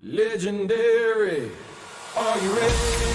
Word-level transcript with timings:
Legendary. 0.00 1.50
Are 2.16 2.38
you 2.38 2.54
ready? 2.54 3.08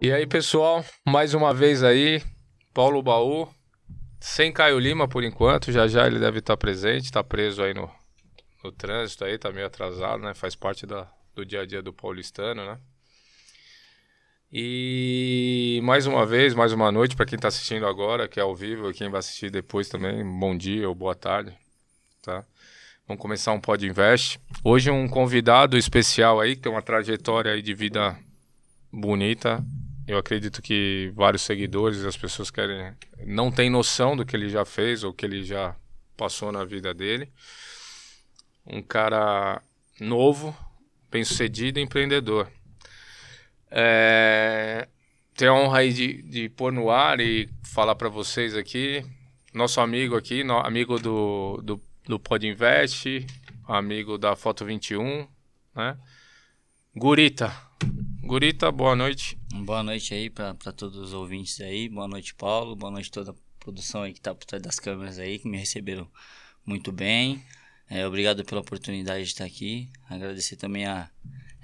E 0.00 0.10
aí, 0.10 0.26
pessoal, 0.26 0.82
mais 1.06 1.34
uma 1.34 1.52
vez 1.52 1.84
aí, 1.84 2.22
Paulo 2.72 3.02
Baú, 3.02 3.46
sem 4.18 4.50
Caio 4.50 4.78
Lima 4.78 5.06
por 5.06 5.22
enquanto, 5.22 5.70
já 5.70 5.86
já 5.86 6.06
ele 6.06 6.18
deve 6.18 6.38
estar 6.38 6.56
presente, 6.56 7.04
está 7.04 7.22
preso 7.22 7.62
aí 7.62 7.74
no, 7.74 7.88
no 8.64 8.72
trânsito 8.72 9.26
aí, 9.26 9.38
tá 9.38 9.52
meio 9.52 9.66
atrasado, 9.66 10.22
né? 10.22 10.32
Faz 10.32 10.56
parte 10.56 10.86
da, 10.86 11.08
do 11.34 11.44
dia 11.44 11.60
a 11.60 11.66
dia 11.66 11.82
do 11.82 11.92
paulistano, 11.92 12.64
né? 12.64 12.80
E 14.54 15.80
mais 15.82 16.06
uma 16.06 16.26
vez, 16.26 16.52
mais 16.52 16.74
uma 16.74 16.92
noite 16.92 17.16
para 17.16 17.24
quem 17.24 17.36
está 17.36 17.48
assistindo 17.48 17.86
agora, 17.86 18.28
que 18.28 18.38
é 18.38 18.42
ao 18.42 18.54
vivo, 18.54 18.90
e 18.90 18.92
quem 18.92 19.08
vai 19.08 19.20
assistir 19.20 19.50
depois 19.50 19.88
também, 19.88 20.22
bom 20.22 20.54
dia 20.54 20.86
ou 20.86 20.94
boa 20.94 21.14
tarde, 21.14 21.56
tá? 22.20 22.44
Vamos 23.08 23.22
começar 23.22 23.52
um 23.52 23.60
Pod 23.60 23.86
Invest. 23.86 24.38
Hoje 24.62 24.90
um 24.90 25.08
convidado 25.08 25.78
especial 25.78 26.38
aí, 26.38 26.54
que 26.54 26.60
tem 26.60 26.70
uma 26.70 26.82
trajetória 26.82 27.50
aí 27.50 27.62
de 27.62 27.72
vida 27.72 28.14
bonita. 28.92 29.64
Eu 30.06 30.18
acredito 30.18 30.60
que 30.60 31.10
vários 31.14 31.40
seguidores, 31.40 32.04
as 32.04 32.18
pessoas 32.18 32.50
querem, 32.50 32.92
não 33.24 33.50
tem 33.50 33.70
noção 33.70 34.14
do 34.14 34.26
que 34.26 34.36
ele 34.36 34.50
já 34.50 34.66
fez 34.66 35.02
ou 35.02 35.14
que 35.14 35.24
ele 35.24 35.42
já 35.42 35.74
passou 36.14 36.52
na 36.52 36.62
vida 36.62 36.92
dele. 36.92 37.32
Um 38.66 38.82
cara 38.82 39.62
novo, 39.98 40.54
bem-sucedido, 41.10 41.80
empreendedor. 41.80 42.52
É, 43.74 44.86
tenho 45.34 45.52
a 45.52 45.54
honra 45.54 45.78
aí 45.78 45.92
de, 45.92 46.22
de 46.22 46.48
pôr 46.50 46.70
no 46.70 46.90
ar 46.90 47.20
e 47.20 47.48
falar 47.62 47.94
para 47.94 48.10
vocês 48.10 48.54
aqui, 48.54 49.02
nosso 49.54 49.80
amigo 49.80 50.14
aqui, 50.14 50.44
no, 50.44 50.58
amigo 50.58 50.98
do, 50.98 51.58
do, 51.62 51.82
do 52.04 52.20
Pod 52.20 52.46
Invest, 52.46 53.26
amigo 53.66 54.18
da 54.18 54.36
Foto 54.36 54.66
21, 54.66 55.26
né? 55.74 55.96
Gurita. 56.94 57.50
Gurita, 58.22 58.70
boa 58.70 58.94
noite. 58.94 59.38
Boa 59.64 59.82
noite 59.82 60.12
aí 60.12 60.28
para 60.28 60.54
todos 60.54 60.98
os 60.98 61.14
ouvintes 61.14 61.58
aí. 61.62 61.88
Boa 61.88 62.06
noite, 62.06 62.34
Paulo. 62.34 62.76
Boa 62.76 62.92
noite 62.92 63.10
toda 63.10 63.30
a 63.30 63.34
produção 63.58 64.02
aí 64.02 64.12
que 64.12 64.20
tá 64.20 64.34
por 64.34 64.44
trás 64.44 64.62
das 64.62 64.78
câmeras 64.78 65.18
aí, 65.18 65.38
que 65.38 65.48
me 65.48 65.56
receberam 65.56 66.06
muito 66.66 66.92
bem. 66.92 67.42
É, 67.88 68.06
obrigado 68.06 68.44
pela 68.44 68.60
oportunidade 68.60 69.24
de 69.24 69.30
estar 69.30 69.46
aqui. 69.46 69.90
Agradecer 70.10 70.56
também 70.56 70.84
a 70.84 71.10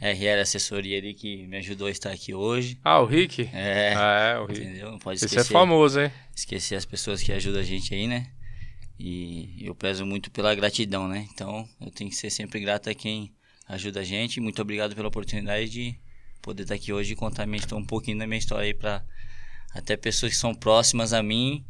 RL 0.00 0.41
Assessoria 0.41 0.98
ali 0.98 1.12
que 1.14 1.46
me 1.46 1.56
ajudou 1.58 1.88
a 1.88 1.91
estar 1.91 2.10
aqui 2.10 2.32
hoje. 2.34 2.78
Ah, 2.84 3.00
o 3.00 3.04
Rick? 3.06 3.48
É, 3.52 3.94
Ah, 3.96 4.32
é, 4.34 4.38
o 4.38 4.46
Rick. 4.46 4.60
entendeu? 4.60 4.90
Não 4.92 4.98
pode 4.98 5.16
Esse 5.16 5.27
esquecer, 5.27 5.50
é 5.50 5.52
famoso, 5.52 6.00
hein? 6.00 6.10
esquecer 6.36 6.77
as 6.77 6.84
pessoas 6.84 7.22
que 7.22 7.32
ajudam 7.32 7.60
a 7.60 7.64
gente 7.64 7.92
aí, 7.94 8.06
né? 8.06 8.30
E 8.98 9.56
eu 9.60 9.74
prezo 9.74 10.05
muito 10.05 10.30
pela 10.30 10.55
gratidão, 10.55 11.06
né? 11.08 11.27
Então 11.32 11.68
eu 11.80 11.90
tenho 11.90 12.10
que 12.10 12.16
ser 12.16 12.30
sempre 12.30 12.60
grato 12.60 12.90
a 12.90 12.94
quem 12.94 13.32
ajuda 13.68 14.00
a 14.00 14.05
gente. 14.05 14.40
Muito 14.40 14.60
obrigado 14.62 14.94
pela 14.94 15.08
oportunidade 15.08 15.68
de 15.68 15.98
poder 16.42 16.62
estar 16.62 16.74
aqui 16.74 16.92
hoje 16.92 17.12
e 17.12 17.16
contar 17.16 17.46
minha 17.46 17.58
história, 17.58 17.83
um 17.83 17.86
pouquinho 17.86 18.18
da 18.18 18.27
minha 18.27 18.38
história 18.38 18.64
aí 18.66 18.74
para 18.74 19.05
até 19.74 19.96
pessoas 19.96 20.33
que 20.33 20.38
são 20.38 20.55
próximas 20.55 21.12
a 21.12 21.22
mim 21.22 21.64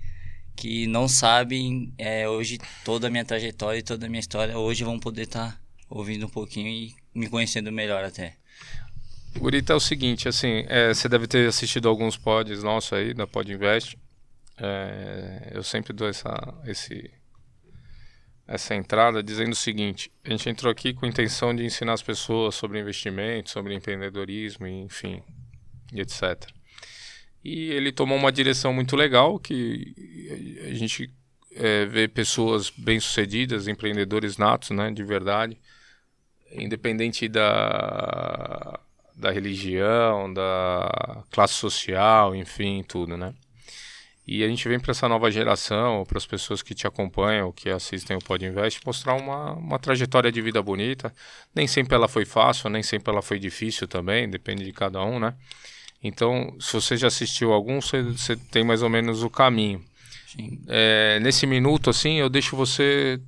que 0.55 0.87
não 0.87 1.07
sabem 1.07 1.93
é, 1.97 2.29
hoje 2.29 2.59
toda 2.85 3.07
a 3.07 3.11
minha 3.11 3.25
trajetória 3.25 3.79
e 3.79 3.83
toda 3.83 4.07
a 4.07 4.09
minha 4.09 4.21
história 4.21 4.59
hoje 4.59 4.83
vão 4.85 4.99
poder 4.99 5.23
estar 5.23 5.61
ouvindo 5.89 6.27
um 6.27 6.29
pouquinho 6.29 6.67
e 6.69 6.95
me 7.19 7.29
conhecendo 7.29 7.71
melhor 7.73 8.05
até. 8.05 8.37
Gurita 9.37 9.73
é 9.73 9.77
o 9.77 9.81
seguinte, 9.81 10.29
assim, 10.29 10.65
é, 10.69 10.93
você 10.93 11.09
deve 11.09 11.27
ter 11.27 11.49
assistido 11.49 11.89
alguns 11.89 12.17
pods 12.17 12.63
nossos 12.63 12.93
aí, 12.93 13.15
da 13.15 13.27
Pod 13.27 13.51
Invest. 13.53 13.99
É, 14.57 15.53
eu 15.55 15.63
sempre 15.63 15.93
dou 15.93 16.09
essa, 16.09 16.35
esse, 16.67 17.11
essa 18.47 18.75
entrada 18.75 19.23
dizendo 19.23 19.53
o 19.53 19.57
seguinte: 19.57 20.11
a 20.25 20.31
gente 20.31 20.49
entrou 20.49 20.73
aqui 20.73 20.93
com 20.93 21.07
a 21.07 21.09
intenção 21.09 21.55
de 21.55 21.65
ensinar 21.65 21.93
as 21.93 22.03
pessoas 22.03 22.55
sobre 22.55 22.81
investimento, 22.81 23.51
sobre 23.51 23.75
empreendedorismo, 23.75 24.67
enfim, 24.67 25.23
e 25.93 26.01
etc. 26.01 26.47
E 27.45 27.71
ele 27.71 27.93
tomou 27.93 28.19
uma 28.19 28.33
direção 28.33 28.73
muito 28.73 28.97
legal 28.97 29.39
que 29.39 29.95
a 30.69 30.75
gente 30.75 31.09
é, 31.55 31.85
vê 31.87 32.09
pessoas 32.09 32.71
bem-sucedidas, 32.71 33.69
empreendedores 33.69 34.37
natos, 34.37 34.71
né, 34.71 34.91
de 34.91 35.05
verdade, 35.05 35.57
independente 36.53 37.29
da, 37.29 38.79
da 39.15 39.31
religião, 39.31 40.33
da 40.33 41.25
classe 41.31 41.55
social, 41.55 42.35
enfim, 42.35 42.85
tudo, 42.87 43.17
né? 43.17 43.35
E 44.31 44.45
a 44.45 44.49
gente 44.49 44.69
vem 44.69 44.79
para 44.79 44.91
essa 44.91 45.09
nova 45.09 45.31
geração, 45.31 46.05
para 46.05 46.19
as 46.19 46.27
pessoas 46.27 46.61
que 46.61 46.75
te 46.75 46.87
acompanham, 46.87 47.51
que 47.51 47.71
assistem 47.71 48.15
o 48.15 48.21
Pod 48.21 48.45
Invest, 48.45 48.81
mostrar 48.85 49.15
uma, 49.15 49.55
uma 49.55 49.79
trajetória 49.79 50.31
de 50.31 50.43
vida 50.43 50.63
bonita. 50.63 51.15
Nem 51.55 51.67
sempre 51.67 51.95
ela 51.95 52.07
foi 52.07 52.27
fácil, 52.27 52.69
nem 52.69 52.83
sempre 52.83 53.11
ela 53.11 53.23
foi 53.23 53.39
difícil 53.39 53.89
também, 53.89 54.29
depende 54.29 54.67
de 54.67 54.73
cada 54.73 55.03
um, 55.03 55.19
né? 55.19 55.35
Então, 56.03 56.55
se 56.61 56.75
você 56.75 56.95
já 56.95 57.09
assistiu 57.09 57.55
algum, 57.55 57.81
você, 57.81 58.03
você 58.03 58.37
tem 58.37 58.63
mais 58.63 58.83
ou 58.83 58.91
menos 58.91 59.23
o 59.23 59.31
caminho. 59.31 59.83
É, 60.69 61.19
nesse 61.21 61.47
minuto, 61.47 61.89
assim, 61.89 62.17
eu 62.17 62.29
deixo 62.29 62.55
você 62.55 63.19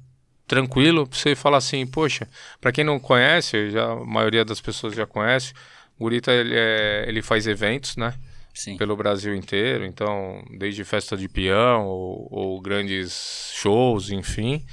tranquilo 0.51 1.07
pra 1.07 1.17
você 1.17 1.37
falar 1.37 1.59
assim, 1.59 1.87
poxa, 1.87 2.27
para 2.61 2.73
quem 2.73 2.83
não 2.83 2.99
conhece, 2.99 3.71
já, 3.71 3.93
a 3.93 4.05
maioria 4.05 4.45
das 4.45 4.61
pessoas 4.61 4.97
já 4.97 5.07
conhece, 5.07 5.53
o 5.97 6.03
Gurita 6.03 6.33
ele, 6.33 6.57
é, 6.57 7.05
ele 7.07 7.23
faz 7.23 7.47
eventos, 7.47 7.97
né? 7.97 8.13
Sim. 8.53 8.77
Pelo 8.77 8.97
Brasil 8.97 9.33
inteiro, 9.33 9.87
então, 9.87 10.45
desde 10.59 10.83
festa 10.83 11.17
de 11.17 11.29
peão 11.29 11.87
ou, 11.87 12.27
ou 12.33 12.61
grandes 12.61 13.53
shows, 13.55 14.11
enfim. 14.11 14.67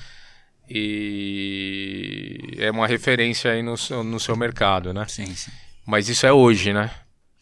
E 0.68 2.56
é 2.58 2.72
uma 2.72 2.88
referência 2.88 3.52
aí 3.52 3.62
no, 3.62 3.76
no 4.04 4.20
seu 4.20 4.36
mercado, 4.36 4.92
né? 4.92 5.06
Sim, 5.08 5.28
sim. 5.28 5.52
Mas 5.86 6.10
isso 6.10 6.26
é 6.26 6.34
hoje, 6.34 6.74
né? 6.74 6.90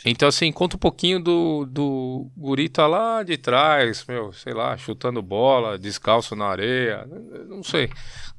Então, 0.06 0.28
assim, 0.28 0.52
conta 0.52 0.76
um 0.76 0.80
pouquinho 0.80 1.20
do, 1.20 1.66
do 1.66 2.30
Gurita 2.38 2.86
lá 2.86 3.24
de 3.24 3.38
trás, 3.38 4.06
meu, 4.08 4.32
sei 4.32 4.54
lá, 4.54 4.78
chutando 4.78 5.20
bola, 5.20 5.80
descalço 5.80 6.36
na 6.36 6.46
areia, 6.46 7.08
não 7.48 7.64
sei. 7.64 7.90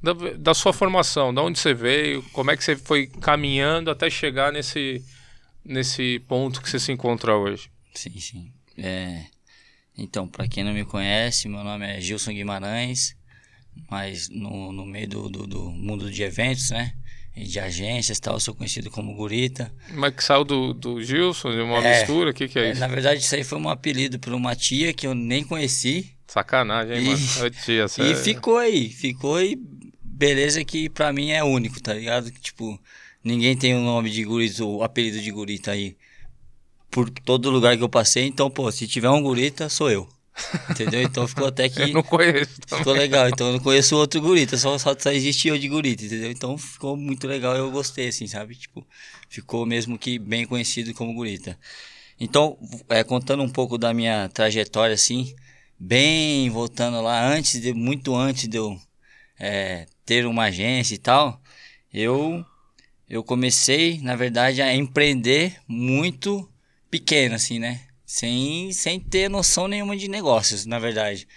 Da, 0.01 0.13
da 0.37 0.53
sua 0.53 0.71
formação, 0.71 1.33
da 1.33 1.41
onde 1.41 1.59
você 1.59 1.73
veio, 1.73 2.23
como 2.31 2.51
é 2.51 2.55
que 2.55 2.63
você 2.63 2.77
foi 2.77 3.07
caminhando 3.07 3.91
até 3.91 4.09
chegar 4.09 4.53
nesse, 4.53 5.03
nesse 5.65 6.19
ponto 6.19 6.61
que 6.61 6.69
você 6.69 6.79
se 6.79 6.93
encontra 6.93 7.35
hoje. 7.35 7.69
Sim, 7.93 8.17
sim. 8.17 8.53
É, 8.77 9.25
então, 9.97 10.25
para 10.25 10.47
quem 10.47 10.63
não 10.63 10.71
me 10.71 10.85
conhece, 10.85 11.49
meu 11.49 11.65
nome 11.65 11.85
é 11.85 11.99
Gilson 11.99 12.31
Guimarães, 12.31 13.17
mas 13.89 14.29
no, 14.29 14.71
no 14.71 14.85
meio 14.85 15.09
do, 15.09 15.29
do, 15.29 15.45
do 15.45 15.69
mundo 15.69 16.09
de 16.09 16.23
eventos, 16.23 16.69
né? 16.69 16.93
De 17.45 17.59
agências 17.59 18.19
tal, 18.19 18.39
sou 18.39 18.55
conhecido 18.55 18.89
como 18.89 19.13
Gurita. 19.15 19.71
Mas 19.91 20.15
que 20.15 20.23
saiu 20.23 20.43
do, 20.43 20.73
do 20.73 21.01
Gilson, 21.03 21.51
de 21.51 21.61
uma 21.61 21.77
É. 21.85 21.99
mistura, 21.99 22.31
o 22.31 22.33
que, 22.33 22.47
que 22.47 22.57
é 22.57 22.69
É, 22.69 22.71
isso? 22.71 22.79
na 22.79 22.87
verdade, 22.87 23.21
isso 23.21 23.35
aí 23.35 23.43
foi 23.43 23.59
um 23.59 23.69
apelido 23.69 24.17
por 24.19 24.33
uma 24.33 24.55
tia 24.55 24.91
que 24.93 25.05
eu 25.05 25.13
nem 25.13 25.43
conheci. 25.43 26.13
Sacanagem, 26.27 26.97
hein, 26.97 27.03
E- 27.03 27.05
mano? 27.39 27.49
Tia, 27.51 27.85
E 27.85 27.87
você- 27.87 28.15
ficou 28.15 28.57
aí, 28.57 28.89
ficou 28.89 29.35
aí. 29.35 29.55
Beleza 30.03 30.65
que 30.65 30.89
pra 30.89 31.13
mim 31.13 31.29
é 31.29 31.43
único, 31.43 31.79
tá 31.81 31.93
ligado? 31.93 32.31
Que, 32.31 32.41
Tipo, 32.41 32.79
ninguém 33.23 33.55
tem 33.55 33.75
o 33.75 33.81
nome 33.81 34.09
de 34.09 34.23
Gurita, 34.23 34.63
o 34.65 34.81
apelido 34.83 35.19
de 35.21 35.29
Gurita 35.31 35.71
aí 35.71 35.95
por 36.89 37.09
todo 37.09 37.49
lugar 37.51 37.77
que 37.77 37.83
eu 37.83 37.89
passei. 37.89 38.25
Então, 38.25 38.49
pô, 38.49 38.71
se 38.71 38.87
tiver 38.87 39.09
um 39.11 39.21
Gurita, 39.21 39.69
sou 39.69 39.91
eu. 39.91 40.07
Entendeu? 40.69 41.01
Então 41.01 41.27
ficou 41.27 41.47
até 41.47 41.67
que. 41.69 41.81
Eu 41.81 41.93
não 41.93 42.03
conheço. 42.03 42.59
também. 42.61 42.79
Ficou 42.79 42.93
legal, 42.93 43.29
então 43.29 43.47
eu 43.47 43.53
não 43.53 43.59
conheço 43.59 43.95
outro 43.95 44.21
gurita, 44.21 44.57
só, 44.57 44.77
só, 44.77 44.95
só 44.97 45.11
existe 45.11 45.47
eu 45.47 45.57
de 45.57 45.67
gurita, 45.67 46.05
entendeu? 46.05 46.31
Então 46.31 46.57
ficou 46.57 46.95
muito 46.95 47.27
legal, 47.27 47.55
eu 47.55 47.71
gostei, 47.71 48.07
assim, 48.09 48.27
sabe? 48.27 48.55
Tipo, 48.55 48.85
ficou 49.29 49.65
mesmo 49.65 49.97
que 49.97 50.19
bem 50.19 50.45
conhecido 50.45 50.93
como 50.93 51.13
gurita. 51.13 51.57
Então, 52.19 52.57
é, 52.89 53.03
contando 53.03 53.43
um 53.43 53.49
pouco 53.49 53.77
da 53.77 53.93
minha 53.93 54.29
trajetória, 54.29 54.93
assim, 54.95 55.35
bem 55.79 56.49
voltando 56.49 57.01
lá, 57.01 57.27
antes 57.27 57.61
de, 57.61 57.73
muito 57.73 58.15
antes 58.15 58.47
de 58.47 58.57
eu 58.57 58.79
é, 59.39 59.85
ter 60.05 60.25
uma 60.25 60.45
agência 60.45 60.95
e 60.95 60.97
tal, 60.97 61.41
eu, 61.93 62.43
eu 63.09 63.23
comecei, 63.23 63.99
na 64.01 64.15
verdade, 64.15 64.61
a 64.61 64.73
empreender 64.73 65.57
muito 65.67 66.49
pequeno, 66.89 67.35
assim, 67.35 67.59
né? 67.59 67.86
Sem, 68.09 68.71
sem 68.71 68.99
ter 69.01 69.29
noção 69.29 69.67
nenhuma 69.67 69.95
de 69.97 70.07
negócios, 70.07 70.65
na 70.65 70.79
verdade 70.79 71.27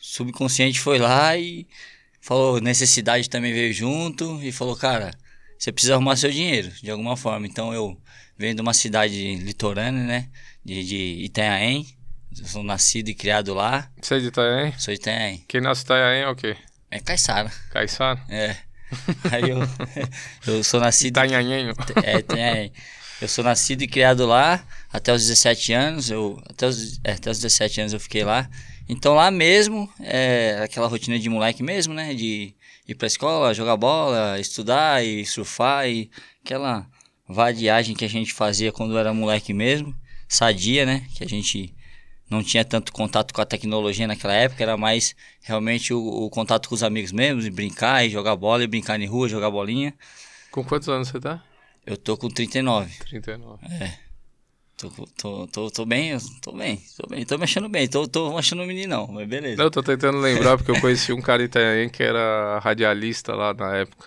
subconsciente 0.00 0.78
foi 0.80 0.96
lá 0.98 1.36
e 1.36 1.66
falou, 2.20 2.60
necessidade 2.60 3.28
também 3.28 3.52
veio 3.52 3.72
junto 3.72 4.40
e 4.42 4.52
falou, 4.52 4.76
cara, 4.76 5.10
você 5.58 5.72
precisa 5.72 5.94
arrumar 5.94 6.14
seu 6.14 6.30
dinheiro 6.30 6.70
de 6.80 6.88
alguma 6.88 7.16
forma. 7.16 7.46
Então 7.48 7.74
eu 7.74 8.00
venho 8.38 8.54
de 8.54 8.62
uma 8.62 8.72
cidade 8.72 9.34
litorânea, 9.36 10.04
né, 10.04 10.28
de, 10.64 10.84
de 10.84 11.24
Itanhaém, 11.24 11.84
eu 12.40 12.46
sou 12.46 12.62
nascido 12.62 13.08
e 13.08 13.14
criado 13.14 13.52
lá, 13.54 13.90
Você 14.00 14.14
é 14.14 14.18
de 14.20 14.26
Itanhaém? 14.28 14.72
sou 14.78 14.94
de 14.94 15.00
Itanhaém, 15.00 15.44
Quem 15.48 15.60
nasce 15.60 15.82
em 15.82 15.84
Itanhaém 15.86 16.22
é 16.22 16.28
o 16.28 16.36
quê? 16.36 16.56
é 16.92 17.00
Caiçara, 17.00 17.50
Caiçara? 17.70 18.22
é. 18.28 18.56
Aí 19.32 19.50
eu, 19.50 19.58
eu 20.46 20.62
sou 20.64 20.78
nascido 20.80 21.08
Itanhanhenho. 21.18 21.74
é, 22.04 22.18
Itanhaém. 22.20 22.72
Eu 23.20 23.26
sou 23.26 23.42
nascido 23.42 23.82
e 23.82 23.88
criado 23.88 24.26
lá 24.26 24.64
até 24.92 25.12
os 25.12 25.22
17 25.26 25.72
anos. 25.72 26.10
Eu, 26.10 26.40
até, 26.48 26.66
os, 26.66 27.00
é, 27.02 27.12
até 27.12 27.30
os 27.30 27.38
17 27.38 27.80
anos 27.80 27.92
eu 27.92 28.00
fiquei 28.00 28.22
lá. 28.22 28.48
Então 28.88 29.14
lá 29.14 29.30
mesmo, 29.30 29.90
é 30.00 30.60
aquela 30.62 30.86
rotina 30.86 31.18
de 31.18 31.28
moleque 31.28 31.62
mesmo, 31.62 31.92
né? 31.92 32.14
De 32.14 32.54
ir 32.86 32.94
pra 32.94 33.06
escola, 33.06 33.52
jogar 33.52 33.76
bola, 33.76 34.38
estudar 34.38 35.04
e 35.04 35.26
surfar 35.26 35.88
e 35.88 36.10
aquela 36.44 36.86
vadiagem 37.28 37.94
que 37.94 38.04
a 38.04 38.08
gente 38.08 38.32
fazia 38.32 38.72
quando 38.72 38.96
era 38.96 39.12
moleque 39.12 39.52
mesmo, 39.52 39.94
sadia, 40.28 40.86
né? 40.86 41.04
Que 41.14 41.24
a 41.24 41.28
gente 41.28 41.74
não 42.30 42.42
tinha 42.42 42.64
tanto 42.64 42.92
contato 42.92 43.34
com 43.34 43.40
a 43.40 43.46
tecnologia 43.46 44.06
naquela 44.06 44.34
época, 44.34 44.62
era 44.62 44.76
mais 44.76 45.14
realmente 45.42 45.92
o, 45.92 45.98
o 45.98 46.30
contato 46.30 46.68
com 46.68 46.74
os 46.74 46.82
amigos 46.82 47.10
mesmo, 47.10 47.50
brincar 47.50 48.06
e 48.06 48.10
jogar 48.10 48.36
bola 48.36 48.62
e 48.62 48.66
brincar 48.66 49.00
em 49.00 49.06
rua, 49.06 49.28
jogar 49.28 49.50
bolinha. 49.50 49.92
Com 50.50 50.64
quantos 50.64 50.88
anos 50.88 51.08
você 51.08 51.20
tá? 51.20 51.42
Eu 51.88 51.96
tô 51.96 52.18
com 52.18 52.28
39. 52.28 52.94
39. 52.98 53.66
Tô, 54.76 54.90
tô, 55.16 55.46
tô, 55.46 55.70
tô 55.70 55.86
bem, 55.86 56.18
tô 56.42 56.52
bem, 56.52 56.82
tô 56.94 57.06
bem, 57.08 57.24
tô 57.24 57.38
me 57.38 57.44
achando 57.44 57.66
bem, 57.66 57.88
tô, 57.88 58.06
tô 58.06 58.36
achando 58.36 58.62
um 58.62 58.66
meninão, 58.66 59.08
mas 59.10 59.26
beleza. 59.26 59.56
Não, 59.56 59.64
eu 59.64 59.70
tô 59.70 59.82
tentando 59.82 60.18
lembrar 60.18 60.58
porque 60.58 60.70
eu 60.70 60.78
conheci 60.82 61.14
um 61.14 61.22
cara 61.22 61.42
italiano 61.42 61.90
que 61.90 62.02
era 62.02 62.58
radialista 62.58 63.34
lá 63.34 63.54
na 63.54 63.74
época. 63.74 64.06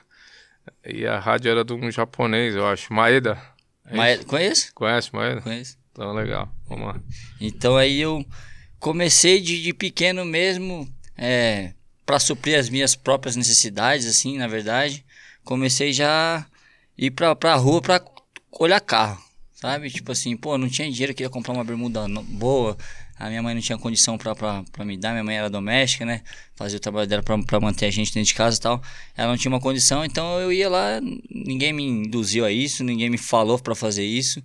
E 0.86 1.08
a 1.08 1.20
rádio 1.20 1.50
era 1.50 1.66
de 1.66 1.74
um 1.74 1.90
japonês, 1.90 2.56
eu 2.56 2.68
acho. 2.68 2.94
Maeda. 2.94 3.42
É 3.88 4.14
isso? 4.14 4.28
conheço? 4.28 4.72
Conhece 4.76 5.10
Maeda? 5.12 5.42
Conheço. 5.42 5.76
Então 5.92 6.14
legal. 6.14 6.54
Vamos 6.70 6.86
lá. 6.86 7.02
Então 7.42 7.76
aí 7.78 8.00
eu 8.00 8.24
comecei 8.80 9.42
de, 9.42 9.60
de 9.60 9.74
pequeno 9.74 10.24
mesmo, 10.24 10.88
é, 11.18 11.74
para 12.06 12.20
suprir 12.20 12.60
as 12.60 12.70
minhas 12.70 12.96
próprias 12.96 13.36
necessidades, 13.36 14.06
assim, 14.06 14.38
na 14.38 14.48
verdade. 14.48 15.04
Comecei 15.44 15.92
já 15.92 16.46
ir 17.02 17.10
pra, 17.12 17.36
pra 17.36 17.56
rua 17.56 17.82
pra 17.82 18.00
olhar 18.60 18.80
carro, 18.80 19.20
sabe? 19.56 19.90
Tipo 19.90 20.12
assim, 20.12 20.38
pô, 20.38 20.56
não 20.56 20.70
tinha 20.70 20.90
dinheiro, 20.90 21.16
queria 21.16 21.30
comprar 21.32 21.54
uma 21.54 21.64
bermuda 21.64 22.08
boa. 22.28 22.78
A 23.18 23.28
minha 23.28 23.42
mãe 23.42 23.54
não 23.54 23.62
tinha 23.62 23.78
condição 23.78 24.18
pra, 24.18 24.36
pra, 24.36 24.64
pra 24.72 24.86
me 24.86 24.98
dar, 24.98 25.12
minha 25.12 25.24
mãe 25.24 25.36
era 25.36 25.50
doméstica, 25.50 26.06
né? 26.06 26.22
Fazia 26.56 26.78
o 26.78 26.80
trabalho 26.80 27.08
dela 27.08 27.24
pra, 27.24 27.38
pra 27.44 27.60
manter 27.60 27.88
a 27.88 27.92
gente 27.92 28.14
dentro 28.14 28.28
de 28.28 28.34
casa 28.36 28.58
e 28.58 28.62
tal. 28.62 28.82
Ela 29.18 29.30
não 29.30 29.38
tinha 29.38 29.52
uma 29.52 29.60
condição, 29.60 30.06
então 30.06 30.40
eu 30.40 30.54
ia 30.54 30.70
lá, 30.70 31.00
ninguém 31.30 31.74
me 31.74 31.84
induziu 31.84 32.46
a 32.46 32.52
isso, 32.52 32.84
ninguém 32.84 33.10
me 33.10 33.18
falou 33.18 33.58
pra 33.60 33.76
fazer 33.76 34.06
isso. 34.06 34.42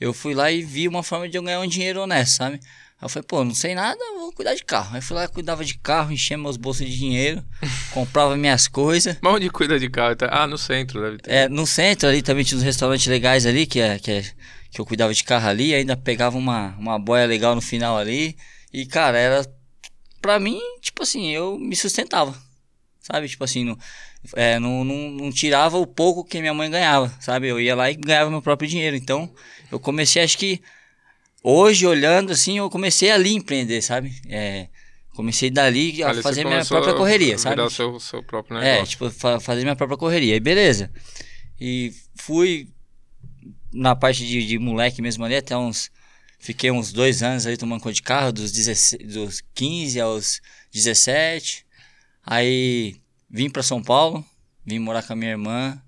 Eu 0.00 0.14
fui 0.14 0.32
lá 0.34 0.50
e 0.50 0.62
vi 0.62 0.88
uma 0.88 1.02
forma 1.02 1.28
de 1.28 1.36
eu 1.36 1.42
ganhar 1.42 1.60
um 1.60 1.66
dinheiro 1.66 2.00
honesto, 2.02 2.36
sabe? 2.36 2.60
Aí 3.00 3.04
eu 3.04 3.08
falei, 3.08 3.24
pô, 3.28 3.44
não 3.44 3.54
sei 3.54 3.74
nada, 3.76 3.98
vou 4.18 4.32
cuidar 4.32 4.54
de 4.54 4.64
carro. 4.64 4.94
Aí 4.94 5.00
fui 5.00 5.14
lá, 5.16 5.28
cuidava 5.28 5.64
de 5.64 5.78
carro, 5.78 6.12
enchia 6.12 6.36
meus 6.36 6.56
bolsos 6.56 6.84
de 6.84 6.98
dinheiro, 6.98 7.44
comprava 7.94 8.36
minhas 8.36 8.66
coisas. 8.66 9.16
Mas 9.20 9.34
onde 9.34 9.48
cuida 9.50 9.78
de 9.78 9.88
carro? 9.88 10.16
Tá- 10.16 10.28
Ah, 10.32 10.46
no 10.48 10.58
centro 10.58 11.00
deve 11.00 11.18
ter. 11.18 11.30
É, 11.30 11.48
no 11.48 11.66
centro 11.66 12.08
ali 12.08 12.22
também 12.22 12.42
tinha 12.44 12.58
uns 12.58 12.64
restaurantes 12.64 13.06
legais 13.06 13.46
ali, 13.46 13.66
que, 13.66 13.78
é, 13.80 13.98
que, 14.00 14.10
é, 14.10 14.22
que 14.70 14.80
eu 14.80 14.84
cuidava 14.84 15.14
de 15.14 15.22
carro 15.22 15.46
ali, 15.48 15.72
ainda 15.74 15.96
pegava 15.96 16.36
uma, 16.36 16.74
uma 16.76 16.98
boia 16.98 17.24
legal 17.26 17.54
no 17.54 17.60
final 17.60 17.96
ali. 17.96 18.36
E, 18.72 18.84
cara, 18.84 19.16
era. 19.16 19.46
Pra 20.20 20.40
mim, 20.40 20.58
tipo 20.80 21.04
assim, 21.04 21.30
eu 21.30 21.56
me 21.56 21.76
sustentava. 21.76 22.34
Sabe? 23.00 23.28
Tipo 23.28 23.44
assim, 23.44 23.64
não, 23.64 23.78
é, 24.34 24.58
não, 24.58 24.84
não, 24.84 25.10
não 25.10 25.30
tirava 25.30 25.78
o 25.78 25.86
pouco 25.86 26.24
que 26.24 26.40
minha 26.40 26.52
mãe 26.52 26.68
ganhava, 26.68 27.14
sabe? 27.20 27.46
Eu 27.48 27.60
ia 27.60 27.76
lá 27.76 27.90
e 27.90 27.94
ganhava 27.94 28.28
meu 28.28 28.42
próprio 28.42 28.68
dinheiro. 28.68 28.96
Então, 28.96 29.32
eu 29.70 29.78
comecei, 29.78 30.22
acho 30.22 30.36
que. 30.36 30.60
Hoje, 31.42 31.86
olhando 31.86 32.32
assim, 32.32 32.58
eu 32.58 32.68
comecei 32.68 33.10
ali 33.10 33.30
a 33.30 33.32
empreender, 33.32 33.80
sabe? 33.82 34.12
É, 34.28 34.68
comecei 35.14 35.50
dali 35.50 36.02
a 36.02 36.10
Ali 36.10 36.22
fazer 36.22 36.44
minha 36.44 36.64
própria 36.64 36.92
a 36.92 36.96
correria, 36.96 37.38
sabe? 37.38 37.56
Virar 37.56 37.66
o 37.66 37.70
seu, 37.70 38.00
seu 38.00 38.22
próprio 38.22 38.56
É, 38.58 38.72
negócio. 38.74 38.86
tipo, 38.90 39.10
fa- 39.10 39.40
fazer 39.40 39.62
minha 39.62 39.76
própria 39.76 39.96
correria. 39.96 40.34
E 40.36 40.40
beleza. 40.40 40.90
E 41.60 41.92
fui 42.16 42.68
na 43.72 43.94
parte 43.96 44.26
de, 44.26 44.46
de 44.46 44.58
moleque 44.58 45.00
mesmo 45.02 45.24
ali, 45.24 45.36
até 45.36 45.56
uns. 45.56 45.90
Fiquei 46.40 46.70
uns 46.70 46.92
dois 46.92 47.20
anos 47.22 47.46
ali 47.46 47.56
tomando 47.56 47.80
conta 47.80 47.94
de 47.94 48.02
carro, 48.02 48.32
dos, 48.32 48.52
16, 48.52 49.12
dos 49.12 49.42
15 49.54 50.00
aos 50.00 50.40
17. 50.72 51.66
Aí 52.24 52.96
vim 53.28 53.50
pra 53.50 53.62
São 53.62 53.82
Paulo, 53.82 54.24
vim 54.64 54.78
morar 54.78 55.02
com 55.02 55.14
a 55.14 55.16
minha 55.16 55.32
irmã, 55.32 55.80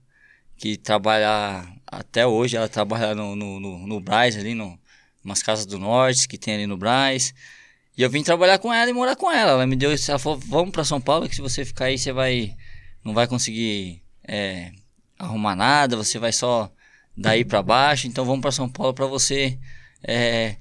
que 0.57 0.77
trabalha 0.77 1.67
até 1.87 2.27
hoje, 2.27 2.57
ela 2.57 2.69
trabalha 2.69 3.15
no, 3.15 3.37
no, 3.37 3.61
no, 3.61 3.87
no 3.87 4.01
Braz 4.01 4.37
ali, 4.37 4.55
no, 4.55 4.77
umas 5.25 5.43
casas 5.43 5.67
do 5.67 5.79
norte 5.79 6.27
que 6.29 6.39
tem 6.39 6.55
ali 6.55 6.67
no 6.67 6.77
Braz. 6.77 7.35
E 7.97 8.03
eu 8.03 8.09
vim 8.11 8.23
trabalhar 8.23 8.59
com 8.59 8.73
ela 8.73 8.91
e 8.91 8.95
morar 8.95 9.17
com 9.17 9.31
ela. 9.31 9.53
Ela 9.53 9.67
me 9.67 9.77
deu 9.77 9.93
isso, 9.93 10.11
ela 10.11 10.19
falou, 10.19 10.39
vamos 10.39 10.71
pra 10.71 10.85
São 10.85 11.01
Paulo, 11.01 11.29
que 11.29 11.35
se 11.37 11.43
você 11.43 11.65
ficar 11.65 11.87
aí, 11.87 11.99
você 11.99 12.13
vai. 12.13 12.55
Não 13.05 13.13
vai 13.15 13.27
conseguir 13.27 14.03
é, 14.27 14.73
arrumar 15.19 15.57
nada, 15.57 15.97
você 15.97 16.19
vai 16.19 16.33
só 16.33 16.71
daí 17.17 17.45
pra 17.45 17.63
baixo. 17.63 18.07
Então 18.07 18.25
vamos 18.25 18.41
pra 18.41 18.53
São 18.53 18.69
Paulo 18.69 18.95
pra 18.95 19.07
você 19.07 19.59
é, 20.03 20.57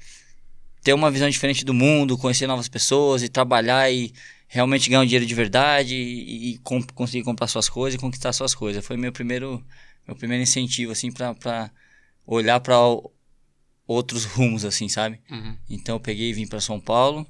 ter 0.83 0.93
uma 0.93 1.11
visão 1.11 1.29
diferente 1.29 1.63
do 1.65 1.73
mundo, 1.73 2.17
conhecer 2.17 2.47
novas 2.47 2.67
pessoas 2.67 3.23
e 3.23 3.29
trabalhar 3.29 3.91
e 3.91 4.13
realmente 4.47 4.89
ganhar 4.89 5.01
um 5.01 5.05
dinheiro 5.05 5.25
de 5.25 5.35
verdade 5.35 5.95
e, 5.95 6.51
e 6.53 6.57
com- 6.59 6.81
conseguir 6.95 7.23
comprar 7.23 7.47
suas 7.47 7.69
coisas 7.69 7.97
e 7.97 8.01
conquistar 8.01 8.33
suas 8.33 8.55
coisas. 8.55 8.85
Foi 8.85 8.97
meu 8.97 9.11
primeiro, 9.11 9.63
meu 10.07 10.15
primeiro 10.15 10.41
incentivo, 10.41 10.91
assim, 10.91 11.11
pra 11.11 11.69
olhar 12.25 12.59
pra 12.59 12.79
o- 12.79 13.11
outros 13.89 14.23
rumos, 14.25 14.63
assim, 14.63 14.87
sabe? 14.87 15.19
Uhum. 15.31 15.57
Então 15.67 15.95
eu 15.95 15.99
peguei 15.99 16.29
e 16.29 16.33
vim 16.33 16.45
para 16.45 16.61
São 16.61 16.79
Paulo. 16.79 17.25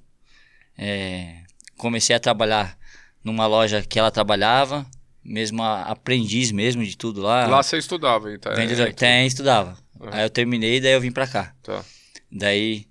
É, 0.78 1.38
comecei 1.78 2.14
a 2.14 2.20
trabalhar 2.20 2.78
numa 3.24 3.48
loja 3.48 3.82
que 3.82 3.98
ela 3.98 4.12
trabalhava, 4.12 4.86
mesmo 5.24 5.64
a- 5.64 5.84
aprendiz 5.84 6.52
mesmo 6.52 6.84
de 6.84 6.98
tudo 6.98 7.22
lá. 7.22 7.48
Lá 7.48 7.64
você 7.64 7.78
estudava, 7.78 8.34
então. 8.34 8.54
vendedor, 8.56 8.88
é, 8.90 8.92
tem, 8.92 9.26
estudava. 9.26 9.78
Uhum. 10.00 10.10
Aí 10.12 10.24
eu 10.24 10.30
terminei, 10.30 10.82
daí 10.82 10.92
eu 10.92 11.02
vim 11.02 11.12
pra 11.12 11.26
cá. 11.28 11.54
Tá. 11.64 11.84
Daí, 12.30 12.88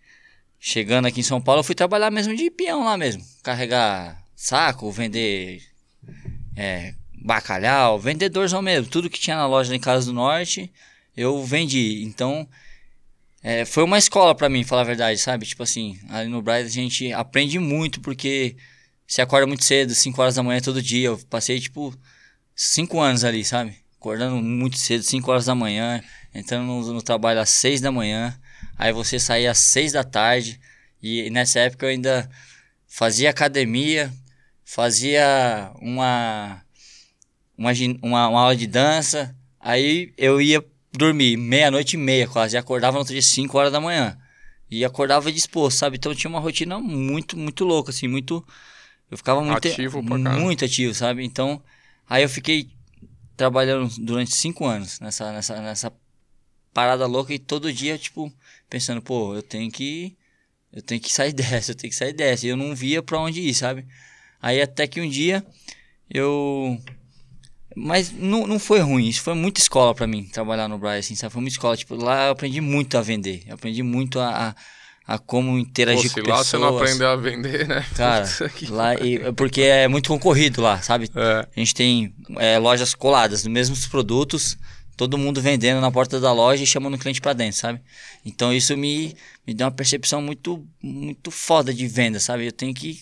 chegando 0.58 1.06
aqui 1.06 1.20
em 1.20 1.24
São 1.24 1.40
Paulo, 1.40 1.60
eu 1.60 1.64
fui 1.64 1.74
trabalhar 1.74 2.10
mesmo 2.10 2.34
de 2.34 2.50
peão 2.50 2.84
lá 2.84 2.96
mesmo. 2.96 3.22
Carregar 3.42 4.22
saco, 4.34 4.90
vender 4.90 5.62
é, 6.56 6.94
bacalhau, 7.22 7.98
vendedorzão 7.98 8.62
mesmo. 8.62 8.88
Tudo 8.90 9.10
que 9.10 9.20
tinha 9.20 9.36
na 9.36 9.46
loja 9.46 9.74
em 9.76 9.80
Casa 9.80 10.06
do 10.06 10.12
Norte, 10.14 10.72
eu 11.16 11.42
vendi. 11.44 12.02
Então, 12.04 12.48
é, 13.42 13.64
foi 13.64 13.84
uma 13.84 13.98
escola 13.98 14.34
pra 14.34 14.48
mim, 14.48 14.64
falar 14.64 14.82
a 14.82 14.84
verdade, 14.84 15.18
sabe? 15.20 15.46
Tipo 15.46 15.62
assim, 15.62 15.98
ali 16.08 16.28
no 16.28 16.42
Braz 16.42 16.66
a 16.66 16.70
gente 16.70 17.12
aprende 17.12 17.58
muito, 17.58 18.00
porque 18.00 18.56
você 19.06 19.22
acorda 19.22 19.46
muito 19.46 19.64
cedo, 19.64 19.94
5 19.94 20.20
horas 20.20 20.34
da 20.34 20.42
manhã 20.42 20.60
todo 20.60 20.82
dia. 20.82 21.06
Eu 21.08 21.18
passei, 21.30 21.60
tipo, 21.60 21.94
5 22.54 23.00
anos 23.00 23.24
ali, 23.24 23.44
sabe? 23.44 23.76
Acordando 23.98 24.36
muito 24.36 24.76
cedo, 24.76 25.02
5 25.02 25.30
horas 25.30 25.46
da 25.46 25.54
manhã, 25.54 26.02
entrando 26.34 26.66
no, 26.66 26.92
no 26.94 27.02
trabalho 27.02 27.40
às 27.40 27.50
6 27.50 27.80
da 27.80 27.92
manhã. 27.92 28.38
Aí 28.76 28.92
você 28.92 29.18
saía 29.18 29.50
às 29.52 29.58
6 29.58 29.92
da 29.92 30.04
tarde. 30.04 30.60
E 31.02 31.30
nessa 31.30 31.60
época 31.60 31.86
eu 31.86 31.90
ainda 31.90 32.28
fazia 32.86 33.30
academia, 33.30 34.12
fazia 34.64 35.72
uma, 35.80 36.62
uma, 37.56 37.72
uma 38.02 38.20
aula 38.20 38.56
de 38.56 38.66
dança. 38.66 39.34
Aí 39.60 40.12
eu 40.18 40.40
ia 40.40 40.64
dormir 40.98 41.36
meia-noite 41.36 41.94
e 41.94 41.98
meia 41.98 42.26
quase. 42.26 42.56
E 42.56 42.58
acordava 42.58 42.94
no 42.94 42.98
outro 42.98 43.14
dia 43.14 43.22
5 43.22 43.56
horas 43.56 43.72
da 43.72 43.80
manhã. 43.80 44.18
E 44.70 44.84
acordava 44.84 45.32
disposto, 45.32 45.78
sabe? 45.78 45.96
Então 45.96 46.14
tinha 46.14 46.28
uma 46.28 46.40
rotina 46.40 46.78
muito, 46.78 47.38
muito 47.38 47.64
louca, 47.64 47.90
assim, 47.90 48.06
muito. 48.06 48.44
Eu 49.10 49.16
ficava 49.16 49.42
muito. 49.42 49.66
Ativo 49.66 50.02
pra 50.04 50.18
caramba. 50.22 50.40
Muito 50.40 50.64
ativo, 50.64 50.92
sabe? 50.92 51.24
Então. 51.24 51.62
Aí 52.10 52.22
eu 52.22 52.28
fiquei 52.28 52.70
trabalhando 53.36 53.88
durante 53.98 54.34
cinco 54.34 54.66
anos 54.66 54.98
nessa, 54.98 55.32
nessa, 55.32 55.60
nessa 55.60 55.92
parada 56.72 57.06
louca 57.06 57.32
e 57.32 57.38
todo 57.38 57.72
dia, 57.72 57.98
tipo, 57.98 58.32
pensando, 58.68 59.00
pô, 59.00 59.34
eu 59.34 59.42
tenho 59.42 59.70
que. 59.70 60.16
Eu 60.72 60.82
tenho 60.82 61.00
que 61.00 61.12
sair 61.12 61.32
dessa, 61.34 61.70
eu 61.70 61.74
tenho 61.74 61.90
que 61.90 61.96
sair 61.96 62.12
dessa. 62.12 62.46
E 62.46 62.50
eu 62.50 62.56
não 62.56 62.74
via 62.74 63.02
pra 63.02 63.18
onde 63.20 63.40
ir, 63.40 63.54
sabe? 63.54 63.86
Aí 64.40 64.60
até 64.60 64.86
que 64.86 65.00
um 65.00 65.08
dia 65.08 65.44
eu. 66.10 66.78
Mas 67.80 68.10
não, 68.10 68.44
não 68.46 68.58
foi 68.58 68.80
ruim, 68.80 69.06
isso 69.06 69.22
foi 69.22 69.34
muita 69.34 69.60
escola 69.60 69.94
pra 69.94 70.06
mim, 70.06 70.24
trabalhar 70.24 70.66
no 70.66 70.78
Braz, 70.78 71.04
assim, 71.04 71.14
sabe? 71.14 71.32
Foi 71.32 71.40
muita 71.40 71.54
escola. 71.54 71.76
Tipo, 71.76 71.94
lá 71.94 72.26
eu 72.26 72.32
aprendi 72.32 72.60
muito 72.60 72.98
a 72.98 73.00
vender. 73.00 73.44
Eu 73.46 73.54
aprendi 73.54 73.84
muito 73.84 74.18
a, 74.18 74.48
a, 75.06 75.14
a 75.14 75.18
como 75.18 75.52
Pô, 75.52 75.58
interagir 75.58 76.10
se 76.10 76.20
com 76.20 76.28
lá 76.28 76.38
pessoas. 76.38 76.46
você 76.48 76.58
não 76.58 76.76
aprendeu 76.76 77.08
a 77.08 77.16
vender, 77.16 77.68
né? 77.68 77.86
Cara, 77.94 78.28
lá, 78.70 78.94
e, 78.96 79.32
porque 79.32 79.62
é 79.62 79.86
muito 79.86 80.08
concorrido 80.08 80.60
lá, 80.60 80.82
sabe? 80.82 81.08
É. 81.14 81.46
A 81.56 81.60
gente 81.60 81.72
tem 81.72 82.12
é, 82.38 82.58
lojas 82.58 82.94
coladas 82.94 83.42
dos 83.42 83.52
mesmos 83.52 83.86
produtos, 83.86 84.58
todo 84.96 85.16
mundo 85.16 85.40
vendendo 85.40 85.80
na 85.80 85.90
porta 85.90 86.18
da 86.18 86.32
loja 86.32 86.64
e 86.64 86.66
chamando 86.66 86.94
o 86.94 86.98
cliente 86.98 87.20
pra 87.20 87.32
dentro, 87.32 87.60
sabe? 87.60 87.80
Então 88.24 88.52
isso 88.52 88.76
me, 88.76 89.14
me 89.46 89.54
deu 89.54 89.66
uma 89.66 89.72
percepção 89.72 90.20
muito, 90.20 90.66
muito 90.82 91.30
foda 91.30 91.72
de 91.72 91.86
venda, 91.86 92.18
sabe? 92.18 92.46
Eu 92.46 92.52
tenho 92.52 92.74
que 92.74 93.00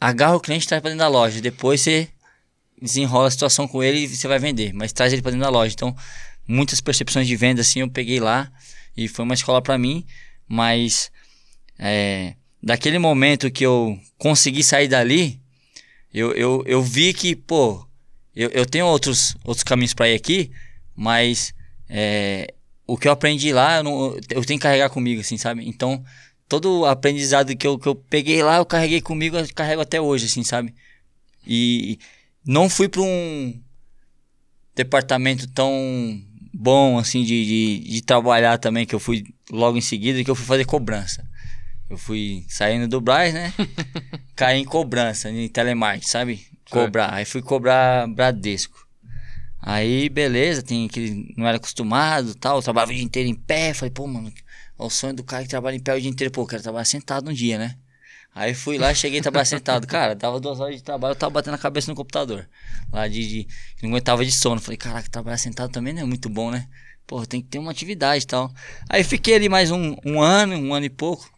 agarra 0.00 0.36
o 0.36 0.40
cliente 0.40 0.64
e 0.64 0.68
traz 0.68 0.80
pra 0.80 0.90
dentro 0.90 1.04
da 1.04 1.08
loja. 1.08 1.38
Depois 1.42 1.82
você 1.82 2.08
desenrola 2.80 3.28
a 3.28 3.30
situação 3.30 3.66
com 3.66 3.82
ele 3.82 4.00
e 4.00 4.08
você 4.08 4.28
vai 4.28 4.38
vender, 4.38 4.72
mas 4.72 4.92
traz 4.92 5.12
ele 5.12 5.22
pra 5.22 5.30
dentro 5.30 5.44
da 5.44 5.50
loja. 5.50 5.72
Então, 5.72 5.94
muitas 6.46 6.80
percepções 6.80 7.26
de 7.26 7.36
venda 7.36 7.60
assim 7.60 7.80
eu 7.80 7.90
peguei 7.90 8.20
lá 8.20 8.50
e 8.96 9.06
foi 9.08 9.24
uma 9.24 9.34
escola 9.34 9.62
pra 9.62 9.78
mim, 9.78 10.04
mas 10.46 11.10
é, 11.78 12.34
daquele 12.62 12.98
momento 12.98 13.50
que 13.50 13.64
eu 13.64 13.98
consegui 14.16 14.62
sair 14.62 14.88
dali, 14.88 15.40
eu, 16.12 16.32
eu, 16.32 16.64
eu 16.66 16.82
vi 16.82 17.12
que, 17.12 17.36
pô, 17.36 17.86
eu, 18.34 18.48
eu 18.50 18.66
tenho 18.66 18.86
outros, 18.86 19.36
outros 19.44 19.62
caminhos 19.62 19.94
pra 19.94 20.08
ir 20.08 20.14
aqui, 20.14 20.50
mas 20.96 21.54
é, 21.88 22.54
o 22.86 22.96
que 22.96 23.06
eu 23.06 23.12
aprendi 23.12 23.52
lá, 23.52 23.76
eu, 23.76 23.84
não, 23.84 24.16
eu 24.30 24.44
tenho 24.44 24.58
que 24.58 24.62
carregar 24.64 24.90
comigo, 24.90 25.20
assim, 25.20 25.36
sabe? 25.36 25.68
Então, 25.68 26.02
todo 26.48 26.80
o 26.80 26.86
aprendizado 26.86 27.54
que 27.56 27.66
eu, 27.66 27.78
que 27.78 27.86
eu 27.86 27.94
peguei 27.94 28.42
lá, 28.42 28.56
eu 28.56 28.66
carreguei 28.66 29.00
comigo, 29.00 29.36
eu 29.36 29.46
carrego 29.54 29.82
até 29.82 30.00
hoje, 30.00 30.26
assim, 30.26 30.42
sabe? 30.42 30.74
E 31.46 31.98
não 32.48 32.70
fui 32.70 32.88
pra 32.88 33.02
um 33.02 33.60
departamento 34.74 35.46
tão 35.48 35.70
bom, 36.54 36.96
assim, 36.96 37.22
de, 37.22 37.44
de, 37.44 37.90
de 37.90 38.02
trabalhar 38.02 38.56
também, 38.56 38.86
que 38.86 38.94
eu 38.94 38.98
fui 38.98 39.22
logo 39.50 39.76
em 39.76 39.82
seguida, 39.82 40.24
que 40.24 40.30
eu 40.30 40.34
fui 40.34 40.46
fazer 40.46 40.64
cobrança. 40.64 41.28
Eu 41.90 41.98
fui 41.98 42.46
saindo 42.48 42.88
do 42.88 43.02
Braz, 43.02 43.34
né? 43.34 43.52
Caí 44.34 44.60
em 44.60 44.64
cobrança, 44.64 45.30
em 45.30 45.46
telemarketing, 45.46 46.08
sabe? 46.08 46.46
Cobrar. 46.70 47.12
Aí 47.12 47.26
fui 47.26 47.42
cobrar 47.42 48.06
Bradesco. 48.08 48.88
Aí, 49.60 50.08
beleza, 50.08 50.62
tem 50.62 50.86
aquele. 50.86 51.34
Não 51.36 51.46
era 51.46 51.58
acostumado 51.58 52.34
tal. 52.34 52.62
Trabalhava 52.62 52.92
o 52.92 52.94
dia 52.94 53.04
inteiro 53.04 53.28
em 53.28 53.34
pé. 53.34 53.74
Falei, 53.74 53.90
pô, 53.90 54.06
mano, 54.06 54.32
é 54.78 54.82
o 54.82 54.88
sonho 54.88 55.12
do 55.12 55.24
cara 55.24 55.42
que 55.42 55.50
trabalha 55.50 55.76
em 55.76 55.80
pé 55.80 55.94
o 55.94 56.00
dia 56.00 56.10
inteiro. 56.10 56.32
Pô, 56.32 56.42
eu 56.42 56.46
quero 56.46 56.62
trabalhar 56.62 56.84
sentado 56.86 57.30
um 57.30 57.32
dia, 57.32 57.58
né? 57.58 57.76
Aí 58.34 58.54
fui 58.54 58.78
lá, 58.78 58.94
cheguei 58.94 59.18
a 59.18 59.22
trabalhar 59.22 59.44
sentado. 59.44 59.86
Cara, 59.86 60.14
dava 60.14 60.38
duas 60.38 60.60
horas 60.60 60.76
de 60.76 60.82
trabalho, 60.82 61.12
eu 61.12 61.16
tava 61.16 61.30
batendo 61.30 61.54
a 61.54 61.58
cabeça 61.58 61.90
no 61.90 61.96
computador. 61.96 62.48
Lá 62.92 63.08
de. 63.08 63.26
de 63.26 63.48
não 63.82 63.90
aguentava 63.90 64.24
de 64.24 64.30
sono. 64.30 64.60
Falei, 64.60 64.76
caraca, 64.76 65.08
trabalhar 65.08 65.38
sentado 65.38 65.72
também 65.72 65.92
não 65.92 66.02
é 66.02 66.04
muito 66.04 66.28
bom, 66.28 66.50
né? 66.50 66.68
Pô, 67.06 67.24
tem 67.26 67.40
que 67.40 67.48
ter 67.48 67.58
uma 67.58 67.70
atividade 67.70 68.24
e 68.24 68.26
tal. 68.26 68.52
Aí 68.88 69.02
fiquei 69.02 69.34
ali 69.34 69.48
mais 69.48 69.70
um, 69.70 69.96
um 70.04 70.20
ano, 70.20 70.54
um 70.54 70.74
ano 70.74 70.84
e 70.86 70.90
pouco, 70.90 71.28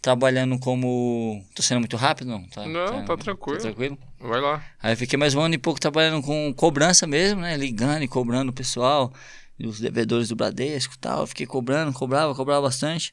trabalhando 0.00 0.58
como. 0.58 1.44
Tô 1.54 1.62
sendo 1.62 1.80
muito 1.80 1.96
rápido, 1.96 2.28
não? 2.28 2.42
Tá, 2.44 2.64
Não, 2.64 3.04
tá 3.04 3.16
tranquilo. 3.16 3.58
Tá 3.58 3.64
tranquilo? 3.64 3.98
Vai 4.20 4.40
lá. 4.40 4.64
Aí 4.80 4.94
fiquei 4.96 5.18
mais 5.18 5.34
um 5.34 5.40
ano 5.40 5.54
e 5.56 5.58
pouco 5.58 5.80
trabalhando 5.80 6.22
com 6.22 6.54
cobrança 6.54 7.06
mesmo, 7.06 7.40
né? 7.40 7.56
Ligando 7.56 8.02
e 8.02 8.08
cobrando 8.08 8.50
o 8.50 8.54
pessoal, 8.54 9.12
e 9.58 9.66
os 9.66 9.80
devedores 9.80 10.28
do 10.28 10.36
Bradesco 10.36 10.94
e 10.94 10.98
tal. 10.98 11.20
Eu 11.20 11.26
fiquei 11.26 11.44
cobrando, 11.44 11.92
cobrava, 11.92 12.34
cobrava 12.34 12.62
bastante. 12.62 13.12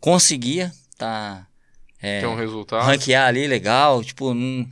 Conseguia, 0.00 0.72
tá? 0.98 1.46
É, 2.02 2.20
Tem 2.20 2.28
um 2.28 2.34
resultado. 2.34 2.84
ranquear 2.84 3.26
ali 3.28 3.46
legal, 3.46 4.02
tipo, 4.02 4.34
não. 4.34 4.66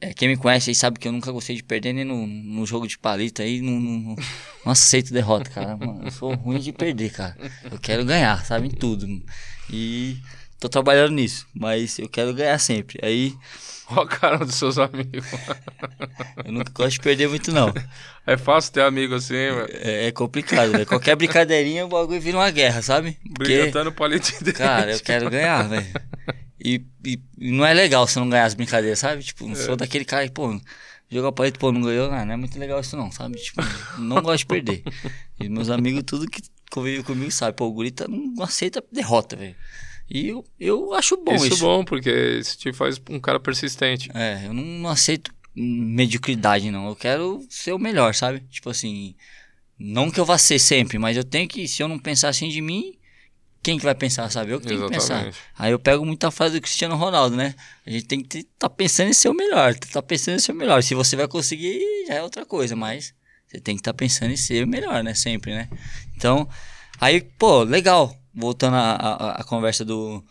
É, 0.00 0.12
quem 0.12 0.28
me 0.28 0.36
conhece 0.36 0.70
aí 0.70 0.74
sabe 0.74 0.98
que 0.98 1.08
eu 1.08 1.12
nunca 1.12 1.32
gostei 1.32 1.56
de 1.56 1.62
perder 1.64 1.92
nem 1.94 2.04
no, 2.04 2.26
no 2.26 2.66
jogo 2.66 2.86
de 2.86 2.98
palito 2.98 3.40
aí, 3.42 3.60
não, 3.62 3.80
não, 3.80 3.98
não- 3.98 4.16
não 4.64 4.72
aceito 4.72 5.12
derrota, 5.12 5.48
cara. 5.50 5.76
Mano, 5.76 6.04
eu 6.04 6.10
sou 6.10 6.34
ruim 6.34 6.58
de 6.58 6.70
perder, 6.72 7.10
cara. 7.12 7.36
Eu 7.70 7.78
quero 7.78 8.04
ganhar, 8.04 8.44
sabe, 8.44 8.68
em 8.68 8.70
tudo. 8.70 9.06
E 9.70 10.18
tô 10.58 10.68
trabalhando 10.68 11.12
nisso, 11.12 11.46
mas 11.54 11.98
eu 11.98 12.08
quero 12.08 12.32
ganhar 12.34 12.58
sempre. 12.58 12.98
Aí 13.02 13.34
Ó 13.88 14.00
a 14.00 14.06
cara 14.08 14.38
dos 14.38 14.56
seus 14.56 14.78
amigos. 14.78 15.24
eu 16.44 16.52
nunca 16.52 16.72
gosto 16.72 16.92
de 16.92 17.00
perder 17.00 17.28
muito, 17.28 17.52
não. 17.52 17.72
É 18.26 18.36
fácil 18.36 18.72
ter 18.72 18.82
amigo 18.82 19.14
assim, 19.14 19.34
velho. 19.34 19.68
É, 19.70 20.06
é 20.08 20.12
complicado, 20.12 20.72
velho. 20.72 20.86
Qualquer 20.86 21.14
brincadeirinha 21.14 21.86
o 21.86 21.88
bagulho 21.88 22.20
vira 22.20 22.36
uma 22.38 22.50
guerra, 22.50 22.82
sabe? 22.82 23.16
Brilhantando 23.38 23.92
palito 23.92 24.32
de 24.42 24.52
cara, 24.52 24.92
eu 24.92 25.00
quero 25.00 25.30
ganhar, 25.30 25.68
velho. 25.68 25.86
E, 26.58 26.82
e- 27.04 27.20
não 27.38 27.64
é 27.64 27.72
legal 27.72 28.06
você 28.06 28.18
não 28.18 28.28
ganhar 28.28 28.44
as 28.46 28.54
brincadeiras, 28.54 28.98
sabe? 28.98 29.22
Tipo, 29.22 29.46
não 29.46 29.54
sou 29.54 29.76
daquele 29.76 30.04
cara 30.04 30.26
que, 30.26 30.32
pô, 30.32 30.60
jogar 31.08 31.30
palito, 31.30 31.58
pô, 31.60 31.70
não 31.70 31.82
ganhou, 31.82 32.10
ah, 32.10 32.24
não 32.24 32.34
é 32.34 32.36
muito 32.36 32.58
legal 32.58 32.80
isso 32.80 32.96
não, 32.96 33.12
sabe? 33.12 33.36
Tipo, 33.38 33.62
não 33.98 34.20
gosto 34.20 34.38
de 34.38 34.46
perder. 34.46 34.82
E 35.38 35.48
meus 35.48 35.70
amigos, 35.70 36.02
tudo 36.04 36.26
que 36.28 36.42
convivem 36.72 37.04
comigo, 37.04 37.30
sabe? 37.30 37.56
Pô, 37.56 37.66
o 37.66 37.72
Gurita 37.72 38.08
não 38.08 38.42
aceita 38.42 38.82
derrota, 38.90 39.36
velho. 39.36 39.54
E 40.08 40.28
eu, 40.28 40.44
eu 40.58 40.94
acho 40.94 41.16
bom 41.16 41.34
isso. 41.34 41.46
isso, 41.46 41.58
bom, 41.58 41.84
porque 41.84 42.10
isso 42.10 42.56
te 42.56 42.72
faz 42.72 43.00
um 43.10 43.18
cara 43.18 43.40
persistente. 43.40 44.10
É, 44.14 44.46
eu 44.46 44.54
não, 44.54 44.62
não 44.62 44.90
aceito 44.90 45.34
mediocridade, 45.54 46.70
não. 46.70 46.88
Eu 46.88 46.96
quero 46.96 47.44
ser 47.48 47.72
o 47.72 47.78
melhor, 47.78 48.14
sabe? 48.14 48.40
Tipo 48.50 48.70
assim, 48.70 49.14
não 49.78 50.10
que 50.10 50.20
eu 50.20 50.24
vá 50.24 50.38
ser 50.38 50.58
sempre, 50.58 50.98
mas 50.98 51.16
eu 51.16 51.24
tenho 51.24 51.48
que, 51.48 51.66
se 51.66 51.82
eu 51.82 51.88
não 51.88 51.98
pensar 51.98 52.28
assim 52.28 52.48
de 52.48 52.60
mim, 52.60 52.96
quem 53.62 53.78
que 53.78 53.84
vai 53.84 53.96
pensar, 53.96 54.30
sabe? 54.30 54.52
Eu 54.52 54.60
que 54.60 54.66
tenho 54.68 54.84
que 54.84 54.90
pensar. 54.90 55.14
Exatamente. 55.14 55.38
Aí 55.58 55.72
eu 55.72 55.78
pego 55.78 56.06
muita 56.06 56.30
frase 56.30 56.54
do 56.54 56.62
Cristiano 56.62 56.94
Ronaldo, 56.94 57.34
né? 57.34 57.54
A 57.84 57.90
gente 57.90 58.06
tem 58.06 58.22
que 58.22 58.38
estar 58.38 58.68
tá 58.68 58.70
pensando 58.70 59.08
em 59.08 59.12
ser 59.12 59.28
o 59.28 59.34
melhor, 59.34 59.74
tá 59.74 60.00
pensando 60.00 60.36
em 60.36 60.38
ser 60.38 60.52
o 60.52 60.54
melhor. 60.54 60.82
Se 60.84 60.94
você 60.94 61.16
vai 61.16 61.26
conseguir, 61.26 61.80
já 62.06 62.14
é 62.14 62.22
outra 62.22 62.46
coisa, 62.46 62.76
mas 62.76 63.12
você 63.48 63.58
tem 63.58 63.74
que 63.74 63.80
estar 63.80 63.92
pensando 63.94 64.30
em 64.30 64.36
ser 64.36 64.64
o 64.64 64.68
melhor, 64.68 65.02
né? 65.02 65.14
Sempre, 65.14 65.52
né? 65.52 65.68
Então, 66.16 66.48
aí, 67.00 67.20
pô, 67.20 67.64
legal. 67.64 68.16
Voltando 68.36 68.76
à 68.76 69.42
conversa 69.48 69.82
do, 69.84 70.22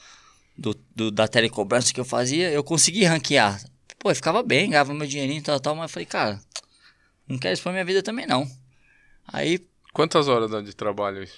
do, 0.56 0.76
do- 0.96 1.12
da 1.12 1.28
telecobrança 1.28 1.92
que 1.92 2.00
eu 2.00 2.06
fazia, 2.06 2.52
eu 2.52 2.64
consegui 2.64 3.04
ranquear. 3.04 3.60
Pô, 3.98 4.12
eu 4.12 4.16
ficava 4.16 4.44
bem, 4.44 4.70
ganhava 4.70 4.94
meu 4.94 5.08
dinheirinho 5.08 5.40
e 5.40 5.42
tal, 5.42 5.60
tal, 5.60 5.76
mas 5.76 5.90
eu 5.90 5.90
falei, 5.90 6.06
cara, 6.06 6.40
não 7.28 7.40
quero 7.40 7.60
pra 7.60 7.72
minha 7.72 7.84
vida 7.84 8.04
também, 8.04 8.28
não. 8.28 8.48
Aí, 9.28 9.60
Quantas 9.92 10.28
horas 10.28 10.52
de 10.64 10.76
trabalho 10.76 11.24
isso? 11.24 11.38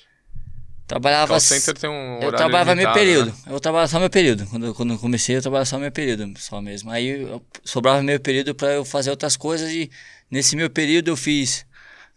trabalhava... 0.88 1.28
Call 1.34 1.40
center 1.40 1.78
tem 1.78 1.90
um 1.90 2.20
Eu 2.22 2.32
trabalhava 2.34 2.74
meio 2.76 2.88
limitado, 2.88 3.00
período. 3.00 3.32
né? 3.32 3.54
Eu 3.54 3.60
trabalhava 3.60 3.90
só 3.92 4.00
meu 4.00 4.10
período. 4.10 4.48
Quando, 4.48 4.66
eu- 4.66 4.74
quando 4.76 4.94
eu 4.94 5.00
comecei, 5.00 5.38
eu 5.38 5.42
trabalhava 5.42 5.66
só 5.66 5.78
meu 5.78 5.92
período, 5.92 6.34
só 6.40 6.62
mesmo. 6.62 6.90
Aí 6.92 7.08
eu, 7.22 7.42
sobrava 7.64 8.02
meio 8.02 8.20
período 8.20 8.56
pra 8.56 8.74
eu 8.74 8.84
fazer 8.84 9.10
outras 9.12 9.38
coisas 9.38 9.70
e 9.72 9.90
nesse 10.30 10.56
meu 10.56 10.70
período 10.70 11.10
eu 11.10 11.16
fiz 11.18 11.66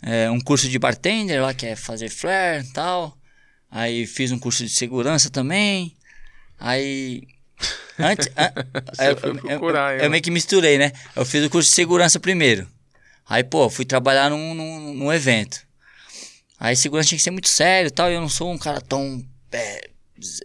é, 0.02 0.30
um 0.30 0.40
curso 0.40 0.68
de 0.68 0.78
bartender 0.78 1.42
lá, 1.42 1.52
que 1.52 1.66
é 1.66 1.76
fazer 1.76 2.08
flare 2.08 2.64
e 2.64 2.72
tal. 2.72 3.16
Aí 3.70 4.06
fiz 4.06 4.32
um 4.32 4.38
curso 4.38 4.64
de 4.64 4.70
segurança 4.70 5.30
também. 5.30 5.94
Aí. 6.58 7.22
Antes. 7.98 8.28
an- 8.36 8.52
Você 8.94 9.10
eu, 9.10 9.16
foi 9.16 9.30
eu- 9.30 9.34
procurar, 9.36 9.92
eu- 9.94 9.98
hein, 9.98 10.04
eu 10.06 10.10
meio 10.10 10.22
que 10.22 10.30
misturei, 10.30 10.78
né? 10.78 10.92
Eu 11.14 11.24
fiz 11.24 11.44
o 11.44 11.50
curso 11.50 11.68
de 11.68 11.74
segurança 11.74 12.18
primeiro. 12.18 12.66
Aí, 13.28 13.44
pô, 13.44 13.68
fui 13.70 13.84
trabalhar 13.84 14.30
num, 14.30 14.54
num, 14.54 14.94
num 14.94 15.12
evento. 15.12 15.60
Aí 16.58 16.74
segurança 16.74 17.08
tinha 17.10 17.18
que 17.18 17.22
ser 17.22 17.30
muito 17.30 17.48
sério 17.48 17.88
e 17.88 17.90
tal. 17.90 18.10
E 18.10 18.14
eu 18.14 18.20
não 18.20 18.28
sou 18.28 18.50
um 18.52 18.58
cara 18.58 18.80
tão. 18.80 19.24
é, 19.52 19.88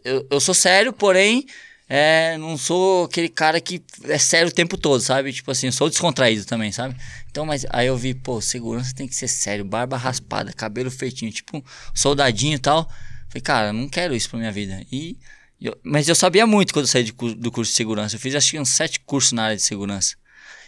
eu, 0.03 0.27
eu 0.29 0.39
sou 0.39 0.53
sério, 0.53 0.93
porém. 0.93 1.45
É, 1.87 2.35
não 2.39 2.57
sou 2.57 3.05
aquele 3.05 3.29
cara 3.29 3.61
que 3.61 3.79
é 4.05 4.17
sério 4.17 4.47
o 4.47 4.51
tempo 4.51 4.75
todo, 4.75 5.01
sabe? 5.01 5.31
Tipo 5.31 5.51
assim, 5.51 5.67
eu 5.67 5.71
sou 5.71 5.87
descontraído 5.87 6.43
também, 6.43 6.71
sabe? 6.71 6.95
Então, 7.29 7.45
mas 7.45 7.63
aí 7.69 7.85
eu 7.85 7.95
vi, 7.95 8.15
pô, 8.15 8.41
segurança 8.41 8.91
tem 8.95 9.07
que 9.07 9.13
ser 9.15 9.27
sério, 9.27 9.63
barba 9.63 9.95
raspada, 9.95 10.51
cabelo 10.51 10.89
feitinho, 10.89 11.31
tipo, 11.31 11.63
soldadinho 11.93 12.55
e 12.55 12.59
tal. 12.59 12.89
Falei, 13.35 13.41
cara, 13.41 13.73
não 13.73 13.89
quero 13.89 14.15
isso 14.15 14.29
pra 14.29 14.39
minha 14.39 14.51
vida. 14.51 14.81
E, 14.89 15.17
eu- 15.59 15.77
mas 15.83 16.07
eu 16.07 16.15
sabia 16.15 16.47
muito 16.47 16.71
quando 16.73 16.85
eu 16.85 16.87
saí 16.91 17.03
de 17.03 17.11
do 17.11 17.51
curso 17.51 17.71
de 17.71 17.75
segurança. 17.75 18.15
Eu 18.15 18.19
fiz 18.19 18.33
acho 18.33 18.51
que 18.51 18.59
uns 18.59 18.69
sete 18.69 18.99
cursos 19.01 19.33
na 19.33 19.43
área 19.43 19.55
de 19.57 19.61
segurança. 19.61 20.15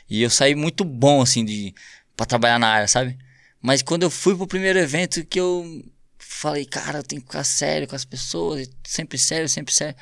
E 0.10 0.22
eu 0.22 0.30
saí 0.30 0.54
muito 0.54 0.84
bom, 0.84 1.22
assim, 1.22 1.46
de 1.46 1.74
para 2.16 2.26
trabalhar 2.26 2.60
na 2.60 2.68
área, 2.68 2.88
sabe? 2.88 3.18
Mas 3.62 3.82
quando 3.82 4.04
eu 4.04 4.10
fui 4.10 4.36
pro 4.36 4.48
primeiro 4.48 4.80
evento 4.80 5.24
que 5.26 5.40
eu 5.40 5.82
falei, 6.18 6.66
cara, 6.66 7.00
eu 7.00 7.04
tenho 7.04 7.22
que 7.22 7.28
ficar 7.28 7.44
sério 7.44 7.88
com 7.88 7.96
as 7.96 8.04
pessoas, 8.06 8.70
sempre 8.84 9.18
sério, 9.18 9.48
sempre 9.48 9.74
sério. 9.74 9.96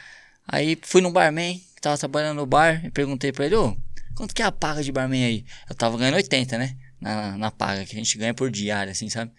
Aí 0.47 0.77
fui 0.81 1.01
no 1.01 1.11
barman, 1.11 1.59
que 1.75 1.81
tava 1.81 1.97
trabalhando 1.97 2.37
no 2.37 2.45
bar, 2.47 2.83
e 2.85 2.89
perguntei 2.89 3.31
pra 3.31 3.45
ele, 3.45 3.55
ô, 3.55 3.75
quanto 4.15 4.33
que 4.33 4.41
é 4.41 4.45
a 4.45 4.51
paga 4.51 4.81
de 4.83 4.91
barman 4.91 5.23
aí? 5.25 5.45
Eu 5.69 5.75
tava 5.75 5.97
ganhando 5.97 6.15
80, 6.15 6.57
né? 6.57 6.75
Na, 6.99 7.37
na 7.37 7.51
paga, 7.51 7.85
que 7.85 7.95
a 7.95 7.99
gente 7.99 8.17
ganha 8.17 8.33
por 8.33 8.49
diária, 8.49 8.91
assim, 8.91 9.09
sabe? 9.09 9.31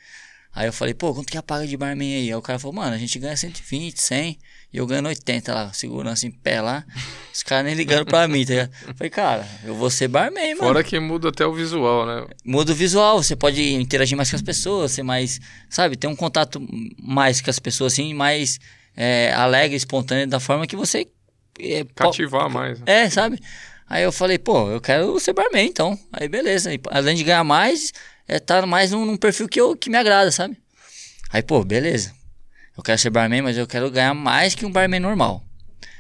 Aí 0.57 0.67
eu 0.67 0.73
falei, 0.73 0.95
pô, 0.95 1.13
quanto 1.13 1.27
que 1.27 1.37
é 1.37 1.41
a 1.41 1.43
paga 1.43 1.67
de 1.67 1.77
barman 1.77 2.15
aí? 2.15 2.29
Aí 2.29 2.35
o 2.35 2.41
cara 2.41 2.59
falou, 2.59 2.75
mano, 2.75 2.95
a 2.95 2.99
gente 2.99 3.19
ganha 3.19 3.37
120, 3.37 4.01
100, 4.01 4.39
e 4.73 4.79
eu 4.79 4.87
ganho 4.87 5.07
80 5.07 5.53
lá, 5.53 5.71
segurança 5.75 6.27
em 6.27 6.31
pé 6.31 6.63
lá. 6.63 6.83
Os 7.31 7.43
caras 7.43 7.67
nem 7.67 7.75
ligando 7.75 8.07
pra 8.07 8.27
mim, 8.27 8.43
tá 8.43 8.55
ligado? 8.55 8.73
Falei, 8.97 9.11
cara, 9.11 9.47
eu 9.63 9.75
vou 9.75 9.91
ser 9.91 10.09
barman, 10.09 10.55
mano. 10.55 10.67
Fora 10.69 10.83
que 10.83 10.99
muda 10.99 11.29
até 11.29 11.45
o 11.45 11.53
visual, 11.53 12.07
né? 12.07 12.27
Muda 12.43 12.73
o 12.73 12.75
visual, 12.75 13.23
você 13.23 13.37
pode 13.37 13.75
interagir 13.75 14.17
mais 14.17 14.31
com 14.31 14.37
as 14.37 14.41
pessoas, 14.41 14.93
ser 14.93 15.03
mais, 15.03 15.39
sabe, 15.69 15.95
ter 15.95 16.07
um 16.07 16.17
contato 16.17 16.59
mais 17.03 17.43
com 17.43 17.51
as 17.51 17.59
pessoas, 17.59 17.93
assim, 17.93 18.15
mais 18.15 18.59
é, 18.97 19.35
alegre, 19.35 19.77
espontâneo, 19.77 20.27
da 20.27 20.41
forma 20.41 20.67
que 20.67 20.75
você. 20.75 21.07
É, 21.61 21.85
Cativar 21.95 22.49
mais. 22.49 22.81
né? 22.81 23.03
é, 23.05 23.11
sabe? 23.11 23.39
Aí 23.87 24.03
eu 24.03 24.11
falei, 24.11 24.39
pô, 24.39 24.71
eu 24.71 24.81
quero 24.81 25.21
ser 25.21 25.35
barman, 25.35 25.67
então. 25.67 25.99
Aí 26.11 26.29
beleza. 26.29 26.71
Além 26.91 27.15
de 27.15 27.23
ganhar 27.25 27.45
mais, 27.45 27.93
é 28.29 28.39
tá 28.39 28.65
mais 28.67 28.91
num, 28.93 29.05
num 29.05 29.17
perfil 29.17 29.49
que, 29.49 29.61
eu, 29.61 29.77
que 29.77 29.89
me 29.91 29.97
agrada, 29.97 30.31
sabe? 30.31 30.57
Aí, 31.31 31.43
pô, 31.43 31.65
beleza. 31.65 32.15
Eu 32.77 32.83
quero 32.83 32.99
ser 32.99 33.11
barman, 33.11 33.43
mas 33.43 33.57
eu 33.57 33.67
quero 33.67 33.91
ganhar 33.91 34.15
mais 34.15 34.55
que 34.55 34.67
um 34.67 34.71
barman 34.71 35.01
normal. 35.01 35.45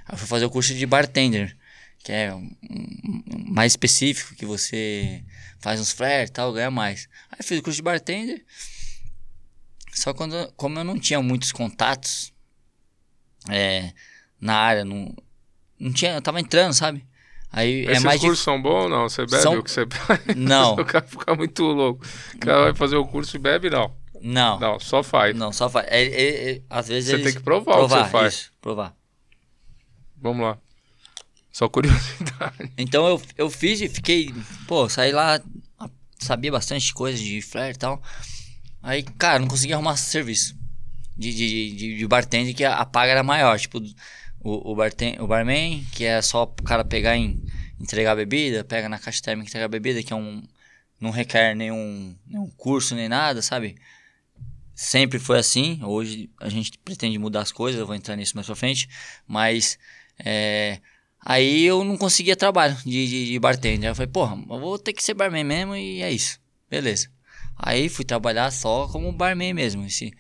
Aí 0.07 0.15
eu 0.15 0.19
fui 0.19 0.27
fazer 0.27 0.45
o 0.45 0.51
curso 0.51 0.75
de 0.75 0.87
bartender, 0.87 1.57
que 2.05 2.13
é 2.13 2.35
um, 2.35 2.51
um- 2.71 3.23
mais 3.49 3.73
específico, 3.73 4.35
que 4.35 4.45
você 4.47 5.25
faz 5.61 5.81
uns 5.81 5.91
flares 5.93 6.29
e 6.31 6.33
tal, 6.33 6.53
ganha 6.53 6.71
mais. 6.71 7.09
Aí 7.31 7.39
fiz 7.43 7.59
o 7.59 7.63
curso 7.63 7.77
de 7.77 7.83
bartender. 7.83 8.45
Só 9.93 10.13
quando, 10.13 10.53
como 10.57 10.79
eu 10.79 10.85
não 10.85 10.99
tinha 10.99 11.21
muitos 11.23 11.51
contatos 11.53 12.33
é, 13.49 13.93
na 14.41 14.55
área, 14.55 14.85
não, 14.85 15.15
não 15.79 15.93
tinha, 15.93 16.13
eu 16.13 16.23
tava 16.23 16.39
entrando, 16.41 16.75
sabe? 16.75 17.05
Aí 17.57 17.87
é 17.87 17.93
Esses 17.93 18.05
mais 18.05 18.21
cursos 18.21 18.45
são 18.45 18.61
bons 18.61 18.85
ou 18.85 18.89
não? 18.89 19.09
Você 19.09 19.25
bebe 19.25 19.43
São- 19.43 19.59
o 19.59 19.63
que 19.63 19.71
você 19.71 19.87
Não. 20.37 20.75
o 20.75 20.85
cara 20.85 21.05
fica 21.07 21.35
muito 21.35 21.63
louco. 21.65 22.05
O 22.35 22.39
cara 22.39 22.65
vai 22.65 22.75
fazer 22.75 22.97
o 22.97 23.07
curso 23.07 23.35
e 23.35 23.39
bebe, 23.39 23.71
não. 23.71 23.93
Não, 24.21 24.59
não, 24.61 24.73
Não, 24.73 24.81
só 24.81 25.03
faz. 25.03 25.35
só 25.53 25.69
faz. 25.71 25.87
É, 25.89 26.03
é, 26.05 26.51
é, 26.53 26.63
às 26.69 26.89
vezes 26.89 27.11
Você 27.11 27.23
tem 27.23 27.33
que 27.33 27.41
provar 27.41 27.79
o 27.81 27.89
que 27.89 27.95
você 27.95 28.05
faz. 28.11 28.35
Isso, 28.35 28.53
provar. 28.61 28.95
Vamos 30.21 30.45
lá. 30.47 30.59
Só 31.53 31.69
curiosidade. 31.69 32.71
Então 32.77 33.07
eu, 33.07 33.23
eu 33.39 33.51
fiz 33.51 33.81
e 33.81 33.89
fiquei, 33.89 34.35
pô, 34.69 34.89
saí 34.89 35.11
lá, 35.13 35.41
sabia 36.19 36.53
bastante 36.53 36.93
coisa 36.93 37.17
de 37.19 37.41
flare 37.41 37.73
e 37.75 37.79
tal. 37.79 38.03
Aí, 38.83 39.03
cara, 39.03 39.39
não 39.39 39.49
conseguia 39.49 39.77
arrumar 39.77 39.97
serviço 39.97 40.55
de, 41.17 41.33
de, 41.35 41.75
de, 41.75 41.97
de 41.99 42.07
bartender 42.07 42.55
que 42.55 42.65
a, 42.65 42.77
a 42.77 42.85
paga 42.85 43.13
era 43.13 43.23
maior. 43.23 43.59
Tipo, 43.59 43.81
o, 44.47 44.73
o, 44.73 44.77
barten, 44.77 45.17
o 45.19 45.27
barman, 45.27 45.85
que 45.91 46.05
é 46.05 46.23
só 46.23 46.45
o 46.45 46.63
cara 46.63 46.85
pegar 46.85 47.17
e 47.17 47.37
entregar 47.81 48.13
a 48.13 48.17
bebida, 48.17 48.63
pega 48.63 48.89
na 48.89 48.97
caixa 48.97 49.21
térmica 49.21 49.49
e 49.49 49.51
entregar 49.51 49.67
a 49.67 49.69
bebida, 49.69 50.03
que 50.03 50.13
é 50.13 50.17
um. 50.17 50.43
Não 51.01 51.11
requer 51.11 51.55
nenhum, 51.55 52.17
nenhum 52.27 52.49
curso 52.57 52.95
nem 52.95 53.09
nada, 53.09 53.43
sabe? 53.43 53.77
Sempre 54.73 55.19
foi 55.19 55.39
assim. 55.39 55.81
Hoje 55.83 56.31
a 56.41 56.49
gente 56.49 56.79
pretende 56.79 57.19
mudar 57.19 57.41
as 57.41 57.51
coisas, 57.51 57.81
eu 57.81 57.87
vou 57.87 57.97
entrar 57.97 58.15
nisso 58.15 58.37
mais 58.37 58.47
pra 58.47 58.55
frente. 58.55 58.89
Mas. 59.27 59.79
É, 60.25 60.81
aí 61.21 61.65
eu 61.65 61.85
não 61.85 61.97
conseguia 61.97 62.37
trabalho 62.37 62.77
de, 62.85 63.09
de, 63.09 63.27
de 63.27 63.39
bartender. 63.41 63.91
Eu 63.91 63.95
falei, 63.97 64.11
porra, 64.11 64.37
eu 64.49 64.61
vou 64.61 64.79
ter 64.79 64.93
que 64.93 65.03
ser 65.03 65.15
barman 65.15 65.45
mesmo 65.45 65.75
e 65.75 66.03
é 66.03 66.13
isso. 66.13 66.41
Beleza. 66.71 67.11
Aí 67.59 67.89
fui 67.89 68.05
trabalhar 68.05 68.51
só 68.53 68.87
como 68.87 69.13
barman 69.13 69.53
mesmo, 69.53 69.85
esse, 69.85 70.13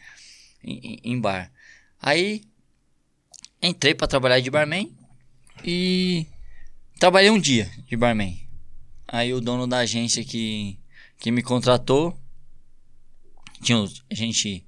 em, 0.65 0.99
em 1.05 1.21
bar. 1.21 1.51
Aí 2.03 2.43
entrei 3.63 3.95
para 3.95 4.07
trabalhar 4.07 4.41
de 4.41 4.51
barman 4.51 4.91
e 5.65 6.27
trabalhei 6.99 7.31
um 7.31 7.39
dia 7.39 7.71
de 7.87 7.97
barman. 7.97 8.39
Aí 9.07 9.33
o 9.33 9.41
dono 9.41 9.67
da 9.67 9.79
agência 9.79 10.25
que, 10.25 10.79
que 11.19 11.31
me 11.31 11.43
contratou, 11.43 12.19
tinha 13.63 13.87
gente 14.11 14.65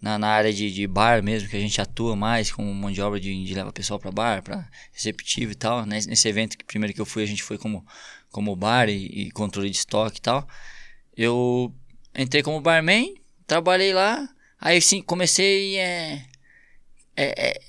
na, 0.00 0.18
na 0.18 0.28
área 0.28 0.52
de, 0.52 0.72
de 0.72 0.86
bar 0.86 1.22
mesmo, 1.22 1.48
que 1.48 1.56
a 1.56 1.60
gente 1.60 1.80
atua 1.80 2.16
mais 2.16 2.50
com 2.50 2.62
mão 2.62 2.90
de 2.90 3.00
obra 3.00 3.20
de, 3.20 3.44
de 3.44 3.54
levar 3.54 3.72
pessoal 3.72 4.00
para 4.00 4.10
bar, 4.10 4.42
para 4.42 4.68
receptivo 4.92 5.52
e 5.52 5.54
tal. 5.54 5.86
Nesse, 5.86 6.08
nesse 6.08 6.28
evento 6.28 6.58
que 6.58 6.64
primeiro 6.64 6.92
que 6.92 7.00
eu 7.00 7.06
fui, 7.06 7.22
a 7.22 7.26
gente 7.26 7.42
foi 7.42 7.56
como, 7.56 7.86
como 8.30 8.56
bar 8.56 8.88
e, 8.88 9.06
e 9.06 9.30
controle 9.30 9.70
de 9.70 9.76
estoque 9.76 10.18
e 10.18 10.22
tal. 10.22 10.46
Eu 11.16 11.72
entrei 12.16 12.42
como 12.42 12.60
barman, 12.60 13.14
trabalhei 13.46 13.92
lá, 13.92 14.28
aí 14.60 14.80
sim 14.80 15.00
comecei. 15.00 15.78
É, 15.78 16.24
é, 17.16 17.48
é, 17.50 17.60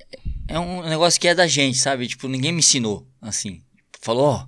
é 0.48 0.60
um 0.60 0.88
negócio 0.88 1.20
que 1.20 1.28
é 1.28 1.36
da 1.36 1.48
gente, 1.48 1.78
sabe? 1.78 2.08
Tipo, 2.08 2.28
ninguém 2.28 2.52
me 2.52 2.60
ensinou 2.60 3.08
assim. 3.22 3.62
Falou, 4.02 4.26
ó, 4.26 4.46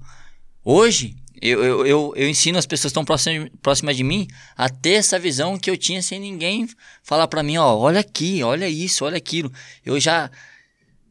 hoje 0.63 1.15
eu, 1.41 1.63
eu, 1.63 1.85
eu, 1.85 2.13
eu, 2.15 2.29
ensino 2.29 2.57
as 2.57 2.65
pessoas 2.65 2.91
que 2.91 2.93
estão 2.93 3.05
próximas, 3.05 3.49
próximas 3.61 3.95
de 3.95 4.03
mim 4.03 4.27
a 4.57 4.69
ter 4.69 4.93
essa 4.93 5.19
visão 5.19 5.57
que 5.57 5.69
eu 5.69 5.77
tinha 5.77 6.01
sem 6.01 6.19
ninguém 6.19 6.67
falar 7.03 7.27
para 7.27 7.43
mim, 7.43 7.57
ó, 7.57 7.75
olha 7.77 7.99
aqui, 7.99 8.41
olha 8.43 8.67
isso, 8.67 9.05
olha 9.05 9.17
aquilo. 9.17 9.51
Eu 9.85 9.99
já, 9.99 10.29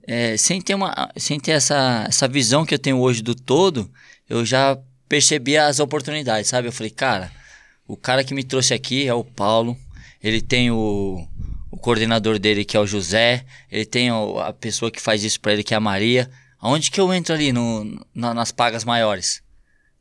é, 0.07 0.37
sem 0.37 0.61
ter, 0.61 0.75
uma, 0.75 1.11
sem 1.17 1.39
ter 1.39 1.53
essa, 1.53 2.05
essa 2.09 2.29
visão 2.29 2.65
que 2.65 2.75
eu 2.75 2.79
tenho 2.79 2.99
hoje 2.99 3.23
do 3.23 3.35
todo, 3.35 3.91
eu 4.29 4.45
já 4.45 4.79
percebi 5.09 5.57
as 5.57 5.79
oportunidades, 5.79 6.49
sabe? 6.49 6.69
Eu 6.69 6.73
falei, 6.73 6.91
cara, 6.91 7.31
o 7.87 7.97
cara 7.97 8.25
que 8.25 8.35
me 8.35 8.43
trouxe 8.43 8.75
aqui 8.75 9.07
é 9.07 9.15
o 9.15 9.25
Paulo. 9.25 9.77
Ele 10.23 10.41
tem 10.41 10.71
o, 10.71 11.29
o 11.75 11.77
coordenador 11.77 12.39
dele, 12.39 12.65
que 12.65 12.77
é 12.77 12.81
o 12.81 12.87
José. 12.87 13.45
Ele 13.69 13.85
tem 13.85 14.09
a 14.11 14.53
pessoa 14.53 14.93
que 14.93 15.01
faz 15.01 15.25
isso 15.25 15.41
para 15.41 15.53
ele, 15.53 15.65
que 15.65 15.75
é 15.75 15.77
a 15.77 15.81
Maria. 15.81 16.31
Aonde 16.61 16.89
que 16.89 17.01
eu 17.01 17.13
entro 17.13 17.35
ali 17.35 17.53
no, 17.53 18.01
na, 18.15 18.33
nas 18.33 18.53
pagas 18.53 18.85
maiores? 18.85 19.43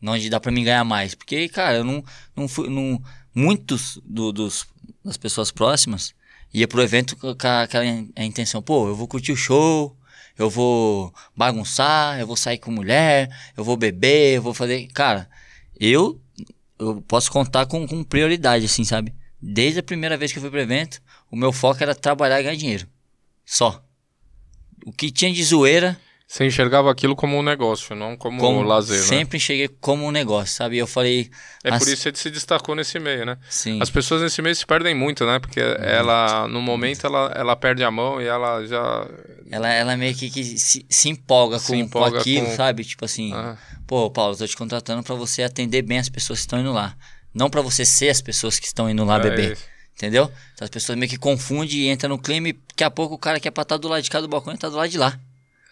Onde 0.06 0.30
dá 0.30 0.40
para 0.40 0.52
mim 0.52 0.64
ganhar 0.64 0.84
mais? 0.84 1.16
Porque, 1.16 1.50
cara, 1.50 1.78
eu 1.78 1.84
não, 1.84 2.04
não 2.36 2.48
fui. 2.48 2.70
Não, 2.70 3.02
muitos 3.34 4.00
do, 4.06 4.32
dos, 4.32 4.68
das 5.04 5.18
pessoas 5.18 5.50
próximas 5.50 6.14
ia 6.54 6.68
pro 6.68 6.84
evento 6.84 7.16
com 7.16 7.30
aquela 7.30 7.86
intenção: 8.18 8.62
pô, 8.62 8.88
eu 8.88 8.96
vou 8.96 9.08
curtir 9.08 9.32
o 9.32 9.38
show, 9.38 9.98
eu 10.38 10.50
vou 10.50 11.12
bagunçar, 11.36 12.20
eu 12.20 12.28
vou 12.28 12.36
sair 12.36 12.60
com 12.60 12.70
mulher, 12.70 13.30
eu 13.58 13.64
vou 13.64 13.76
beber, 13.76 14.36
eu 14.36 14.42
vou 14.44 14.54
fazer. 14.54 14.88
Cara, 14.94 15.28
eu 15.80 16.22
eu 16.78 17.02
posso 17.02 17.32
contar 17.32 17.66
com, 17.66 17.88
com 17.88 18.04
prioridade, 18.04 18.66
assim, 18.66 18.84
sabe? 18.84 19.14
Desde 19.42 19.80
a 19.80 19.84
primeira 19.84 20.18
vez 20.18 20.32
que 20.32 20.38
eu 20.38 20.42
fui 20.42 20.52
pro 20.52 20.60
evento, 20.60 21.02
o 21.34 21.36
meu 21.36 21.52
foco 21.52 21.82
era 21.82 21.96
trabalhar 21.96 22.40
e 22.40 22.44
ganhar 22.44 22.56
dinheiro. 22.56 22.88
Só. 23.44 23.84
O 24.86 24.92
que 24.94 25.10
tinha 25.10 25.34
de 25.34 25.44
zoeira. 25.44 26.00
Você 26.28 26.46
enxergava 26.46 26.92
aquilo 26.92 27.16
como 27.16 27.36
um 27.36 27.42
negócio, 27.42 27.96
não 27.96 28.16
como, 28.16 28.40
como 28.40 28.60
um 28.60 28.62
lazer, 28.62 29.00
sempre 29.00 29.16
né? 29.16 29.18
Sempre 29.18 29.38
enxerguei 29.38 29.68
como 29.68 30.06
um 30.06 30.12
negócio, 30.12 30.56
sabe? 30.56 30.78
Eu 30.78 30.86
falei. 30.86 31.32
É 31.64 31.72
as... 31.72 31.80
por 31.80 31.88
isso 31.88 32.04
que 32.04 32.18
você 32.18 32.22
se 32.22 32.30
destacou 32.30 32.76
nesse 32.76 33.00
meio, 33.00 33.26
né? 33.26 33.40
Sim. 33.50 33.80
As 33.82 33.90
pessoas 33.90 34.22
nesse 34.22 34.44
meio 34.44 34.56
se 34.56 34.64
perdem 34.64 34.94
muito, 34.94 35.26
né? 35.26 35.40
Porque 35.40 35.60
muito. 35.60 35.82
ela, 35.82 36.48
no 36.48 36.62
momento, 36.62 37.08
ela, 37.08 37.34
ela 37.36 37.56
perde 37.56 37.84
a 37.84 37.90
mão 37.90 38.22
e 38.22 38.26
ela 38.26 38.64
já. 38.68 39.08
Ela, 39.50 39.74
ela 39.74 39.98
meio 39.98 40.14
que, 40.14 40.30
que 40.30 40.44
se, 40.44 40.86
se 40.88 41.10
empolga, 41.10 41.58
se 41.58 41.70
com, 41.70 41.76
empolga 41.76 42.12
com 42.12 42.18
aquilo, 42.18 42.46
com... 42.46 42.56
sabe? 42.56 42.84
Tipo 42.84 43.06
assim. 43.06 43.34
Ah. 43.34 43.58
Pô, 43.88 44.10
Paulo, 44.12 44.38
tô 44.38 44.46
te 44.46 44.56
contratando 44.56 45.02
para 45.02 45.16
você 45.16 45.42
atender 45.42 45.82
bem 45.82 45.98
as 45.98 46.10
pessoas 46.10 46.40
que 46.40 46.44
estão 46.44 46.60
indo 46.60 46.72
lá. 46.72 46.96
Não 47.34 47.50
para 47.50 47.62
você 47.62 47.84
ser 47.84 48.10
as 48.10 48.22
pessoas 48.22 48.60
que 48.60 48.68
estão 48.68 48.88
indo 48.88 49.04
lá 49.04 49.18
é 49.18 49.20
beber. 49.20 49.54
Isso. 49.54 49.73
Entendeu? 49.96 50.32
Então 50.54 50.66
as 50.66 50.70
pessoas 50.70 50.98
meio 50.98 51.10
que 51.10 51.18
confundem 51.18 51.78
e 51.78 51.90
entram 51.90 52.10
no 52.10 52.20
clima 52.20 52.50
e 52.50 52.54
daqui 52.54 52.84
a 52.84 52.92
pouco 52.92 53.16
o 53.16 53.20
cara 53.20 53.40
quer 53.40 53.52
pra 53.52 53.62
estar 53.62 53.78
do 53.78 53.88
lado 53.88 54.02
de 54.02 54.10
cá 54.10 54.20
do 54.20 54.28
balcão 54.28 54.54
e 54.54 54.58
tá 54.58 54.70
do 54.70 54.76
lado 54.76 54.90
de 54.90 54.98
lá. 54.98 55.20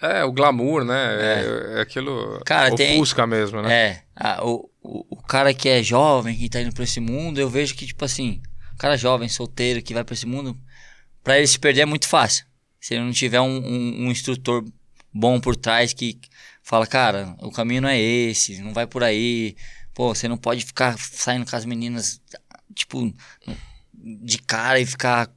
É, 0.02 0.24
o 0.24 0.32
glamour, 0.32 0.84
né? 0.84 0.96
É, 0.96 1.78
é 1.78 1.82
aquilo. 1.82 2.42
Cara, 2.44 2.74
ofusca 2.74 3.22
tem, 3.22 3.30
mesmo, 3.30 3.62
né? 3.62 3.74
É. 3.74 4.04
A, 4.16 4.44
o, 4.44 4.70
o, 4.82 5.06
o, 5.12 5.18
cara 5.18 5.54
que 5.54 5.70
é 5.70 5.84
jovem, 5.84 6.36
que 6.36 6.50
tá 6.50 6.60
indo 6.60 6.74
pra 6.74 6.84
esse 6.84 7.00
mundo, 7.00 7.40
eu 7.40 7.48
vejo 7.48 7.76
que, 7.76 7.86
tipo 7.86 8.04
assim, 8.04 8.42
o 8.74 8.78
cara 8.78 8.98
jovem, 8.98 9.30
solteiro, 9.30 9.82
que 9.82 9.94
vai 9.94 10.04
pra 10.04 10.14
esse 10.14 10.26
mundo, 10.26 10.58
pra 11.24 11.38
ele 11.38 11.46
se 11.46 11.60
perder 11.60 11.82
é 11.82 11.86
muito 11.86 12.08
fácil. 12.08 12.46
Se 12.80 12.96
ele 12.96 13.04
não 13.04 13.12
tiver 13.12 13.40
um, 13.42 13.58
um, 13.58 14.06
um 14.06 14.12
instrutor 14.12 14.66
bom 15.14 15.40
por 15.40 15.56
trás 15.56 15.94
que 15.94 16.20
fala, 16.64 16.88
cara, 16.88 17.36
o 17.40 17.52
caminho 17.52 17.84
não 17.84 17.90
é 17.90 18.00
esse, 18.00 18.60
não 18.62 18.74
vai 18.74 18.88
por 18.88 19.04
aí. 19.04 19.56
Pô, 19.94 20.16
você 20.16 20.28
não 20.28 20.38
pode 20.38 20.66
ficar 20.66 20.98
saindo 20.98 21.48
com 21.48 21.56
as 21.56 21.66
meninas, 21.66 22.20
tipo, 22.74 23.14
de 24.04 24.38
cara 24.40 24.80
e 24.80 24.86
ficar 24.86 25.30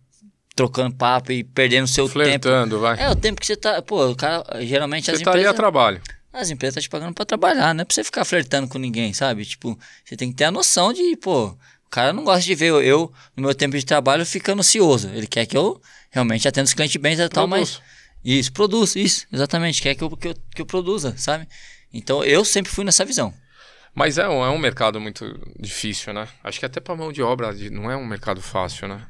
trocando 0.55 0.95
papo 0.95 1.33
e 1.33 1.43
perdendo 1.45 1.87
seu 1.87 2.09
Flertando, 2.09 2.77
tempo. 2.77 2.83
vai. 2.83 3.03
É, 3.03 3.11
o 3.11 3.17
tempo 3.17 3.41
que 3.41 3.47
você 3.47 3.57
tá. 3.57 3.83
Pô, 3.83 4.09
o 4.11 4.17
cara, 4.17 4.45
geralmente 4.65 5.07
você 5.07 5.13
as 5.13 5.19
tá 5.21 5.31
empresas. 5.31 5.49
ali 5.49 5.55
a 5.55 5.57
trabalho. 5.57 6.01
As 6.33 6.51
empresas 6.51 6.73
estão 6.77 6.83
te 6.83 6.91
pagando 6.91 7.15
pra 7.15 7.25
trabalhar, 7.25 7.73
não 7.75 7.83
é 7.83 7.85
pra 7.85 7.95
você 7.95 8.03
ficar 8.03 8.25
flertando 8.25 8.67
com 8.67 8.77
ninguém, 8.79 9.13
sabe? 9.13 9.45
Tipo, 9.45 9.79
você 10.05 10.17
tem 10.17 10.31
que 10.31 10.37
ter 10.37 10.45
a 10.45 10.51
noção 10.51 10.93
de, 10.93 11.17
pô, 11.17 11.47
o 11.47 11.91
cara 11.91 12.13
não 12.13 12.25
gosta 12.25 12.43
de 12.43 12.55
ver 12.57 12.73
eu, 12.85 13.13
no 13.37 13.43
meu 13.45 13.55
tempo 13.55 13.79
de 13.79 13.85
trabalho, 13.85 14.27
ficando 14.27 14.59
ansioso. 14.59 15.09
Ele 15.11 15.29
quer 15.29 15.47
que 15.47 15.57
eu 15.57 15.81
realmente 16.11 16.49
atenda 16.49 16.65
os 16.65 16.75
clientes 16.75 17.01
bem 17.01 17.15
e 17.15 17.29
tal, 17.29 17.47
mas 17.47 17.81
isso, 18.25 18.53
produz, 18.53 18.97
isso, 18.97 19.27
exatamente. 19.33 19.81
Quer 19.81 19.95
que 19.95 20.03
eu, 20.03 20.11
que 20.17 20.29
eu, 20.29 20.35
que 20.55 20.63
eu 20.63 20.67
produza, 20.67 21.15
sabe? 21.17 21.47
Então 21.93 22.25
eu 22.25 22.45
sempre 22.45 22.73
fui 22.73 22.85
nessa 22.85 23.05
visão. 23.05 23.33
Mas 23.95 24.19
é 24.19 24.29
um, 24.29 24.45
é 24.45 24.51
um 24.51 24.59
mercado 24.59 25.01
muito 25.01 25.39
difícil, 25.59 26.13
né? 26.13 26.27
Acho 26.43 26.59
que 26.59 26.67
até 26.67 26.81
para 26.81 26.97
mão 26.97 27.13
de 27.13 27.23
obra 27.23 27.53
não 27.71 27.91
é 27.91 27.97
um 27.97 28.05
mercado 28.05 28.43
fácil, 28.43 28.89
né? 28.89 29.07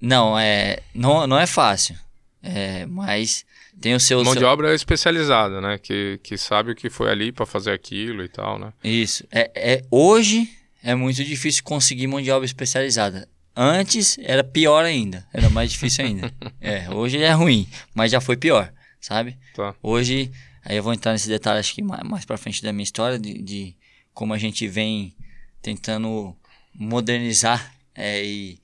Não, 0.00 0.38
é, 0.38 0.78
não, 0.94 1.26
não 1.26 1.38
é 1.38 1.46
fácil. 1.46 1.96
É, 2.40 2.86
mas 2.86 3.44
tem 3.80 3.94
o 3.94 4.00
seu. 4.00 4.22
Mão 4.22 4.32
seu... 4.32 4.40
de 4.40 4.44
obra 4.44 4.70
é 4.70 4.74
especializada, 4.74 5.60
né? 5.60 5.76
Que, 5.76 6.20
que 6.22 6.38
sabe 6.38 6.70
o 6.70 6.74
que 6.74 6.88
foi 6.88 7.10
ali 7.10 7.32
para 7.32 7.44
fazer 7.44 7.72
aquilo 7.72 8.22
e 8.22 8.28
tal, 8.28 8.58
né? 8.58 8.72
Isso. 8.82 9.24
É, 9.30 9.50
é, 9.54 9.84
hoje 9.90 10.48
é 10.82 10.94
muito 10.94 11.24
difícil 11.24 11.64
conseguir 11.64 12.06
mão 12.06 12.22
de 12.22 12.30
obra 12.30 12.46
especializada. 12.46 13.28
Antes 13.56 14.16
era 14.22 14.44
pior 14.44 14.84
ainda, 14.84 15.26
era 15.32 15.50
mais 15.50 15.72
difícil 15.72 16.04
ainda. 16.04 16.32
é, 16.60 16.88
hoje 16.90 17.18
é 17.18 17.32
ruim, 17.32 17.68
mas 17.92 18.12
já 18.12 18.20
foi 18.20 18.36
pior, 18.36 18.72
sabe? 19.00 19.36
Tá. 19.52 19.74
Hoje, 19.82 20.30
aí 20.64 20.76
eu 20.76 20.82
vou 20.82 20.92
entrar 20.92 21.10
nesse 21.10 21.28
detalhe, 21.28 21.58
acho 21.58 21.74
que 21.74 21.82
mais, 21.82 22.02
mais 22.04 22.24
pra 22.24 22.36
frente 22.36 22.62
da 22.62 22.72
minha 22.72 22.84
história, 22.84 23.18
de, 23.18 23.42
de 23.42 23.76
como 24.18 24.34
a 24.34 24.38
gente 24.38 24.66
vem 24.66 25.14
tentando 25.62 26.36
modernizar 26.74 27.72
é, 27.94 28.24
e 28.24 28.58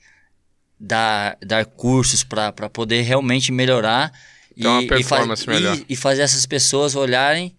dar, 0.80 1.38
dar 1.40 1.64
cursos 1.64 2.24
para 2.24 2.68
poder 2.68 3.02
realmente 3.02 3.52
melhorar 3.52 4.12
então, 4.56 4.82
e, 4.82 4.88
performance 4.88 5.44
e, 5.44 5.46
faz, 5.46 5.60
melhor. 5.60 5.76
E, 5.76 5.84
e, 5.90 5.94
fazer 5.94 6.22
essas 6.22 6.44
pessoas 6.44 6.96
olharem 6.96 7.54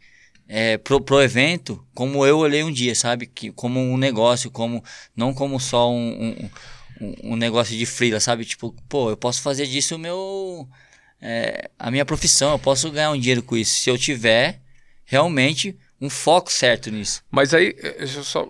é, 0.46 0.78
pro, 0.78 1.00
pro 1.00 1.22
evento 1.22 1.88
como 1.94 2.26
eu 2.26 2.40
olhei 2.40 2.66
um 2.66 2.72
dia, 2.72 2.94
sabe? 2.94 3.28
Que, 3.28 3.50
como 3.54 3.80
um 3.80 3.96
negócio, 3.96 4.52
como 4.52 4.84
não 5.16 5.34
como 5.34 5.58
só 5.58 5.90
um, 5.90 6.36
um 6.42 6.50
um, 7.24 7.38
negócio 7.38 7.78
de 7.78 7.86
freela, 7.86 8.20
sabe? 8.20 8.44
Tipo, 8.44 8.76
pô, 8.90 9.10
eu 9.10 9.16
posso 9.16 9.42
fazer 9.42 9.68
disso 9.68 9.96
o 9.96 10.00
meu. 10.00 10.68
É, 11.22 11.70
a 11.80 11.90
minha 11.90 12.04
profissão, 12.04 12.52
eu 12.52 12.60
posso 12.60 12.92
ganhar 12.92 13.12
um 13.12 13.18
dinheiro 13.18 13.42
com 13.42 13.56
isso. 13.56 13.80
Se 13.80 13.90
eu 13.90 13.98
tiver 13.98 14.62
realmente 15.06 15.78
um 16.02 16.10
foco 16.10 16.52
certo 16.52 16.92
nisso. 16.92 17.22
Mas 17.32 17.54
aí, 17.54 17.76
eh, 17.78 17.96
deixa 18.00 18.20
eu 18.20 18.24
só 18.24 18.46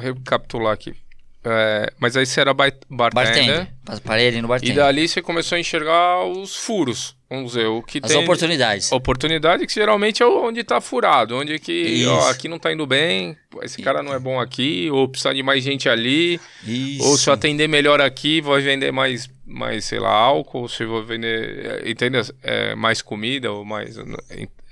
recapitular 0.00 0.72
aqui. 0.72 0.94
É, 1.42 1.90
mas 1.98 2.16
aí 2.16 2.26
você 2.26 2.40
era 2.40 2.52
bartender. 2.52 2.88
Bartender. 3.14 3.68
Parei 4.04 4.28
ali 4.28 4.42
no 4.42 4.48
bartender. 4.48 4.74
E 4.74 4.78
dali 4.78 5.08
você 5.08 5.22
começou 5.22 5.56
a 5.56 5.58
enxergar 5.58 6.24
os 6.24 6.54
furos. 6.54 7.16
Vamos 7.30 7.52
dizer, 7.52 7.66
o 7.66 7.80
que 7.82 8.00
As 8.02 8.10
tem. 8.10 8.22
oportunidades. 8.22 8.92
Oportunidade 8.92 9.66
que 9.66 9.72
geralmente 9.72 10.22
é 10.22 10.26
onde 10.26 10.60
está 10.60 10.80
furado. 10.80 11.36
Onde 11.36 11.58
que, 11.58 12.04
ó, 12.06 12.28
aqui 12.28 12.48
não 12.48 12.56
está 12.56 12.72
indo 12.72 12.86
bem, 12.86 13.36
esse 13.62 13.80
cara 13.80 14.02
não 14.02 14.12
é 14.12 14.18
bom 14.18 14.38
aqui, 14.38 14.90
ou 14.90 15.08
precisa 15.08 15.32
de 15.32 15.42
mais 15.42 15.62
gente 15.62 15.88
ali. 15.88 16.40
Isso. 16.66 17.04
Ou 17.04 17.16
se 17.16 17.30
eu 17.30 17.34
atender 17.34 17.68
melhor 17.68 18.00
aqui, 18.00 18.40
vou 18.40 18.60
vender 18.60 18.90
mais, 18.90 19.30
mais 19.46 19.84
sei 19.84 20.00
lá, 20.00 20.10
álcool, 20.12 20.68
se 20.68 20.84
vou 20.84 21.04
vender, 21.04 21.88
entende? 21.88 22.18
É, 22.42 22.74
mais 22.74 23.00
comida, 23.00 23.50
ou 23.50 23.64
mais. 23.64 23.96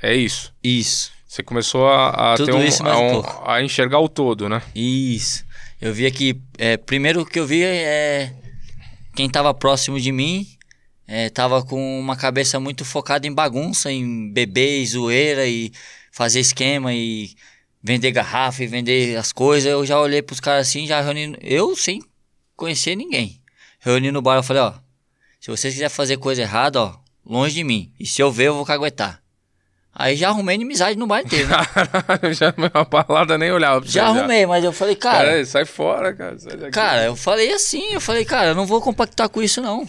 É 0.02 0.14
isso. 0.14 0.52
Isso. 0.62 1.12
Você 1.28 1.42
começou 1.42 1.86
a, 1.86 2.32
a 2.32 2.36
ter 2.36 2.52
um, 2.52 2.88
a, 2.88 2.98
um, 2.98 3.22
a 3.44 3.62
enxergar 3.62 4.00
o 4.00 4.08
todo, 4.08 4.48
né? 4.48 4.62
Isso. 4.74 5.44
Eu 5.78 5.92
via 5.92 6.10
que, 6.10 6.40
é, 6.56 6.78
primeiro 6.78 7.24
que 7.26 7.38
eu 7.38 7.46
via 7.46 7.68
é 7.68 8.32
quem 9.14 9.26
estava 9.26 9.52
próximo 9.52 10.00
de 10.00 10.10
mim 10.10 10.46
é, 11.06 11.30
tava 11.30 11.64
com 11.64 11.98
uma 11.98 12.14
cabeça 12.14 12.60
muito 12.60 12.84
focada 12.84 13.26
em 13.26 13.32
bagunça, 13.32 13.90
em 13.90 14.30
beber 14.30 14.82
e 14.82 14.86
zoeira 14.86 15.46
e 15.46 15.72
fazer 16.12 16.40
esquema 16.40 16.92
e 16.92 17.34
vender 17.82 18.10
garrafa 18.10 18.62
e 18.62 18.66
vender 18.66 19.16
as 19.16 19.32
coisas. 19.32 19.72
Eu 19.72 19.86
já 19.86 19.98
olhei 19.98 20.20
pros 20.20 20.38
caras 20.38 20.68
assim, 20.68 20.86
já 20.86 21.00
reuni. 21.00 21.34
Eu 21.40 21.74
sem 21.74 22.02
conhecer 22.54 22.94
ninguém. 22.94 23.40
Reuni 23.80 24.10
no 24.10 24.20
bar, 24.20 24.36
eu 24.36 24.42
falei, 24.42 24.62
ó. 24.62 24.74
Se 25.40 25.50
vocês 25.50 25.72
quiserem 25.72 25.94
fazer 25.94 26.18
coisa 26.18 26.42
errada, 26.42 26.82
ó, 26.82 26.98
longe 27.24 27.54
de 27.54 27.64
mim. 27.64 27.90
E 27.98 28.04
se 28.04 28.20
eu 28.20 28.30
ver, 28.30 28.48
eu 28.48 28.54
vou 28.54 28.66
caguetar. 28.66 29.22
Aí 29.94 30.16
já 30.16 30.28
arrumei 30.28 30.54
inimizade 30.54 30.96
no 30.96 31.06
bar 31.06 31.22
inteiro. 31.22 31.48
Né? 31.48 31.56
já 32.32 32.54
uma 32.56 32.84
balada 32.84 33.36
nem 33.36 33.50
olhava 33.50 33.80
pra 33.80 33.88
você, 33.88 33.94
já 33.94 34.06
arrumei, 34.06 34.46
mas 34.46 34.62
eu 34.62 34.72
falei, 34.72 34.94
cara. 34.94 35.24
Cara, 35.24 35.44
sai 35.44 35.64
fora, 35.64 36.14
cara. 36.14 36.38
Sai. 36.38 36.70
Cara, 36.70 37.04
eu 37.06 37.16
falei 37.16 37.52
assim, 37.52 37.92
eu 37.92 38.00
falei, 38.00 38.24
cara, 38.24 38.50
eu 38.50 38.54
não 38.54 38.66
vou 38.66 38.80
compactar 38.80 39.28
com 39.28 39.42
isso, 39.42 39.60
não. 39.60 39.88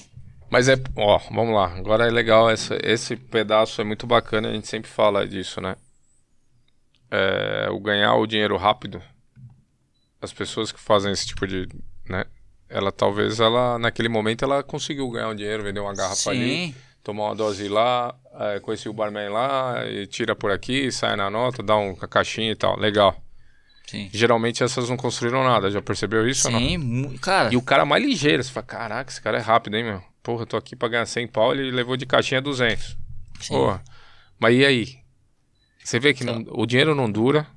Mas 0.49 0.67
é, 0.67 0.75
ó, 0.95 1.19
vamos 1.29 1.53
lá. 1.53 1.75
Agora 1.77 2.07
é 2.07 2.09
legal, 2.09 2.49
essa, 2.49 2.77
esse 2.83 3.15
pedaço 3.15 3.79
é 3.81 3.83
muito 3.83 4.07
bacana, 4.07 4.49
a 4.49 4.53
gente 4.53 4.67
sempre 4.67 4.89
fala 4.89 5.27
disso, 5.27 5.61
né? 5.61 5.75
É, 7.11 7.67
o 7.71 7.79
ganhar 7.79 8.15
o 8.15 8.25
dinheiro 8.25 8.57
rápido, 8.57 9.01
as 10.21 10.33
pessoas 10.33 10.71
que 10.71 10.79
fazem 10.79 11.11
esse 11.11 11.27
tipo 11.27 11.45
de, 11.45 11.67
né? 12.07 12.25
Ela 12.67 12.91
talvez, 12.91 13.39
ela 13.39 13.77
naquele 13.77 14.09
momento, 14.09 14.43
ela 14.43 14.63
conseguiu 14.63 15.09
ganhar 15.09 15.29
um 15.29 15.35
dinheiro, 15.35 15.63
vender 15.63 15.79
uma 15.79 15.93
garrafa 15.93 16.31
ali, 16.31 16.67
Sim, 16.67 16.75
tomar 17.09 17.25
uma 17.25 17.35
dose 17.35 17.67
lá, 17.67 18.13
é, 18.39 18.59
conheci 18.59 18.87
o 18.87 18.93
barman 18.93 19.29
lá, 19.29 19.83
e 19.87 20.05
tira 20.05 20.35
por 20.35 20.51
aqui, 20.51 20.91
sai 20.91 21.15
na 21.15 21.29
nota, 21.29 21.63
dá 21.63 21.75
um 21.75 21.95
caixinha 21.95 22.51
e 22.51 22.55
tal. 22.55 22.77
Legal. 22.77 23.19
sim. 23.87 24.09
Geralmente 24.13 24.63
essas 24.63 24.87
não 24.89 24.95
construíram 24.97 25.43
nada, 25.43 25.71
já 25.71 25.81
percebeu 25.81 26.27
isso 26.27 26.47
ou 26.47 26.53
não? 26.53 26.59
Sim, 26.59 27.17
cara. 27.17 27.51
E 27.53 27.57
o 27.57 27.61
cara 27.61 27.83
mais 27.85 28.03
ligeiro, 28.03 28.43
você 28.43 28.51
fala, 28.51 28.65
caraca, 28.65 29.11
esse 29.11 29.21
cara 29.21 29.37
é 29.37 29.41
rápido, 29.41 29.75
hein, 29.75 29.83
meu? 29.83 30.03
Porra, 30.21 30.43
eu 30.43 30.47
tô 30.47 30.57
aqui 30.57 30.75
pra 30.75 30.87
ganhar 30.87 31.05
100 31.05 31.27
pau, 31.27 31.53
ele 31.53 31.71
levou 31.71 31.97
de 31.97 32.05
caixinha 32.05 32.41
200. 32.41 32.95
sim. 33.39 33.53
Porra. 33.53 33.83
Mas 34.37 34.55
e 34.55 34.65
aí? 34.65 34.99
Você 35.83 35.99
vê 35.99 36.13
que 36.13 36.23
não- 36.23 36.45
o 36.49 36.65
dinheiro 36.67 36.93
não 36.93 37.11
dura, 37.11 37.47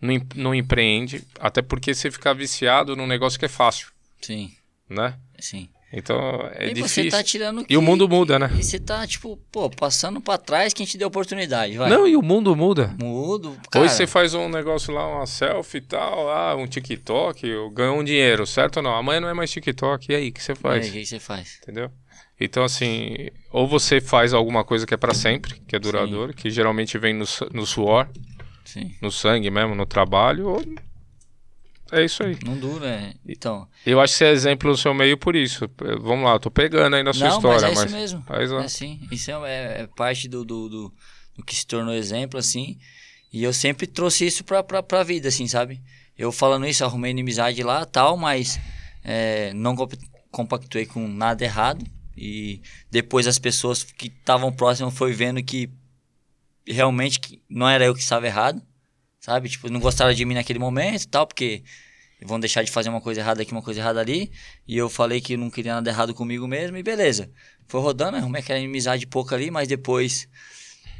não, 0.00 0.14
não 0.34 0.54
empreende, 0.54 1.22
até 1.38 1.60
porque 1.60 1.92
você 1.94 2.10
fica 2.10 2.32
viciado 2.32 2.96
num 2.96 3.06
negócio 3.06 3.38
que 3.38 3.44
é 3.44 3.48
fácil, 3.48 3.88
Sim, 4.22 4.50
né? 4.88 5.18
sim. 5.38 5.68
Então 5.92 6.18
é 6.54 6.68
e 6.70 6.74
difícil. 6.74 7.04
você 7.04 7.10
tá 7.10 7.22
tirando. 7.22 7.64
E 7.68 7.76
o 7.76 7.80
mundo 7.82 8.08
muda, 8.08 8.38
né? 8.38 8.50
E 8.58 8.62
você 8.64 8.78
tá, 8.78 9.06
tipo, 9.06 9.38
pô, 9.52 9.70
passando 9.70 10.20
pra 10.20 10.36
trás 10.36 10.74
quem 10.74 10.84
te 10.84 10.98
deu 10.98 11.06
oportunidade, 11.08 11.78
vai. 11.78 11.88
Não, 11.88 12.06
e 12.08 12.16
o 12.16 12.22
mundo 12.22 12.54
muda. 12.56 12.94
Mudo. 13.00 13.56
Cara, 13.70 13.84
Hoje 13.84 13.94
você 13.94 14.06
faz 14.06 14.34
um 14.34 14.48
negócio 14.48 14.92
lá, 14.92 15.06
uma 15.06 15.26
selfie 15.26 15.78
e 15.78 15.80
tal, 15.82 16.28
ah, 16.28 16.56
um 16.56 16.66
TikTok, 16.66 17.46
eu 17.46 17.70
ganho 17.70 17.94
um 17.94 18.04
dinheiro, 18.04 18.44
certo 18.46 18.78
ou 18.78 18.82
não? 18.82 18.94
Amanhã 18.96 19.20
não 19.20 19.28
é 19.28 19.34
mais 19.34 19.50
TikTok, 19.50 20.10
e 20.10 20.14
aí, 20.16 20.28
o 20.28 20.32
que 20.32 20.42
você 20.42 20.52
É, 20.52 20.56
faz? 20.56 20.88
o 20.88 20.92
que 20.92 20.98
que 21.00 21.06
você 21.06 21.18
faz? 21.20 21.58
Entendeu? 21.62 21.90
Então, 22.38 22.64
assim, 22.64 23.30
ou 23.50 23.66
você 23.66 24.00
faz 24.00 24.34
alguma 24.34 24.64
coisa 24.64 24.84
que 24.86 24.92
é 24.92 24.96
pra 24.96 25.14
sempre, 25.14 25.54
que 25.66 25.74
é 25.74 25.78
duradouro, 25.78 26.34
que 26.34 26.50
geralmente 26.50 26.98
vem 26.98 27.14
no, 27.14 27.24
no 27.54 27.64
suor, 27.64 28.08
Sim. 28.64 28.92
no 29.00 29.10
sangue 29.10 29.50
mesmo, 29.50 29.74
no 29.74 29.86
trabalho, 29.86 30.48
ou 30.48 30.62
é 31.92 32.04
isso 32.04 32.22
aí. 32.22 32.36
Não 32.44 32.56
dura, 32.58 32.88
é. 32.88 33.14
Então. 33.26 33.68
Eu 33.84 34.00
acho 34.00 34.12
que 34.14 34.18
você 34.18 34.24
é 34.26 34.32
exemplo 34.32 34.70
no 34.70 34.76
seu 34.76 34.92
meio 34.94 35.16
por 35.16 35.34
isso. 35.36 35.68
Vamos 36.00 36.24
lá, 36.24 36.32
eu 36.34 36.40
tô 36.40 36.50
pegando 36.50 36.96
aí 36.96 37.02
na 37.02 37.12
sua 37.12 37.28
não, 37.28 37.36
história, 37.36 37.60
mas 37.60 37.62
é 37.62 37.74
mas. 37.74 37.84
isso 37.86 37.96
mesmo. 37.96 38.24
Mas, 38.28 38.52
ó, 38.52 38.60
É 38.60 38.64
assim. 38.64 39.00
Isso 39.10 39.30
é, 39.30 39.34
é- 39.34 39.82
é 39.82 39.86
parte 39.96 40.28
do, 40.28 40.44
do, 40.44 40.68
do, 40.68 40.94
do 41.36 41.44
que 41.44 41.54
se 41.54 41.66
tornou 41.66 41.94
exemplo, 41.94 42.38
assim. 42.38 42.78
E 43.32 43.42
eu 43.42 43.52
sempre 43.52 43.86
trouxe 43.86 44.26
isso 44.26 44.44
pra, 44.44 44.62
pra, 44.62 44.82
pra 44.82 45.02
vida, 45.02 45.28
assim, 45.28 45.46
sabe? 45.46 45.80
Eu 46.16 46.32
falando 46.32 46.66
isso, 46.66 46.84
arrumei 46.84 47.10
inimizade 47.10 47.62
lá 47.62 47.84
tal, 47.84 48.16
mas 48.16 48.58
é, 49.04 49.52
não 49.54 49.76
comp- 49.76 49.92
compactuei 50.30 50.86
com 50.86 51.06
nada 51.06 51.44
errado. 51.44 51.84
E 52.16 52.62
depois 52.90 53.26
as 53.26 53.38
pessoas 53.38 53.82
que 53.82 54.06
estavam 54.06 54.50
próximas 54.50 54.94
foi 54.96 55.12
vendo 55.12 55.42
que 55.42 55.68
realmente 56.66 57.40
não 57.48 57.68
era 57.68 57.84
eu 57.84 57.94
que 57.94 58.00
estava 58.00 58.26
errado, 58.26 58.60
sabe? 59.26 59.48
Tipo, 59.48 59.68
não 59.68 59.80
gostaram 59.80 60.14
de 60.14 60.24
mim 60.24 60.34
naquele 60.34 60.60
momento 60.60 61.02
e 61.02 61.08
tal, 61.08 61.26
porque 61.26 61.64
vão 62.22 62.38
deixar 62.38 62.62
de 62.62 62.70
fazer 62.70 62.90
uma 62.90 63.00
coisa 63.00 63.20
errada 63.20 63.42
aqui, 63.42 63.50
uma 63.50 63.62
coisa 63.62 63.80
errada 63.80 64.00
ali. 64.00 64.30
E 64.68 64.76
eu 64.76 64.88
falei 64.88 65.20
que 65.20 65.36
não 65.36 65.50
queria 65.50 65.74
nada 65.74 65.90
errado 65.90 66.14
comigo 66.14 66.46
mesmo 66.46 66.76
e 66.76 66.82
beleza. 66.82 67.28
Foi 67.66 67.80
rodando, 67.80 68.16
arrumei 68.16 68.40
aquela 68.40 68.60
inimizade 68.60 69.04
pouca 69.04 69.34
ali, 69.34 69.50
mas 69.50 69.66
depois, 69.66 70.28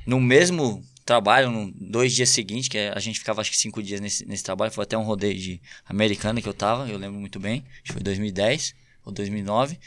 no 0.05 0.21
mesmo 0.21 0.85
trabalho, 1.05 1.53
no 1.53 1.71
dois 1.73 2.13
dias 2.13 2.31
seguintes, 2.31 2.69
que 2.69 2.77
a 2.79 2.99
gente 2.99 3.21
ficava 3.21 3.41
acho 3.41 3.53
que 3.53 3.57
cinco 3.57 3.81
dias 3.81 4.01
nesse, 4.01 4.27
nesse 4.27 4.43
trabalho, 4.43 4.73
foi 4.73 4.83
até 4.83 4.99
um 4.99 5.05
rodeio 5.05 5.39
de 5.39 5.63
americana 5.89 6.43
que 6.43 6.49
eu 6.49 6.55
tava, 6.55 6.89
eu 6.89 6.99
lembro 6.99 7.21
muito 7.21 7.39
bem, 7.39 7.65
acho 7.75 7.85
que 7.85 7.93
foi 7.93 8.03
2010 8.03 8.75
ou 9.05 9.13
2009. 9.13 9.79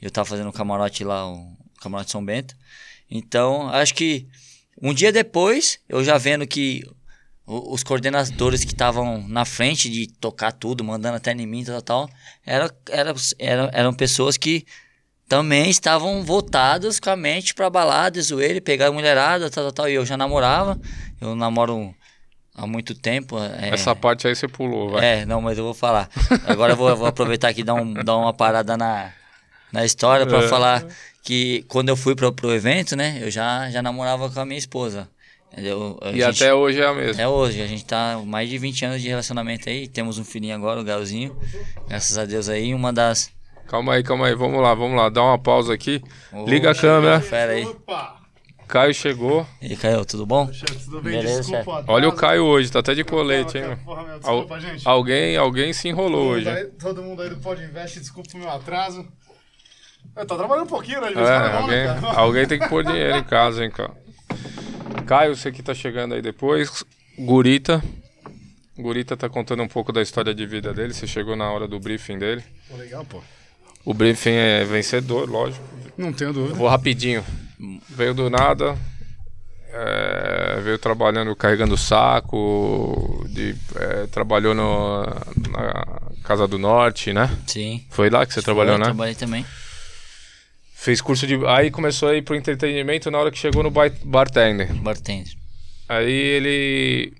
Eu 0.00 0.12
tava 0.12 0.28
fazendo 0.28 0.48
um 0.48 0.52
camarote 0.52 1.02
lá, 1.02 1.28
o 1.28 1.56
camarote 1.80 2.12
São 2.12 2.24
Bento. 2.24 2.54
Então, 3.10 3.68
acho 3.68 3.92
que 3.94 4.28
um 4.80 4.94
dia 4.94 5.10
depois, 5.10 5.80
eu 5.88 6.04
já 6.04 6.16
vendo 6.16 6.46
que 6.46 6.84
os 7.52 7.82
coordenadores 7.82 8.64
que 8.64 8.72
estavam 8.72 9.26
na 9.26 9.44
frente 9.44 9.90
de 9.90 10.06
tocar 10.06 10.52
tudo, 10.52 10.84
mandando 10.84 11.16
até 11.16 11.32
em 11.32 11.46
mim, 11.46 11.64
tal, 11.64 11.82
tal, 11.82 12.06
tal 12.06 12.16
era, 12.46 12.70
era, 12.88 13.14
era, 13.38 13.70
eram 13.72 13.92
pessoas 13.92 14.36
que 14.36 14.64
também 15.28 15.68
estavam 15.68 16.22
voltadas 16.22 16.98
com 17.00 17.10
a 17.10 17.16
mente 17.16 17.54
pra 17.54 17.68
balada, 17.70 18.20
zoeira, 18.22 18.60
pegar 18.60 18.88
a 18.88 18.92
mulherada, 18.92 19.50
tal, 19.50 19.64
tal, 19.64 19.72
tal. 19.72 19.88
E 19.88 19.94
eu 19.94 20.06
já 20.06 20.16
namorava, 20.16 20.78
eu 21.20 21.34
namoro 21.34 21.94
há 22.54 22.66
muito 22.66 22.94
tempo. 22.94 23.36
é- 23.38 23.70
essa 23.70 23.94
parte 23.96 24.26
aí 24.28 24.34
você 24.34 24.46
pulou, 24.48 24.90
vai. 24.90 25.04
é, 25.04 25.26
não, 25.26 25.40
mas 25.40 25.58
eu 25.58 25.64
vou 25.64 25.74
falar. 25.74 26.08
Agora 26.46 26.72
eu 26.72 26.76
vou, 26.76 26.94
vou 26.96 27.06
aproveitar 27.06 27.48
aqui 27.48 27.60
e 27.62 27.64
dar, 27.64 27.74
um, 27.74 27.94
dar 27.94 28.16
uma 28.16 28.32
parada 28.32 28.76
na, 28.76 29.12
na 29.72 29.84
história 29.84 30.26
pra 30.26 30.38
É. 30.38 30.48
falar 30.48 30.84
que 31.22 31.64
quando 31.68 31.88
eu 31.88 31.96
fui 31.96 32.14
pro, 32.14 32.32
pro 32.32 32.52
evento, 32.52 32.94
né, 32.96 33.18
eu 33.20 33.30
já, 33.30 33.70
já 33.70 33.82
namorava 33.82 34.28
com 34.30 34.40
a 34.40 34.44
minha 34.46 34.58
esposa. 34.58 35.08
Eu, 35.56 35.98
a 36.00 36.10
E 36.10 36.20
gente- 36.20 36.42
até 36.42 36.54
hoje 36.54 36.80
é 36.80 36.86
a 36.86 36.94
mesma. 36.94 37.22
é 37.22 37.28
hoje, 37.28 37.60
a 37.60 37.66
gente 37.66 37.84
tá 37.84 38.20
mais 38.24 38.48
de 38.48 38.56
20 38.56 38.84
anos 38.84 39.02
de 39.02 39.08
relacionamento 39.08 39.68
aí, 39.68 39.88
temos 39.88 40.18
um 40.18 40.24
filhinho 40.24 40.54
agora, 40.54 40.80
o 40.80 40.84
Galzinho, 40.84 41.36
graças 41.88 42.16
a 42.16 42.24
Deus 42.24 42.48
aí, 42.48 42.72
uma 42.72 42.92
das... 42.92 43.30
Calma 43.66 43.94
aí, 43.94 44.02
calma 44.02 44.26
aí, 44.28 44.34
vamos 44.34 44.60
lá, 44.62 44.74
vamos 44.74 44.96
lá, 44.96 45.08
dá 45.08 45.22
uma 45.22 45.38
pausa 45.38 45.72
aqui. 45.74 46.02
Ô, 46.32 46.44
Liga 46.44 46.70
a 46.70 46.74
câmera. 46.74 47.20
Fera 47.20 47.52
aí. 47.52 47.64
Opa! 47.64 48.16
Caio 48.66 48.94
chegou. 48.94 49.44
E 49.60 49.66
aí, 49.66 49.76
Caio, 49.76 50.04
tudo 50.04 50.24
bom? 50.24 50.46
Tudo 50.84 51.02
bem? 51.02 51.14
Beleza, 51.18 51.40
desculpa. 51.40 51.72
atraso. 51.80 51.84
Olha 51.88 52.08
o 52.08 52.12
Caio 52.12 52.44
hoje, 52.44 52.70
tá 52.70 52.78
até 52.78 52.94
de 52.94 53.02
colete, 53.04 53.58
hein? 53.58 53.76
Porra, 53.84 54.02
meu? 54.02 54.06
meu, 54.06 54.14
Al- 54.14 54.18
desculpa, 54.40 54.60
gente. 54.60 54.88
alguém, 54.88 55.36
alguém 55.36 55.72
se 55.72 55.88
enrolou 55.88 56.20
Todo 56.22 56.30
hoje. 56.36 56.48
aí- 56.48 56.66
Todo 56.80 57.02
mundo 57.02 57.22
aí 57.22 57.30
do 57.30 57.36
Pod 57.38 57.60
Invest, 57.62 57.98
desculpa 58.00 58.28
o 58.34 58.38
meu 58.38 58.48
atraso. 58.50 59.04
Eu 60.16 60.26
tô 60.26 60.36
trabalhando 60.36 60.64
um 60.64 60.68
pouquinho, 60.68 61.00
né? 61.00 61.12
É, 61.12 61.56
alguém, 61.56 61.84
né, 61.86 61.98
cara? 62.00 62.18
alguém 62.18 62.46
tem 62.46 62.58
que 62.58 62.68
pôr 62.68 62.84
dinheiro 62.84 63.16
em 63.18 63.24
casa, 63.24 63.64
hein, 63.64 63.70
cara. 63.70 63.92
Caio, 65.06 65.34
você 65.36 65.50
que 65.50 65.62
tá 65.62 65.74
chegando 65.74 66.14
aí 66.14 66.22
depois. 66.22 66.84
Gurita. 67.18 67.82
Gurita 68.78 69.16
tá 69.16 69.28
contando 69.28 69.62
um 69.62 69.68
pouco 69.68 69.92
da 69.92 70.00
história 70.00 70.34
de 70.34 70.46
vida 70.46 70.72
dele. 70.72 70.94
Você 70.94 71.06
chegou 71.06 71.36
na 71.36 71.50
hora 71.50 71.66
do 71.68 71.78
briefing 71.78 72.18
dele. 72.18 72.42
Pô, 72.68 72.76
legal, 72.76 73.04
pô. 73.04 73.22
O 73.84 73.92
briefing 73.94 74.30
é 74.30 74.64
vencedor, 74.64 75.28
lógico. 75.28 75.64
Não 75.96 76.12
tenho 76.12 76.32
dúvida. 76.32 76.54
Vou 76.54 76.68
rapidinho. 76.68 77.24
Veio 77.88 78.14
do 78.14 78.30
nada. 78.30 78.76
é, 79.72 80.60
veio 80.62 80.78
trabalhando, 80.78 81.34
carregando 81.36 81.76
saco. 81.76 83.24
De, 83.28 83.54
é, 83.76 84.06
trabalhou 84.06 84.54
no, 84.54 85.02
na 85.50 86.00
Casa 86.24 86.46
do 86.46 86.58
Norte, 86.58 87.12
né? 87.12 87.30
Sim. 87.46 87.84
Foi 87.90 88.08
lá 88.10 88.24
que 88.24 88.32
você 88.34 88.42
trabalhou, 88.42 88.74
Eu 88.74 88.78
né? 88.78 88.84
Trabalhei 88.84 89.14
também. 89.14 89.44
Fez 90.82 91.00
curso 91.02 91.26
de. 91.26 91.34
Aí 91.46 91.70
começou 91.70 92.08
a 92.08 92.14
ir 92.16 92.22
pro 92.22 92.34
entretenimento 92.34 93.10
na 93.10 93.18
hora 93.18 93.30
que 93.30 93.36
chegou 93.38 93.62
no 93.62 93.70
bar- 93.70 93.92
bartender. 94.02 94.72
Bartender. 94.76 95.34
Aí 95.86 96.10
ele. 96.10 97.12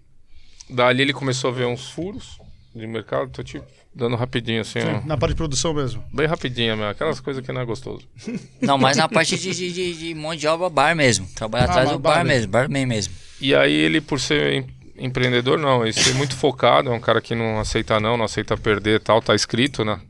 Dali 0.71 1.03
ele 1.03 1.13
começou 1.13 1.51
a 1.51 1.53
ver 1.53 1.67
uns 1.67 1.91
furos 1.91 2.39
de 2.75 2.87
mercado. 2.87 3.29
Tô 3.31 3.43
te 3.43 3.61
dando 3.95 4.17
rapidinho 4.17 4.63
assim, 4.63 4.79
ó. 4.79 5.07
Na 5.07 5.19
parte 5.19 5.33
de 5.33 5.37
produção 5.37 5.75
mesmo. 5.75 6.03
Bem 6.11 6.27
rapidinho, 6.27 6.75
meu. 6.75 6.89
Aquelas 6.89 7.21
coisas 7.21 7.45
que 7.45 7.53
não 7.53 7.61
é 7.61 7.65
gostoso. 7.67 8.09
Não, 8.63 8.79
mas 8.79 8.97
na 8.97 9.07
parte 9.09 9.37
de, 9.37 9.51
de, 9.55 9.73
de, 9.73 9.95
de 9.95 10.15
mão 10.15 10.35
de 10.35 10.47
obra, 10.47 10.71
bar 10.71 10.97
mesmo. 10.97 11.27
Trabalhar 11.35 11.65
Ah, 11.67 11.71
atrás 11.71 11.91
do 11.91 11.99
bar 11.99 12.15
bar 12.19 12.25
mesmo, 12.25 12.51
barman 12.51 12.87
mesmo. 12.87 13.13
E 13.43 13.55
aí 13.55 13.75
ele, 13.75 14.01
por 14.01 14.19
ser 14.21 14.53
em- 14.55 14.67
empreendedor, 14.97 15.59
não, 15.59 15.83
ele 15.85 15.93
ser 15.93 16.15
muito 16.15 16.35
focado, 16.35 16.89
é 16.89 16.93
um 16.95 17.01
cara 17.01 17.21
que 17.21 17.35
não 17.35 17.59
aceita 17.61 18.01
não, 18.01 18.17
não 18.17 18.25
aceita 18.25 18.57
perder 18.57 18.97
e 19.01 19.05
tal, 19.05 19.21
tá 19.21 19.35
escrito, 19.35 19.85
né? 19.85 20.01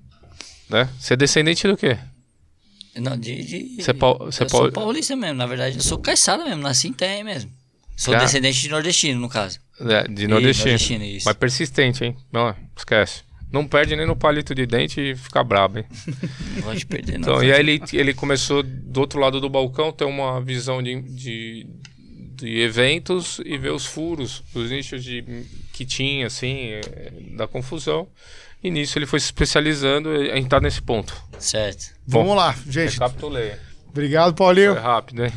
né? 0.69 0.89
Você 1.01 1.15
é 1.15 1.17
descendente 1.17 1.67
do 1.67 1.77
quê? 1.77 1.99
Não, 2.97 3.17
de. 3.17 3.77
de 3.77 3.91
é 3.91 3.93
pau- 3.93 4.19
é 4.23 4.27
eu 4.27 4.33
sou 4.33 4.47
pau- 4.49 4.73
paulista 4.73 5.15
mesmo, 5.17 5.37
na 5.37 5.47
verdade. 5.47 5.77
Eu 5.77 5.83
sou 5.83 5.99
caiçara 5.99 6.45
mesmo, 6.45 6.63
nasci 6.63 6.89
em 6.89 6.93
Tem 6.93 7.23
mesmo. 7.25 7.51
Sou 7.97 8.13
Cara. 8.13 8.25
descendente 8.25 8.61
de 8.61 8.69
nordestino, 8.69 9.21
no 9.21 9.29
caso. 9.29 9.61
É, 9.81 10.09
de 10.09 10.27
nordestino. 10.27 10.71
nordestino, 10.71 11.05
isso. 11.05 11.27
Mas 11.27 11.37
persistente, 11.37 12.05
hein? 12.05 12.17
Não, 12.33 12.55
esquece. 12.77 13.23
Não 13.53 13.67
perde 13.67 13.95
nem 13.97 14.07
no 14.07 14.15
palito 14.17 14.55
de 14.55 14.65
dente 14.65 15.01
e 15.01 15.15
fica 15.17 15.43
brabo, 15.45 15.79
hein? 15.79 15.85
Não 16.57 16.63
gosto 16.63 16.79
de 16.79 16.87
perder, 16.87 17.19
não. 17.19 17.29
Então, 17.35 17.43
e 17.45 17.53
aí 17.53 17.59
ele, 17.61 17.83
ele 17.93 18.15
começou 18.15 18.63
do 18.63 19.01
outro 19.01 19.19
lado 19.19 19.41
do 19.41 19.49
balcão 19.51 19.91
ter 19.93 20.05
uma 20.05 20.41
visão 20.41 20.81
de, 20.83 21.01
de, 21.03 21.67
de 22.37 22.61
eventos 22.61 23.41
e 23.45 23.59
ver 23.59 23.73
os 23.73 23.85
furos, 23.85 24.43
os 24.55 24.71
nichos 24.71 25.03
de, 25.03 25.25
que 25.73 25.85
tinha, 25.85 26.27
assim, 26.29 26.69
eh, 26.69 27.13
da 27.37 27.49
confusão. 27.49 28.07
E 28.63 28.71
nisso 28.71 28.99
ele 28.99 29.07
foi 29.07 29.19
se 29.21 29.27
especializando 29.27 30.15
e 30.15 30.31
a 30.31 30.37
gente 30.37 30.49
tá 30.49 30.61
nesse 30.61 30.83
ponto. 30.83 31.15
Certo. 31.39 31.93
Bom, 32.07 32.21
Vamos 32.21 32.37
lá, 32.37 32.55
gente. 32.69 32.93
Recapitulei. 32.95 33.53
Obrigado, 33.89 34.35
Paulinho. 34.35 34.75
Foi 34.75 34.83
rápido, 34.83 35.25
hein? 35.25 35.33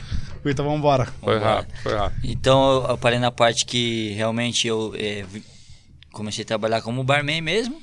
Guita, 0.46 0.62
vambora. 0.62 1.06
Foi 1.22 1.36
Vambora. 1.36 1.56
rápido, 1.56 1.78
foi 1.82 1.96
rápido. 1.96 2.20
Então 2.26 2.86
eu, 2.90 2.98
parei 2.98 3.18
na 3.20 3.32
parte 3.32 3.66
que 3.66 4.12
realmente 4.12 4.68
eu 4.68 4.94
é, 4.98 5.24
comecei 6.12 6.44
a 6.44 6.48
trabalhar 6.48 6.82
como 6.82 7.04
barman 7.04 7.42
mesmo. 7.42 7.82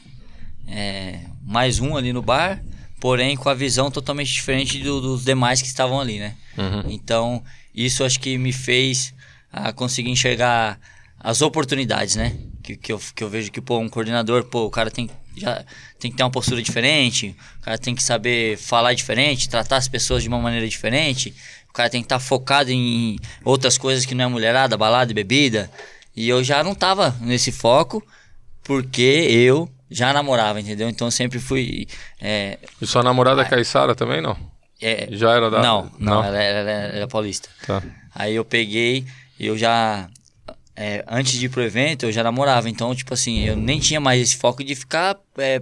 É, 0.69 1.21
mais 1.43 1.81
um 1.81 1.97
ali 1.97 2.13
no 2.13 2.21
bar, 2.23 2.63
porém 3.01 3.35
com 3.37 3.49
a 3.49 3.55
visão 3.55 3.91
totalmente 3.91 4.33
diferente 4.33 4.79
do- 4.79 5.01
dos 5.01 5.25
demais 5.25 5.61
que 5.63 5.67
estavam 5.69 5.99
ali, 5.99 6.19
né? 6.19 6.37
Então 6.89 7.43
isso 7.75 8.05
acho 8.05 8.21
que 8.21 8.37
me 8.37 8.53
fez 8.53 9.15
ah, 9.51 9.73
conseguir 9.73 10.11
enxergar 10.11 10.79
as 11.19 11.41
oportunidades, 11.43 12.15
né? 12.15 12.37
Que, 12.63 12.77
que, 12.77 12.93
eu, 12.93 13.01
que 13.15 13.25
eu 13.25 13.29
vejo 13.31 13.51
que, 13.51 13.61
pô, 13.61 13.79
um 13.79 13.89
coordenador, 13.89 14.45
pô, 14.45 14.67
o 14.67 14.71
cara 14.71 14.91
tem, 14.91 15.09
já, 15.37 15.65
tem 15.99 16.11
que 16.11 16.17
ter 16.17 16.23
uma 16.23 16.31
postura 16.31 16.63
diferente, 16.63 17.35
o 17.61 17.65
cara 17.65 17.79
tem 17.79 17.95
que 17.95 18.03
saber 18.03 18.57
falar 18.57 18.95
diferente, 18.95 19.49
tratar 19.49 19.77
as 19.77 19.89
pessoas 19.89 20.23
de 20.23 20.29
uma 20.29 20.39
maneira 20.39 20.69
diferente, 20.69 21.35
o 21.69 21.73
cara 21.73 21.89
tem 21.89 22.01
que 22.01 22.07
estar 22.07 22.19
focado 22.19 22.71
em 22.71 23.17
outras 23.45 23.79
coisas 23.79 24.05
que 24.05 24.15
não 24.15 24.25
é 24.25 24.29
mulherada, 24.29 24.77
balada 24.77 25.11
e 25.11 25.15
bebida. 25.15 25.71
E 26.17 26.29
eu 26.29 26.43
já 26.43 26.65
não 26.65 26.75
tava 26.75 27.15
nesse 27.21 27.53
foco, 27.53 28.05
porque 28.65 29.27
eu 29.31 29.71
já 29.91 30.13
namorava, 30.13 30.61
entendeu? 30.61 30.89
Então 30.89 31.07
eu 31.07 31.11
sempre 31.13 31.39
fui. 31.39 31.87
É, 32.21 32.59
E 32.81 32.87
sua 32.87 33.03
namorada 33.03 33.45
Caissara 33.45 33.95
também, 33.95 34.21
não? 34.21 34.37
é, 34.81 35.09
Já 35.13 35.33
era 35.33 35.51
da... 35.51 35.61
não, 35.63 35.91
não, 35.99 36.25
ela, 36.25 36.43
ela, 36.43 36.71
ela 36.71 36.71
era 36.97 37.09
paulista. 37.09 37.49
Tá. 37.67 37.83
Aí 38.15 38.35
eu 38.35 38.45
peguei, 38.45 39.05
eu 39.39 39.57
já. 39.57 40.09
É, 40.83 41.05
antes 41.07 41.39
de 41.39 41.45
ir 41.45 41.51
pro 41.51 41.63
evento, 41.63 42.07
eu 42.07 42.13
já 42.13 42.23
namorava. 42.23 42.71
Então, 42.71 42.95
tipo 42.95 43.13
assim, 43.13 43.41
eu 43.45 43.55
nem 43.55 43.79
tinha 43.79 44.01
mais 44.01 44.19
esse 44.19 44.37
foco 44.37 44.65
de 44.65 44.75
ficar 44.75 45.15
é, 45.37 45.61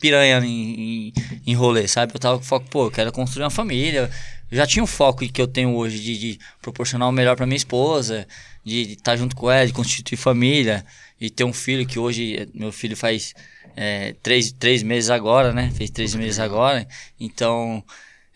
piranha 0.00 0.40
em, 0.44 1.10
em, 1.10 1.12
em 1.46 1.54
rolê, 1.54 1.86
sabe? 1.86 2.12
Eu 2.12 2.18
tava 2.18 2.38
com 2.38 2.44
foco, 2.44 2.66
pô, 2.68 2.86
eu 2.86 2.90
quero 2.90 3.12
construir 3.12 3.44
uma 3.44 3.50
família. 3.50 4.10
Eu 4.50 4.56
já 4.56 4.66
tinha 4.66 4.82
o 4.82 4.86
foco 4.86 5.24
que 5.28 5.40
eu 5.40 5.46
tenho 5.46 5.72
hoje 5.76 6.00
de, 6.00 6.18
de 6.18 6.38
proporcionar 6.60 7.08
o 7.08 7.12
melhor 7.12 7.36
pra 7.36 7.46
minha 7.46 7.56
esposa, 7.56 8.26
de 8.64 8.94
estar 8.94 9.16
junto 9.16 9.36
com 9.36 9.48
ela, 9.48 9.64
de 9.64 9.72
constituir 9.72 10.16
família 10.16 10.84
e 11.20 11.30
ter 11.30 11.44
um 11.44 11.52
filho 11.52 11.86
que 11.86 11.96
hoje, 11.96 12.36
eh, 12.36 12.48
meu 12.52 12.72
filho 12.72 12.96
faz 12.96 13.32
é, 13.76 14.12
três, 14.24 14.50
três 14.50 14.82
meses 14.82 15.08
agora, 15.08 15.52
né? 15.52 15.70
Fez 15.76 15.88
três 15.88 16.16
meses 16.16 16.40
agora. 16.40 16.84
Então, 17.20 17.80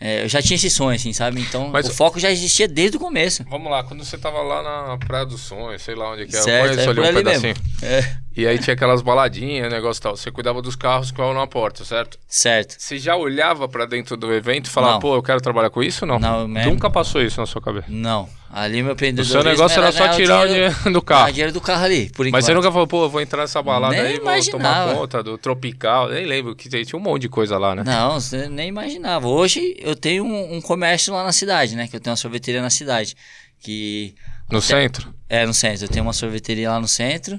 é, 0.01 0.25
eu 0.25 0.29
já 0.29 0.41
tinha 0.41 0.57
esse 0.57 0.71
sonho, 0.71 0.97
assim, 0.97 1.13
sabe? 1.13 1.41
Então, 1.43 1.69
Mas- 1.69 1.87
o 1.87 1.93
foco 1.93 2.19
já 2.19 2.31
existia 2.31 2.67
desde 2.67 2.97
o 2.97 3.01
começo. 3.01 3.45
Vamos 3.51 3.71
lá, 3.71 3.83
quando 3.85 4.03
você 4.05 4.17
tava 4.17 4.41
lá 4.41 4.63
na 4.63 4.97
Praia 4.99 5.27
do 5.27 5.37
Sonho, 5.37 5.79
sei 5.79 5.95
lá 5.95 6.13
onde 6.13 6.27
que 6.27 6.35
é, 6.35 6.39
eu 6.39 6.43
Certo, 6.43 6.63
conheço 6.71 6.81
é 6.81 6.91
ali 6.91 7.01
um 7.01 7.05
ali 7.05 7.17
pedacinho. 7.19 7.43
mesmo. 7.43 7.63
É, 7.83 8.17
E 8.37 8.47
aí 8.47 8.59
tinha 8.59 8.75
aquelas 8.75 9.03
baladinhas, 9.03 9.71
negócio 9.73 10.01
e 10.01 10.03
tal. 10.03 10.16
Você 10.16 10.31
cuidava 10.31 10.62
dos 10.62 10.77
carros 10.77 11.09
que 11.09 11.14
estavam 11.14 11.35
na 11.35 11.47
porta, 11.49 11.85
certo? 11.85 12.16
certo. 12.29 12.77
Você 12.79 12.97
já 12.97 13.16
olhava 13.16 13.69
pra 13.69 13.85
dentro 13.87 14.16
do 14.16 14.33
evento 14.33 14.66
e 14.66 14.71
falava, 14.71 14.93
Não. 14.95 15.01
pô, 15.01 15.14
eu 15.16 15.23
quero 15.23 15.40
trabalhar 15.40 15.69
com 15.69 15.83
isso? 15.83 16.07
Não. 16.07 16.19
Não, 16.21 16.47
mesmo. 16.47 16.71
Nunca 16.71 16.88
passou 16.88 17.21
isso 17.21 17.40
na 17.40 17.47
sua 17.47 17.61
cabeça. 17.61 17.87
Não, 17.88 18.29
ali 18.49 18.83
meu 18.83 18.90
O 18.90 18.95
empreendedorismo 18.95 19.43
seu 19.43 19.51
negócio 19.51 19.79
era 19.83 19.90
só 19.90 20.05
ganhar 20.05 20.14
tirar 20.14 20.45
o 20.45 20.49
dinheiro 20.49 20.75
do 20.93 21.03
carro. 21.03 21.33
dinheiro 21.33 21.53
do 21.53 21.61
carro 21.61 21.85
ali, 21.85 22.09
por 22.11 22.25
enquanto. 22.25 22.33
Mas 22.38 22.45
você 22.45 22.55
nunca 22.55 22.71
falou, 22.71 22.87
pô, 22.87 23.05
eu 23.05 23.11
vou 23.11 23.21
entrar 23.21 23.40
nessa 23.43 23.61
balada 23.61 23.95
Nem 23.97 24.03
aí, 24.07 24.12
vou 24.14 24.23
imaginava. 24.23 24.85
tomar 24.90 24.95
conta 25.01 25.23
do 25.25 25.37
Tropical. 25.37 26.09
Nem 26.11 26.25
lembro 26.25 26.55
que 26.55 26.69
tinha 26.69 26.99
um 26.99 27.03
monte 27.03 27.23
de 27.23 27.29
coisa 27.29 27.59
lá, 27.59 27.75
né? 27.75 27.83
Não, 27.85 28.21
você 28.21 28.49
nem 28.49 28.69
imaginava. 28.69 29.27
Hoje 29.27 29.77
eu 29.81 29.97
tenho 29.97 30.25
um, 30.25 30.55
um 30.55 30.61
comércio 30.61 31.12
lá 31.12 31.25
na 31.25 31.33
cidade, 31.33 31.75
né? 31.75 31.88
Que 31.88 31.97
eu 31.97 32.01
tenho 32.01 32.12
uma 32.12 32.16
sorveteria 32.16 32.62
na 32.62 32.71
cidade. 32.71 33.16
Que. 33.59 34.14
No 34.51 34.59
até- 34.59 34.66
centro? 34.69 35.12
É, 35.29 35.45
no 35.45 35.53
centro. 35.53 35.85
Eu 35.85 35.88
tenho 35.88 36.05
uma 36.05 36.12
sorveteria 36.12 36.71
lá 36.71 36.81
no 36.81 36.88
centro. 36.88 37.38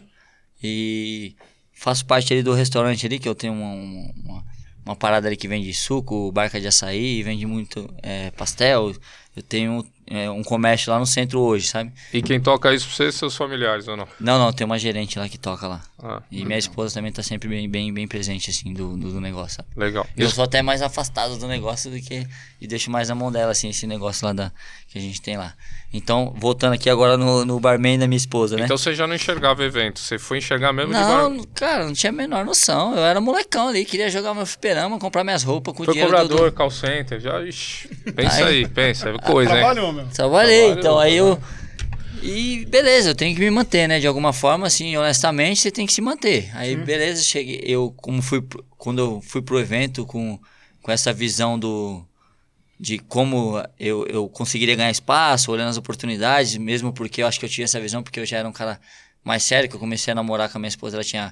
E 0.64 1.36
faço 1.74 2.06
parte 2.06 2.34
ali 2.34 2.44
do 2.44 2.54
restaurante 2.54 3.06
ali, 3.06 3.20
que 3.20 3.28
eu 3.28 3.36
tenho 3.36 3.54
uma, 3.54 3.74
uma, 3.74 4.46
uma 4.86 4.96
parada 4.96 5.28
ali 5.28 5.36
que 5.36 5.48
vende 5.48 5.74
suco, 5.74 6.32
barca 6.32 6.60
de 6.60 6.68
açaí, 6.68 7.24
vende 7.24 7.46
muito 7.46 7.92
é, 8.02 8.32
pastel. 8.32 8.94
Eu 9.36 9.42
tenho 9.44 9.86
é, 10.14 10.30
um 10.30 10.44
comércio 10.44 10.92
lá 10.92 11.00
no 11.00 11.06
centro 11.06 11.40
hoje, 11.40 11.68
sabe? 11.68 11.92
E 12.14 12.22
quem 12.22 12.40
toca 12.40 12.74
isso 12.74 12.86
pra 12.88 12.96
você, 12.96 13.12
seus 13.12 13.36
familiares 13.36 13.88
ou 13.88 13.96
não? 13.96 14.08
Não, 14.20 14.38
não, 14.38 14.52
tem 14.52 14.66
uma 14.66 14.78
gerente 14.78 15.18
lá 15.18 15.30
que 15.30 15.38
toca 15.38 15.68
lá. 15.68 15.82
Ah, 16.04 16.22
E 16.32 16.44
minha 16.44 16.58
esposa 16.60 16.94
também 16.96 17.12
tá 17.12 17.24
sempre 17.24 17.48
bem, 17.48 17.70
bem, 17.70 17.94
bem 17.94 18.08
presente, 18.08 18.50
assim, 18.50 18.74
do, 18.74 18.98
do, 18.98 19.12
do 19.14 19.22
negócio, 19.22 19.58
sabe? 19.58 19.70
legal. 19.76 20.06
Eu 20.18 20.30
sou 20.30 20.44
até 20.44 20.62
mais 20.62 20.82
afastado 20.82 21.38
do 21.38 21.48
negócio 21.48 21.90
do 21.90 22.00
que. 22.02 22.28
E 22.60 22.68
deixo 22.68 22.92
mais 22.92 23.10
na 23.10 23.16
mão 23.16 23.32
dela, 23.32 23.52
assim, 23.52 23.70
esse 23.70 23.88
negócio 23.88 24.26
lá 24.26 24.34
da, 24.34 24.52
que 24.88 24.98
a 24.98 25.02
gente 25.02 25.22
tem 25.22 25.38
lá. 25.38 25.54
Então, 25.94 26.34
voltando 26.38 26.74
aqui 26.74 26.90
agora 26.90 27.18
no, 27.18 27.44
no 27.44 27.60
barman 27.60 27.98
da 28.00 28.08
minha 28.08 28.18
esposa, 28.18 28.56
né? 28.56 28.64
Então 28.66 28.78
você 28.78 28.94
já 28.96 29.06
não 29.08 29.16
enxergava 29.16 29.64
evento, 29.64 30.00
você 30.00 30.18
foi 30.20 30.38
enxergar 30.38 30.72
mesmo 30.72 30.94
de 30.94 31.00
não, 31.00 31.38
bar. 31.38 31.46
cara, 31.54 31.86
não 31.86 31.94
tinha 31.94 32.12
a 32.12 32.14
menor 32.14 32.46
noção. 32.46 32.96
Eu 32.96 33.04
era 33.04 33.20
molecão 33.20 33.68
ali, 33.70 33.84
queria 33.84 34.10
jogar 34.10 34.34
meu 34.34 34.46
fliperama, 34.46 34.98
comprar 35.00 35.24
minhas 35.24 35.44
roupas 35.44 35.74
com 35.76 35.84
o 35.84 35.86
Foi 35.86 35.94
dinheiro 35.94 36.12
do- 36.16 36.22
cobrador, 36.22 36.52
do... 36.52 36.56
call 36.56 36.72
center, 36.72 37.20
já. 37.20 37.42
Ixi, 37.44 37.90
pensa 38.16 38.46
Aí. 38.46 38.60
aí, 38.64 38.68
pensa, 38.68 39.10
é 39.10 39.18
coisa, 39.18 39.52
hein? 39.52 39.58
Trabalhou, 39.58 39.92
meu. 39.92 40.01
Trabalhei, 40.14 40.62
Trabalho, 40.62 40.80
então 40.80 41.00
aí 41.00 41.16
eu. 41.16 41.40
E 42.22 42.66
beleza, 42.68 43.10
eu 43.10 43.16
tenho 43.16 43.36
que 43.36 43.42
me 43.42 43.50
manter, 43.50 43.88
né? 43.88 44.00
De 44.00 44.06
alguma 44.06 44.32
forma, 44.32 44.68
assim, 44.68 44.96
honestamente, 44.96 45.60
você 45.60 45.72
tem 45.72 45.88
que 45.88 45.94
se 45.94 46.02
manter. 46.02 46.52
Aí, 46.54 46.76
beleza, 46.76 47.24
cheguei. 47.24 47.62
Eu, 47.66 47.92
como 47.98 48.22
fui. 48.22 48.44
Quando 48.78 49.00
eu 49.00 49.22
fui 49.22 49.42
pro 49.42 49.60
evento 49.60 50.06
com, 50.06 50.40
com 50.82 50.92
essa 50.92 51.12
visão 51.12 51.58
do. 51.58 52.06
De 52.80 52.98
como 52.98 53.64
eu, 53.80 54.08
eu 54.08 54.28
conseguiria 54.28 54.76
ganhar 54.76 54.90
espaço, 54.90 55.52
olhando 55.52 55.70
as 55.70 55.78
oportunidades, 55.78 56.58
mesmo 56.58 56.92
porque 56.92 57.22
eu 57.22 57.28
acho 57.28 57.40
que 57.40 57.46
eu 57.46 57.50
tinha 57.50 57.66
essa 57.66 57.80
visão, 57.80 58.02
porque 58.02 58.20
eu 58.20 58.26
já 58.26 58.38
era 58.38 58.48
um 58.48 58.52
cara 58.52 58.80
mais 59.24 59.44
sério, 59.44 59.70
que 59.70 59.76
eu 59.76 59.80
comecei 59.80 60.12
a 60.12 60.16
namorar 60.16 60.50
com 60.50 60.58
a 60.58 60.60
minha 60.60 60.68
esposa, 60.68 60.98
ela 60.98 61.04
tinha 61.04 61.32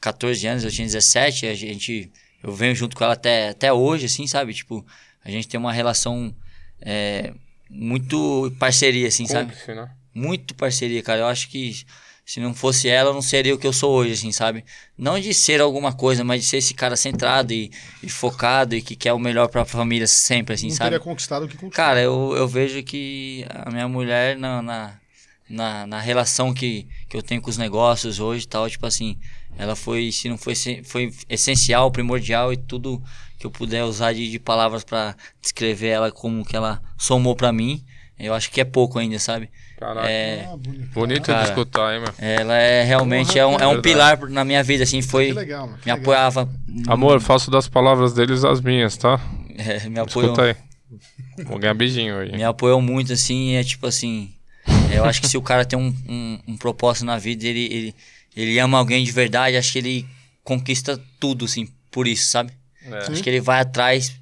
14 0.00 0.46
anos, 0.46 0.64
eu 0.64 0.70
tinha 0.70 0.86
17, 0.86 1.46
a 1.46 1.54
gente. 1.54 2.10
Eu 2.42 2.52
venho 2.54 2.74
junto 2.74 2.96
com 2.96 3.04
ela 3.04 3.14
até, 3.14 3.50
até 3.50 3.72
hoje, 3.72 4.06
assim, 4.06 4.26
sabe? 4.26 4.54
Tipo, 4.54 4.84
a 5.22 5.30
gente 5.30 5.48
tem 5.48 5.60
uma 5.60 5.72
relação. 5.72 6.34
é, 6.80 7.34
muito 7.70 8.52
parceria, 8.58 9.08
assim, 9.08 9.26
sabe? 9.26 9.52
Cúmplice, 9.52 9.74
né? 9.74 9.90
Muito 10.12 10.54
parceria, 10.54 11.02
cara. 11.02 11.20
Eu 11.20 11.26
acho 11.26 11.48
que 11.48 11.84
se 12.26 12.40
não 12.40 12.52
fosse 12.52 12.88
ela, 12.88 13.10
eu 13.10 13.14
não 13.14 13.22
seria 13.22 13.54
o 13.54 13.58
que 13.58 13.66
eu 13.66 13.72
sou 13.72 13.92
hoje, 13.92 14.12
assim, 14.12 14.32
sabe? 14.32 14.64
Não 14.98 15.18
de 15.18 15.32
ser 15.32 15.60
alguma 15.60 15.92
coisa, 15.92 16.22
mas 16.22 16.42
de 16.42 16.46
ser 16.46 16.58
esse 16.58 16.74
cara 16.74 16.96
centrado 16.96 17.52
e, 17.52 17.70
e 18.02 18.08
focado 18.08 18.74
e 18.74 18.82
que 18.82 18.94
quer 18.94 19.12
o 19.12 19.18
melhor 19.18 19.48
pra 19.48 19.64
família 19.64 20.06
sempre, 20.06 20.54
assim, 20.54 20.68
Não 20.68 20.74
sabe? 20.74 20.90
teria 20.90 21.00
conquistado 21.04 21.44
o 21.44 21.48
que 21.48 21.56
conquistou. 21.56 21.84
Cara, 21.84 22.00
eu, 22.00 22.34
eu 22.36 22.46
vejo 22.46 22.82
que 22.82 23.44
a 23.48 23.70
minha 23.70 23.88
mulher, 23.88 24.36
na, 24.36 24.62
na, 24.62 24.94
na, 25.48 25.86
na 25.86 26.00
relação 26.00 26.54
que, 26.54 26.86
que 27.08 27.16
eu 27.16 27.22
tenho 27.22 27.40
com 27.42 27.50
os 27.50 27.58
negócios 27.58 28.20
hoje 28.20 28.44
e 28.44 28.48
tal, 28.48 28.68
tipo 28.68 28.86
assim, 28.86 29.18
ela 29.58 29.76
foi, 29.76 30.10
se 30.12 30.28
não 30.28 30.38
foi, 30.38 30.54
foi 30.84 31.12
essencial, 31.28 31.90
primordial 31.90 32.52
e 32.52 32.56
tudo 32.56 33.02
que 33.38 33.46
eu 33.46 33.50
puder 33.50 33.84
usar 33.84 34.12
de, 34.12 34.30
de 34.30 34.38
palavras 34.38 34.84
pra 34.84 35.14
descrever 35.40 35.88
ela 35.88 36.10
como 36.12 36.44
que 36.44 36.56
ela 36.56 36.80
somou 36.98 37.34
pra 37.34 37.52
mim, 37.52 37.82
eu 38.18 38.34
acho 38.34 38.50
que 38.50 38.60
é 38.60 38.64
pouco 38.64 38.98
ainda, 38.98 39.18
sabe? 39.18 39.48
Caraca. 39.78 40.06
É, 40.10 40.44
Ah, 40.46 40.56
bonito. 40.56 40.90
Bonito 40.92 41.26
Cara. 41.26 41.42
de 41.42 41.48
escutar, 41.48 41.94
hein, 41.94 42.00
meu? 42.02 42.12
ela 42.18 42.54
é 42.54 42.82
realmente 42.84 43.38
é 43.38 43.46
um, 43.46 43.56
é 43.56 43.66
um 43.66 43.80
pilar 43.80 44.18
na 44.28 44.44
minha 44.44 44.62
vida, 44.62 44.84
assim, 44.84 45.00
foi. 45.00 45.28
Que 45.28 45.32
legal, 45.32 45.66
mano. 45.66 45.78
que 45.78 45.86
Me 45.86 45.92
legal. 45.92 46.02
apoiava. 46.02 46.48
Amor, 46.86 47.18
faço 47.22 47.50
das 47.50 47.66
palavras 47.66 48.12
deles 48.12 48.44
as 48.44 48.60
minhas, 48.60 48.98
tá? 48.98 49.18
é, 49.56 49.88
me 49.88 49.98
apoiou. 49.98 50.32
Escuta 50.32 50.42
aí. 50.42 51.44
Vou 51.46 51.58
ganhar 51.58 51.72
beijinho 51.72 52.14
hoje. 52.14 52.32
me 52.32 52.44
apoiou 52.44 52.82
muito, 52.82 53.10
assim, 53.12 53.54
é 53.54 53.64
tipo 53.64 53.86
assim. 53.86 54.34
Eu 54.92 55.04
acho 55.06 55.20
que 55.22 55.28
se 55.28 55.38
o 55.38 55.42
cara 55.42 55.64
tem 55.64 55.78
um, 55.78 55.94
um, 56.06 56.38
um 56.48 56.56
propósito 56.58 57.06
na 57.06 57.16
vida, 57.16 57.46
ele, 57.46 57.64
ele, 57.72 57.94
ele 58.36 58.58
ama 58.58 58.78
alguém 58.78 59.04
de 59.04 59.12
verdade, 59.12 59.56
acho 59.56 59.72
que 59.72 59.78
ele 59.78 60.06
conquista 60.42 61.00
tudo, 61.18 61.44
assim, 61.44 61.68
por 61.90 62.06
isso, 62.08 62.28
sabe? 62.30 62.52
É. 62.84 62.96
Acho 63.10 63.22
que 63.22 63.28
ele 63.30 63.40
vai 63.40 63.60
atrás. 63.60 64.18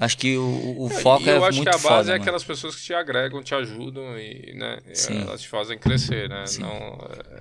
Acho 0.00 0.16
que 0.16 0.36
o, 0.36 0.76
o 0.78 0.88
foco 0.88 1.24
e 1.24 1.28
eu 1.28 1.44
é 1.44 1.48
acho 1.48 1.56
muito 1.56 1.68
que 1.70 1.76
a 1.76 1.78
base 1.78 1.82
foda, 1.82 2.02
é 2.02 2.12
mano. 2.12 2.22
aquelas 2.22 2.44
pessoas 2.44 2.76
que 2.76 2.82
te 2.82 2.94
agregam, 2.94 3.42
te 3.42 3.52
ajudam 3.52 4.16
e, 4.16 4.54
né, 4.54 4.78
Sim. 4.94 5.22
elas 5.22 5.40
te 5.42 5.48
fazem 5.48 5.76
crescer, 5.76 6.28
né? 6.28 6.44
Não, 6.60 6.98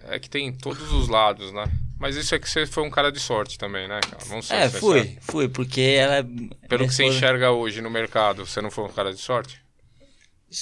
é 0.09 0.17
que 0.17 0.27
tem 0.27 0.51
todos 0.51 0.91
os 0.91 1.07
lados, 1.07 1.53
né? 1.53 1.65
Mas 1.99 2.15
isso 2.15 2.33
é 2.33 2.39
que 2.39 2.49
você 2.49 2.65
foi 2.65 2.83
um 2.83 2.89
cara 2.89 3.11
de 3.11 3.19
sorte 3.19 3.59
também, 3.59 3.87
né, 3.87 3.99
cara? 4.01 4.23
Vamos 4.25 4.47
ser 4.47 4.55
É, 4.55 4.63
sinceros. 4.69 4.79
fui, 4.79 5.17
fui, 5.21 5.47
porque 5.47 5.81
ela. 5.81 6.15
é 6.17 6.23
Pelo 6.67 6.87
que 6.87 6.93
você 6.95 7.03
enxerga 7.05 7.51
hoje 7.51 7.79
no 7.79 7.91
mercado, 7.91 8.43
você 8.43 8.59
não 8.59 8.71
foi 8.71 8.85
um 8.85 8.91
cara 8.91 9.13
de 9.13 9.19
sorte? 9.21 9.61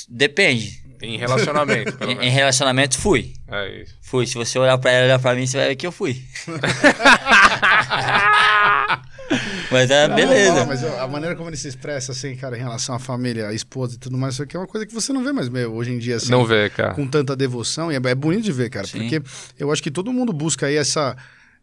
Depende. 0.10 0.84
Em 1.02 1.18
relacionamento, 1.18 1.94
pelo 1.94 2.12
Em, 2.12 2.16
em 2.16 2.20
menos. 2.20 2.34
relacionamento, 2.34 2.98
fui. 2.98 3.34
É 3.48 3.82
isso. 3.82 3.96
Fui. 4.02 4.26
Se 4.26 4.36
você 4.36 4.58
olhar 4.60 4.78
pra 4.78 4.92
ela 4.92 5.02
e 5.04 5.06
olhar 5.06 5.20
pra 5.20 5.36
mim, 5.36 5.46
você 5.46 5.58
vai 5.58 5.68
ver 5.70 5.76
que 5.76 5.88
eu 5.88 5.92
fui. 5.92 6.22
Mas 9.72 9.90
é, 9.90 10.08
Não, 10.08 10.16
beleza. 10.16 10.54
fala, 10.54 10.66
mas 10.68 10.84
a 10.84 11.08
maneira 11.08 11.36
como 11.36 11.50
ele 11.50 11.58
se 11.58 11.68
expressa, 11.68 12.12
assim, 12.12 12.36
cara, 12.36 12.56
em 12.56 12.60
relação 12.62 12.94
à 12.96 13.00
família, 13.00 13.48
à 13.48 13.54
esposa 13.54 13.96
e 13.96 13.98
tudo 13.98 14.16
mais, 14.18 14.36
isso 14.36 14.44
aqui 14.44 14.56
é 14.56 14.60
uma 14.60 14.68
coisa 14.68 14.86
que 14.86 14.94
você 14.94 15.12
não 15.12 15.24
vê 15.24 15.32
mais 15.32 15.50
meu, 15.50 15.74
hoje 15.74 15.92
em 15.92 15.98
dia, 15.98 16.18
assim. 16.18 16.30
Não 16.30 16.46
vê, 16.46 16.70
cara. 16.70 16.94
com 16.94 17.08
tanta 17.08 17.36
devoção, 17.36 17.92
e 17.92 17.96
é, 17.96 18.00
é 18.04 18.16
bonito 18.16 18.44
de 18.44 18.52
ver, 18.52 18.70
cara, 18.70 18.86
Sim. 18.86 19.00
porque 19.00 19.22
eu 19.58 19.72
acho 19.72 19.82
que 19.82 19.90
todo 19.90 20.14
mundo 20.14 20.32
busca 20.32 20.68
aí 20.68 20.76
essa, 20.78 21.18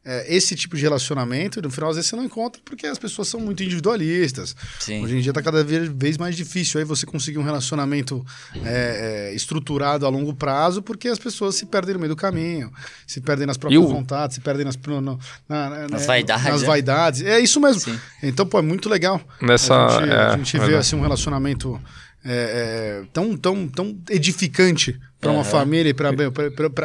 é, 0.04 0.34
esse 0.34 0.56
tipo 0.56 0.76
de 0.76 0.82
relacionamento, 0.82 1.58
e 1.58 1.62
no 1.62 1.70
final 1.70 1.90
às 1.90 1.96
vezes 1.96 2.10
você 2.10 2.16
não 2.16 2.24
encontra, 2.24 2.60
porque 2.64 2.86
as 2.86 2.98
pessoas 2.98 3.28
são 3.28 3.38
muito 3.38 3.62
individualistas. 3.62 4.56
Sim. 4.80 5.04
Hoje 5.04 5.16
em 5.16 5.20
dia 5.20 5.32
tá 5.32 5.40
cada 5.40 5.62
vez 5.62 6.18
mais 6.18 6.34
difícil 6.36 6.80
aí 6.80 6.84
você 6.84 7.06
conseguir 7.06 7.38
um 7.38 7.42
relacionamento 7.44 8.24
é, 8.64 9.30
é, 9.30 9.34
estruturado 9.34 10.04
a 10.04 10.08
longo 10.08 10.34
prazo, 10.34 10.82
porque 10.82 11.06
as 11.08 11.18
pessoas 11.18 11.54
se 11.54 11.66
perdem 11.66 11.94
no 11.94 12.00
meio 12.00 12.08
do 12.10 12.16
caminho, 12.16 12.72
se 13.06 13.20
perdem 13.20 13.46
nas 13.46 13.56
próprias 13.56 13.82
o- 13.84 13.88
vontades, 13.88 14.34
se 14.34 14.40
perdem 14.40 14.64
nas, 14.64 14.76
no- 14.76 15.00
no- 15.00 15.18
na- 15.48 15.70
na- 15.70 15.88
Nas 15.88 16.00
né, 16.02 16.06
vaidades, 16.06 16.44
nas 16.46 16.60
né? 16.62 16.66
vaidades. 16.66 17.22
É 17.22 17.38
isso 17.38 17.60
mesmo. 17.60 17.80
Sim. 17.80 18.00
Então, 18.22 18.44
pô, 18.46 18.58
é 18.58 18.62
muito 18.62 18.88
legal 18.88 19.20
Nessa- 19.40 19.86
a 19.86 20.00
gente, 20.00 20.10
a 20.10 20.14
é, 20.34 20.36
gente 20.38 20.52
vê 20.54 20.58
verdade. 20.58 20.76
assim, 20.80 20.96
um 20.96 21.02
relacionamento 21.02 21.80
é, 22.24 23.02
é, 23.02 23.06
tão, 23.12 23.36
tão, 23.36 23.66
tão 23.68 23.98
edificante 24.08 24.98
para 25.22 25.30
uma 25.30 25.44
família 25.44 25.90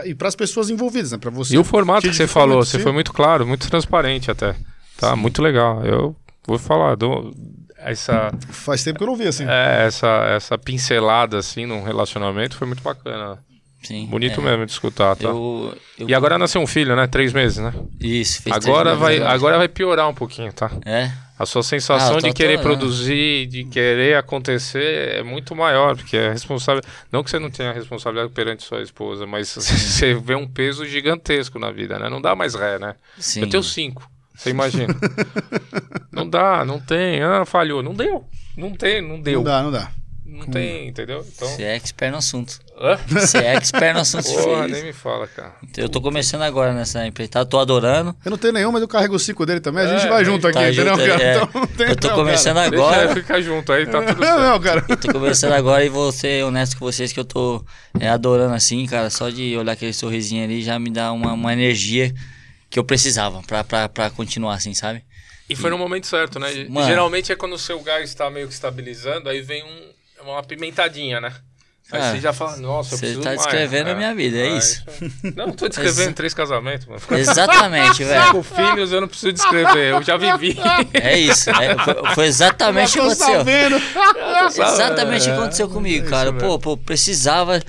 e 0.06 0.16
para 0.16 0.28
as 0.28 0.36
pessoas 0.36 0.70
envolvidas, 0.70 1.12
né? 1.12 1.18
Para 1.18 1.32
você. 1.32 1.56
E 1.56 1.58
o 1.58 1.64
formato 1.64 2.08
que 2.08 2.14
você 2.14 2.28
falou, 2.28 2.58
muito, 2.58 2.68
você 2.70 2.78
sim. 2.78 2.84
foi 2.84 2.92
muito 2.92 3.12
claro, 3.12 3.46
muito 3.48 3.68
transparente 3.68 4.30
até. 4.30 4.56
Tá, 4.98 5.16
muito 5.16 5.42
legal. 5.42 5.84
Eu 5.84 6.16
vou 6.46 6.60
falar, 6.60 6.96
dou 6.96 7.34
essa, 7.80 8.32
Faz 8.50 8.84
tempo 8.84 9.00
que 9.00 9.04
eu 9.04 9.08
não 9.08 9.16
vi 9.16 9.28
assim. 9.28 9.44
é, 9.48 9.86
essa, 9.88 10.08
essa 10.30 10.58
pincelada 10.58 11.38
assim 11.38 11.66
num 11.66 11.84
relacionamento 11.84 12.56
foi 12.56 12.68
muito 12.68 12.84
bacana. 12.84 13.40
Sim. 13.82 14.06
Bonito 14.08 14.40
é. 14.42 14.44
mesmo 14.44 14.66
de 14.66 14.72
escutar, 14.72 15.16
tá? 15.16 15.28
Eu, 15.30 15.76
eu- 15.98 16.10
E 16.10 16.14
agora 16.14 16.38
nasceu 16.38 16.62
um 16.62 16.68
filho, 16.68 16.96
né? 16.96 17.08
Três 17.08 17.34
meses, 17.34 17.58
né? 17.58 17.74
Isso, 18.00 18.42
fez 18.42 18.56
três 18.56 18.68
Agora 18.68 18.96
meses 18.96 19.20
vai, 19.20 19.34
agora 19.34 19.58
vai 19.58 19.68
piorar 19.68 20.08
um 20.10 20.14
pouquinho, 20.14 20.52
tá? 20.54 20.70
É? 20.86 21.12
A 21.40 21.46
sua 21.46 21.62
sensação 21.62 22.18
Ah, 22.18 22.20
de 22.22 22.34
querer 22.34 22.58
adorando. 22.58 22.78
produzir, 22.80 23.46
de 23.46 23.64
querer 23.66 24.18
acontecer 24.18 25.18
é 25.18 25.24
muito 25.24 25.56
maior, 25.56 25.96
porque 25.96 26.18
é 26.18 26.30
responsável. 26.32 26.82
Não 27.12 27.24
que 27.24 27.30
você 27.30 27.38
não 27.38 27.52
tenha 27.52 27.72
responsabilidade 27.72 28.34
perante 28.34 28.64
sua 28.64 28.82
esposa, 28.82 29.28
mas 29.28 29.54
você 29.56 30.16
vê 30.16 30.34
um 30.36 30.48
peso 30.48 30.86
gigantesco 30.86 31.60
na 31.60 31.72
vida, 31.72 32.00
né? 32.00 32.10
Não 32.10 32.20
dá 32.22 32.36
mais 32.36 32.56
ré, 32.56 32.80
né? 32.80 32.96
Sim. 33.20 33.42
Eu 33.42 33.50
tenho 33.50 33.62
cinco, 33.62 34.10
você 34.36 34.50
imagina. 34.50 34.96
não 36.12 36.28
dá, 36.28 36.66
não 36.66 36.80
tem. 36.80 37.22
Ah, 37.22 37.46
falhou. 37.46 37.84
Não 37.84 37.94
deu. 37.94 38.28
Não 38.56 38.72
tem, 38.74 39.02
não 39.02 39.22
deu. 39.22 39.36
Não 39.40 39.44
dá, 39.44 39.62
não 39.64 39.72
dá. 39.72 39.92
Não 40.26 40.46
tem, 40.48 40.88
entendeu? 40.88 41.26
Então. 41.36 41.48
Você 41.48 41.64
é 41.64 41.76
expert 41.76 42.12
no 42.12 42.18
assunto. 42.18 42.60
Hã? 42.80 42.96
Você 43.08 43.40
é 43.40 43.56
expert 43.56 43.96
no 43.96 44.02
assunto. 44.02 44.26
Porra, 44.32 44.68
nem 44.68 44.84
me 44.84 44.94
fala, 44.94 45.26
cara. 45.28 45.56
Eu 45.76 45.90
tô 45.90 46.00
começando 46.00 46.44
agora 46.44 46.74
nessa 46.74 47.08
empreitada, 47.08 47.50
tô 47.50 47.58
adorando. 47.60 48.16
Eu 48.24 48.30
não 48.30 48.38
tenho 48.38 48.54
nenhum, 48.54 48.72
mas 48.72 48.82
eu 48.84 48.88
carrego 48.88 49.16
o 49.16 49.20
ciclo 49.20 49.46
dele 49.48 49.60
também. 49.60 49.84
A 49.84 49.88
gente 49.88 50.06
É, 50.06 50.10
vai 50.10 50.24
junto 50.24 50.46
aqui, 50.48 50.60
Tá 50.60 50.70
entendeu, 50.70 50.86
junto, 50.96 51.08
cara? 51.08 51.24
é. 51.24 51.36
Então 51.38 51.50
não 51.62 51.68
tem 51.68 51.88
Eu 51.90 51.96
tô 51.96 52.08
não, 52.10 52.16
começando 52.16 52.56
cara. 52.58 52.70
Deixa 52.70 52.86
agora. 52.86 53.04
eu 53.10 53.14
ficar 53.16 53.42
junto 53.42 53.74
aí, 53.74 53.86
tá 53.88 54.02
tudo 54.04 54.20
Não, 54.22 54.28
certo. 54.28 54.40
não, 54.42 54.60
cara. 54.60 54.86
Eu 54.88 54.98
tô 54.98 55.12
começando 55.12 55.54
agora 55.54 55.84
e 55.84 55.90
vou 55.90 56.12
ser 56.12 56.44
honesto 56.46 56.78
com 56.78 56.86
vocês 56.86 57.12
que 57.12 57.20
eu 57.20 57.26
tô 57.26 57.66
é, 58.00 58.10
adorando 58.10 58.54
assim, 58.54 58.86
cara. 58.86 59.10
Só 59.10 59.30
de 59.32 59.58
olhar 59.58 59.72
aquele 59.72 59.94
sorrisinho 59.94 60.44
ali 60.44 60.62
já 60.62 60.78
me 60.78 60.92
dá 60.92 61.12
uma, 61.12 61.34
uma 61.34 61.52
energia 61.54 62.14
que 62.70 62.78
eu 62.78 62.84
precisava 62.84 63.42
pra, 63.42 63.64
pra, 63.64 63.90
pra 63.90 64.10
continuar 64.12 64.54
assim, 64.54 64.76
sabe? 64.76 65.04
E 65.50 65.56
foi 65.56 65.72
no 65.72 65.78
momento 65.80 66.06
certo, 66.06 66.40
né? 66.40 66.68
Mano. 66.70 66.86
Geralmente 66.86 67.32
é 67.32 67.36
quando 67.36 67.54
o 67.54 67.58
seu 67.58 67.80
gás 67.82 68.10
está 68.10 68.30
meio 68.30 68.48
que 68.48 68.54
estabilizando, 68.54 69.30
aí 69.30 69.42
vem 69.42 69.64
um, 69.64 70.24
uma 70.30 70.44
pimentadinha, 70.44 71.20
né? 71.22 71.34
Aí 71.90 72.02
Ah, 72.02 72.12
você 72.12 72.20
já 72.20 72.34
fala, 72.34 72.58
nossa, 72.58 72.96
eu 72.96 72.98
você 73.00 73.16
tá 73.16 73.30
mais. 73.30 73.38
descrevendo 73.42 73.92
a 73.92 73.96
minha 73.96 74.14
vida, 74.14 74.38
é 74.38 74.58
isso. 74.58 74.84
Não, 75.36 75.52
tô 75.54 75.68
descrevendo 75.70 76.14
três 76.14 76.34
casamentos, 76.34 76.86
mano. 76.86 77.00
Exatamente, 77.18 77.98
Cinco 78.04 78.10
velho. 78.10 78.44
filhos 78.44 78.92
eu 78.92 79.00
não 79.02 79.08
preciso 79.08 79.32
descrever, 79.32 79.94
eu 79.94 80.04
já 80.04 80.18
vivi. 80.18 80.58
É 80.94 81.18
isso. 81.18 81.50
é, 81.50 81.76
foi, 81.78 82.14
foi 82.16 82.26
exatamente 82.28 82.90
o 82.90 82.94
que 82.94 83.00
aconteceu. 83.00 83.46
Exatamente 84.48 85.22
o 85.22 85.26
que 85.26 85.30
É, 85.30 85.34
aconteceu 85.34 85.70
comigo, 85.70 86.06
é 86.06 86.10
cara. 86.10 86.34
Pô, 86.34 86.60
pô, 86.60 86.76
precisava, 86.78 87.62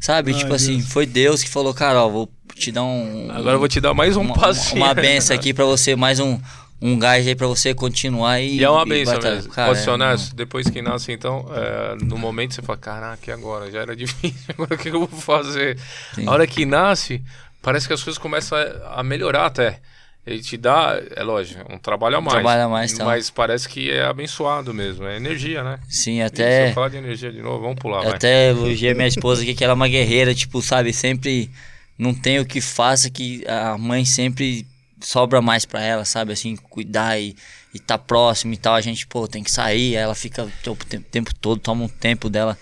sabe? 0.00 0.34
tipo 0.34 0.52
assim, 0.52 0.80
foi 0.80 1.06
Deus 1.06 1.42
que 1.42 1.48
falou, 1.48 1.72
cara, 1.74 2.02
ó, 2.04 2.08
vou 2.08 2.30
te 2.54 2.70
dar 2.72 2.82
um. 2.82 3.30
Agora 3.32 3.54
eu 3.54 3.58
vou 3.58 3.68
te 3.68 3.80
dar 3.80 3.94
mais 3.94 4.16
um 4.16 4.22
uma, 4.22 4.34
passinho. 4.34 4.82
uma 4.82 4.92
benção 4.94 5.34
aqui 5.34 5.54
pra 5.54 5.64
você, 5.64 5.94
mais 5.96 6.18
um, 6.20 6.38
um 6.82 6.98
gás 6.98 7.26
aí 7.26 7.34
pra 7.34 7.46
você 7.46 7.74
continuar 7.74 8.40
e. 8.40 8.56
E 8.56 8.64
é 8.64 8.70
uma 8.70 8.86
benção 8.86 9.18
mesmo. 9.20 9.50
Cara, 9.52 9.74
ser 9.74 9.90
é-? 9.90 10.34
Depois 10.34 10.68
que 10.68 10.80
nasce, 10.80 11.12
então, 11.12 11.46
é, 11.52 11.96
no 12.04 12.16
momento 12.16 12.54
você 12.54 12.62
fala, 12.62 12.78
caraca, 12.78 13.30
e 13.30 13.32
agora? 13.32 13.70
Já 13.70 13.80
era 13.80 13.94
difícil, 13.96 14.38
agora 14.48 14.74
o 14.74 14.78
que 14.78 14.88
eu 14.88 15.06
vou 15.06 15.08
fazer? 15.08 15.78
Sim. 16.14 16.26
A 16.26 16.32
hora 16.32 16.46
que 16.46 16.64
nasce, 16.64 17.22
parece 17.60 17.86
que 17.86 17.92
as 17.92 18.02
coisas 18.02 18.18
começam 18.18 18.56
a, 18.56 19.00
a 19.00 19.02
melhorar 19.02 19.46
até. 19.46 19.80
Ele 20.26 20.42
te 20.42 20.56
dá, 20.56 21.00
é 21.16 21.22
lógico, 21.22 21.60
um 21.72 21.78
trabalho 21.78 22.18
a 22.18 22.20
mais. 22.20 22.34
trabalho 22.34 22.62
a 22.64 22.68
mais, 22.68 22.92
tá. 22.92 23.04
Mas 23.04 23.30
parece 23.30 23.68
que 23.68 23.90
é 23.90 24.04
abençoado 24.04 24.72
mesmo. 24.72 25.06
É 25.06 25.16
energia, 25.16 25.64
né? 25.64 25.78
Sim, 25.88 26.16
E 26.16 26.16
Se 26.18 26.22
até. 26.22 26.68
eu 26.70 26.74
falar 26.74 26.90
de 26.90 26.98
energia 26.98 27.32
de 27.32 27.40
novo, 27.40 27.62
vamos 27.62 27.78
pular, 27.78 28.04
Eu 28.04 28.10
até 28.10 28.50
elogiei 28.50 28.92
minha 28.92 29.08
esposa 29.08 29.42
aqui, 29.42 29.54
que 29.54 29.64
ela 29.64 29.72
é 29.72 29.74
uma 29.74 29.88
guerreira, 29.88 30.34
tipo, 30.34 30.60
sabe, 30.60 30.92
sempre 30.92 31.50
não 31.98 32.14
tem 32.14 32.38
o 32.38 32.46
que 32.46 32.60
faça 32.60 33.10
que 33.10 33.44
a 33.46 33.76
mãe 33.78 34.04
sempre 34.04 34.66
sobra 35.02 35.40
mais 35.40 35.64
pra 35.64 35.82
ela, 35.82 36.04
sabe, 36.04 36.32
assim, 36.32 36.56
cuidar 36.56 37.18
e, 37.18 37.36
e 37.74 37.78
tá 37.78 37.98
próximo 37.98 38.52
e 38.52 38.56
tal. 38.56 38.74
A 38.74 38.80
gente, 38.80 39.06
pô, 39.06 39.26
tem 39.26 39.42
que 39.42 39.50
sair, 39.50 39.94
ela 39.94 40.14
fica 40.14 40.44
o 40.44 40.50
tempo, 40.50 40.84
tempo 41.10 41.34
todo, 41.34 41.60
toma 41.60 41.84
um 41.84 41.88
tempo 41.88 42.28
dela 42.28 42.58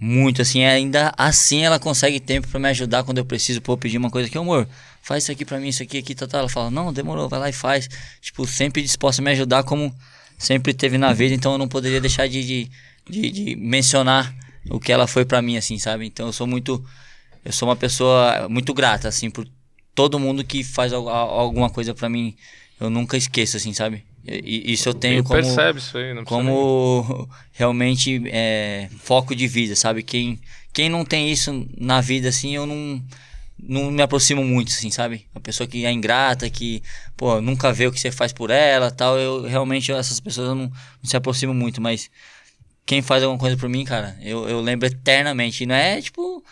muito, 0.00 0.42
assim, 0.42 0.64
ainda 0.64 1.14
assim 1.16 1.64
ela 1.64 1.78
consegue 1.78 2.18
tempo 2.18 2.48
pra 2.48 2.58
me 2.58 2.68
ajudar 2.68 3.04
quando 3.04 3.18
eu 3.18 3.24
preciso, 3.24 3.62
pô, 3.62 3.76
pedir 3.76 3.96
uma 3.96 4.10
coisa 4.10 4.28
aqui, 4.28 4.36
amor, 4.36 4.68
faz 5.00 5.22
isso 5.22 5.32
aqui 5.32 5.44
pra 5.44 5.58
mim, 5.58 5.68
isso 5.68 5.82
aqui, 5.82 5.98
aqui, 5.98 6.14
tá, 6.14 6.26
tá. 6.26 6.38
Ela 6.38 6.48
fala, 6.48 6.70
não, 6.70 6.92
demorou, 6.92 7.28
vai 7.28 7.38
lá 7.40 7.48
e 7.48 7.52
faz. 7.52 7.88
Tipo, 8.20 8.46
sempre 8.46 8.82
disposta 8.82 9.22
a 9.22 9.24
me 9.24 9.30
ajudar 9.30 9.62
como 9.62 9.94
sempre 10.36 10.74
teve 10.74 10.98
na 10.98 11.12
vida, 11.12 11.34
então 11.34 11.52
eu 11.52 11.58
não 11.58 11.68
poderia 11.68 12.00
deixar 12.00 12.28
de, 12.28 12.44
de, 12.44 12.70
de, 13.08 13.30
de 13.30 13.56
mencionar 13.56 14.34
o 14.68 14.80
que 14.80 14.92
ela 14.92 15.06
foi 15.06 15.24
pra 15.24 15.40
mim, 15.40 15.56
assim, 15.56 15.78
sabe? 15.78 16.06
Então 16.06 16.26
eu 16.26 16.32
sou 16.32 16.46
muito, 16.46 16.84
eu 17.44 17.52
sou 17.52 17.68
uma 17.68 17.76
pessoa 17.76 18.48
muito 18.48 18.74
grata, 18.74 19.08
assim, 19.08 19.30
por 19.30 19.46
todo 19.94 20.18
mundo 20.18 20.44
que 20.44 20.62
faz 20.64 20.92
al- 20.92 21.08
al- 21.08 21.30
alguma 21.40 21.70
coisa 21.70 21.94
pra 21.94 22.08
mim, 22.08 22.34
eu 22.80 22.90
nunca 22.90 23.16
esqueço, 23.16 23.56
assim, 23.56 23.72
sabe? 23.72 24.04
E, 24.26 24.70
e 24.70 24.72
isso 24.72 24.88
eu 24.88 24.94
tenho 24.94 25.14
Ele 25.16 25.22
como 25.22 25.42
percebe 25.42 25.78
isso 25.78 25.98
aí, 25.98 26.14
não 26.14 26.24
como 26.24 27.28
realmente 27.52 28.22
é, 28.26 28.88
foco 28.98 29.34
de 29.34 29.46
vida, 29.46 29.76
sabe? 29.76 30.02
Quem, 30.02 30.38
quem 30.72 30.88
não 30.88 31.04
tem 31.04 31.30
isso 31.30 31.66
na 31.76 32.00
vida, 32.00 32.28
assim, 32.30 32.54
eu 32.54 32.66
não, 32.66 33.02
não 33.58 33.90
me 33.90 34.02
aproximo 34.02 34.42
muito, 34.44 34.70
assim, 34.70 34.90
sabe? 34.90 35.26
A 35.34 35.40
pessoa 35.40 35.66
que 35.66 35.84
é 35.84 35.92
ingrata, 35.92 36.48
que, 36.50 36.82
pô, 37.16 37.40
nunca 37.40 37.72
vê 37.72 37.86
o 37.86 37.92
que 37.92 38.00
você 38.00 38.10
faz 38.10 38.32
por 38.32 38.50
ela 38.50 38.90
tal, 38.90 39.18
eu 39.18 39.42
realmente, 39.42 39.92
essas 39.92 40.18
pessoas 40.20 40.48
eu 40.48 40.54
não, 40.54 40.64
não 40.66 40.72
se 41.04 41.16
aproximo 41.16 41.52
muito, 41.54 41.80
mas 41.80 42.10
quem 42.86 43.00
faz 43.02 43.22
alguma 43.22 43.38
coisa 43.38 43.56
por 43.56 43.68
mim, 43.68 43.84
cara, 43.84 44.16
eu, 44.20 44.48
eu 44.48 44.60
lembro 44.60 44.86
eternamente. 44.86 45.62
E 45.62 45.66
não 45.66 45.74
é, 45.74 46.00
tipo, 46.00 46.44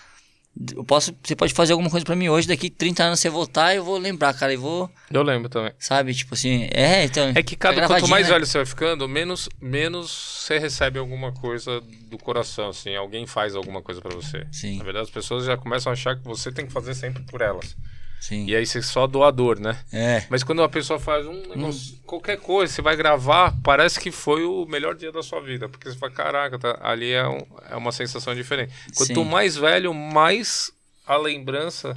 eu 0.77 0.85
posso, 0.85 1.15
você 1.23 1.35
pode 1.35 1.55
fazer 1.55 1.73
alguma 1.73 1.91
coisa 1.91 2.05
pra 2.05 2.15
mim 2.15 2.29
hoje, 2.29 2.47
daqui 2.47 2.69
30 2.69 3.03
anos 3.05 3.21
você 3.21 3.31
voltar, 3.31 3.75
eu 3.75 3.83
vou 3.83 3.97
lembrar, 3.99 4.35
cara, 4.35 4.53
e 4.53 4.57
vou, 4.57 4.91
Eu 5.11 5.23
lembro 5.23 5.49
também. 5.49 5.73
sabe? 5.79 6.13
Tipo 6.15 6.35
assim, 6.35 6.69
é, 6.73 7.05
então... 7.05 7.33
É 7.35 7.43
que 7.43 7.57
cada, 7.57 7.87
quanto 7.87 8.07
mais 8.09 8.27
né? 8.27 8.35
velho 8.35 8.47
você 8.47 8.59
vai 8.59 8.67
ficando, 8.67 9.09
menos, 9.09 9.49
menos 9.61 10.11
você 10.11 10.59
recebe 10.59 10.99
alguma 10.99 11.33
coisa 11.33 11.81
do 11.81 12.19
coração, 12.19 12.69
assim. 12.69 12.95
Alguém 12.95 13.27
faz 13.27 13.55
alguma 13.55 13.81
coisa 13.81 14.01
pra 14.01 14.15
você. 14.15 14.47
Sim. 14.53 14.79
Na 14.79 14.85
verdade, 14.85 15.05
as 15.05 15.11
pessoas 15.11 15.45
já 15.45 15.57
começam 15.57 15.91
a 15.91 15.95
achar 15.95 16.17
que 16.17 16.25
você 16.25 16.53
tem 16.53 16.67
que 16.67 16.73
fazer 16.73 16.95
sempre 16.95 17.23
por 17.23 17.41
elas. 17.41 17.77
Sim. 18.23 18.47
E 18.47 18.55
aí 18.55 18.65
você 18.65 18.79
é 18.79 18.83
só 18.83 19.05
doador, 19.09 19.59
né? 19.59 19.77
É. 19.93 20.25
Mas 20.31 20.45
quando 20.45 20.61
uma 20.61 20.69
pessoa 20.69 20.97
faz 21.01 21.27
um 21.27 21.33
negócio, 21.49 21.97
qualquer 22.07 22.39
coisa, 22.39 22.73
você 22.73 22.81
vai 22.81 22.95
gravar, 22.95 23.53
parece 23.65 23.99
que 23.99 24.13
foi 24.13 24.45
o 24.45 24.65
melhor 24.65 24.95
dia 24.95 25.11
da 25.11 25.25
sua 25.25 25.41
vida. 25.41 25.69
Porque 25.69 25.91
você 25.91 25.99
fala, 25.99 26.13
caraca, 26.13 26.57
tá- 26.57 26.79
ali 26.83 27.11
é, 27.11 27.27
um- 27.27 27.45
é 27.69 27.75
uma 27.75 27.91
sensação 27.91 28.33
diferente. 28.33 28.73
Quanto 28.97 29.13
Sim. 29.15 29.25
mais 29.25 29.57
velho, 29.57 29.93
mais 29.93 30.71
a 31.05 31.17
lembrança. 31.17 31.97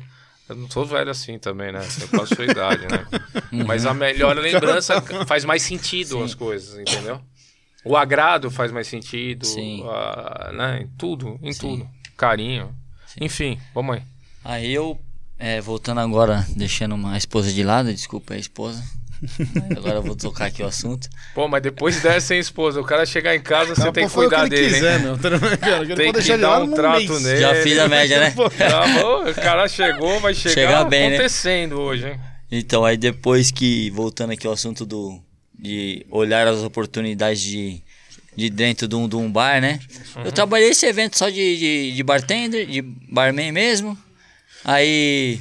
Eu 0.50 0.56
não 0.56 0.70
sou 0.70 0.84
velho 0.84 1.12
assim 1.12 1.38
também, 1.38 1.72
né? 1.72 1.80
Eu 2.02 2.08
passo 2.08 2.34
a 2.34 2.36
sua 2.36 2.46
idade, 2.46 2.88
né? 2.88 3.06
Mas 3.68 3.86
a 3.86 3.94
melhor 3.94 4.36
lembrança 4.36 5.00
faz 5.28 5.46
mais 5.46 5.62
sentido 5.62 6.24
as 6.24 6.34
coisas, 6.34 6.80
entendeu? 6.80 7.22
O 7.84 7.96
agrado 7.96 8.50
faz 8.50 8.72
mais 8.72 8.88
sentido, 8.88 9.46
Sim. 9.46 9.84
a- 9.88 10.52
né? 10.54 10.82
Em 10.82 10.88
tudo, 10.98 11.40
em 11.44 11.54
Sim. 11.54 11.60
tudo. 11.60 11.90
Carinho. 12.18 12.76
Enfim, 13.22 13.60
vamos 13.76 13.98
aí. 13.98 14.04
Aí 14.44 14.74
eu, 14.74 15.00
é, 15.38 15.60
voltando 15.62 16.00
agora, 16.00 16.45
deixando 16.56 16.95
uma 16.95 17.17
esposa 17.17 17.52
de 17.52 17.63
lado, 17.63 17.93
desculpa 17.93 18.34
a 18.34 18.38
esposa. 18.38 18.84
Agora 19.78 19.95
eu 19.95 20.04
vou 20.04 20.15
tocar 20.15 20.45
aqui 20.48 20.62
o 20.62 20.65
assunto. 20.67 21.08
Pô, 21.34 21.48
mas 21.48 21.63
depois 21.63 22.02
dessa, 22.02 22.34
hein, 22.36 22.39
esposa? 22.41 22.82
O 22.82 22.84
cara 22.84 23.06
chegar 23.06 23.34
em 23.36 23.39
casa, 23.41 23.74
você 23.74 23.86
Não, 23.86 23.93
tem 23.93 24.04
pô, 24.04 24.10
que 24.10 24.15
cuidar 24.15 24.48
dele, 24.48 24.74
quiser, 24.74 24.98
hein? 24.98 25.04
meu. 25.06 25.17
Cara, 25.17 25.39
que 25.86 25.91
ele 25.91 25.95
Tem 25.95 26.12
pode 26.12 26.26
que 26.26 26.32
de 26.34 26.38
dar 26.38 26.62
um 26.62 26.71
trato 26.74 26.98
mês. 27.00 27.24
nele. 27.24 27.39
Já 27.39 27.56
fiz 27.56 27.80
a 27.80 27.88
média, 27.88 28.19
né? 28.19 28.32
Tá 28.36 28.88
bom, 29.02 29.30
o 29.30 29.34
cara 29.34 29.67
chegou, 29.67 30.19
vai 30.19 30.34
chegar 30.34 30.54
Chegar 30.54 30.84
bem, 30.86 31.10
né? 31.10 31.15
acontecendo 31.15 31.80
hoje, 31.80 32.08
hein? 32.10 32.19
Então, 32.52 32.84
aí 32.86 32.98
depois 32.98 33.52
que, 33.52 33.89
voltando 33.91 34.32
aqui 34.32 34.45
ao 34.45 34.54
assunto 34.54 34.86
do, 34.86 35.19
de 35.58 36.06
olhar 36.12 36.45
as 36.48 36.60
oportunidades 36.60 37.41
de, 37.41 37.82
de 38.36 38.50
dentro 38.50 38.88
de 38.88 38.95
um, 38.95 39.08
de 39.08 39.15
um 39.15 39.32
bar, 39.32 39.60
né? 39.62 39.80
Eu 40.24 40.32
trabalhei 40.32 40.69
esse 40.69 40.86
evento 40.86 41.17
só 41.17 41.30
de, 41.30 41.58
de, 41.58 41.94
de 41.96 42.04
bartender, 42.04 42.67
de 42.67 42.81
barman 42.81 43.52
mesmo. 43.52 43.98
Aí 44.66 45.40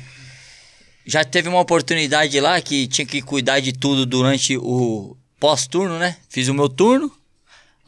já 1.07 1.25
teve 1.25 1.49
uma 1.49 1.61
oportunidade 1.61 2.39
lá 2.41 2.61
que 2.61 2.87
tinha 2.87 3.07
que 3.07 3.23
cuidar 3.23 3.59
de 3.59 3.73
tudo 3.73 4.05
durante 4.05 4.59
o 4.59 5.17
pós-turno, 5.41 5.99
né? 5.99 6.19
Fiz 6.29 6.49
o 6.49 6.55
meu 6.55 6.69
turno. 6.69 7.11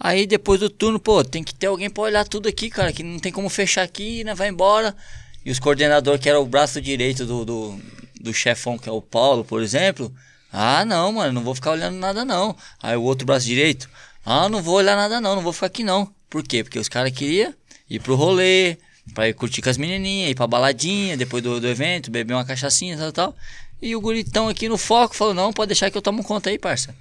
Aí 0.01 0.27
depois 0.27 0.61
do 0.61 0.71
turno, 0.71 0.99
pô, 0.99 1.23
tem 1.23 1.45
que 1.45 1.55
ter 1.55 1.67
alguém 1.67 1.91
pra 1.91 2.05
olhar 2.05 2.27
tudo 2.27 2.49
aqui, 2.49 2.71
cara, 2.71 2.91
que 2.91 3.03
não 3.03 3.19
tem 3.19 3.31
como 3.31 3.51
fechar 3.51 3.83
aqui, 3.83 4.25
né? 4.25 4.35
Vai 4.35 4.49
embora. 4.49 4.97
E 5.45 5.51
os 5.51 5.59
coordenadores, 5.59 6.21
que 6.23 6.29
era 6.29 6.41
o 6.41 6.47
braço 6.47 6.81
direito 6.81 7.27
do, 7.27 7.45
do, 7.45 7.81
do 8.19 8.33
chefão, 8.33 8.79
que 8.79 8.89
é 8.89 8.93
o 8.93 9.03
Paulo, 9.03 9.45
por 9.45 9.63
exemplo. 9.63 10.11
Ah, 10.51 10.87
não, 10.87 11.13
mano, 11.13 11.35
não 11.35 11.43
vou 11.43 11.55
ficar 11.55 11.73
olhando 11.73 11.99
nada 11.99 12.25
não. 12.25 12.57
Aí 12.83 12.97
o 12.97 13.03
outro 13.03 13.27
braço 13.27 13.45
direito. 13.45 13.91
Ah, 14.25 14.49
não 14.49 14.63
vou 14.63 14.77
olhar 14.77 14.97
nada 14.97 15.21
não, 15.21 15.37
não 15.37 15.43
vou 15.43 15.53
ficar 15.53 15.67
aqui 15.67 15.85
não. 15.85 16.11
Por 16.31 16.43
quê? 16.43 16.65
Porque 16.65 16.79
os 16.79 16.89
caras 16.89 17.13
queriam 17.13 17.53
ir 17.89 18.01
pro 18.01 18.15
rolê, 18.17 18.79
pra 19.15 19.29
ir 19.29 19.35
curtir 19.35 19.63
com 19.63 19.71
as 19.71 19.77
menininhas, 19.77 20.31
ir 20.31 20.35
pra 20.35 20.47
baladinha, 20.47 21.17
depois 21.17 21.43
do, 21.43 21.61
do 21.61 21.69
evento, 21.69 22.11
beber 22.11 22.35
uma 22.35 22.45
cachaçinha 22.45 22.95
e 22.95 22.99
tal, 22.99 23.13
tal. 23.13 23.37
E 23.81 23.95
o 23.95 24.01
guritão 24.01 24.49
aqui 24.49 24.69
no 24.69 24.79
foco 24.79 25.15
falou: 25.15 25.35
não, 25.35 25.53
pode 25.53 25.69
deixar 25.69 25.91
que 25.91 25.97
eu 25.97 26.03
tomo 26.03 26.25
conta 26.25 26.51
aí, 26.51 26.59
parça. 26.59 26.95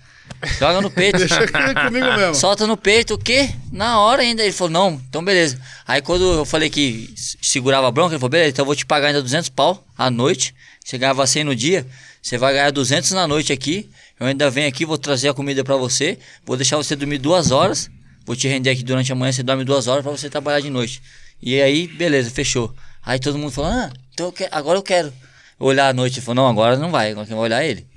Joga 0.59 0.81
no 0.81 0.91
peito. 0.91 1.17
Deixa 1.19 1.47
comigo 1.47 2.05
mesmo. 2.17 2.35
Solta 2.35 2.67
no 2.67 2.75
peito, 2.75 3.13
o 3.13 3.17
quê? 3.17 3.49
Na 3.71 3.99
hora 3.99 4.21
ainda. 4.21 4.43
Ele 4.43 4.51
falou, 4.51 4.71
não, 4.71 5.01
então 5.09 5.23
beleza. 5.23 5.59
Aí 5.87 6.01
quando 6.01 6.39
eu 6.39 6.45
falei 6.45 6.69
que 6.69 7.13
segurava 7.41 7.87
a 7.87 7.91
bronca, 7.91 8.13
ele 8.13 8.19
falou, 8.19 8.29
beleza, 8.29 8.49
então 8.51 8.63
eu 8.63 8.67
vou 8.67 8.75
te 8.75 8.85
pagar 8.85 9.07
ainda 9.07 9.21
200 9.21 9.49
pau 9.49 9.85
à 9.97 10.09
noite. 10.09 10.53
Você 10.83 10.97
ganhava 10.97 11.25
100 11.25 11.43
no 11.45 11.55
dia, 11.55 11.85
você 12.21 12.37
vai 12.37 12.53
ganhar 12.53 12.71
200 12.71 13.11
na 13.11 13.27
noite 13.27 13.51
aqui. 13.53 13.89
Eu 14.19 14.27
ainda 14.27 14.49
venho 14.49 14.67
aqui, 14.67 14.85
vou 14.85 14.97
trazer 14.97 15.29
a 15.29 15.33
comida 15.33 15.63
pra 15.63 15.75
você. 15.75 16.17
Vou 16.45 16.55
deixar 16.55 16.77
você 16.77 16.95
dormir 16.95 17.17
duas 17.17 17.51
horas. 17.51 17.89
Vou 18.25 18.35
te 18.35 18.47
render 18.47 18.71
aqui 18.71 18.83
durante 18.83 19.11
a 19.11 19.15
manhã, 19.15 19.31
você 19.31 19.43
dorme 19.43 19.63
duas 19.63 19.87
horas 19.87 20.03
pra 20.03 20.11
você 20.11 20.29
trabalhar 20.29 20.59
de 20.59 20.69
noite. 20.69 21.01
E 21.41 21.61
aí, 21.61 21.87
beleza, 21.87 22.29
fechou. 22.31 22.73
Aí 23.05 23.19
todo 23.19 23.37
mundo 23.37 23.51
falou, 23.51 23.71
ah, 23.71 23.91
então 24.13 24.27
eu 24.27 24.31
que- 24.31 24.47
agora 24.51 24.77
eu 24.77 24.83
quero 24.83 25.13
olhar 25.59 25.89
à 25.89 25.93
noite. 25.93 26.19
Ele 26.19 26.25
falou, 26.25 26.43
não, 26.43 26.49
agora 26.49 26.77
não 26.77 26.89
vai, 26.91 27.11
agora 27.11 27.27
quem 27.27 27.35
vai 27.35 27.45
olhar 27.45 27.63
é 27.63 27.69
ele. 27.69 27.87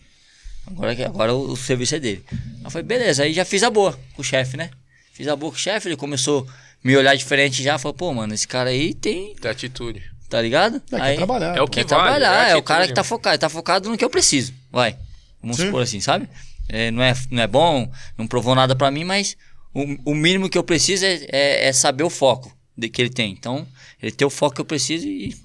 Agora, 0.66 0.93
agora 1.07 1.34
o, 1.34 1.53
o 1.53 1.57
serviço 1.57 1.95
é 1.95 2.01
dele. 2.01 2.24
Aí 2.30 2.39
eu 2.64 2.70
falei, 2.70 2.86
beleza, 2.86 3.22
aí 3.22 3.32
já 3.32 3.45
fiz 3.45 3.62
a 3.62 3.70
boa 3.70 3.99
com 4.14 4.20
o 4.20 4.24
chefe, 4.24 4.57
né? 4.57 4.70
Fiz 5.12 5.26
a 5.28 5.34
boa 5.34 5.51
com 5.51 5.57
o 5.57 5.61
chefe, 5.61 5.89
ele 5.89 5.97
começou 5.97 6.47
a 6.49 6.86
me 6.86 6.95
olhar 6.97 7.16
diferente 7.16 7.62
já, 7.62 7.78
falou, 7.78 7.95
pô, 7.95 8.12
mano, 8.12 8.34
esse 8.34 8.47
cara 8.47 8.68
aí 8.70 8.93
tem, 8.93 9.34
Da 9.41 9.51
atitude. 9.51 10.03
tá 10.28 10.43
ligado? 10.43 10.76
É, 10.93 10.97
quer 10.97 11.03
aí, 11.03 11.16
trabalhar. 11.16 11.57
É 11.57 11.62
o 11.62 11.66
Quer 11.66 11.84
que 11.84 11.91
vale, 11.95 12.05
trabalhar, 12.05 12.49
é 12.49 12.53
é, 12.53 12.57
o 12.57 12.62
cara 12.62 12.86
que 12.86 12.93
tá 12.93 13.03
focado, 13.03 13.34
ele 13.34 13.39
tá 13.41 13.49
focado 13.49 13.89
no 13.89 13.97
que 13.97 14.05
eu 14.05 14.11
preciso. 14.11 14.53
Vai. 14.70 14.97
Vamos 15.41 15.57
Sim. 15.57 15.66
supor 15.66 15.82
assim, 15.82 16.01
sabe? 16.01 16.28
É, 16.68 16.91
não, 16.91 17.03
é, 17.03 17.14
não 17.30 17.43
é 17.43 17.47
bom, 17.47 17.91
não 18.18 18.26
provou 18.26 18.55
nada 18.55 18.76
pra 18.76 18.91
mim, 18.91 19.05
mas 19.05 19.36
o, 19.72 20.11
o 20.11 20.14
mínimo 20.14 20.51
que 20.51 20.59
eu 20.59 20.62
preciso 20.62 21.07
é, 21.07 21.20
é, 21.30 21.68
é 21.68 21.72
saber 21.72 22.03
o 22.05 22.11
foco 22.11 22.55
de, 22.78 22.88
que 22.88 23.02
ele 23.02 23.10
tem. 23.10 23.32
Então, 23.32 23.66
ele 24.00 24.12
tem 24.12 24.26
o 24.26 24.30
foco 24.30 24.54
que 24.54 24.60
eu 24.60 24.64
preciso 24.64 25.06
e 25.06 25.36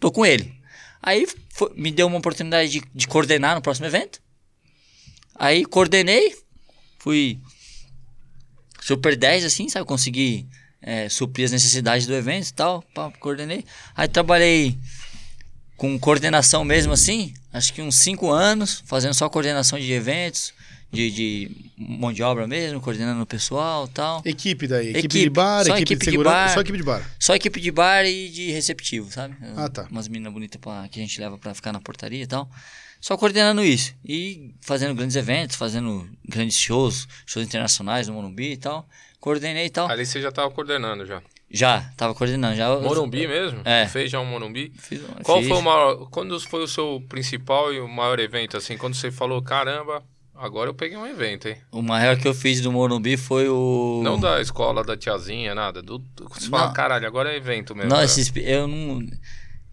tô 0.00 0.10
com 0.10 0.26
ele. 0.26 0.52
Aí 1.00 1.26
foi- 1.54 1.72
me 1.76 1.90
deu 1.92 2.06
uma 2.08 2.18
oportunidade 2.18 2.70
de, 2.70 2.82
de 2.94 3.06
coordenar 3.06 3.54
no 3.54 3.62
próximo 3.62 3.86
evento. 3.86 4.20
Aí 5.34 5.64
coordenei, 5.64 6.36
fui 6.98 7.38
super 8.80 9.16
10, 9.16 9.44
assim, 9.44 9.68
sabe? 9.68 9.86
Consegui 9.86 10.46
é, 10.82 11.08
suprir 11.08 11.44
as 11.46 11.52
necessidades 11.52 12.06
do 12.06 12.14
evento 12.14 12.48
e 12.48 12.52
tal, 12.52 12.82
pá, 12.94 13.10
coordenei. 13.20 13.64
Aí 13.94 14.08
trabalhei 14.08 14.76
com 15.76 15.98
coordenação 15.98 16.62
mesmo 16.64 16.92
assim, 16.92 17.32
acho 17.52 17.72
que 17.72 17.80
uns 17.80 17.94
5 17.96 18.28
anos, 18.30 18.82
fazendo 18.84 19.14
só 19.14 19.30
coordenação 19.30 19.78
de 19.78 19.90
eventos, 19.92 20.52
de, 20.92 21.10
de 21.10 21.50
mão 21.76 22.12
de 22.12 22.22
obra 22.22 22.46
mesmo, 22.46 22.80
coordenando 22.80 23.22
o 23.22 23.26
pessoal 23.26 23.86
e 23.86 23.90
tal. 23.90 24.22
Equipe 24.24 24.66
daí. 24.66 24.88
Equipe, 24.88 24.98
Equipe, 25.06 25.20
de 25.20 25.30
bar, 25.30 25.64
só 25.64 25.72
equipe, 25.76 25.82
equipe 25.92 25.98
de 25.98 26.04
de 26.06 26.10
segurança. 26.10 26.36
bar. 26.36 26.54
Só 26.54 26.60
equipe 26.60 26.78
de 26.78 26.84
bar. 26.84 27.10
Só 27.18 27.34
equipe 27.34 27.60
de 27.60 27.70
bar 27.70 28.04
e 28.04 28.28
de 28.28 28.50
receptivo, 28.50 29.10
sabe? 29.10 29.36
Ah, 29.56 29.68
tá. 29.68 29.86
Umas 29.90 30.08
meninas 30.08 30.32
bonitas 30.32 30.60
pra, 30.60 30.88
que 30.88 30.98
a 30.98 31.02
gente 31.02 31.20
leva 31.20 31.38
pra 31.38 31.54
ficar 31.54 31.72
na 31.72 31.80
portaria 31.80 32.22
e 32.22 32.26
tal. 32.26 32.48
Só 33.00 33.16
coordenando 33.16 33.62
isso. 33.64 33.94
E 34.04 34.52
fazendo 34.60 34.94
grandes 34.94 35.16
eventos, 35.16 35.56
fazendo 35.56 36.08
grandes 36.28 36.58
shows, 36.58 37.08
shows 37.24 37.46
internacionais 37.46 38.08
no 38.08 38.14
Morumbi 38.14 38.52
e 38.52 38.56
tal. 38.56 38.86
Coordenei 39.20 39.66
e 39.66 39.70
tal. 39.70 39.88
Ali 39.88 40.04
você 40.04 40.20
já 40.20 40.30
tava 40.32 40.50
coordenando 40.50 41.06
já. 41.06 41.22
Já, 41.50 41.90
tava 41.96 42.14
coordenando. 42.14 42.56
Já, 42.56 42.68
Morumbi 42.78 43.26
mesmo? 43.26 43.62
É. 43.64 43.86
Fez 43.88 44.10
já 44.10 44.20
um 44.20 44.24
Morumbi? 44.26 44.72
Fiz, 44.76 45.00
Qual 45.22 45.38
fiz. 45.38 45.48
foi 45.48 45.56
o 45.58 45.62
maior. 45.62 46.08
Quando 46.10 46.38
foi 46.40 46.62
o 46.62 46.68
seu 46.68 47.02
principal 47.08 47.72
e 47.72 47.80
o 47.80 47.88
maior 47.88 48.18
evento, 48.20 48.56
assim? 48.56 48.76
Quando 48.76 48.94
você 48.94 49.10
falou, 49.10 49.42
caramba, 49.42 50.02
agora 50.40 50.70
eu 50.70 50.74
peguei 50.74 50.96
um 50.96 51.06
evento, 51.06 51.48
hein? 51.48 51.56
O 51.70 51.82
maior 51.82 52.16
que 52.16 52.26
eu 52.26 52.34
fiz 52.34 52.60
do 52.60 52.72
Morumbi 52.72 53.16
foi 53.16 53.48
o. 53.48 54.00
Não 54.02 54.18
da 54.18 54.40
escola, 54.40 54.82
da 54.82 54.96
tiazinha, 54.96 55.54
nada. 55.54 55.82
Do, 55.82 56.02
você 56.30 56.48
fala, 56.48 56.66
Não. 56.66 56.72
caralho, 56.72 57.06
agora 57.06 57.32
é 57.32 57.36
evento 57.36 57.74
mesmo. 57.74 57.88
Não, 57.90 57.96
cara." 57.96 58.04
esses, 58.06 58.32
eu 58.36 58.66
não. 58.66 59.00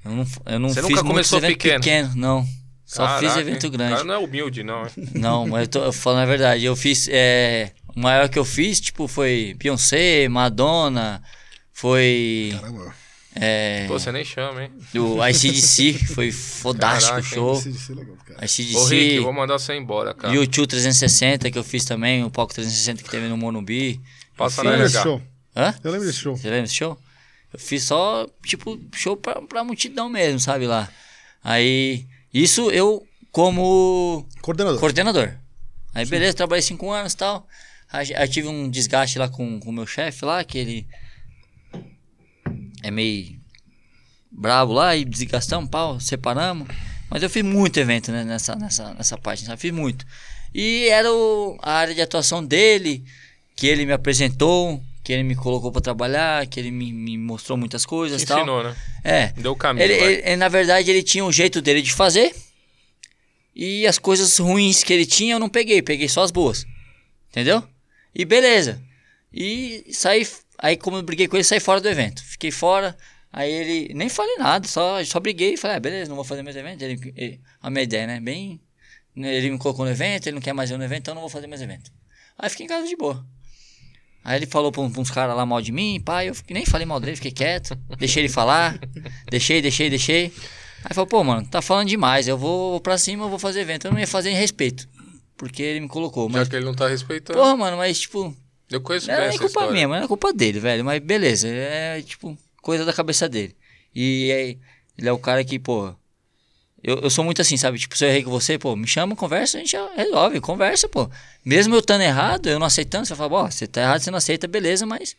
Eu 0.05 0.11
não, 0.11 0.25
eu 0.45 0.59
não 0.59 0.69
Você 0.69 0.81
fiz 0.81 0.89
nunca 0.91 1.03
começou 1.03 1.39
eventos 1.39 1.55
pequeno? 1.57 1.83
pequenos, 1.83 2.15
não. 2.15 2.45
Só 2.85 3.05
fiz 3.19 3.29
Caraca, 3.29 3.41
evento 3.41 3.65
hein? 3.65 3.71
grande. 3.71 3.91
Cara 3.93 4.03
não 4.05 4.13
é 4.13 4.17
humilde, 4.17 4.63
não. 4.63 4.83
hein? 4.83 4.91
Não, 5.15 5.47
mas 5.47 5.63
eu 5.63 5.67
tô 5.67 5.91
falando 5.91 6.21
a 6.21 6.25
verdade. 6.25 6.63
Eu 6.63 6.73
fiz. 6.75 7.09
É, 7.11 7.71
o 7.93 7.99
maior 7.99 8.29
que 8.29 8.39
eu 8.39 8.45
fiz, 8.45 8.79
tipo, 8.79 9.09
foi 9.09 9.53
Beyoncé, 9.57 10.29
Madonna, 10.29 11.21
foi. 11.73 12.51
Caramba. 12.59 12.93
É, 13.39 13.85
Pô, 13.87 13.99
você 13.99 14.11
nem 14.11 14.23
chama, 14.25 14.63
hein? 14.63 14.71
o 14.95 15.25
ICDC, 15.27 15.93
foi 16.13 16.31
fodástico 16.31 17.11
o 17.19 17.21
Caraca, 17.21 17.35
show. 17.35 17.53
Isso, 17.57 17.69
isso 17.69 17.91
é 17.91 17.95
legal, 17.95 18.15
cara. 18.25 18.39
Ô, 18.39 18.41
Rick, 18.41 18.61
ICDC, 18.61 19.19
vou 19.19 19.33
mandar 19.33 19.59
você 19.59 19.75
embora, 19.75 20.13
cara. 20.13 20.33
YouTube 20.33 20.67
360 20.67 21.51
que 21.51 21.57
eu 21.57 21.63
fiz 21.63 21.85
também, 21.85 22.23
o 22.23 22.29
palco 22.31 22.53
360 22.53 23.03
que 23.03 23.09
teve 23.09 23.27
no 23.27 23.37
Morumbi. 23.37 24.01
Passa 24.35 24.63
na 24.63 24.77
fiz- 24.83 24.91
show. 24.93 25.21
Hã? 25.55 25.73
Eu 25.83 25.91
lembro 25.91 26.07
desse 26.07 26.19
show. 26.19 26.35
Você 26.35 26.47
lembra 26.47 26.63
desse 26.63 26.75
show? 26.75 26.97
Eu 27.53 27.59
fiz 27.59 27.83
só, 27.83 28.27
tipo, 28.45 28.79
show 28.93 29.15
pra, 29.17 29.41
pra 29.41 29.63
multidão 29.63 30.09
mesmo, 30.09 30.39
sabe 30.39 30.67
lá. 30.67 30.89
Aí, 31.43 32.05
isso 32.33 32.69
eu 32.71 33.05
como 33.31 34.27
Coordenador. 34.41 34.79
coordenador. 34.79 35.33
Aí, 35.93 36.05
beleza, 36.05 36.35
trabalhei 36.35 36.61
cinco 36.61 36.91
anos 36.91 37.13
e 37.13 37.17
tal. 37.17 37.47
Aí, 37.91 38.13
aí 38.15 38.27
tive 38.27 38.47
um 38.47 38.69
desgaste 38.69 39.17
lá 39.17 39.29
com 39.29 39.59
o 39.65 39.71
meu 39.71 39.87
chefe 39.87 40.25
lá, 40.25 40.43
que 40.43 40.57
ele 40.57 40.87
é 42.83 42.91
meio 42.91 43.35
brabo 44.31 44.73
lá 44.73 44.95
e 44.95 45.03
desgastamos, 45.05 45.69
pau, 45.69 45.99
separamos. 45.99 46.67
Mas 47.09 47.23
eu 47.23 47.29
fiz 47.29 47.43
muito 47.43 47.79
evento 47.79 48.11
né, 48.11 48.23
nessa, 48.23 48.55
nessa, 48.55 48.93
nessa 48.93 49.17
parte, 49.17 49.45
sabe? 49.45 49.59
Fiz 49.61 49.71
muito. 49.71 50.05
E 50.53 50.87
era 50.89 51.11
o- 51.11 51.57
a 51.61 51.73
área 51.73 51.93
de 51.95 52.01
atuação 52.01 52.43
dele, 52.43 53.03
que 53.55 53.65
ele 53.67 53.85
me 53.85 53.93
apresentou, 53.93 54.83
que 55.03 55.13
ele 55.13 55.23
me 55.23 55.35
colocou 55.35 55.71
pra 55.71 55.79
trabalhar, 55.81 56.45
que 56.47 56.59
ele 56.59 56.69
me, 56.69 56.91
me 56.91 57.17
mostrou 57.17 57.57
muitas 57.57 57.85
coisas 57.85 58.21
Te 58.21 58.27
tal. 58.27 58.39
ensinou, 58.39 58.63
né? 58.63 58.75
É. 59.03 59.27
Deu 59.37 59.53
o 59.53 59.55
caminho. 59.55 59.83
Ele- 59.85 59.93
ele, 60.25 60.35
na 60.35 60.49
verdade, 60.49 60.91
ele 60.91 61.01
tinha 61.01 61.23
um 61.23 61.31
jeito 61.31 61.61
dele 61.61 61.81
de 61.81 61.93
fazer. 61.93 62.35
E 63.55 63.87
as 63.87 63.97
coisas 63.97 64.37
ruins 64.37 64.83
que 64.83 64.93
ele 64.93 65.05
tinha, 65.05 65.35
eu 65.35 65.39
não 65.39 65.49
peguei. 65.49 65.81
Peguei 65.81 66.07
só 66.09 66.23
as 66.23 66.31
boas. 66.31 66.65
Entendeu? 67.29 67.63
E 68.13 68.25
beleza. 68.25 68.81
E 69.33 69.85
saí. 69.91 70.27
Aí, 70.57 70.75
como 70.77 70.97
eu 70.97 71.03
briguei 71.03 71.27
com 71.27 71.35
ele, 71.37 71.43
saí 71.43 71.59
fora 71.59 71.79
do 71.79 71.87
evento. 71.87 72.23
Fiquei 72.23 72.51
fora. 72.51 72.95
Aí 73.31 73.51
ele. 73.51 73.93
Nem 73.93 74.09
falei 74.09 74.35
nada, 74.37 74.67
só, 74.67 75.03
só 75.03 75.19
briguei 75.19 75.53
e 75.53 75.57
falei, 75.57 75.77
ah, 75.77 75.79
beleza, 75.79 76.09
não 76.09 76.15
vou 76.15 76.25
fazer 76.25 76.41
mais 76.43 76.55
evento. 76.55 76.81
Ele, 76.81 77.13
ele- 77.15 77.41
a 77.61 77.69
minha 77.69 77.83
ideia, 77.83 78.07
né? 78.07 78.19
Bem. 78.19 78.59
Ele 79.15 79.49
me 79.51 79.57
colocou 79.57 79.83
no 79.85 79.91
evento, 79.91 80.27
ele 80.27 80.35
não 80.35 80.41
quer 80.41 80.53
mais 80.53 80.69
eu 80.69 80.77
no 80.77 80.83
evento, 80.83 80.99
então 81.01 81.11
eu 81.11 81.15
não 81.15 81.21
vou 81.21 81.29
fazer 81.29 81.47
mais 81.47 81.61
evento. 81.61 81.91
Aí 82.37 82.49
fiquei 82.49 82.65
em 82.65 82.69
casa 82.69 82.87
de 82.87 82.95
boa. 82.95 83.25
Aí 84.23 84.37
ele 84.37 84.45
falou 84.45 84.71
pra, 84.71 84.81
uns 84.81 85.09
caras 85.09 85.35
lá 85.35 85.45
mal 85.45 85.61
de 85.61 85.71
mim, 85.71 85.99
pai, 86.03 86.29
eu 86.29 86.35
nem 86.49 86.65
falei 86.65 86.85
mal 86.85 86.99
dele, 86.99 87.15
fiquei 87.15 87.31
quieto, 87.31 87.75
deixei 87.97 88.21
ele 88.23 88.29
falar, 88.29 88.77
deixei, 89.31 89.61
deixei, 89.61 89.89
deixei. 89.89 90.31
Aí 90.83 90.93
falou, 90.93 91.07
pô, 91.07 91.23
mano, 91.23 91.47
tá 91.47 91.61
falando 91.61 91.87
demais, 91.87 92.27
eu 92.27 92.37
vou 92.37 92.79
pra 92.81 92.97
cima, 92.97 93.23
eu 93.25 93.29
vou 93.29 93.39
fazer 93.39 93.61
evento. 93.61 93.85
Eu 93.87 93.91
não 93.91 93.99
ia 93.99 94.05
fazer 94.05 94.29
em 94.29 94.35
respeito, 94.35 94.87
porque 95.35 95.63
ele 95.63 95.79
me 95.79 95.87
colocou. 95.87 96.29
Já 96.29 96.39
Mas, 96.39 96.49
que 96.49 96.55
ele 96.55 96.65
não 96.65 96.75
tá 96.75 96.87
respeitando. 96.87 97.39
porra, 97.39 97.55
mano, 97.57 97.77
mas 97.77 97.99
tipo, 98.01 98.35
eu 98.69 98.81
conheço 98.81 99.07
não 99.07 99.15
bem 99.15 99.23
nem 99.25 99.29
essa 99.29 99.37
culpa 99.37 99.47
história. 99.47 99.71
minha, 99.71 99.87
mas 99.87 99.97
era 99.99 100.07
culpa 100.07 100.33
dele, 100.33 100.59
velho. 100.59 100.83
Mas 100.83 101.01
beleza, 101.01 101.47
é 101.47 102.01
tipo, 102.01 102.37
coisa 102.61 102.83
da 102.83 102.93
cabeça 102.93 103.29
dele. 103.29 103.55
E 103.95 104.31
aí, 104.31 104.59
ele 104.97 105.07
é 105.07 105.11
o 105.11 105.19
cara 105.19 105.43
que, 105.43 105.57
pô. 105.57 105.95
Eu, 106.83 106.99
eu 106.99 107.09
sou 107.09 107.25
muito 107.25 107.41
assim, 107.41 107.57
sabe? 107.57 107.79
Tipo, 107.79 107.97
se 107.97 108.05
eu 108.05 108.09
errei 108.09 108.23
com 108.23 108.29
você, 108.29 108.57
pô, 108.57 108.75
me 108.75 108.87
chama, 108.87 109.15
conversa, 109.15 109.57
a 109.57 109.61
gente 109.61 109.75
resolve, 109.95 110.39
conversa, 110.39 110.87
pô. 110.87 111.09
Mesmo 111.43 111.73
eu 111.75 111.79
estando 111.79 112.01
errado, 112.01 112.47
eu 112.47 112.59
não 112.59 112.67
aceitando, 112.67 113.05
você 113.05 113.15
fala, 113.15 113.33
ó, 113.33 113.49
você 113.49 113.65
tá 113.65 113.81
errado, 113.81 114.01
você 114.01 114.11
não 114.11 114.17
aceita, 114.17 114.47
beleza, 114.47 114.85
mas 114.85 115.15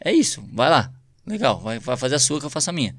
é 0.00 0.12
isso, 0.12 0.42
vai 0.52 0.70
lá. 0.70 0.90
Legal, 1.26 1.60
vai, 1.60 1.78
vai 1.78 1.96
fazer 1.96 2.14
a 2.14 2.18
sua 2.18 2.40
que 2.40 2.46
eu 2.46 2.50
faço 2.50 2.70
a 2.70 2.72
minha. 2.72 2.96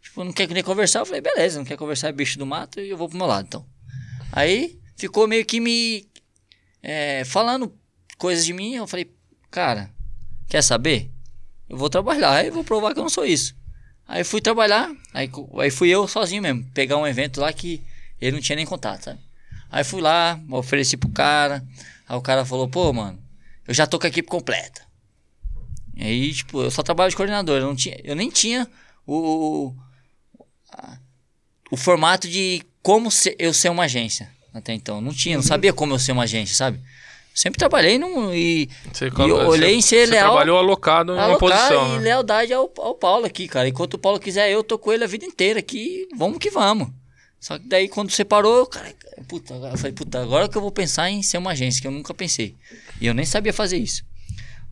Tipo, 0.00 0.22
não 0.24 0.32
quer 0.32 0.48
nem 0.48 0.62
conversar, 0.62 1.00
eu 1.00 1.06
falei, 1.06 1.20
beleza, 1.20 1.58
não 1.58 1.64
quer 1.64 1.76
conversar, 1.76 2.08
é 2.08 2.12
bicho 2.12 2.38
do 2.38 2.46
mato, 2.46 2.80
e 2.80 2.88
eu 2.88 2.96
vou 2.96 3.08
pro 3.08 3.18
meu 3.18 3.26
lado, 3.26 3.46
então. 3.46 3.66
Aí, 4.32 4.78
ficou 4.96 5.26
meio 5.26 5.44
que 5.44 5.60
me 5.60 6.06
é, 6.82 7.24
falando 7.24 7.74
coisas 8.16 8.44
de 8.44 8.52
mim, 8.52 8.76
eu 8.76 8.86
falei, 8.86 9.10
cara, 9.50 9.90
quer 10.48 10.62
saber? 10.62 11.10
Eu 11.68 11.76
vou 11.76 11.88
trabalhar, 11.90 12.32
aí 12.32 12.48
eu 12.48 12.52
vou 12.52 12.64
provar 12.64 12.92
que 12.92 12.98
eu 12.98 13.02
não 13.04 13.10
sou 13.10 13.24
isso. 13.24 13.54
Aí 14.06 14.24
fui 14.24 14.40
trabalhar, 14.40 14.90
aí, 15.14 15.30
aí 15.60 15.70
fui 15.70 15.88
eu 15.88 16.06
sozinho 16.08 16.42
mesmo, 16.42 16.64
pegar 16.74 16.96
um 16.96 17.06
evento 17.06 17.40
lá 17.40 17.52
que 17.52 17.80
ele 18.20 18.32
não 18.32 18.40
tinha 18.42 18.56
nem 18.56 18.66
contato, 18.66 19.04
sabe? 19.04 19.20
Aí 19.70 19.84
fui 19.84 20.00
lá, 20.00 20.38
ofereci 20.50 20.96
pro 20.96 21.08
cara, 21.10 21.64
aí 22.08 22.16
o 22.16 22.20
cara 22.20 22.44
falou, 22.44 22.68
pô, 22.68 22.92
mano, 22.92 23.22
eu 23.68 23.72
já 23.72 23.86
tô 23.86 23.98
com 24.00 24.06
a 24.06 24.08
equipe 24.08 24.28
completa. 24.28 24.82
E 25.94 26.02
aí, 26.04 26.32
tipo, 26.34 26.60
eu 26.62 26.70
só 26.72 26.82
trabalho 26.82 27.10
de 27.10 27.16
coordenador, 27.16 27.60
eu, 27.60 27.66
não 27.66 27.76
tinha, 27.76 28.00
eu 28.02 28.16
nem 28.16 28.28
tinha 28.30 28.68
o, 29.06 29.72
a- 30.72 30.98
o 31.70 31.76
formato 31.76 32.28
de 32.28 32.62
como 32.82 33.10
ser- 33.10 33.36
eu 33.38 33.52
ser 33.54 33.68
uma 33.68 33.84
agência 33.84 34.28
até 34.52 34.72
então. 34.72 35.00
Não 35.00 35.12
tinha, 35.14 35.36
não 35.36 35.42
sabia 35.42 35.72
como 35.72 35.94
eu 35.94 35.98
ser 36.00 36.10
uma 36.12 36.24
agência, 36.24 36.56
sabe? 36.56 36.80
Sempre 37.34 37.58
trabalhei 37.58 37.98
num, 37.98 38.34
e, 38.34 38.68
Você, 38.92 39.06
e 39.06 39.32
olhei 39.32 39.74
em 39.74 39.80
ser 39.80 40.06
você 40.06 40.12
leal. 40.12 40.30
trabalhou 40.30 40.58
alocado 40.58 41.12
em 41.12 41.16
uma 41.16 41.38
posição. 41.38 41.94
e 41.94 41.98
né? 41.98 42.04
lealdade 42.04 42.52
ao, 42.52 42.70
ao 42.78 42.94
Paulo 42.94 43.24
aqui, 43.24 43.46
cara. 43.46 43.68
Enquanto 43.68 43.94
o 43.94 43.98
Paulo 43.98 44.18
quiser, 44.18 44.50
eu 44.50 44.62
tô 44.64 44.78
com 44.78 44.92
ele 44.92 45.04
a 45.04 45.06
vida 45.06 45.24
inteira 45.24 45.60
aqui. 45.60 46.08
Vamos 46.16 46.38
que 46.38 46.50
vamos. 46.50 46.88
Só 47.38 47.58
que 47.58 47.66
daí, 47.66 47.88
quando 47.88 48.10
separou, 48.10 48.66
cara, 48.66 48.92
puta, 49.26 49.54
eu 49.54 49.78
falei, 49.78 49.92
puta, 49.92 50.20
agora 50.20 50.48
que 50.48 50.56
eu 50.58 50.60
vou 50.60 50.70
pensar 50.70 51.08
em 51.08 51.22
ser 51.22 51.38
uma 51.38 51.52
agência, 51.52 51.80
que 51.80 51.86
eu 51.86 51.92
nunca 51.92 52.12
pensei. 52.12 52.56
E 53.00 53.06
eu 53.06 53.14
nem 53.14 53.24
sabia 53.24 53.52
fazer 53.52 53.78
isso. 53.78 54.04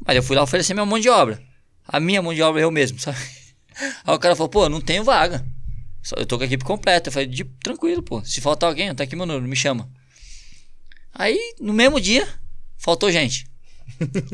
Mas 0.04 0.16
eu 0.16 0.22
fui 0.22 0.36
lá 0.36 0.42
oferecer 0.42 0.74
minha 0.74 0.84
mão 0.84 0.98
de 0.98 1.08
obra. 1.08 1.40
A 1.86 1.98
minha 1.98 2.20
mão 2.20 2.34
de 2.34 2.42
obra 2.42 2.60
eu 2.60 2.70
mesmo, 2.70 2.98
sabe? 3.00 3.18
Aí 4.04 4.14
o 4.14 4.18
cara 4.18 4.36
falou, 4.36 4.50
pô, 4.50 4.68
não 4.68 4.80
tenho 4.80 5.04
vaga. 5.04 5.46
Eu 6.16 6.26
tô 6.26 6.36
com 6.36 6.42
a 6.42 6.46
equipe 6.46 6.64
completa. 6.64 7.08
Eu 7.08 7.12
falei, 7.12 7.28
tranquilo, 7.62 8.02
pô. 8.02 8.22
Se 8.24 8.40
faltar 8.40 8.68
alguém, 8.68 8.94
tá 8.94 9.04
aqui 9.04 9.16
meu 9.16 9.26
número, 9.26 9.48
me 9.48 9.56
chama. 9.56 9.88
Aí, 11.14 11.54
no 11.60 11.72
mesmo 11.72 12.00
dia, 12.00 12.28
faltou 12.78 13.10
gente. 13.12 13.46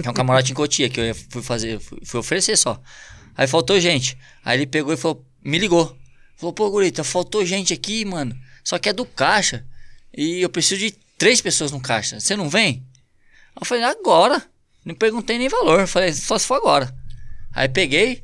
É 0.04 0.10
um 0.10 0.12
camarote 0.12 0.52
em 0.52 0.54
Cotia, 0.54 0.88
que 0.88 1.00
eu 1.00 1.04
ia- 1.06 1.14
fui 1.14 1.42
fazer, 1.42 1.80
fui, 1.80 1.98
fui 2.04 2.20
oferecer 2.20 2.56
só. 2.56 2.80
Aí 3.36 3.46
faltou 3.46 3.80
gente. 3.80 4.16
Aí 4.44 4.58
ele 4.58 4.66
pegou 4.66 4.92
e 4.92 4.96
falou, 4.96 5.24
me 5.42 5.58
ligou. 5.58 5.96
Falou, 6.36 6.52
pô, 6.52 6.70
Gurita, 6.70 7.02
faltou 7.02 7.44
gente 7.44 7.72
aqui, 7.72 8.04
mano. 8.04 8.36
Só 8.62 8.78
que 8.78 8.88
é 8.88 8.92
do 8.92 9.04
caixa. 9.04 9.64
E 10.16 10.40
eu 10.40 10.48
preciso 10.48 10.80
de 10.80 10.90
três 11.18 11.40
pessoas 11.40 11.70
no 11.72 11.80
caixa. 11.80 12.20
Você 12.20 12.36
não 12.36 12.48
vem? 12.48 12.84
Eu 13.58 13.64
falei, 13.66 13.84
agora. 13.84 14.42
Não 14.84 14.94
perguntei 14.94 15.38
nem 15.38 15.48
valor. 15.48 15.80
Eu 15.80 15.88
falei, 15.88 16.12
só 16.12 16.38
se 16.38 16.46
for 16.46 16.54
agora. 16.56 16.94
Aí 17.54 17.68
peguei, 17.68 18.22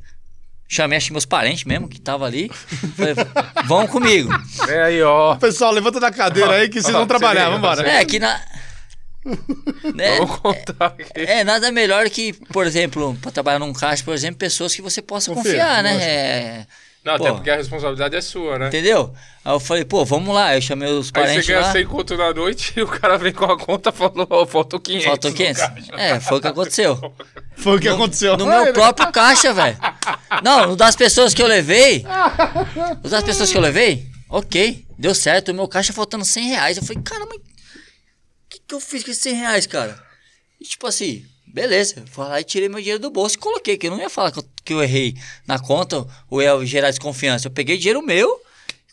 chamei 0.67 0.97
acho 0.97 1.11
meus 1.11 1.25
parentes 1.25 1.63
mesmo, 1.63 1.87
que 1.89 1.99
tava 1.99 2.25
ali. 2.25 2.49
Falei, 2.95 3.15
vão 3.65 3.87
comigo. 3.87 4.29
Vem 4.67 4.77
aí, 4.79 5.01
ó. 5.01 5.35
Pessoal, 5.35 5.71
levanta 5.71 5.99
da 5.99 6.11
cadeira 6.11 6.51
aí 6.51 6.69
que 6.69 6.81
vocês 6.81 6.93
vão 6.93 7.07
trabalhar, 7.07 7.49
vambora. 7.49 7.87
É, 7.89 8.05
que 8.05 8.19
na. 8.19 8.39
né, 9.93 10.17
Vamos 10.17 10.37
contar 10.37 10.87
aqui. 10.87 11.21
É, 11.21 11.43
nada 11.43 11.71
melhor 11.71 12.09
que, 12.09 12.33
por 12.51 12.65
exemplo, 12.65 13.15
pra 13.21 13.31
trabalhar 13.31 13.59
num 13.59 13.73
caixa, 13.73 14.03
por 14.03 14.13
exemplo, 14.13 14.37
pessoas 14.37 14.75
que 14.75 14.81
você 14.81 15.01
possa 15.01 15.33
Confia, 15.33 15.51
confiar, 15.51 15.83
né? 15.83 15.97
É, 16.01 16.65
Não, 17.03 17.17
Pô. 17.17 17.23
até 17.25 17.33
porque 17.33 17.49
a 17.49 17.55
responsabilidade 17.55 18.15
é 18.15 18.21
sua, 18.21 18.57
né? 18.57 18.67
entendeu? 18.67 19.13
Aí 19.43 19.53
eu 19.53 19.59
falei, 19.59 19.83
pô, 19.85 20.05
vamos 20.05 20.33
lá. 20.33 20.55
Eu 20.55 20.61
chamei 20.61 20.87
os 20.87 21.07
Aí 21.07 21.11
parentes 21.13 21.45
você 21.45 21.51
ganha 21.53 21.65
lá. 21.65 21.71
100 21.71 21.85
conto 21.87 22.15
na 22.15 22.33
noite 22.33 22.73
e 22.77 22.81
o 22.81 22.87
cara 22.87 23.17
vem 23.17 23.33
com 23.33 23.45
a 23.45 23.57
conta 23.57 23.89
e 23.89 23.93
falou, 23.93 24.27
ó, 24.29 24.45
faltou 24.45 24.79
500. 24.79 25.05
Faltou 25.05 25.31
no 25.31 25.37
500? 25.37 25.61
caixa. 25.61 25.91
É, 25.97 26.19
foi 26.19 26.37
o 26.37 26.41
que 26.41 26.47
aconteceu. 26.47 27.13
Foi 27.57 27.77
o 27.77 27.79
que 27.79 27.89
aconteceu. 27.89 28.35
No 28.37 28.47
meu 28.47 28.73
próprio 28.73 29.11
caixa, 29.11 29.53
velho. 29.53 29.77
Não, 30.43 30.67
no 30.69 30.75
das 30.75 30.95
pessoas 30.95 31.31
que 31.31 31.43
eu 31.43 31.47
levei. 31.47 32.03
Das 33.07 33.23
pessoas 33.23 33.51
que 33.51 33.57
eu 33.57 33.61
levei, 33.61 34.07
ok, 34.29 34.83
deu 34.97 35.13
certo. 35.13 35.49
O 35.49 35.53
meu 35.53 35.67
caixa 35.67 35.93
faltando 35.93 36.25
100 36.25 36.49
reais. 36.49 36.77
Eu 36.77 36.83
falei, 36.83 37.03
cara, 37.03 37.23
mas. 37.29 37.39
Que, 38.71 38.75
eu 38.75 38.79
fiz 38.79 39.03
com 39.03 39.11
esses 39.11 39.23
100 39.23 39.33
reais, 39.33 39.67
cara? 39.67 40.01
E 40.57 40.63
tipo 40.63 40.87
assim, 40.87 41.25
beleza. 41.45 42.05
Fui 42.09 42.23
lá 42.23 42.39
e 42.39 42.43
tirei 42.45 42.69
meu 42.69 42.79
dinheiro 42.79 42.99
do 43.01 43.11
bolso 43.11 43.35
e 43.35 43.39
coloquei. 43.39 43.77
Que 43.77 43.87
eu 43.87 43.91
não 43.91 43.99
ia 43.99 44.09
falar 44.09 44.31
que 44.31 44.39
eu, 44.39 44.45
que 44.63 44.73
eu 44.73 44.81
errei 44.81 45.13
na 45.45 45.59
conta 45.59 46.07
ou 46.29 46.41
ia 46.41 46.65
gerar 46.65 46.89
desconfiança. 46.89 47.47
Eu 47.47 47.51
peguei 47.51 47.77
dinheiro 47.77 48.01
meu. 48.01 48.41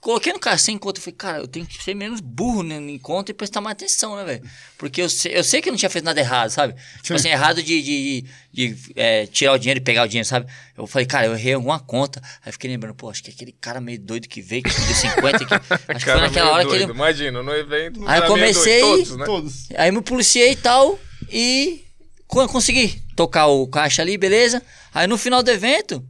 Coloquei 0.01 0.33
no 0.33 0.39
caixa 0.39 0.65
sem 0.65 0.79
conta. 0.79 1.01
Falei, 1.01 1.15
cara, 1.17 1.39
eu 1.39 1.49
tenho 1.49 1.67
que 1.67 1.83
ser 1.83 1.93
menos 1.95 2.21
burro 2.21 2.63
né, 2.63 2.77
em 2.77 2.99
conta 2.99 3.31
e 3.33 3.35
prestar 3.35 3.61
mais 3.61 3.73
atenção, 3.73 4.17
né, 4.17 4.25
velho? 4.25 4.43
Porque 4.79 5.03
eu 5.03 5.09
sei, 5.09 5.37
eu 5.37 5.43
sei 5.43 5.61
que 5.61 5.69
eu 5.69 5.73
não 5.73 5.79
tinha 5.79 5.91
feito 5.91 6.05
nada 6.05 6.21
errado, 6.21 6.51
sabe? 6.51 6.75
Tipo 7.03 7.15
assim, 7.15 7.29
errado 7.29 7.61
de, 7.63 7.83
de, 7.83 8.23
de, 8.53 8.75
de, 8.75 8.93
é, 8.95 9.27
tirar 9.27 9.55
o 9.55 9.59
dinheiro 9.59 9.81
e 9.81 9.83
pegar 9.83 10.05
o 10.05 10.09
dinheiro, 10.09 10.27
sabe? 10.29 10.47
Eu 10.77 10.87
falei, 10.87 11.05
cara, 11.05 11.27
eu 11.27 11.35
errei 11.35 11.55
alguma 11.55 11.81
conta. 11.81 12.23
Aí 12.47 12.53
fiquei 12.53 12.71
lembrando, 12.71 12.95
pô, 12.95 13.11
acho 13.11 13.23
que 13.25 13.31
aquele 13.31 13.51
cara 13.53 13.81
meio 13.81 13.99
doido 13.99 14.29
que 14.29 14.41
veio, 14.41 14.63
que 14.63 14.71
deu 14.71 14.95
50. 14.95 15.39
Que, 15.45 15.55
acho 15.93 16.05
que 16.05 16.11
foi 16.13 16.21
naquela 16.21 16.53
hora 16.53 16.63
que 16.65 16.71
doido. 16.71 16.83
ele. 16.85 16.93
Imagina, 16.93 17.43
no 17.43 17.53
evento. 17.53 18.01
Aí 18.09 18.21
eu 18.21 18.27
comecei- 18.27 18.81
doido, 18.81 18.97
todos, 19.05 19.17
né? 19.17 19.25
Todos. 19.27 19.69
Aí 19.77 19.91
me 19.91 20.01
policiei 20.01 20.53
e 20.53 20.57
tal. 20.57 20.99
E 21.31 21.85
co- 22.29 22.47
consegui 22.49 23.03
tocar 23.17 23.47
o 23.49 23.67
caixa 23.67 24.01
ali, 24.03 24.17
beleza? 24.17 24.63
Aí 24.95 25.09
no 25.09 25.19
final 25.19 25.43
do 25.43 25.51
evento, 25.51 26.07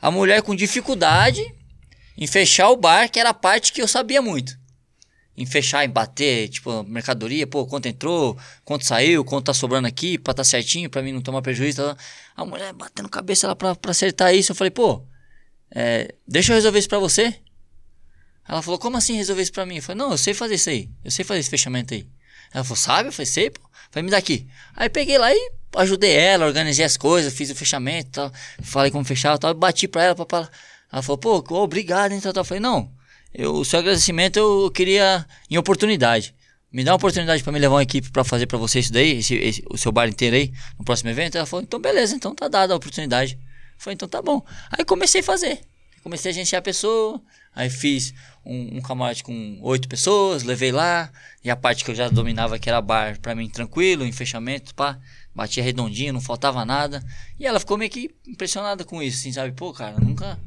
a 0.00 0.10
mulher 0.10 0.40
com 0.42 0.54
dificuldade 0.56 1.42
em 2.16 2.26
fechar 2.26 2.70
o 2.70 2.76
bar, 2.76 3.10
que 3.10 3.18
era 3.18 3.30
a 3.30 3.34
parte 3.34 3.72
que 3.72 3.82
eu 3.82 3.88
sabia 3.88 4.22
muito. 4.22 4.58
Em 5.36 5.44
fechar, 5.44 5.84
em 5.84 5.90
bater, 5.90 6.48
tipo, 6.48 6.82
mercadoria, 6.84 7.46
pô, 7.46 7.66
quanto 7.66 7.86
entrou, 7.86 8.38
quanto 8.64 8.86
saiu, 8.86 9.22
quanto 9.22 9.46
tá 9.46 9.54
sobrando 9.54 9.86
aqui, 9.86 10.16
pra 10.16 10.32
tá 10.32 10.42
certinho, 10.42 10.88
pra 10.88 11.02
mim 11.02 11.12
não 11.12 11.20
tomar 11.20 11.42
prejuízo. 11.42 11.82
Tá? 11.82 11.96
A 12.34 12.44
mulher 12.44 12.72
batendo 12.72 13.08
cabeça 13.08 13.46
lá 13.46 13.54
pra, 13.54 13.74
pra 13.74 13.90
acertar 13.90 14.34
isso. 14.34 14.52
Eu 14.52 14.56
falei, 14.56 14.70
pô, 14.70 15.04
é, 15.70 16.14
deixa 16.26 16.52
eu 16.52 16.54
resolver 16.54 16.78
isso 16.78 16.88
pra 16.88 16.98
você. 16.98 17.34
Ela 18.48 18.62
falou, 18.62 18.78
como 18.78 18.96
assim 18.96 19.16
resolver 19.16 19.42
isso 19.42 19.52
pra 19.52 19.66
mim? 19.66 19.76
Eu 19.76 19.82
falei, 19.82 20.02
não, 20.02 20.12
eu 20.12 20.18
sei 20.18 20.32
fazer 20.32 20.54
isso 20.54 20.70
aí. 20.70 20.88
Eu 21.04 21.10
sei 21.10 21.24
fazer 21.24 21.40
esse 21.40 21.50
fechamento 21.50 21.92
aí. 21.92 22.06
Ela 22.54 22.64
falou, 22.64 22.76
sabe? 22.76 23.08
Eu 23.08 23.12
falei, 23.12 23.26
sei, 23.26 23.50
pô. 23.50 23.60
Falei, 23.90 24.04
me 24.04 24.10
dá 24.10 24.16
aqui. 24.16 24.46
Aí 24.74 24.88
peguei 24.88 25.18
lá 25.18 25.32
e 25.32 25.52
ajudei 25.76 26.12
ela, 26.12 26.46
organizei 26.46 26.84
as 26.84 26.96
coisas, 26.96 27.34
fiz 27.34 27.50
o 27.50 27.54
fechamento 27.54 28.08
e 28.08 28.12
tal. 28.12 28.32
Falei 28.62 28.90
como 28.90 29.04
fechar 29.04 29.36
e 29.36 29.38
tal. 29.38 29.52
Bati 29.52 29.86
pra 29.88 30.04
ela, 30.04 30.14
pra, 30.14 30.24
pra... 30.24 30.50
Ela 30.96 31.02
falou, 31.02 31.18
pô, 31.18 31.44
obrigado, 31.62 32.12
hein, 32.12 32.20
tal, 32.22 32.32
tal. 32.32 32.40
Eu 32.40 32.44
falei, 32.46 32.58
não, 32.60 32.90
eu, 33.34 33.52
o 33.56 33.64
seu 33.66 33.78
agradecimento 33.80 34.38
eu 34.38 34.70
queria 34.70 35.26
em 35.50 35.58
oportunidade. 35.58 36.34
Me 36.72 36.82
dá 36.82 36.92
uma 36.92 36.96
oportunidade 36.96 37.42
pra 37.42 37.52
me 37.52 37.58
levar 37.58 37.74
uma 37.74 37.82
equipe 37.82 38.10
pra 38.10 38.24
fazer 38.24 38.46
pra 38.46 38.56
você 38.56 38.78
isso 38.78 38.90
daí, 38.94 39.18
esse, 39.18 39.34
esse- 39.34 39.62
o 39.68 39.76
seu 39.76 39.92
bar 39.92 40.08
inteiro 40.08 40.36
aí, 40.36 40.50
no 40.78 40.86
próximo 40.86 41.10
evento. 41.10 41.36
Ela 41.36 41.44
falou, 41.44 41.62
então 41.62 41.78
beleza, 41.78 42.16
então 42.16 42.34
tá 42.34 42.48
dada 42.48 42.72
a 42.72 42.76
oportunidade. 42.78 43.34
Eu 43.34 43.38
falei, 43.76 43.92
então 43.94 44.08
tá 44.08 44.22
bom. 44.22 44.42
Aí 44.70 44.86
comecei 44.86 45.20
a 45.20 45.24
fazer. 45.24 45.60
Comecei 46.02 46.30
a 46.30 46.32
agenciar 46.32 46.60
a 46.60 46.62
pessoa, 46.62 47.20
aí 47.54 47.68
fiz 47.68 48.14
um, 48.42 48.78
um 48.78 48.80
camarote 48.80 49.22
com 49.22 49.58
oito 49.60 49.88
pessoas, 49.88 50.44
levei 50.44 50.72
lá, 50.72 51.10
e 51.44 51.50
a 51.50 51.56
parte 51.56 51.84
que 51.84 51.90
eu 51.90 51.94
já 51.94 52.08
dominava, 52.08 52.58
que 52.58 52.70
era 52.70 52.80
bar, 52.80 53.18
pra 53.20 53.34
mim 53.34 53.50
tranquilo, 53.50 54.02
em 54.06 54.12
fechamento, 54.12 54.74
pá, 54.74 54.98
batia 55.34 55.62
redondinho, 55.62 56.14
não 56.14 56.22
faltava 56.22 56.64
nada. 56.64 57.04
E 57.38 57.44
ela 57.46 57.60
ficou 57.60 57.76
meio 57.76 57.90
que 57.90 58.10
impressionada 58.26 58.82
com 58.82 59.02
isso, 59.02 59.18
assim, 59.18 59.32
sabe? 59.32 59.52
Pô, 59.52 59.74
cara, 59.74 59.98
nunca. 60.00 60.38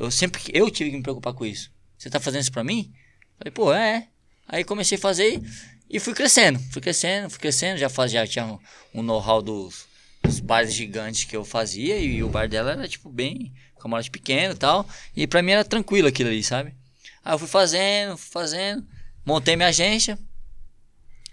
Eu 0.00 0.10
sempre 0.10 0.42
eu 0.54 0.70
tive 0.70 0.90
que 0.90 0.96
me 0.96 1.02
preocupar 1.02 1.34
com 1.34 1.44
isso. 1.44 1.70
Você 1.98 2.08
tá 2.08 2.18
fazendo 2.18 2.40
isso 2.40 2.50
pra 2.52 2.64
mim? 2.64 2.90
Falei, 3.36 3.52
pô, 3.52 3.70
é. 3.70 4.08
Aí 4.48 4.64
comecei 4.64 4.96
a 4.96 5.00
fazer 5.00 5.42
e 5.90 6.00
fui 6.00 6.14
crescendo, 6.14 6.58
fui 6.72 6.80
crescendo, 6.80 7.28
fui 7.28 7.38
crescendo, 7.38 7.76
já 7.76 7.90
fazia, 7.90 8.26
tinha 8.26 8.46
um, 8.46 8.58
um 8.94 9.02
know-how 9.02 9.42
dos, 9.42 9.86
dos 10.22 10.40
bares 10.40 10.72
gigantes 10.72 11.24
que 11.24 11.36
eu 11.36 11.44
fazia 11.44 11.98
e 11.98 12.22
o 12.24 12.30
bar 12.30 12.48
dela 12.48 12.72
era 12.72 12.88
tipo 12.88 13.10
bem 13.10 13.52
camarote 13.78 14.10
pequeno 14.10 14.54
e 14.54 14.56
tal. 14.56 14.88
E 15.14 15.26
pra 15.26 15.42
mim 15.42 15.52
era 15.52 15.64
tranquilo 15.66 16.08
aquilo 16.08 16.30
ali, 16.30 16.42
sabe? 16.42 16.74
Aí 17.22 17.34
eu 17.34 17.38
fui 17.38 17.48
fazendo, 17.48 18.16
fui 18.16 18.30
fazendo, 18.32 18.86
montei 19.22 19.54
minha 19.54 19.68
agência 19.68 20.18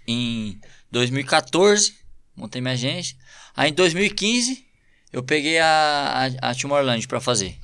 em 0.06 0.60
2014, 0.90 1.94
montei 2.36 2.60
minha 2.60 2.74
agência. 2.74 3.16
Aí 3.56 3.70
em 3.70 3.74
2015 3.74 4.62
eu 5.10 5.22
peguei 5.22 5.58
a, 5.58 6.30
a, 6.42 6.50
a 6.50 6.54
Tomorrowland 6.54 7.08
pra 7.08 7.18
fazer. 7.18 7.58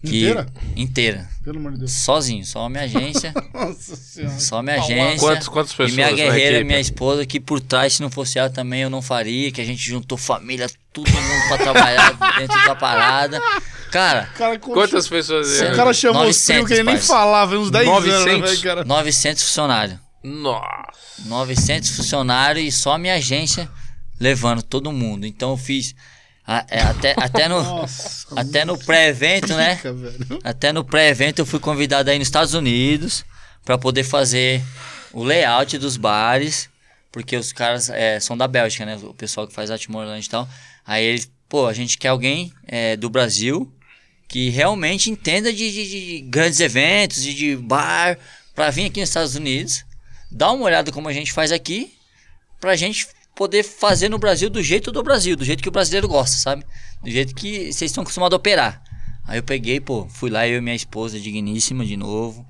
Que- 0.00 0.08
Inteira? 0.20 0.46
Inteira. 0.76 1.28
Pelo 1.42 1.58
amor 1.58 1.72
de 1.72 1.78
Deus. 1.80 1.90
Sozinho, 1.92 2.44
só 2.46 2.64
a 2.66 2.70
minha 2.70 2.84
agência. 2.84 3.34
Nossa 3.52 3.96
senhora. 3.96 4.38
Só 4.38 4.62
minha 4.62 4.76
agência. 4.76 5.18
Quantas- 5.18 5.48
quantas 5.48 5.72
E 5.72 5.76
pessoas 5.76 5.94
minha 5.94 6.10
na 6.10 6.16
guerreira, 6.16 6.64
minha 6.64 6.78
esposa, 6.78 7.26
que 7.26 7.40
por 7.40 7.60
trás, 7.60 7.94
se 7.94 8.02
não 8.02 8.08
fosse 8.10 8.38
ela 8.38 8.48
também, 8.48 8.82
eu 8.82 8.90
não 8.90 9.02
faria. 9.02 9.50
Que 9.50 9.60
a 9.60 9.64
gente 9.64 9.82
juntou 9.82 10.16
família, 10.16 10.70
todo 10.92 11.10
mundo 11.10 11.48
pra 11.48 11.58
trabalhar 11.58 12.12
dentro 12.38 12.64
da 12.64 12.74
parada. 12.76 13.40
Cara, 13.90 14.26
cara, 14.36 14.58
Quantas 14.58 15.08
pessoas... 15.08 15.46
Cê- 15.48 15.72
O 15.72 15.76
cara 15.76 15.92
chamou 15.92 16.22
os 16.22 16.26
900, 16.28 16.44
trio 16.46 16.66
que 16.66 16.72
ele 16.74 16.82
nem 16.84 16.98
falava, 17.00 17.56
uns 17.56 17.70
10 17.70 17.88
anos, 17.88 18.04
900? 18.04 18.40
né, 18.40 18.46
velho, 18.46 18.62
cara? 18.62 18.84
900 18.84 19.42
funcionários. 19.42 19.98
Nossa. 20.22 21.22
900 21.24 21.90
funcionários 21.96 22.66
e 22.66 22.70
só 22.76 22.92
a 22.92 22.98
minha 22.98 23.14
agência 23.14 23.68
levando 24.20 24.62
todo 24.62 24.92
mundo. 24.92 25.26
Então 25.26 25.50
eu 25.50 25.56
fiz 25.56 25.94
a- 26.50 26.64
é, 26.70 26.80
até, 26.80 27.14
até 27.18 27.46
no, 27.46 27.62
Nossa. 27.62 28.26
até 28.34 28.64
no 28.64 28.78
pré-evento, 28.78 29.54
né? 29.54 29.74
Velho. 29.82 30.38
Até 30.42 30.72
no 30.72 30.82
pré-evento 30.82 31.40
eu 31.40 31.46
fui 31.46 31.60
convidado 31.60 32.08
aí 32.10 32.18
nos 32.18 32.26
Estados 32.28 32.54
Unidos 32.54 33.22
para 33.66 33.76
poder 33.76 34.02
fazer 34.02 34.62
o 35.12 35.22
layout 35.22 35.76
dos 35.76 35.98
bares, 35.98 36.70
porque 37.12 37.36
os 37.36 37.52
caras 37.52 37.90
é, 37.90 38.18
são 38.18 38.34
da 38.34 38.48
Bélgica, 38.48 38.86
né? 38.86 38.96
O 39.02 39.12
pessoal 39.12 39.46
que 39.46 39.52
faz 39.52 39.70
a 39.70 39.76
e 39.76 40.28
tal. 40.28 40.48
Aí 40.86 41.04
eles, 41.04 41.30
pô, 41.50 41.66
a 41.66 41.74
gente 41.74 41.98
quer 41.98 42.08
alguém 42.08 42.50
é, 42.66 42.96
do 42.96 43.10
Brasil 43.10 43.70
que 44.26 44.48
realmente 44.48 45.10
entenda 45.10 45.52
de, 45.52 45.70
de- 45.70 45.88
de 45.90 46.20
grandes 46.30 46.60
eventos 46.60 47.26
e 47.26 47.34
de 47.34 47.56
bar 47.56 48.18
para 48.54 48.70
vir 48.70 48.86
aqui 48.86 49.00
nos 49.00 49.10
Estados 49.10 49.34
Unidos, 49.34 49.84
dar 50.30 50.52
uma 50.52 50.64
olhada 50.64 50.90
como 50.92 51.08
a 51.08 51.12
gente 51.12 51.30
faz 51.32 51.52
aqui, 51.52 51.92
pra 52.60 52.74
gente 52.74 53.06
poder 53.38 53.62
fazer 53.62 54.08
no 54.08 54.18
Brasil 54.18 54.50
do 54.50 54.60
jeito 54.60 54.90
do 54.90 55.00
Brasil, 55.00 55.36
do 55.36 55.44
jeito 55.44 55.62
que 55.62 55.68
o 55.68 55.72
brasileiro 55.72 56.08
gosta, 56.08 56.36
sabe? 56.36 56.64
Do 57.00 57.08
jeito 57.08 57.32
que 57.36 57.72
vocês 57.72 57.92
estão 57.92 58.02
acostumados 58.02 58.34
a 58.34 58.36
operar. 58.36 58.82
Aí 59.24 59.38
eu 59.38 59.44
peguei, 59.44 59.78
pô, 59.78 60.08
fui 60.10 60.28
lá 60.28 60.48
eu 60.48 60.58
e 60.58 60.60
minha 60.60 60.74
esposa 60.74 61.20
digníssima 61.20 61.86
de 61.86 61.96
novo, 61.96 62.44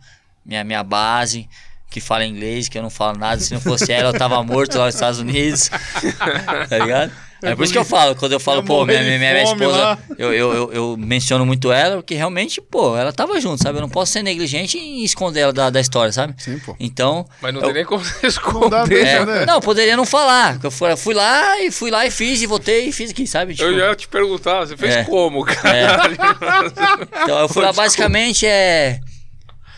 minha 0.46 0.64
minha 0.64 0.82
base 0.82 1.46
que 1.90 2.00
fala 2.00 2.24
inglês, 2.24 2.68
que 2.68 2.78
eu 2.78 2.82
não 2.82 2.88
falo 2.88 3.18
nada, 3.18 3.38
se 3.38 3.52
não 3.52 3.60
fosse 3.60 3.92
ela 3.92 4.10
eu 4.10 4.18
tava 4.18 4.42
morto 4.42 4.78
lá 4.78 4.86
nos 4.86 4.94
Estados 4.94 5.20
Unidos. 5.20 5.68
tá 6.70 6.78
ligado? 6.78 7.12
É 7.40 7.54
por 7.54 7.62
isso 7.62 7.72
que 7.72 7.78
eu 7.78 7.84
falo, 7.84 8.16
quando 8.16 8.32
eu 8.32 8.40
falo, 8.40 8.58
Eu 8.58 8.64
pô, 8.64 8.84
minha, 8.84 9.00
minha, 9.02 9.16
minha 9.18 9.42
esposa, 9.44 9.98
eu, 10.18 10.32
eu, 10.34 10.52
eu, 10.52 10.72
eu 10.72 10.96
menciono 10.98 11.46
muito 11.46 11.70
ela, 11.70 11.96
porque 11.96 12.14
realmente, 12.14 12.60
pô, 12.60 12.96
ela 12.96 13.12
tava 13.12 13.40
junto, 13.40 13.62
sabe? 13.62 13.78
Eu 13.78 13.82
não 13.82 13.88
posso 13.88 14.12
ser 14.12 14.22
negligente 14.22 14.76
e 14.76 15.04
esconder 15.04 15.40
ela 15.40 15.52
da, 15.52 15.70
da 15.70 15.80
história, 15.80 16.12
sabe? 16.12 16.34
Sim, 16.36 16.58
pô. 16.58 16.74
Então. 16.80 17.24
Mas 17.40 17.54
não 17.54 17.60
eu- 17.60 17.66
tem 17.66 17.74
nem 17.74 17.84
como 17.84 18.02
você 18.04 18.18
Não 18.22 18.28
esconder. 18.28 18.88
deixa, 18.88 19.10
é, 19.10 19.24
né? 19.26 19.46
não, 19.46 19.60
poderia 19.60 19.96
não 19.96 20.04
falar. 20.04 20.58
Eu 20.62 20.70
fui, 20.70 20.96
fui 20.96 21.14
lá 21.14 21.60
e 21.60 21.70
fui 21.70 21.90
lá 21.90 22.04
e 22.06 22.10
fiz 22.10 22.42
e 22.42 22.46
voltei 22.46 22.88
e 22.88 22.92
fiz 22.92 23.10
aqui, 23.12 23.26
sabe? 23.26 23.54
Tipo, 23.54 23.68
Eu 23.68 23.78
já 23.78 23.88
ia 23.88 23.94
te 23.94 24.08
perguntar, 24.08 24.66
você 24.66 24.76
fez 24.76 24.96
É. 24.96 25.04
como, 25.04 25.44
caralho? 25.44 26.16
então 27.22 27.38
eu 27.38 27.48
fui 27.48 27.62
lá 27.62 27.72
basicamente 27.72 28.46
é 28.46 28.98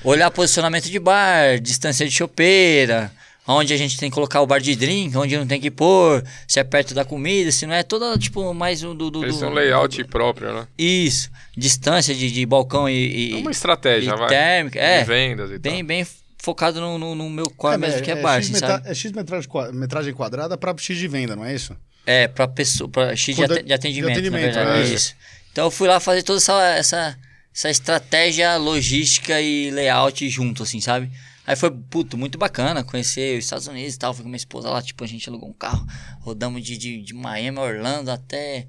olhar 0.02 0.30
posicionamento 0.30 0.86
de 0.90 0.98
bar, 0.98 1.58
distância 1.60 2.06
de 2.08 2.10
chopeira, 2.14 3.12
onde 3.46 3.72
a 3.72 3.76
gente 3.76 3.98
tem 3.98 4.08
que 4.10 4.14
colocar 4.14 4.40
o 4.40 4.46
bar 4.46 4.60
de 4.60 4.74
drink, 4.76 5.16
onde 5.16 5.36
não 5.36 5.46
tem 5.46 5.60
que 5.60 5.70
pôr, 5.70 6.22
se 6.46 6.60
é 6.60 6.64
perto 6.64 6.94
da 6.94 7.04
comida, 7.04 7.50
se 7.50 7.66
não 7.66 7.74
é 7.74 7.82
toda, 7.82 8.16
tipo, 8.18 8.52
mais 8.54 8.82
um 8.84 8.94
do... 8.94 9.10
do, 9.10 9.24
Eles 9.24 9.38
do- 9.40 9.46
um 9.46 9.50
layout 9.52 10.02
próprio, 10.04 10.52
né? 10.54 10.66
Isso, 10.78 11.30
distância 11.56 12.14
de, 12.14 12.30
de 12.30 12.46
balcão 12.46 12.88
e, 12.88 13.30
e, 13.30 13.34
É 13.34 13.36
uma 13.38 13.50
estratégia, 13.50 14.12
e 14.12 14.16
vai. 14.16 14.28
térmica, 14.28 14.78
é, 14.78 15.00
De 15.00 15.04
vendas 15.06 15.50
e 15.50 15.58
bem, 15.58 15.84
bem 15.84 16.06
focado 16.38 16.80
no, 16.80 16.96
no, 16.98 17.14
no 17.14 17.28
meu 17.28 17.50
core 17.50 17.76
mesmo, 17.78 18.00
que 18.02 18.10
é, 18.10 18.16
bar, 18.16 18.36
X, 18.42 18.50
assim, 18.50 18.58
sabe? 18.58 18.88
é 18.88 18.94
X 18.94 19.12
metragem, 19.12 19.48
qua- 19.48 19.72
metragem 19.72 20.14
quadrada 20.14 20.56
para 20.56 20.74
X 20.78 20.96
de 20.96 21.08
venda, 21.08 21.34
não 21.34 21.44
é 21.44 21.54
isso? 21.54 21.76
É, 22.06 22.28
pra 22.28 22.48
pessoa, 22.48 22.88
pra 22.88 23.14
X 23.16 23.36
de, 23.36 23.42
é- 23.42 23.62
de 23.62 23.72
atendimento, 23.72 24.12
de 24.14 24.20
atendimento, 24.28 24.54
na 24.54 24.64
verdade. 24.64 24.90
é. 24.92 24.94
Isso. 24.94 25.14
Então 25.52 25.64
eu 25.66 25.70
fui 25.70 25.86
lá 25.88 25.98
fazer 26.00 26.22
toda 26.22 26.38
essa, 26.38 26.62
essa, 26.76 27.18
essa 27.54 27.68
estratégia 27.70 28.56
logística 28.56 29.40
e 29.40 29.70
layout 29.70 30.28
junto, 30.28 30.62
assim, 30.62 30.80
sabe? 30.80 31.10
Aí 31.50 31.56
foi, 31.56 31.68
puto, 31.68 32.16
muito 32.16 32.38
bacana 32.38 32.84
conhecer 32.84 33.36
os 33.36 33.44
Estados 33.44 33.66
Unidos 33.66 33.96
e 33.96 33.98
tal. 33.98 34.14
Fui 34.14 34.22
com 34.22 34.28
minha 34.28 34.36
esposa 34.36 34.70
lá, 34.70 34.80
tipo, 34.80 35.02
a 35.02 35.06
gente 35.08 35.28
alugou 35.28 35.48
um 35.48 35.52
carro, 35.52 35.84
rodamos 36.20 36.62
de, 36.62 36.78
de, 36.78 37.02
de 37.02 37.12
Miami 37.12 37.58
a 37.58 37.62
Orlando 37.62 38.08
até. 38.12 38.68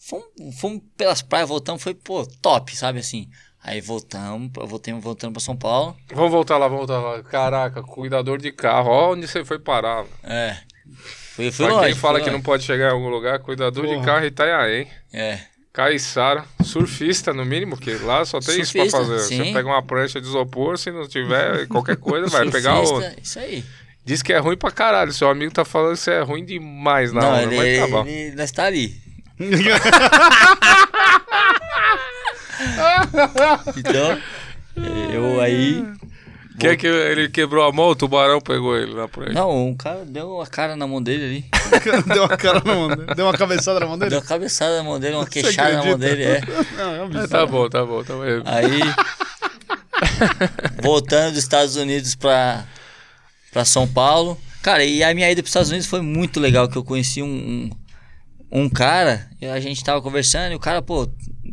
Fomos, 0.00 0.24
fomos 0.58 0.80
pelas 0.96 1.20
praias, 1.20 1.50
voltamos, 1.50 1.82
foi, 1.82 1.92
pô, 1.94 2.26
top, 2.40 2.74
sabe 2.74 2.98
assim? 3.00 3.28
Aí 3.62 3.82
voltamos, 3.82 4.50
voltamos, 4.54 5.04
voltando 5.04 5.32
pra 5.34 5.40
São 5.42 5.54
Paulo. 5.54 5.94
Vamos 6.14 6.30
voltar 6.32 6.56
lá, 6.56 6.66
vamos 6.66 6.86
voltar 6.86 6.98
lá. 7.02 7.22
Caraca, 7.24 7.82
cuidador 7.82 8.38
de 8.38 8.50
carro. 8.52 8.88
Ó 8.90 9.12
onde 9.12 9.28
você 9.28 9.44
foi 9.44 9.58
parar. 9.58 10.06
É. 10.22 10.56
Foi, 11.34 11.50
foi 11.52 11.66
Pra 11.66 11.74
longe. 11.76 11.88
quem 11.88 11.94
fala 11.94 12.14
foi 12.14 12.20
que 12.24 12.30
não 12.30 12.36
longe. 12.36 12.44
pode 12.46 12.62
chegar 12.62 12.88
em 12.88 12.92
algum 12.92 13.08
lugar, 13.10 13.38
cuidador 13.40 13.86
de 13.86 13.94
Porra. 13.96 14.06
carro 14.06 14.24
Itaiaém. 14.24 14.88
É. 15.12 15.40
Caiçara, 15.74 16.44
surfista 16.62 17.34
no 17.34 17.44
mínimo, 17.44 17.76
porque 17.76 17.94
lá 17.94 18.24
só 18.24 18.38
tem 18.38 18.60
isso 18.60 18.72
pra 18.72 18.88
Surfista, 18.88 18.96
fazer. 18.96 19.18
Você 19.18 19.44
sim. 19.44 19.52
pega 19.52 19.68
uma 19.68 19.82
prancha 19.82 20.20
de 20.20 20.28
isopor, 20.28 20.78
se 20.78 20.92
não 20.92 21.08
tiver 21.08 21.66
qualquer 21.66 21.96
coisa, 21.96 22.28
vai 22.28 22.48
pegar 22.48 22.76
Surfista, 22.76 22.94
outra. 22.94 23.16
Isso 23.20 23.38
aí. 23.40 23.64
Diz 24.04 24.22
que 24.22 24.32
é 24.32 24.38
ruim 24.38 24.56
pra 24.56 24.70
caralho. 24.70 25.12
Seu 25.12 25.28
amigo 25.28 25.52
tá 25.52 25.64
falando 25.64 25.94
que 25.94 26.00
você 26.00 26.12
é 26.12 26.20
ruim 26.20 26.44
demais 26.44 27.12
na 27.12 27.22
não, 27.22 27.28
hora, 27.30 27.42
ele, 27.42 27.56
mas 27.56 27.78
tá 27.80 27.88
bom. 27.88 28.06
ele, 28.06 28.36
nós 28.36 28.52
tá 28.52 28.66
ali. 28.66 28.94
Então, 33.76 34.18
eu 35.12 35.40
aí. 35.40 35.84
Que 36.58 36.68
é 36.68 36.76
que 36.76 36.86
ele 36.86 37.28
quebrou 37.28 37.64
a 37.64 37.72
mão, 37.72 37.88
o 37.88 37.96
tubarão 37.96 38.40
pegou 38.40 38.76
ele 38.76 38.94
na 38.94 39.08
prancha. 39.08 39.32
Não, 39.32 39.66
um 39.68 39.74
cara 39.76 40.04
deu 40.04 40.40
a 40.40 40.46
cara 40.46 40.76
na 40.76 40.86
mão 40.86 41.02
dele 41.02 41.24
ali. 41.24 41.44
deu 42.14 42.22
uma 42.24 42.36
cara 42.36 42.62
na 42.64 42.74
mão 42.74 42.88
dele. 42.88 43.14
Deu 43.16 43.26
uma 43.26 43.36
cabeçada 43.36 43.80
na 43.80 43.86
mão 43.86 43.98
dele? 43.98 44.10
Deu 44.10 44.20
uma 44.20 44.24
cabeçada 44.26 44.76
na 44.76 44.82
mão 44.84 45.00
dele, 45.00 45.16
uma 45.16 45.26
queixada 45.26 45.76
na 45.76 45.84
mão 45.84 45.98
dele, 45.98 46.22
é. 46.22 46.40
Não, 46.76 46.94
é 46.94 47.00
um 47.00 47.04
absurdo. 47.06 47.28
Tá 47.28 47.46
bom, 47.46 47.68
tá 47.68 47.84
bom, 47.84 48.04
tá 48.04 48.14
bom. 48.14 48.22
Aí. 48.44 48.80
voltando 50.82 51.30
dos 51.34 51.42
Estados 51.42 51.76
Unidos 51.76 52.14
pra, 52.14 52.64
pra 53.52 53.64
São 53.64 53.86
Paulo. 53.88 54.38
Cara, 54.62 54.84
e 54.84 55.02
a 55.02 55.12
minha 55.14 55.30
ida 55.30 55.42
pros 55.42 55.50
Estados 55.50 55.70
Unidos 55.70 55.86
foi 55.86 56.00
muito 56.00 56.40
legal, 56.40 56.68
que 56.68 56.76
eu 56.76 56.84
conheci 56.84 57.22
um, 57.22 57.26
um, 58.50 58.62
um 58.62 58.68
cara, 58.68 59.28
e 59.40 59.46
a 59.46 59.60
gente 59.60 59.82
tava 59.84 60.00
conversando, 60.00 60.52
e 60.52 60.54
o 60.56 60.60
cara, 60.60 60.80
pô, 60.80 61.06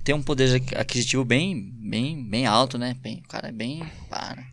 tem 0.03 0.15
um 0.15 0.21
poder 0.21 0.55
aqu- 0.55 0.77
aquisitivo 0.79 1.25
bem, 1.25 1.71
bem, 1.89 2.23
bem 2.23 2.45
alto, 2.45 2.77
né? 2.77 2.95
Bem, 3.01 3.21
o 3.25 3.27
cara 3.27 3.49
é 3.49 3.51
bem. 3.51 3.83
pá, 4.09 4.33
né? 4.37 4.45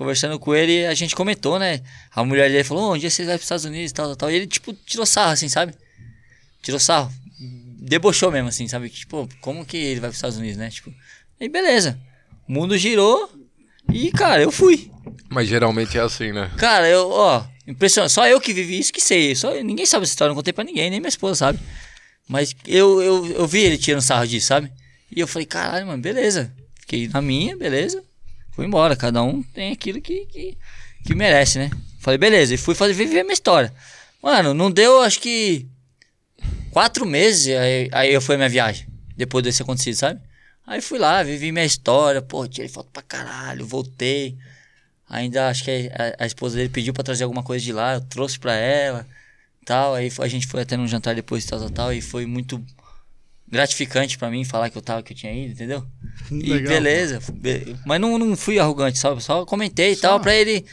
Conversando 0.00 0.38
com 0.38 0.54
ele, 0.54 0.86
a 0.86 0.94
gente 0.94 1.14
comentou, 1.14 1.58
né? 1.58 1.82
A 2.10 2.24
mulher 2.24 2.48
dele 2.50 2.64
falou, 2.64 2.84
"Ô, 2.84 2.94
um 2.94 2.96
dia 2.96 3.10
vocês 3.10 3.28
vão 3.28 3.36
pros 3.36 3.44
Estados 3.44 3.66
Unidos 3.66 3.90
e 3.90 3.92
tal, 3.94 4.06
tal, 4.06 4.16
tal. 4.16 4.30
E 4.30 4.34
ele, 4.34 4.46
tipo, 4.46 4.72
tirou 4.72 5.04
sarro, 5.04 5.32
assim, 5.32 5.46
sabe? 5.46 5.74
Tirou 6.62 6.80
sarro. 6.80 7.12
Debochou 7.38 8.32
mesmo, 8.32 8.48
assim, 8.48 8.66
sabe? 8.66 8.88
Tipo, 8.88 9.28
como 9.42 9.62
que 9.62 9.76
ele 9.76 10.00
vai 10.00 10.08
pros 10.08 10.16
Estados 10.16 10.38
Unidos, 10.38 10.56
né? 10.56 10.70
Tipo, 10.70 10.90
e 11.38 11.50
beleza. 11.50 12.00
O 12.48 12.52
mundo 12.52 12.78
girou 12.78 13.30
e, 13.92 14.10
cara, 14.10 14.40
eu 14.40 14.50
fui. 14.50 14.90
Mas 15.28 15.46
geralmente 15.48 15.98
é 15.98 16.00
assim, 16.00 16.32
né? 16.32 16.50
Cara, 16.56 16.88
eu, 16.88 17.10
ó, 17.10 17.44
impressionante. 17.66 18.12
Só 18.14 18.26
eu 18.26 18.40
que 18.40 18.54
vivi 18.54 18.78
isso 18.78 18.94
que 18.94 19.02
sei. 19.02 19.36
Só, 19.36 19.52
ninguém 19.62 19.84
sabe 19.84 20.04
essa 20.04 20.12
história, 20.12 20.30
não 20.30 20.36
contei 20.36 20.54
pra 20.54 20.64
ninguém, 20.64 20.88
nem 20.88 20.98
minha 20.98 21.10
esposa 21.10 21.34
sabe. 21.34 21.58
Mas 22.26 22.56
eu, 22.66 23.02
eu, 23.02 23.26
eu 23.32 23.46
vi 23.46 23.60
ele 23.60 23.76
tirando 23.76 24.00
sarro 24.00 24.26
disso, 24.26 24.46
sabe? 24.46 24.72
E 25.14 25.20
eu 25.20 25.28
falei, 25.28 25.44
caralho, 25.44 25.86
mano, 25.86 26.00
beleza. 26.02 26.50
Fiquei 26.80 27.06
na 27.06 27.20
minha, 27.20 27.54
beleza. 27.54 28.02
Fui 28.52 28.66
embora. 28.66 28.96
Cada 28.96 29.22
um 29.22 29.42
tem 29.42 29.72
aquilo 29.72 30.00
que, 30.00 30.26
que, 30.26 30.58
que 31.04 31.14
merece, 31.14 31.58
né? 31.58 31.70
Falei, 32.00 32.18
beleza. 32.18 32.54
E 32.54 32.58
fui 32.58 32.74
fazer 32.74 32.94
viver 32.94 33.22
minha 33.22 33.34
história. 33.34 33.72
Mano, 34.22 34.52
não 34.54 34.70
deu, 34.70 35.02
acho 35.02 35.20
que. 35.20 35.66
Quatro 36.70 37.04
meses, 37.04 37.48
aí, 37.48 37.88
aí 37.92 38.14
eu 38.14 38.20
fui 38.20 38.36
a 38.36 38.38
minha 38.38 38.48
viagem. 38.48 38.86
Depois 39.16 39.42
desse 39.42 39.62
acontecido, 39.62 39.96
sabe? 39.96 40.20
Aí 40.66 40.80
fui 40.80 40.98
lá, 40.98 41.22
vivi 41.22 41.50
minha 41.50 41.64
história, 41.64 42.22
pô, 42.22 42.46
tirei 42.46 42.68
foto 42.68 42.88
pra 42.92 43.02
caralho, 43.02 43.66
voltei. 43.66 44.38
Ainda 45.08 45.48
acho 45.48 45.64
que 45.64 45.90
a, 45.92 46.22
a 46.24 46.26
esposa 46.26 46.56
dele 46.56 46.68
pediu 46.68 46.94
pra 46.94 47.02
trazer 47.02 47.24
alguma 47.24 47.42
coisa 47.42 47.64
de 47.64 47.72
lá, 47.72 47.94
eu 47.94 48.00
trouxe 48.02 48.38
pra 48.38 48.54
ela, 48.54 49.04
tal. 49.66 49.94
Aí 49.94 50.12
a 50.20 50.28
gente 50.28 50.46
foi 50.46 50.62
até 50.62 50.76
num 50.76 50.86
jantar 50.86 51.14
depois, 51.14 51.44
tal, 51.44 51.58
tal, 51.58 51.70
tal, 51.70 51.92
e 51.92 52.00
foi 52.00 52.24
muito 52.24 52.64
gratificante 53.50 54.16
pra 54.16 54.30
mim 54.30 54.44
falar 54.44 54.70
que 54.70 54.78
eu 54.78 54.82
tava, 54.82 55.02
que 55.02 55.12
eu 55.12 55.16
tinha 55.16 55.32
ido, 55.32 55.52
entendeu? 55.52 55.84
E 56.30 56.34
Legal. 56.52 56.68
beleza, 56.74 57.20
be- 57.32 57.74
mas 57.84 58.00
não, 58.00 58.18
não 58.18 58.36
fui 58.36 58.58
arrogante, 58.58 58.98
sabe? 58.98 59.22
Só 59.22 59.44
comentei 59.44 59.92
e 59.92 59.96
tal, 59.96 60.20
pra 60.20 60.34
ele, 60.34 60.64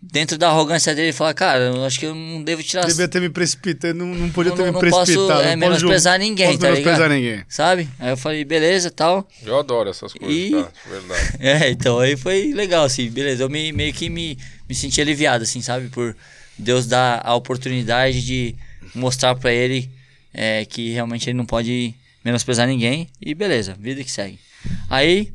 dentro 0.00 0.36
da 0.36 0.48
arrogância 0.48 0.94
dele, 0.96 1.12
falar, 1.12 1.32
cara, 1.34 1.60
eu 1.74 1.84
acho 1.84 2.00
que 2.00 2.06
eu 2.06 2.14
não 2.14 2.42
devo 2.42 2.60
tirar 2.62 2.84
Devia 2.86 3.06
ter 3.06 3.20
me 3.20 3.28
precipitado, 3.30 3.94
não, 3.94 4.06
não 4.06 4.30
podia 4.30 4.50
Não- 4.50 4.56
ter 4.56 4.62
não- 4.62 4.68
me 4.68 4.72
não 4.72 4.80
precipitado. 4.80 5.28
posso, 5.28 5.42
é, 5.42 5.50
não 5.54 5.56
menosprezar 5.58 6.14
julgar- 6.14 6.18
ninguém, 6.18 6.46
posso 6.48 6.58
tá 6.58 6.66
menosprezar 6.66 7.08
ligado? 7.08 7.14
ninguém. 7.20 7.44
sabe? 7.48 7.88
Aí 8.00 8.10
eu 8.10 8.16
falei, 8.16 8.44
beleza, 8.44 8.90
tal. 8.90 9.28
Eu 9.44 9.56
adoro 9.58 9.88
essas 9.90 10.12
coisas, 10.12 10.36
E- 10.36 10.50
tá? 10.50 10.68
De 10.84 10.90
verdade. 10.90 11.36
É, 11.38 11.70
então 11.70 12.00
aí 12.00 12.16
foi 12.16 12.52
legal, 12.52 12.84
assim, 12.84 13.08
beleza. 13.10 13.44
Eu 13.44 13.48
me, 13.48 13.70
meio 13.72 13.92
que 13.92 14.10
me, 14.10 14.36
me 14.68 14.74
senti 14.74 15.00
aliviado, 15.00 15.44
assim, 15.44 15.62
sabe? 15.62 15.88
Por 15.88 16.16
Deus 16.58 16.86
dar 16.86 17.20
a 17.24 17.34
oportunidade 17.36 18.24
de 18.26 18.56
mostrar 18.96 19.36
pra 19.36 19.52
ele 19.52 19.88
é, 20.32 20.64
que 20.64 20.90
realmente 20.92 21.28
ele 21.28 21.36
não 21.36 21.46
pode 21.46 21.94
menosprezar 22.24 22.66
ninguém. 22.66 23.08
E 23.20 23.34
beleza, 23.34 23.74
vida 23.78 24.02
que 24.04 24.10
segue. 24.10 24.38
Aí, 24.88 25.32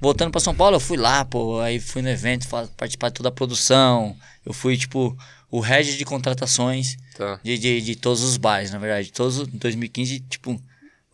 voltando 0.00 0.30
pra 0.30 0.40
São 0.40 0.54
Paulo, 0.54 0.76
eu 0.76 0.80
fui 0.80 0.96
lá, 0.96 1.24
pô. 1.24 1.60
Aí 1.60 1.80
fui 1.80 2.02
no 2.02 2.08
evento, 2.08 2.46
participar 2.76 3.08
de 3.08 3.14
toda 3.14 3.28
a 3.28 3.32
produção. 3.32 4.16
Eu 4.44 4.52
fui, 4.52 4.76
tipo, 4.76 5.16
o 5.50 5.60
head 5.60 5.96
de 5.96 6.04
contratações 6.04 6.96
Tá. 7.16 7.40
de, 7.42 7.56
de, 7.56 7.80
de 7.80 7.96
todos 7.96 8.22
os 8.22 8.36
bares, 8.36 8.70
na 8.70 8.78
verdade. 8.78 9.10
Todos, 9.10 9.38
os- 9.38 9.48
2015, 9.48 10.20
tipo, 10.20 10.60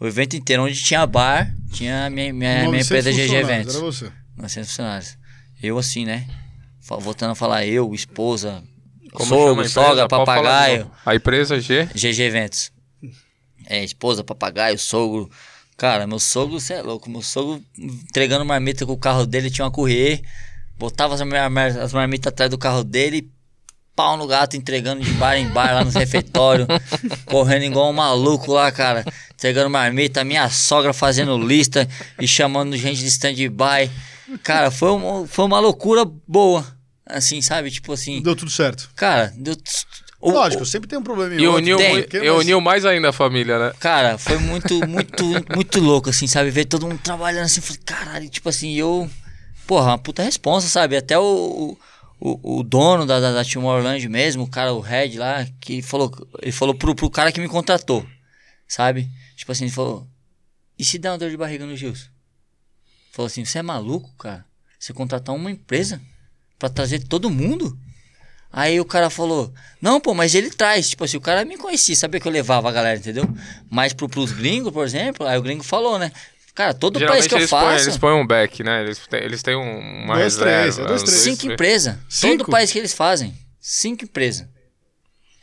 o 0.00 0.06
evento 0.06 0.34
inteiro 0.34 0.64
onde 0.64 0.74
tinha 0.82 1.06
bar, 1.06 1.54
tinha 1.72 2.06
a 2.06 2.10
minha, 2.10 2.32
minha, 2.32 2.54
minha 2.54 2.64
900 2.64 2.86
empresa 2.86 3.12
GG 3.12 3.34
Eventos. 3.36 3.74
Era 3.76 3.84
você. 3.84 4.12
900 4.36 4.68
funcionários. 4.70 5.18
Eu 5.62 5.78
assim, 5.78 6.04
né? 6.04 6.26
Voltando 6.80 7.30
a 7.30 7.34
falar 7.36 7.64
eu, 7.64 7.94
esposa, 7.94 8.64
Como 9.12 9.28
sogro, 9.28 9.68
sogra, 9.68 10.08
papagaio. 10.08 10.90
A 11.06 11.14
empresa 11.14 11.60
G? 11.60 11.84
GG 11.94 12.20
Eventos. 12.22 12.72
É, 13.66 13.82
esposa, 13.84 14.22
papagaio, 14.24 14.78
sogro. 14.78 15.30
Cara, 15.76 16.06
meu 16.06 16.18
sogro, 16.18 16.60
você 16.60 16.74
é 16.74 16.82
louco. 16.82 17.10
Meu 17.10 17.22
sogro 17.22 17.62
entregando 17.78 18.44
marmita 18.44 18.86
com 18.86 18.92
o 18.92 18.98
carro 18.98 19.26
dele, 19.26 19.50
tinha 19.50 19.64
uma 19.64 19.70
correr. 19.70 20.22
Botava 20.78 21.14
as, 21.14 21.22
mar- 21.22 21.50
mar- 21.50 21.78
as 21.78 21.92
marmitas 21.92 22.32
atrás 22.32 22.50
do 22.50 22.58
carro 22.58 22.84
dele. 22.84 23.30
Pau 23.94 24.16
no 24.16 24.26
gato, 24.26 24.56
entregando 24.56 25.02
de 25.02 25.10
bar 25.12 25.36
em 25.36 25.48
bar 25.48 25.74
lá 25.74 25.84
no 25.84 25.90
refeitório. 25.90 26.66
correndo 27.26 27.64
igual 27.64 27.90
um 27.90 27.92
maluco 27.92 28.52
lá, 28.52 28.72
cara. 28.72 29.04
Entregando 29.34 29.68
marmita. 29.68 30.24
Minha 30.24 30.48
sogra 30.48 30.92
fazendo 30.92 31.36
lista 31.36 31.86
e 32.20 32.26
chamando 32.26 32.76
gente 32.76 33.00
de 33.00 33.08
stand-by. 33.08 33.90
Cara, 34.42 34.70
foi 34.70 34.92
uma, 34.92 35.26
foi 35.26 35.44
uma 35.44 35.60
loucura 35.60 36.04
boa. 36.26 36.64
Assim, 37.04 37.42
sabe? 37.42 37.70
Tipo 37.70 37.92
assim. 37.92 38.22
Deu 38.22 38.34
tudo 38.34 38.50
certo. 38.50 38.90
Cara, 38.96 39.32
deu. 39.36 39.54
O- 40.22 40.30
Lógico, 40.32 40.64
sempre 40.64 40.88
tem 40.88 40.98
um 40.98 41.02
problema 41.02 41.34
E 41.34 41.46
uniu, 41.48 41.76
tem, 41.76 41.90
mui- 41.90 42.02
porque, 42.02 42.18
mas- 42.20 42.30
uniu 42.38 42.60
mais 42.60 42.84
ainda 42.84 43.10
a 43.10 43.12
família, 43.12 43.58
né? 43.58 43.72
Cara, 43.80 44.16
foi 44.18 44.38
muito, 44.38 44.86
muito, 44.86 45.24
muito 45.54 45.80
louco, 45.80 46.08
assim, 46.10 46.26
sabe? 46.26 46.50
Ver 46.50 46.64
todo 46.64 46.86
mundo 46.86 47.00
trabalhando 47.02 47.44
assim, 47.46 47.60
falei, 47.60 47.82
caralho, 47.84 48.28
tipo 48.28 48.48
assim, 48.48 48.72
eu. 48.74 49.10
Porra, 49.66 49.88
uma 49.92 49.98
puta 49.98 50.22
responsa, 50.22 50.68
sabe? 50.68 50.96
Até 50.96 51.18
o, 51.18 51.76
o, 52.20 52.58
o 52.58 52.62
dono 52.62 53.04
da, 53.06 53.20
da, 53.20 53.32
da 53.32 53.44
Tomorrowland 53.44 54.08
mesmo, 54.08 54.44
o 54.44 54.48
cara, 54.50 54.72
o 54.72 54.80
Red 54.80 55.18
lá, 55.18 55.46
que 55.60 55.82
falou. 55.82 56.10
Ele 56.40 56.52
falou 56.52 56.74
pro, 56.74 56.94
pro 56.94 57.10
cara 57.10 57.30
que 57.32 57.40
me 57.40 57.48
contratou, 57.48 58.04
sabe? 58.68 59.08
Tipo 59.36 59.52
assim, 59.52 59.64
ele 59.64 59.72
falou. 59.72 60.06
E 60.78 60.84
se 60.84 60.98
der 60.98 61.10
uma 61.10 61.18
dor 61.18 61.30
de 61.30 61.36
barriga 61.36 61.64
no 61.66 61.76
Gilson? 61.76 62.06
Falou 63.12 63.26
assim, 63.26 63.44
você 63.44 63.58
é 63.58 63.62
maluco, 63.62 64.10
cara? 64.16 64.44
Você 64.78 64.92
contratar 64.92 65.34
uma 65.34 65.50
empresa 65.50 66.00
pra 66.58 66.68
trazer 66.68 67.00
todo 67.00 67.30
mundo? 67.30 67.78
Aí 68.52 68.78
o 68.78 68.84
cara 68.84 69.08
falou, 69.08 69.52
não, 69.80 69.98
pô, 70.00 70.12
mas 70.12 70.34
ele 70.34 70.50
traz. 70.50 70.90
Tipo 70.90 71.04
assim, 71.04 71.16
o 71.16 71.20
cara 71.20 71.44
me 71.44 71.56
conhecia, 71.56 71.96
sabia 71.96 72.20
que 72.20 72.28
eu 72.28 72.32
levava 72.32 72.68
a 72.68 72.72
galera, 72.72 72.98
entendeu? 72.98 73.24
Mas 73.70 73.92
pro, 73.94 74.08
pros 74.08 74.30
gringos, 74.32 74.72
por 74.72 74.84
exemplo, 74.84 75.26
aí 75.26 75.38
o 75.38 75.42
gringo 75.42 75.64
falou, 75.64 75.98
né? 75.98 76.12
Cara, 76.54 76.74
todo 76.74 76.94
país 77.00 77.00
Geralmente 77.00 77.28
que 77.30 77.34
eu 77.34 77.38
eles, 77.38 77.50
põem, 77.50 77.60
faço, 77.62 77.84
eles 77.86 77.96
põem 77.96 78.14
um 78.14 78.26
back, 78.26 78.62
né? 78.62 78.82
Eles 78.82 78.98
têm, 78.98 79.20
eles 79.22 79.42
têm 79.42 79.56
um- 79.56 80.04
uma 80.04 80.16
Dois, 80.16 80.36
três, 80.36 80.64
reserva. 80.76 80.82
é 80.82 80.88
dois, 80.88 81.02
três. 81.02 81.20
cinco 81.22 81.46
empresas. 81.50 81.96
Todo 82.20 82.44
país 82.44 82.70
que 82.70 82.78
eles 82.78 82.92
fazem. 82.92 83.34
Cinco 83.58 84.04
empresas. 84.04 84.46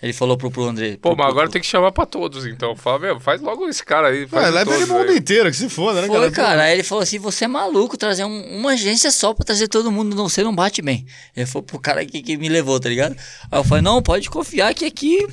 Ele 0.02 0.14
falou 0.14 0.38
pro, 0.38 0.50
pro 0.50 0.64
André. 0.64 0.92
Pô, 1.02 1.10
pro- 1.10 1.18
mas 1.18 1.26
pro- 1.26 1.32
agora 1.34 1.50
tem 1.50 1.60
que 1.62 1.68
chamar 1.68 1.92
pra 1.92 2.06
todos, 2.06 2.46
então. 2.46 2.74
Fala, 2.74 3.00
meu, 3.00 3.20
faz 3.20 3.42
logo 3.42 3.68
esse 3.68 3.84
cara 3.84 4.08
aí. 4.08 4.26
Faz 4.26 4.44
Ué, 4.46 4.50
de 4.50 4.56
leva 4.58 4.72
ele 4.72 4.80
todos 4.80 4.88
pro 4.88 4.98
mundo 5.00 5.12
inteiro, 5.18 5.52
que 5.52 5.58
se 5.58 5.68
foda, 5.68 6.02
né, 6.02 6.08
Foi, 6.08 6.32
cara. 6.32 6.64
Aí 6.64 6.74
ele 6.74 6.84
falou 6.84 7.02
assim: 7.02 7.20
você 7.20 7.44
é 7.44 7.48
maluco 7.50 7.98
trazer 7.98 8.24
um- 8.24 8.58
uma 8.60 8.72
agência 8.72 9.12
só 9.12 9.34
pra 9.34 9.44
trazer 9.46 9.68
todo 9.68 9.92
mundo, 9.92 10.16
não, 10.16 10.30
você 10.30 10.42
não 10.42 10.56
bate 10.56 10.82
bem. 10.82 11.06
Ele 11.36 11.46
falou 11.46 11.64
pro 11.64 11.78
cara 11.80 12.06
que, 12.06 12.22
que 12.22 12.38
me 12.38 12.48
levou, 12.48 12.80
tá 12.80 12.88
ligado? 12.88 13.14
Aí 13.52 13.60
eu 13.60 13.64
falei: 13.66 13.82
não, 13.84 14.02
pode 14.02 14.30
confiar 14.30 14.74
que 14.74 14.86
aqui 14.86 15.28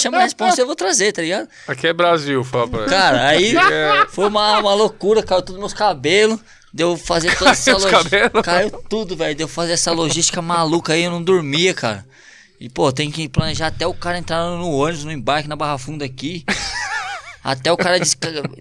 chama 0.00 0.18
a 0.18 0.22
responsa 0.22 0.60
eu 0.60 0.66
vou 0.66 0.76
trazer, 0.76 1.12
tá 1.12 1.20
ligado? 1.20 1.48
Aqui 1.66 1.88
é 1.88 1.92
Brasil, 1.92 2.44
fala 2.44 2.68
pra 2.68 2.80
ele. 2.82 2.90
Cara, 2.90 3.26
aí 3.26 3.56
É. 3.56 4.06
foi 4.10 4.28
uma, 4.28 4.60
uma 4.60 4.74
loucura, 4.74 5.24
caiu 5.24 5.42
tudo 5.42 5.58
meus 5.58 5.74
cabelos. 5.74 6.38
Deu 6.72 6.96
fazer 6.96 7.36
toda 7.36 7.50
essa 7.52 7.70
Caiu 7.72 7.76
os 7.76 7.84
logística. 7.84 8.42
Caiu 8.42 8.70
tudo, 8.88 9.16
velho. 9.16 9.34
Deu 9.36 9.46
fazer 9.48 9.72
essa 9.72 9.92
logística 9.92 10.40
maluca 10.42 10.92
aí, 10.92 11.04
eu 11.04 11.10
não 11.10 11.22
dormia, 11.22 11.72
cara. 11.72 12.04
E, 12.64 12.68
pô, 12.70 12.90
tem 12.90 13.10
que 13.10 13.28
planejar 13.28 13.66
até 13.66 13.86
o 13.86 13.92
cara 13.92 14.16
entrar 14.16 14.42
no 14.56 14.70
ônibus, 14.70 15.04
no 15.04 15.12
embarque 15.12 15.46
na 15.46 15.54
Barra 15.54 15.76
Funda 15.76 16.02
aqui. 16.02 16.46
até 17.44 17.70
o 17.70 17.76
cara 17.76 17.98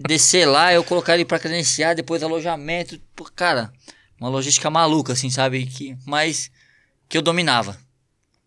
descer 0.06 0.46
lá, 0.46 0.74
eu 0.74 0.84
colocar 0.84 1.14
ele 1.14 1.24
pra 1.24 1.40
credenciar, 1.40 1.96
depois 1.96 2.22
alojamento. 2.22 3.00
Pô, 3.16 3.24
cara, 3.34 3.72
uma 4.20 4.28
logística 4.28 4.70
maluca, 4.70 5.14
assim, 5.14 5.30
sabe? 5.30 5.66
Que, 5.66 5.98
mas 6.06 6.52
que 7.08 7.18
eu 7.18 7.22
dominava, 7.22 7.80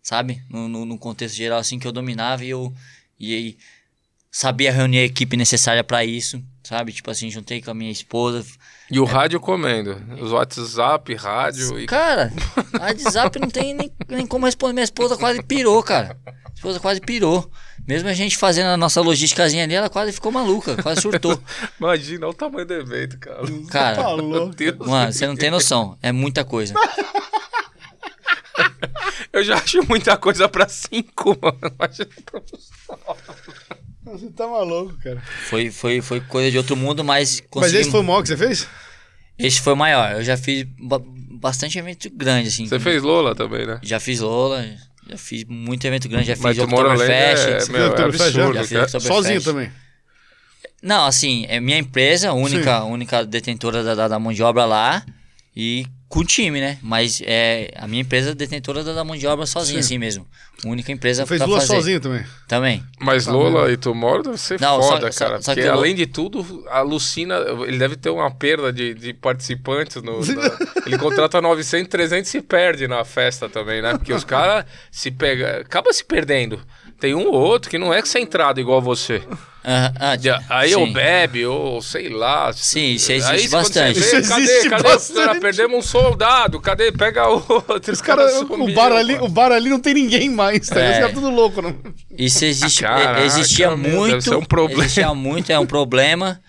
sabe? 0.03 0.43
No, 0.47 0.67
no, 0.67 0.85
no 0.85 0.95
contexto 0.95 1.33
geral, 1.33 1.57
assim, 1.57 1.79
que 1.79 1.87
eu 1.87 1.91
dominava 1.91 2.45
e 2.45 2.49
eu. 2.49 2.71
E 3.19 3.33
aí 3.33 3.57
sabia 4.29 4.71
reunir 4.71 4.99
a 4.99 5.05
equipe 5.05 5.35
necessária 5.35 5.83
pra 5.83 6.05
isso, 6.05 6.39
sabe? 6.61 6.93
Tipo 6.93 7.09
assim, 7.09 7.31
juntei 7.31 7.63
com 7.63 7.71
a 7.71 7.73
minha 7.73 7.91
esposa. 7.91 8.45
E 8.89 8.99
o 8.99 9.03
rádio 9.03 9.39
comendo. 9.39 10.01
Os 10.21 10.31
WhatsApp, 10.31 11.13
rádio 11.15 11.77
e. 11.79 11.85
Cara, 11.85 12.31
WhatsApp 12.79 13.37
não 13.39 13.49
tem 13.49 13.73
nem, 13.73 13.91
nem 14.07 14.25
como 14.25 14.45
responder. 14.45 14.73
Minha 14.73 14.83
esposa 14.85 15.17
quase 15.17 15.43
pirou, 15.43 15.83
cara. 15.83 16.17
Minha 16.25 16.35
esposa 16.55 16.79
quase 16.79 17.01
pirou. 17.01 17.51
Mesmo 17.85 18.09
a 18.09 18.13
gente 18.13 18.37
fazendo 18.37 18.67
a 18.67 18.77
nossa 18.77 18.99
logísticazinha 19.01 19.63
ali, 19.63 19.73
ela 19.73 19.89
quase 19.89 20.11
ficou 20.11 20.31
maluca, 20.31 20.81
quase 20.81 21.01
surtou. 21.01 21.39
Imagina 21.79 22.25
olha 22.27 22.31
o 22.31 22.33
tamanho 22.33 22.65
do 22.65 22.73
evento, 22.73 23.17
cara. 23.19 23.41
Cara, 23.69 23.95
Tá 23.95 24.09
louco. 24.09 24.55
Mano, 24.85 25.11
você 25.13 25.27
não 25.27 25.35
tem 25.35 25.49
noção. 25.51 25.97
É 26.01 26.11
muita 26.11 26.43
coisa. 26.43 26.73
Eu 29.31 29.43
já 29.43 29.55
acho 29.57 29.85
muita 29.87 30.17
coisa 30.17 30.49
pra 30.49 30.67
cinco, 30.67 31.37
mano. 31.41 31.59
Imagina 31.77 32.09
pra 32.25 32.41
Você 34.11 34.27
tá 34.29 34.47
maluco, 34.47 34.95
cara. 35.03 35.21
Foi, 35.49 35.69
foi, 35.71 36.01
foi 36.01 36.21
coisa 36.21 36.49
de 36.51 36.57
outro 36.57 36.75
mundo, 36.75 37.03
mas 37.03 37.39
Mas 37.41 37.47
consegui... 37.49 37.77
esse 37.77 37.91
foi 37.91 37.99
o 37.99 38.03
maior 38.03 38.21
que 38.21 38.27
você 38.29 38.37
fez? 38.37 38.67
Esse 39.37 39.61
foi 39.61 39.73
o 39.73 39.77
maior. 39.77 40.13
Eu 40.13 40.23
já 40.23 40.35
fiz 40.37 40.65
ba- 40.79 41.01
bastante 41.03 41.77
evento 41.77 42.09
grande, 42.09 42.47
assim. 42.47 42.65
Você 42.67 42.79
fez 42.79 43.03
Lola 43.03 43.35
também, 43.35 43.65
né? 43.67 43.79
Já 43.83 43.99
fiz 43.99 44.19
Lola, 44.19 44.65
já 45.09 45.17
fiz 45.17 45.43
muito 45.43 45.85
evento 45.85 46.09
grande, 46.09 46.27
já 46.27 46.35
fiz 46.35 46.43
Mas 46.43 46.57
Oktoberfest. 46.59 47.47
é, 47.47 47.59
Você 47.59 47.71
meu, 47.71 47.81
é 47.95 48.01
absurdo. 48.03 48.53
Já 48.53 48.63
fiz. 48.63 48.71
Oktoberfest. 48.71 49.07
Sozinho 49.07 49.41
também. 49.43 49.71
Não, 50.81 51.05
assim, 51.05 51.45
é 51.49 51.59
minha 51.59 51.77
empresa, 51.77 52.29
a 52.29 52.33
única, 52.33 52.83
única 52.83 53.25
detentora 53.25 53.83
da, 53.83 53.95
da, 53.95 54.07
da 54.07 54.19
mão 54.19 54.31
de 54.31 54.41
obra 54.43 54.63
lá 54.65 55.03
e 55.59 55.87
com 56.07 56.23
time, 56.23 56.61
né? 56.61 56.77
Mas 56.83 57.19
é 57.25 57.71
a 57.75 57.87
minha 57.87 58.01
empresa 58.01 58.29
é 58.29 58.35
detentora 58.35 58.83
da, 58.83 59.03
mão 59.03 59.15
de 59.17 59.25
obra 59.25 59.45
sozinha, 59.47 59.79
assim 59.79 59.97
mesmo. 59.97 60.25
Única 60.63 60.91
empresa 60.91 61.23
Você 61.23 61.27
fez 61.29 61.39
pra 61.39 61.47
Lula 61.47 61.59
fazer. 61.61 61.73
sozinho 61.73 61.99
também. 61.99 62.23
Também. 62.47 62.83
Mas 62.99 63.25
Lola 63.25 63.71
e 63.71 63.75
Tomorrow 63.75 64.21
deve 64.23 64.37
ser 64.37 64.61
Não, 64.61 64.81
só- 64.81 64.89
foda, 64.93 65.11
só- 65.11 65.25
cara. 65.25 65.41
só 65.41 65.51
porque 65.51 65.63
que 65.63 65.67
o 65.67 65.73
Lo- 65.73 65.79
além 65.79 65.95
de 65.95 66.05
tudo, 66.05 66.63
alucina. 66.69 67.35
Ele 67.67 67.77
deve 67.79 67.95
ter 67.95 68.09
uma 68.11 68.29
perda 68.31 68.71
de, 68.71 68.93
de 68.93 69.13
participantes. 69.13 70.01
No, 70.01 70.19
na- 70.25 70.57
ele 70.85 70.97
contrata 70.97 71.41
900, 71.41 71.89
300 71.89 72.27
e 72.29 72.31
se 72.31 72.41
perde 72.41 72.87
na 72.87 73.03
festa 73.03 73.49
também, 73.49 73.81
né? 73.81 73.93
Porque 73.97 74.13
os 74.13 74.23
caras 74.25 74.65
se 74.91 75.09
pega, 75.11 75.61
acaba 75.61 75.91
se 75.91 76.05
perdendo. 76.05 76.61
Tem 76.99 77.13
um 77.15 77.27
ou 77.27 77.33
outro 77.33 77.69
que 77.69 77.77
não 77.77 77.93
é 77.93 78.03
centrado 78.05 78.59
igual 78.61 78.81
você. 78.81 79.21
Ah, 79.69 80.15
Aí 80.49 80.69
sim. 80.69 80.75
ou 80.75 80.93
bebe, 80.93 81.45
ou 81.45 81.81
sei 81.81 82.07
lá. 82.07 82.53
Sim, 82.53 82.91
isso 82.93 83.11
Aí, 83.11 83.17
existe 83.17 83.49
você 83.49 83.55
bastante. 83.57 83.99
vê, 83.99 84.19
Isso 84.19 84.29
cadê, 84.29 84.41
existe 84.43 84.69
cadê? 84.69 84.83
bastante. 84.83 85.25
Cara, 85.27 85.39
perdemos 85.41 85.77
um 85.77 85.81
soldado. 85.81 86.61
Cadê? 86.61 86.89
Pega 86.93 87.27
outro. 87.27 87.91
Os 87.91 88.01
caras, 88.01 88.31
o, 88.49 88.73
bar 88.73 88.93
ali, 88.93 89.15
o 89.15 89.27
bar 89.27 89.51
ali 89.51 89.69
não 89.69 89.79
tem 89.81 89.93
ninguém 89.93 90.29
mais, 90.29 90.67
tá? 90.67 90.75
ligado? 90.75 90.89
Os 90.91 90.95
É. 90.95 90.99
caras 91.01 91.13
tudo 91.15 91.29
louco, 91.29 91.61
não? 91.61 91.75
Isso 92.17 92.45
existe, 92.45 92.81
Caraca, 92.83 93.19
é- 93.19 93.25
existia 93.25 93.69
deve 93.75 93.89
muito. 93.89 94.21
ser 94.21 94.35
um 94.35 94.45
problema. 94.45 94.83
Existia 94.83 95.13
muito, 95.13 95.51
é 95.51 95.59
um 95.59 95.65
problema. 95.65 96.39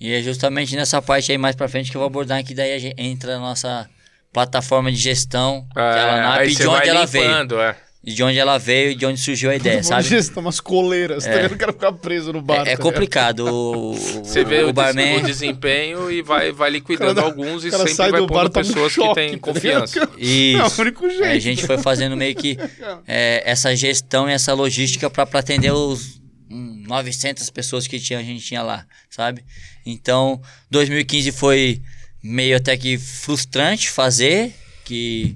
E 0.00 0.12
é 0.12 0.20
justamente 0.20 0.74
nessa 0.74 1.00
parte 1.00 1.30
aí 1.30 1.38
mais 1.38 1.54
pra 1.54 1.68
frente 1.68 1.92
que 1.92 1.96
eu 1.96 2.00
vou 2.00 2.06
abordar 2.08 2.42
que 2.42 2.54
daí 2.54 2.72
a 2.72 2.78
gente 2.80 2.96
entra 3.00 3.36
a 3.36 3.38
nossa 3.38 3.88
plataforma 4.32 4.90
de 4.90 4.98
gestão, 4.98 5.64
que 5.72 5.78
é 5.78 5.82
a 5.82 6.16
NAP, 6.22 6.38
aí 6.40 6.48
e 6.48 6.54
você 6.56 6.62
de 6.64 6.68
onde 6.68 6.78
vai 6.78 6.88
ela 6.88 7.06
veio. 7.06 7.24
limpando, 7.24 7.60
é. 7.60 7.76
De 8.06 8.22
onde 8.22 8.38
ela 8.38 8.58
veio 8.58 8.90
e 8.90 8.94
de 8.94 9.06
onde 9.06 9.18
surgiu 9.18 9.48
a 9.50 9.56
ideia, 9.56 9.82
sabe? 9.82 10.06
Gestão, 10.06 10.42
umas 10.42 10.60
coleiras, 10.60 11.24
tá 11.24 11.30
ligado? 11.34 11.52
Eu 11.52 11.58
quero 11.58 11.72
ficar 11.72 11.92
preso 11.92 12.32
no 12.34 12.42
bar. 12.42 12.66
É, 12.66 12.72
é 12.72 12.76
tá 12.76 12.82
complicado. 12.82 13.46
O, 13.50 13.94
Você 13.94 14.44
vê 14.44 14.62
o, 14.62 14.68
o 14.68 14.72
barman. 14.74 15.18
o 15.18 15.22
desempenho 15.22 16.10
e 16.10 16.20
vai, 16.20 16.52
vai 16.52 16.68
liquidando 16.70 17.14
cara- 17.14 17.26
alguns 17.26 17.64
e 17.64 17.70
sempre 17.70 17.94
sai 17.94 18.10
vai 18.10 18.20
do 18.20 18.26
pondo 18.26 18.42
bar, 18.42 18.50
tá 18.50 18.60
um 18.60 18.62
pessoas 18.62 18.92
choque, 18.92 19.08
que 19.08 19.14
têm 19.14 19.32
tá 19.32 19.38
confiança. 19.38 20.10
Isso. 20.18 20.60
É 20.60 20.66
o 20.66 20.80
único 20.82 21.08
jeito. 21.08 21.24
É, 21.24 21.32
a 21.32 21.38
gente 21.38 21.66
foi 21.66 21.78
fazendo 21.78 22.14
meio 22.16 22.34
que 22.34 22.58
é, 23.08 23.42
essa 23.46 23.74
gestão 23.74 24.28
e 24.28 24.32
essa 24.32 24.52
logística 24.52 25.08
para 25.08 25.26
atender 25.40 25.72
os 25.72 26.20
hum, 26.50 26.84
900 26.86 27.48
pessoas 27.50 27.86
que 27.86 27.98
tinha, 27.98 28.18
a 28.18 28.22
gente 28.22 28.44
tinha 28.44 28.62
lá, 28.62 28.84
sabe? 29.08 29.42
Então, 29.86 30.40
2015 30.70 31.32
foi 31.32 31.80
meio 32.22 32.56
até 32.56 32.76
que 32.76 32.98
frustrante 32.98 33.88
fazer, 33.88 34.52
que 34.84 35.34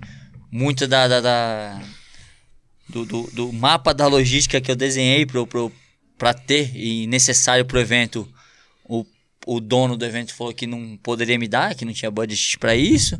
muito 0.50 0.86
da, 0.86 1.08
da- 1.08 1.20
da- 1.20 1.80
do, 2.88 3.04
do, 3.04 3.22
do 3.32 3.52
mapa 3.52 3.92
da 3.92 4.06
logística 4.06 4.60
que 4.60 4.70
eu 4.70 4.76
desenhei 4.76 5.26
pra 6.16 6.34
ter 6.34 6.74
e 6.76 7.06
necessário 7.06 7.64
pro 7.64 7.78
evento, 7.80 8.28
o, 8.84 9.04
o 9.46 9.60
dono 9.60 9.96
do 9.96 10.04
evento 10.04 10.34
falou 10.34 10.52
que 10.54 10.66
não 10.66 10.96
poderia 10.98 11.38
me 11.38 11.46
dar, 11.48 11.74
que 11.74 11.84
não 11.84 11.92
tinha 11.92 12.10
budget 12.10 12.58
para 12.58 12.74
isso 12.74 13.18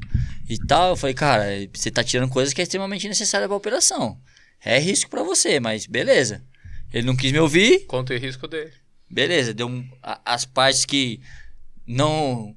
e 0.48 0.58
tal. 0.58 0.90
Eu 0.90 0.96
falei, 0.96 1.14
cara, 1.14 1.44
você 1.72 1.90
tá 1.90 2.02
tirando 2.02 2.30
coisas 2.30 2.52
que 2.54 2.60
é 2.60 2.64
extremamente 2.64 3.06
necessária 3.08 3.46
pra 3.46 3.56
operação. 3.56 4.18
É 4.64 4.78
risco 4.78 5.08
para 5.10 5.22
você, 5.22 5.60
mas 5.60 5.86
beleza. 5.86 6.42
Ele 6.92 7.06
não 7.06 7.14
quis 7.14 7.30
me 7.32 7.38
ouvir, 7.38 7.80
Conta 7.86 8.14
o 8.14 8.18
risco 8.18 8.48
dele. 8.48 8.72
beleza. 9.10 9.52
Deu 9.54 9.68
um- 9.68 9.86
a- 10.02 10.20
as 10.24 10.44
partes 10.44 10.84
que 10.84 11.20
não 11.86 12.54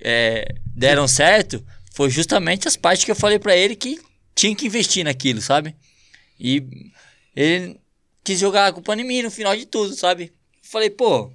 é, 0.00 0.46
deram 0.66 1.06
certo 1.08 1.64
foi 1.94 2.10
justamente 2.10 2.66
as 2.68 2.76
partes 2.76 3.04
que 3.04 3.10
eu 3.10 3.14
falei 3.16 3.38
pra 3.38 3.56
ele 3.56 3.76
que 3.76 4.00
tinha 4.34 4.54
que 4.54 4.66
investir 4.66 5.04
naquilo, 5.04 5.40
sabe? 5.40 5.74
E 6.38 6.90
ele 7.34 7.78
quis 8.22 8.38
jogar 8.38 8.66
a 8.66 8.72
culpa 8.72 8.94
em 8.94 9.04
mim 9.04 9.22
no 9.22 9.30
final 9.30 9.56
de 9.56 9.66
tudo, 9.66 9.94
sabe? 9.94 10.32
Falei, 10.62 10.90
pô, 10.90 11.30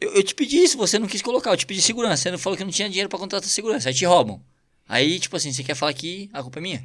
eu, 0.00 0.14
eu 0.14 0.22
te 0.22 0.34
pedi 0.34 0.62
isso, 0.62 0.78
você 0.78 0.98
não 0.98 1.06
quis 1.06 1.22
colocar, 1.22 1.50
eu 1.50 1.56
te 1.56 1.66
pedi 1.66 1.82
segurança. 1.82 2.22
Você 2.22 2.30
não 2.30 2.38
falou 2.38 2.56
que 2.56 2.64
não 2.64 2.70
tinha 2.70 2.88
dinheiro 2.88 3.08
pra 3.08 3.18
contratar 3.18 3.48
segurança, 3.48 3.88
aí 3.88 3.94
te 3.94 4.04
roubam. 4.04 4.42
Aí, 4.88 5.20
tipo 5.20 5.36
assim, 5.36 5.52
você 5.52 5.62
quer 5.62 5.74
falar 5.74 5.92
que 5.92 6.28
a 6.32 6.42
culpa 6.42 6.58
é 6.58 6.62
minha? 6.62 6.84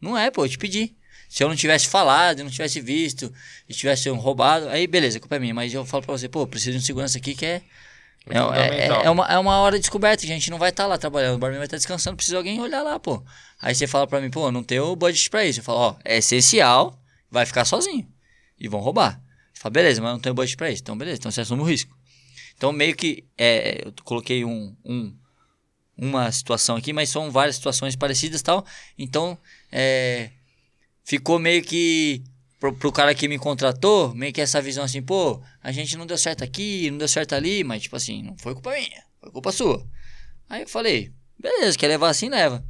Não 0.00 0.16
é, 0.16 0.30
pô, 0.30 0.44
eu 0.44 0.48
te 0.48 0.58
pedi. 0.58 0.94
Se 1.28 1.44
eu 1.44 1.48
não 1.48 1.56
tivesse 1.56 1.86
falado, 1.86 2.42
não 2.42 2.50
tivesse 2.50 2.80
visto, 2.80 3.32
e 3.68 3.74
tivesse 3.74 4.08
roubado, 4.08 4.68
aí 4.68 4.86
beleza, 4.86 5.18
a 5.18 5.20
culpa 5.20 5.36
é 5.36 5.38
minha. 5.38 5.54
Mas 5.54 5.74
eu 5.74 5.84
falo 5.84 6.02
pra 6.02 6.16
você, 6.16 6.28
pô, 6.28 6.46
preciso 6.46 6.72
de 6.72 6.78
um 6.78 6.80
segurança 6.80 7.18
aqui 7.18 7.34
que 7.34 7.44
é. 7.44 7.62
É, 8.30 8.60
é, 8.60 8.86
é, 8.86 9.06
é 9.06 9.10
uma, 9.10 9.26
é 9.26 9.38
uma 9.38 9.58
hora 9.58 9.76
de 9.76 9.80
descoberta, 9.80 10.24
a 10.24 10.26
gente 10.26 10.50
não 10.50 10.58
vai 10.58 10.70
estar 10.70 10.86
lá 10.86 10.98
trabalhando, 10.98 11.36
o 11.36 11.38
barman 11.38 11.58
vai 11.58 11.66
estar 11.66 11.76
descansando, 11.76 12.16
precisa 12.16 12.36
alguém 12.36 12.60
olhar 12.60 12.82
lá, 12.82 12.98
pô. 12.98 13.22
Aí 13.60 13.74
você 13.74 13.86
fala 13.86 14.06
pra 14.06 14.20
mim, 14.20 14.30
pô, 14.30 14.50
não 14.52 14.62
tenho 14.62 14.94
budget 14.94 15.28
pra 15.30 15.44
isso. 15.44 15.60
Eu 15.60 15.64
falo, 15.64 15.78
ó, 15.78 15.96
é 16.04 16.18
essencial, 16.18 16.98
vai 17.30 17.44
ficar 17.46 17.64
sozinho. 17.64 18.06
E 18.58 18.68
vão 18.68 18.80
roubar. 18.80 19.20
Você 19.52 19.60
fala, 19.62 19.72
beleza, 19.72 20.00
mas 20.00 20.12
não 20.12 20.20
tenho 20.20 20.34
budget 20.34 20.56
pra 20.56 20.70
isso. 20.70 20.82
Então, 20.82 20.96
beleza, 20.96 21.18
então 21.18 21.30
você 21.30 21.40
assume 21.40 21.62
o 21.62 21.64
risco. 21.64 21.96
Então, 22.56 22.72
meio 22.72 22.94
que, 22.94 23.24
é, 23.36 23.82
eu 23.86 23.92
coloquei 24.04 24.44
um, 24.44 24.76
um, 24.84 25.16
uma 25.96 26.30
situação 26.30 26.76
aqui, 26.76 26.92
mas 26.92 27.08
são 27.08 27.30
várias 27.30 27.56
situações 27.56 27.96
parecidas 27.96 28.40
e 28.40 28.44
tal. 28.44 28.64
Então, 28.98 29.38
é, 29.70 30.30
ficou 31.04 31.38
meio 31.38 31.62
que 31.62 32.22
pro, 32.58 32.74
pro 32.74 32.92
cara 32.92 33.14
que 33.14 33.28
me 33.28 33.38
contratou, 33.38 34.14
meio 34.14 34.32
que 34.32 34.40
essa 34.40 34.60
visão 34.60 34.84
assim, 34.84 35.02
pô, 35.02 35.42
a 35.62 35.72
gente 35.72 35.96
não 35.96 36.06
deu 36.06 36.18
certo 36.18 36.42
aqui, 36.42 36.90
não 36.90 36.98
deu 36.98 37.08
certo 37.08 37.34
ali, 37.34 37.62
mas 37.64 37.82
tipo 37.82 37.96
assim, 37.96 38.22
não 38.22 38.36
foi 38.36 38.54
culpa 38.54 38.72
minha, 38.72 39.04
foi 39.20 39.30
culpa 39.30 39.52
sua. 39.52 39.86
Aí 40.48 40.62
eu 40.62 40.68
falei, 40.68 41.12
beleza, 41.38 41.78
quer 41.78 41.88
levar 41.88 42.08
assim, 42.08 42.28
leva. 42.28 42.64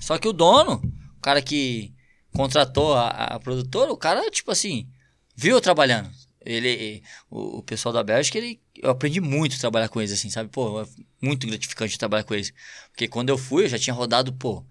Só 0.00 0.18
que 0.18 0.28
o 0.28 0.32
dono, 0.32 0.82
o 1.16 1.20
cara 1.20 1.40
que 1.40 1.94
contratou 2.32 2.94
a, 2.94 3.08
a 3.08 3.40
produtora, 3.40 3.92
o 3.92 3.96
cara, 3.96 4.28
tipo 4.30 4.50
assim, 4.50 4.88
viu 5.36 5.56
eu 5.56 5.60
trabalhando. 5.60 6.10
Ele, 6.44 7.02
o, 7.30 7.58
o 7.58 7.62
pessoal 7.62 7.92
da 7.92 8.02
Bélgica, 8.02 8.36
ele, 8.36 8.60
eu 8.76 8.90
aprendi 8.90 9.20
muito 9.20 9.56
a 9.56 9.58
trabalhar 9.58 9.88
com 9.88 10.00
eles, 10.00 10.12
assim, 10.12 10.28
sabe? 10.28 10.50
Pô, 10.50 10.82
é 10.82 10.86
muito 11.22 11.46
gratificante 11.46 11.98
trabalhar 11.98 12.24
com 12.24 12.34
eles. 12.34 12.52
Porque 12.90 13.08
quando 13.08 13.30
eu 13.30 13.38
fui, 13.38 13.64
eu 13.64 13.68
já 13.68 13.78
tinha 13.78 13.94
rodado, 13.94 14.32
pô, 14.32 14.64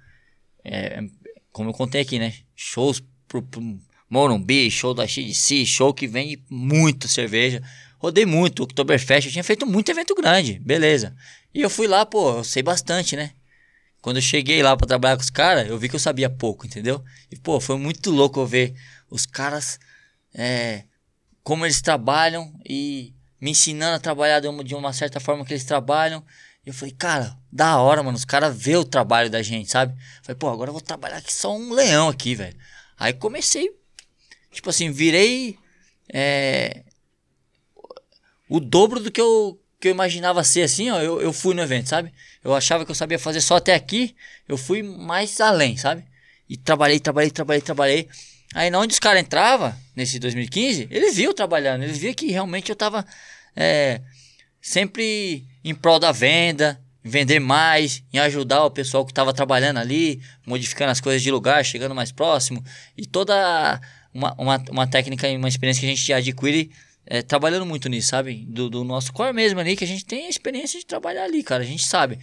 é, 0.64 1.02
como 1.52 1.70
eu 1.70 1.74
contei 1.74 2.02
aqui, 2.02 2.20
né? 2.20 2.34
Shows 2.56 3.02
pro, 3.28 3.42
pro 3.42 3.80
Morumbi, 4.14 4.70
show 4.70 4.94
da 4.94 5.08
XDC, 5.08 5.66
show 5.66 5.92
que 5.92 6.06
vende 6.06 6.40
muito 6.48 7.08
cerveja. 7.08 7.64
Rodei 7.98 8.28
muito, 8.28 8.62
Oktoberfest, 8.62 9.26
eu 9.26 9.32
tinha 9.32 9.44
feito 9.44 9.66
muito 9.66 9.90
evento 9.90 10.14
grande, 10.14 10.60
beleza. 10.60 11.16
E 11.52 11.62
eu 11.62 11.70
fui 11.70 11.88
lá, 11.88 12.06
pô, 12.06 12.38
eu 12.38 12.44
sei 12.44 12.62
bastante, 12.62 13.16
né? 13.16 13.32
Quando 14.04 14.18
eu 14.18 14.22
cheguei 14.22 14.62
lá 14.62 14.78
pra 14.78 14.86
trabalhar 14.86 15.16
com 15.16 15.24
os 15.24 15.32
caras, 15.32 15.68
eu 15.68 15.80
vi 15.80 15.90
que 15.90 15.96
eu 15.96 16.00
sabia 16.00 16.30
pouco, 16.30 16.68
entendeu? 16.68 17.04
E, 17.32 17.36
pô, 17.36 17.60
foi 17.60 17.76
muito 17.76 18.12
louco 18.12 18.40
eu 18.40 18.46
ver 18.46 18.76
os 19.10 19.26
caras 19.26 19.80
é, 20.32 20.84
como 21.42 21.66
eles 21.66 21.82
trabalham 21.82 22.54
e 22.64 23.16
me 23.42 23.50
ensinando 23.50 23.96
a 23.96 24.00
trabalhar 24.00 24.40
de 24.42 24.76
uma, 24.76 24.94
certa 24.94 25.20
forma 25.20 25.44
que 25.44 25.54
eles 25.54 25.64
trabalham. 25.64 26.24
E 26.64 26.70
eu 26.70 26.74
falei, 26.74 26.94
cara, 26.94 27.36
da 27.52 27.80
hora, 27.80 28.04
mano. 28.04 28.16
Os 28.16 28.26
caras 28.26 28.56
vê 28.56 28.76
o 28.76 28.86
trabalho 28.86 29.30
da 29.30 29.42
gente, 29.42 29.72
sabe? 29.72 29.96
Falei, 30.22 30.38
pô, 30.38 30.50
agora 30.50 30.70
eu 30.70 30.74
vou 30.74 30.82
trabalhar 30.82 31.18
aqui 31.18 31.34
só 31.34 31.56
um 31.56 31.74
leão 31.74 32.10
aqui, 32.10 32.36
velho. 32.36 32.56
Aí 32.96 33.12
comecei, 33.12 33.70
tipo 34.54 34.70
assim, 34.70 34.92
virei 34.92 35.58
é, 36.12 36.84
o 38.50 38.60
dobro 38.60 39.00
do 39.00 39.12
que 39.12 39.20
eu, 39.20 39.60
que 39.80 39.88
eu 39.88 39.92
imaginava 39.92 40.44
ser, 40.44 40.62
assim, 40.62 40.90
ó. 40.90 41.02
Eu, 41.02 41.22
eu 41.22 41.34
fui 41.34 41.54
no 41.54 41.62
evento, 41.62 41.90
sabe? 41.90 42.14
Eu 42.44 42.54
achava 42.54 42.86
que 42.86 42.92
eu 42.92 42.96
sabia 42.96 43.20
fazer 43.20 43.42
só 43.42 43.58
até 43.58 43.74
aqui. 43.74 44.16
Eu 44.48 44.58
fui 44.58 44.84
mais 44.84 45.40
além, 45.42 45.76
sabe? 45.78 46.04
E 46.48 46.56
trabalhei, 46.56 47.00
trabalhei, 47.00 47.32
trabalhei, 47.32 47.62
trabalhei. 47.62 48.10
Aí 48.54 48.70
na 48.70 48.80
onde 48.80 48.94
os 48.94 49.00
caras 49.00 49.22
entravam, 49.22 49.74
nesse 49.96 50.20
2015, 50.20 50.88
eles 50.92 51.16
viam 51.16 51.34
trabalhando, 51.34 51.84
eles 51.84 51.98
viam 51.98 52.14
que 52.14 52.28
realmente 52.28 52.70
eu 52.70 52.76
tava 52.76 53.06
é, 53.56 54.00
sempre 54.62 55.48
em 55.64 55.74
prol 55.74 55.98
da 55.98 56.12
venda, 56.12 56.80
vender 57.04 57.40
mais, 57.40 58.04
em 58.14 58.20
ajudar 58.20 58.64
o 58.66 58.72
pessoal 58.72 59.04
que 59.06 59.12
estava 59.12 59.34
trabalhando 59.34 59.78
ali, 59.78 60.22
modificando 60.46 60.92
as 60.92 61.02
coisas 61.02 61.22
de 61.22 61.32
lugar, 61.32 61.66
chegando 61.66 61.96
mais 61.96 62.12
próximo. 62.12 62.64
E 62.96 63.06
toda 63.06 63.82
uma, 64.14 64.34
uma, 64.38 64.64
uma 64.70 64.88
técnica 64.88 65.28
e 65.28 65.36
uma 65.36 65.48
experiência 65.48 65.82
que 65.82 65.88
a 65.88 65.90
gente 65.90 66.14
adquire 66.14 66.72
é, 67.06 67.22
trabalhando 67.22 67.66
muito 67.66 67.90
nisso, 67.90 68.10
sabe? 68.10 68.46
Do, 68.48 68.70
do 68.70 68.84
nosso 68.84 69.12
core 69.12 69.34
mesmo 69.34 69.60
ali, 69.60 69.76
que 69.76 69.84
a 69.84 69.88
gente 69.88 70.06
tem 70.06 70.26
a 70.26 70.30
experiência 70.30 70.80
de 70.80 70.86
trabalhar 70.86 71.24
ali, 71.24 71.44
cara, 71.44 71.64
a 71.64 71.66
gente 71.66 71.86
sabe. 71.86 72.20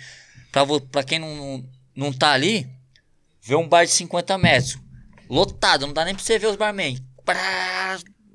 Pra, 0.51 0.65
pra 0.91 1.03
quem 1.03 1.19
não, 1.19 1.65
não, 1.95 2.13
tá 2.13 2.33
ali, 2.33 2.69
vê 3.43 3.55
um 3.55 3.69
bar 3.69 3.85
de 3.85 3.91
50 3.91 4.37
metros, 4.39 4.79
lotado, 5.29 5.87
não 5.87 5.93
dá 5.93 6.05
nem 6.05 6.15
pra 6.15 6.23
você 6.23 6.39
ver 6.39 6.47
os 6.47 6.57
barman. 6.57 6.99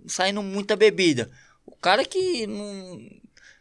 Saindo 0.08 0.42
muita 0.44 0.76
bebida. 0.76 1.30
O 1.66 1.76
cara 1.76 2.06
que 2.06 2.46
não, 2.48 3.00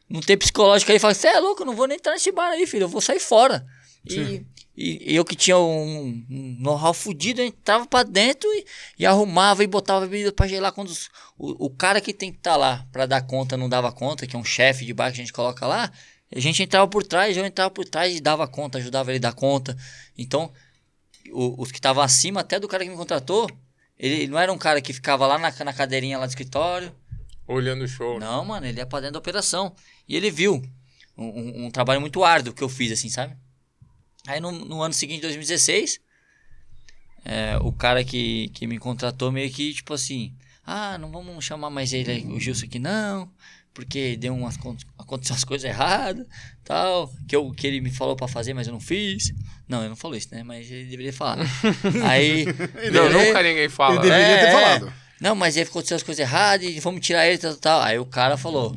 não 0.08 0.20
tem 0.20 0.36
psicológico 0.36 0.92
aí 0.92 0.98
fala: 0.98 1.14
Você 1.14 1.28
é 1.28 1.40
louco, 1.40 1.64
não 1.64 1.74
vou 1.74 1.88
nem 1.88 1.96
entrar 1.96 2.12
nesse 2.12 2.30
bar 2.30 2.50
aí, 2.50 2.66
filho, 2.66 2.84
eu 2.84 2.88
vou 2.88 3.00
sair 3.00 3.18
fora. 3.18 3.66
E, 4.06 4.44
e, 4.76 5.14
eu 5.16 5.24
que 5.24 5.34
tinha 5.36 5.56
um, 5.58 6.24
um 6.30 6.56
know-how 6.60 6.92
fudido, 6.92 7.40
eu 7.40 7.46
entrava 7.46 7.86
pra 7.86 8.02
dentro 8.02 8.48
e, 8.52 8.64
e 8.98 9.06
arrumava 9.06 9.62
e 9.64 9.66
botava 9.66 10.06
bebida 10.06 10.32
pra 10.32 10.46
gelar 10.48 10.72
quando 10.72 10.88
os- 10.88 11.08
o, 11.38 11.66
o 11.66 11.70
cara 11.70 12.00
que 12.00 12.12
tem 12.12 12.30
que 12.32 12.38
estar 12.38 12.56
lá 12.56 12.86
pra 12.92 13.06
dar 13.06 13.22
conta 13.22 13.56
não 13.56 13.68
dava 13.68 13.90
conta, 13.92 14.26
que 14.26 14.36
é 14.36 14.38
um 14.38 14.44
chefe 14.44 14.84
de 14.84 14.92
bar 14.92 15.10
que 15.10 15.14
a 15.20 15.22
gente 15.24 15.32
coloca 15.32 15.66
lá. 15.66 15.90
A 16.34 16.40
gente 16.40 16.62
entrava 16.62 16.88
por 16.88 17.02
trás, 17.04 17.36
eu 17.36 17.46
entrava 17.46 17.70
por 17.70 17.84
trás 17.84 18.14
e 18.16 18.20
dava 18.20 18.46
conta, 18.48 18.78
ajudava 18.78 19.10
ele 19.10 19.18
a 19.18 19.30
dar 19.30 19.32
conta. 19.32 19.76
Então, 20.18 20.52
o- 21.32 21.62
os 21.62 21.70
que 21.70 21.78
estavam 21.78 22.02
acima 22.02 22.40
até 22.40 22.58
do 22.58 22.68
cara 22.68 22.84
que 22.84 22.90
me 22.90 22.96
contratou, 22.96 23.48
ele 23.98 24.26
não 24.26 24.38
era 24.38 24.52
um 24.52 24.58
cara 24.58 24.80
que 24.80 24.92
ficava 24.92 25.26
lá 25.26 25.38
na, 25.38 25.52
na 25.64 25.72
cadeirinha 25.72 26.18
lá 26.18 26.26
do 26.26 26.30
escritório. 26.30 26.92
Olhando 27.46 27.84
o 27.84 27.88
show. 27.88 28.18
Não, 28.18 28.44
mano, 28.44 28.66
ele 28.66 28.78
ia 28.78 28.86
pra 28.86 29.00
dentro 29.00 29.12
da 29.14 29.18
operação. 29.18 29.74
E 30.08 30.16
ele 30.16 30.30
viu 30.30 30.60
um, 31.16 31.24
um- 31.26 31.66
um 31.66 31.70
trabalho 31.70 32.00
muito 32.00 32.24
árduo 32.24 32.52
que 32.52 32.62
eu 32.64 32.68
fiz, 32.68 32.90
assim, 32.90 33.08
sabe? 33.08 33.36
Aí 34.26 34.40
no, 34.40 34.50
no 34.52 34.82
ano 34.82 34.94
seguinte, 34.94 35.20
2016, 35.22 36.00
é, 37.24 37.56
o 37.60 37.72
cara 37.72 38.04
que, 38.04 38.48
que 38.54 38.66
me 38.66 38.78
contratou 38.78 39.32
meio 39.32 39.50
que, 39.50 39.72
tipo 39.74 39.94
assim, 39.94 40.32
ah, 40.66 40.96
não 40.98 41.10
vamos 41.10 41.44
chamar 41.44 41.70
mais 41.70 41.92
ele, 41.92 42.26
o 42.32 42.38
Gilson 42.40 42.66
aqui, 42.66 42.78
não, 42.78 43.30
porque 43.72 44.16
deu 44.16 44.34
umas, 44.34 44.56
con- 44.56 44.76
aconteceu 44.98 45.34
umas 45.34 45.44
coisas 45.44 45.68
erradas, 45.68 46.26
tal, 46.64 47.10
que, 47.28 47.34
eu, 47.34 47.50
que 47.52 47.66
ele 47.66 47.80
me 47.80 47.90
falou 47.90 48.14
pra 48.16 48.28
fazer, 48.28 48.54
mas 48.54 48.66
eu 48.66 48.72
não 48.72 48.80
fiz. 48.80 49.32
Não, 49.68 49.80
ele 49.80 49.88
não 49.88 49.96
falou 49.96 50.16
isso, 50.16 50.28
né? 50.30 50.42
Mas 50.42 50.70
ele 50.70 50.84
deveria 50.84 51.12
falar. 51.12 51.38
Aí. 52.08 52.44
Não, 52.46 52.52
beleza. 53.08 53.26
nunca 53.26 53.42
ninguém 53.42 53.68
fala. 53.68 53.94
Ele 53.96 54.02
deveria 54.10 54.38
ter 54.38 54.46
É, 54.46 54.52
falado. 54.52 54.92
Não, 55.20 55.34
mas 55.34 55.56
aí 55.56 55.62
aconteceu 55.62 55.96
as 55.96 56.02
coisas 56.02 56.20
erradas 56.20 56.68
e 56.68 56.78
vamos 56.80 57.00
tirar 57.00 57.26
ele, 57.26 57.38
tal, 57.38 57.56
tal. 57.56 57.80
Aí 57.80 57.98
o 57.98 58.04
cara 58.04 58.36
falou: 58.36 58.76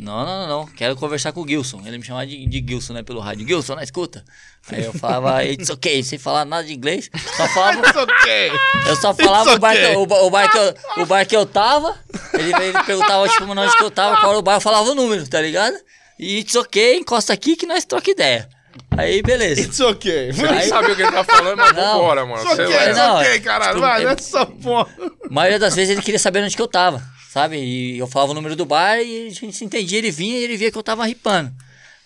Não, 0.00 0.24
não, 0.24 0.40
não, 0.40 0.48
não, 0.60 0.66
quero 0.66 0.96
conversar 0.96 1.30
com 1.32 1.42
o 1.42 1.46
Gilson. 1.46 1.82
Ele 1.84 1.98
me 1.98 2.04
chamava 2.04 2.26
de, 2.26 2.46
de 2.46 2.64
Gilson, 2.66 2.94
né, 2.94 3.02
pelo 3.02 3.20
rádio. 3.20 3.46
Gilson, 3.46 3.74
na 3.74 3.84
escuta. 3.84 4.24
Aí 4.72 4.82
eu 4.82 4.94
falava, 4.94 5.44
it's 5.44 5.68
ok, 5.68 6.02
sem 6.02 6.18
falar 6.18 6.46
nada 6.46 6.64
de 6.64 6.72
inglês. 6.72 7.10
Só 7.36 7.46
falava, 7.48 7.80
ok. 8.02 8.52
eu 8.86 8.96
só 8.96 9.12
falava 9.12 9.52
o, 9.54 9.58
bar 9.58 9.74
que, 9.74 9.80
okay. 9.82 9.94
eu- 9.94 10.00
o, 10.00 10.26
o 10.26 10.30
bar 10.30 10.50
que 10.50 10.56
eu, 10.58 11.02
o 11.02 11.06
bar 11.06 11.26
que 11.26 11.36
eu 11.36 11.44
tava. 11.44 11.94
Ele, 12.32 12.50
ele 12.64 12.82
perguntava, 12.84 13.28
tipo, 13.28 13.44
eu 13.82 13.90
tava, 13.90 14.16
qual 14.20 14.30
era 14.30 14.38
o 14.38 14.42
bar, 14.42 14.54
eu 14.56 14.60
falava 14.62 14.90
o 14.90 14.94
número, 14.94 15.28
tá 15.28 15.40
ligado? 15.40 15.76
E 16.18 16.38
it's 16.38 16.54
ok, 16.54 16.96
encosta 16.96 17.32
aqui 17.34 17.54
que 17.54 17.66
nós 17.66 17.84
troca 17.84 18.10
ideia. 18.10 18.48
Aí, 18.96 19.20
beleza. 19.22 19.60
It's 19.60 19.80
ok. 19.80 20.32
Você 20.32 20.46
nem 20.50 20.62
sabe 20.68 20.92
o 20.92 20.96
que 20.96 21.02
ele 21.02 21.12
tá 21.12 21.24
falando, 21.24 21.58
mas 21.58 21.72
Não. 21.76 21.98
vambora, 21.98 22.24
mano. 22.24 22.42
It's 22.42 22.56
Sei 22.56 22.64
ok, 22.66 22.76
lá. 22.76 22.84
it's 22.86 22.96
Não, 22.96 23.16
ok, 23.16 23.40
caralho. 23.40 23.70
tipo, 23.74 23.80
Vai, 23.86 24.02
é- 24.02 24.06
nessa 24.06 24.46
porra. 24.46 24.88
A 25.28 25.32
maioria 25.32 25.58
das 25.58 25.74
vezes 25.74 25.90
ele 25.92 26.02
queria 26.02 26.18
saber 26.18 26.42
onde 26.42 26.56
que 26.56 26.62
eu 26.62 26.68
tava, 26.68 27.02
sabe? 27.30 27.58
E 27.58 27.96
eu 27.96 28.08
falava 28.08 28.32
o 28.32 28.34
número 28.34 28.56
do 28.56 28.66
bar 28.66 28.98
e 28.98 29.28
a 29.28 29.30
gente 29.30 29.52
se 29.52 29.64
entendia, 29.64 29.98
ele 29.98 30.10
vinha 30.10 30.36
e 30.36 30.42
ele 30.42 30.56
via 30.56 30.70
que 30.72 30.76
eu 30.76 30.82
tava 30.82 31.06
ripando. 31.06 31.54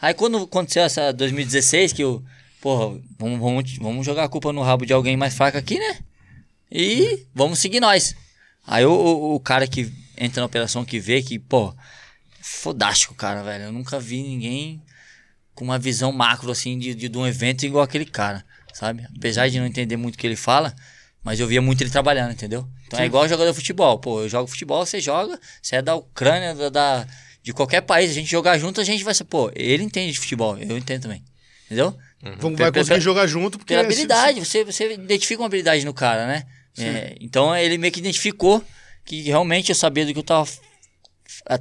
Aí 0.01 0.13
quando 0.13 0.37
aconteceu 0.37 0.83
essa 0.83 1.13
2016, 1.15 1.95
que 1.95 2.03
eu, 2.03 2.23
porra, 2.61 3.01
vamos, 3.19 3.41
vamos, 3.41 3.79
vamos 3.79 4.07
jogar 4.07 4.25
a 4.25 4.29
culpa 4.29 4.53
no 4.53 4.61
rabo 4.61 4.85
de 4.85 4.93
alguém 4.93 5.17
mais 5.17 5.35
fraco 5.35 5.57
aqui, 5.57 5.79
né? 5.79 5.99
E 6.71 7.27
vamos 7.35 7.59
seguir 7.59 7.81
nós. 7.81 8.15
Aí 8.67 8.85
o, 8.85 8.93
o, 8.93 9.35
o 9.37 9.41
cara 9.41 9.67
que 9.67 9.91
entra 10.19 10.43
na 10.43 10.47
operação 10.47 10.85
que 10.85 11.01
vê 11.01 11.23
que, 11.23 11.39
pô, 11.39 11.75
fodástico, 12.43 13.15
cara, 13.15 13.43
velho. 13.43 13.65
Eu 13.65 13.73
nunca 13.73 13.99
vi 13.99 14.23
ninguém 14.23 14.83
com 15.55 15.65
uma 15.65 15.79
visão 15.79 16.13
macro, 16.13 16.51
assim, 16.51 16.79
de, 16.79 16.95
de, 16.95 17.09
de 17.09 17.19
um 17.19 17.27
evento 17.27 17.65
igual 17.65 17.83
aquele 17.83 18.05
cara, 18.05 18.45
sabe? 18.75 19.07
Apesar 19.17 19.49
de 19.49 19.59
não 19.59 19.67
entender 19.67 19.97
muito 19.97 20.17
o 20.17 20.19
que 20.19 20.27
ele 20.27 20.37
fala, 20.37 20.75
mas 21.25 21.41
eu 21.41 21.47
via 21.47 21.61
muito 21.63 21.83
ele 21.83 21.91
trabalhando, 21.91 22.33
entendeu? 22.33 22.69
Então 22.87 23.01
é 23.01 23.07
igual 23.07 23.27
jogador 23.29 23.51
de 23.51 23.57
futebol. 23.57 23.99
Pô, 23.99 24.21
eu 24.23 24.29
jogo 24.29 24.47
futebol, 24.47 24.85
você 24.87 25.01
joga, 25.01 25.41
você 25.61 25.77
é 25.77 25.83
da 25.83 25.95
Ucrânia, 25.97 26.55
da, 26.55 26.69
da- 26.69 27.07
de 27.43 27.53
qualquer 27.53 27.81
país, 27.81 28.11
a 28.11 28.15
gente 28.15 28.31
jogar 28.31 28.57
junto, 28.59 28.81
a 28.81 28.85
gente 28.85 29.03
vai 29.03 29.13
ser, 29.15 29.25
pô, 29.25 29.51
ele 29.55 29.83
entende 29.83 30.13
de 30.13 30.19
futebol, 30.21 30.57
eu 30.59 30.77
entendo 30.79 31.03
também. 31.03 31.23
Entendeu? 31.67 31.97
Vamos, 32.39 32.59
vai 32.59 32.69
conseguir 32.73 33.01
jogar 33.01 33.27
junto 33.27 33.59
porque... 33.59 33.75
Pela 33.75 33.83
se- 33.83 33.87
habilidade, 33.87 34.41
você, 34.45 34.65
você 34.65 34.95
identifica 34.95 35.43
uma 35.43 35.47
habilidade 35.47 35.85
no 35.85 35.93
cara, 35.93 36.27
né? 36.27 36.45
É, 36.79 37.17
então 37.21 37.55
ele 37.57 37.77
meio 37.79 37.93
que 37.93 38.01
identificou 38.01 38.63
que 39.05 39.21
realmente 39.23 39.69
eu 39.71 39.75
sabia 39.75 40.05
do 40.07 40.13
que 40.13 40.19
eu 40.19 40.23
tava 40.25 40.49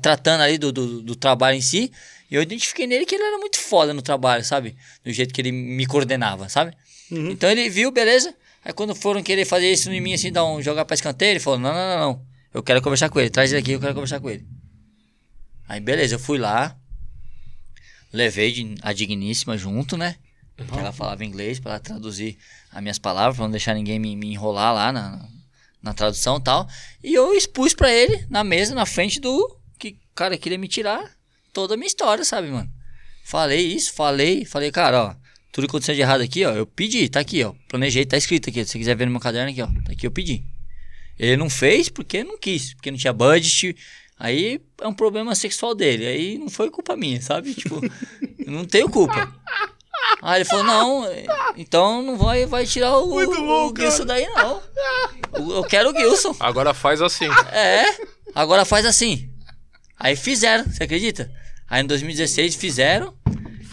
tratando 0.01 0.41
ali 0.41 0.57
do, 0.57 0.71
do, 0.71 1.01
do 1.01 1.15
trabalho 1.15 1.57
em 1.57 1.61
si. 1.61 1.91
E 2.31 2.35
eu 2.35 2.41
identifiquei 2.41 2.87
nele 2.87 3.05
que 3.05 3.13
ele 3.15 3.23
era 3.23 3.37
muito 3.37 3.59
foda 3.59 3.93
no 3.93 4.01
trabalho, 4.01 4.43
sabe? 4.43 4.75
Do 5.03 5.11
jeito 5.11 5.33
que 5.33 5.41
ele 5.41 5.51
me 5.51 5.85
coordenava, 5.85 6.49
sabe? 6.49 6.73
Então 7.31 7.49
ele 7.49 7.69
viu, 7.69 7.91
beleza. 7.91 8.33
Aí 8.63 8.71
quando 8.73 8.95
foram 8.95 9.21
querer 9.21 9.45
fazer 9.45 9.71
isso 9.71 9.91
em 9.91 10.01
mim, 10.01 10.13
assim, 10.13 10.31
dar 10.31 10.45
um, 10.45 10.61
jogar 10.61 10.85
pra 10.85 10.93
escanteio, 10.93 11.31
ele 11.31 11.39
falou: 11.39 11.59
não, 11.59 11.73
não, 11.73 11.89
não, 11.89 11.99
não. 11.99 12.25
Eu 12.53 12.63
quero 12.63 12.81
conversar 12.81 13.09
com 13.09 13.19
ele. 13.19 13.29
Traz 13.29 13.51
ele 13.51 13.61
aqui, 13.61 13.71
eu 13.71 13.79
quero 13.79 13.93
conversar 13.93 14.19
com 14.19 14.29
ele. 14.29 14.45
Aí 15.67 15.79
beleza, 15.79 16.15
eu 16.15 16.19
fui 16.19 16.37
lá. 16.37 16.77
Levei 18.11 18.75
a 18.81 18.93
digníssima 18.93 19.57
junto, 19.57 19.97
né? 19.97 20.17
Porque 20.55 20.77
ela 20.77 20.91
falava 20.91 21.25
inglês 21.25 21.59
pra 21.59 21.71
ela 21.71 21.79
traduzir 21.79 22.37
as 22.71 22.81
minhas 22.81 22.99
palavras, 22.99 23.35
pra 23.35 23.45
não 23.45 23.51
deixar 23.51 23.73
ninguém 23.73 23.97
me, 23.97 24.15
me 24.15 24.31
enrolar 24.31 24.73
lá 24.73 24.91
na, 24.91 25.27
na 25.81 25.93
tradução 25.93 26.37
e 26.37 26.43
tal. 26.43 26.67
E 27.03 27.13
eu 27.13 27.33
expus 27.33 27.73
pra 27.73 27.91
ele, 27.91 28.25
na 28.29 28.43
mesa, 28.43 28.75
na 28.75 28.85
frente 28.85 29.19
do 29.19 29.57
que 29.79 29.97
cara 30.13 30.37
queria 30.37 30.59
me 30.59 30.67
tirar 30.67 31.11
toda 31.51 31.73
a 31.73 31.77
minha 31.77 31.87
história, 31.87 32.23
sabe, 32.23 32.49
mano? 32.49 32.71
Falei 33.23 33.65
isso, 33.65 33.93
falei, 33.93 34.45
falei, 34.45 34.71
cara, 34.71 35.03
ó, 35.05 35.15
tudo 35.53 35.67
que 35.67 35.71
aconteceu 35.71 35.93
de 35.93 36.01
errado 36.01 36.21
aqui, 36.21 36.43
ó, 36.43 36.51
eu 36.51 36.65
pedi, 36.65 37.07
tá 37.07 37.19
aqui, 37.19 37.43
ó. 37.43 37.53
Planejei, 37.69 38.03
tá 38.05 38.17
escrito 38.17 38.49
aqui. 38.49 38.65
Se 38.65 38.71
você 38.71 38.79
quiser 38.79 38.95
ver 38.95 39.05
no 39.05 39.11
meu 39.11 39.21
caderno 39.21 39.51
aqui, 39.51 39.61
ó. 39.61 39.67
Tá 39.67 39.91
aqui, 39.91 40.07
eu 40.07 40.11
pedi. 40.11 40.43
Ele 41.17 41.37
não 41.37 41.47
fez 41.47 41.89
porque 41.89 42.23
não 42.23 42.39
quis, 42.39 42.73
porque 42.73 42.89
não 42.89 42.97
tinha 42.97 43.13
budget. 43.13 43.75
Aí 44.17 44.59
é 44.81 44.87
um 44.87 44.93
problema 44.93 45.35
sexual 45.35 45.75
dele. 45.75 46.07
Aí 46.07 46.37
não 46.39 46.49
foi 46.49 46.71
culpa 46.71 46.97
minha, 46.97 47.21
sabe? 47.21 47.53
Tipo, 47.53 47.79
não 48.47 48.65
tenho 48.65 48.89
culpa. 48.89 49.31
Aí 50.23 50.39
ele 50.41 50.45
falou, 50.45 50.63
não, 50.63 51.05
então 51.55 52.01
não 52.01 52.17
vai, 52.17 52.47
vai 52.47 52.65
tirar 52.65 52.97
o, 52.97 53.09
Muito 53.09 53.35
bom, 53.35 53.71
o 53.71 53.73
Gilson 53.77 54.05
daí, 54.05 54.25
não. 54.29 54.59
Eu 55.33 55.63
quero 55.65 55.91
o 55.91 55.95
Gilson. 55.95 56.35
Agora 56.39 56.73
faz 56.73 56.99
assim. 56.99 57.27
É, 57.51 57.85
agora 58.33 58.65
faz 58.65 58.87
assim. 58.87 59.29
Aí 59.99 60.15
fizeram, 60.15 60.65
você 60.65 60.83
acredita? 60.83 61.31
Aí 61.69 61.83
em 61.83 61.85
2016 61.85 62.55
fizeram. 62.55 63.13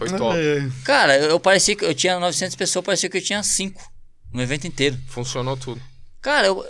Foi 0.08 0.18
top. 0.18 0.36
É, 0.38 0.58
é. 0.58 0.70
Cara, 0.84 1.16
eu, 1.16 1.30
eu 1.30 1.40
parecia 1.40 1.74
que 1.76 1.84
eu 1.84 1.94
tinha 1.94 2.18
900 2.18 2.56
pessoas, 2.56 2.84
parecia 2.84 3.08
que 3.08 3.16
eu 3.18 3.22
tinha 3.22 3.42
5 3.42 3.92
no 4.32 4.40
evento 4.42 4.66
inteiro. 4.66 4.98
Funcionou 5.08 5.56
tudo. 5.56 5.80
Cara, 6.20 6.46
eu, 6.48 6.64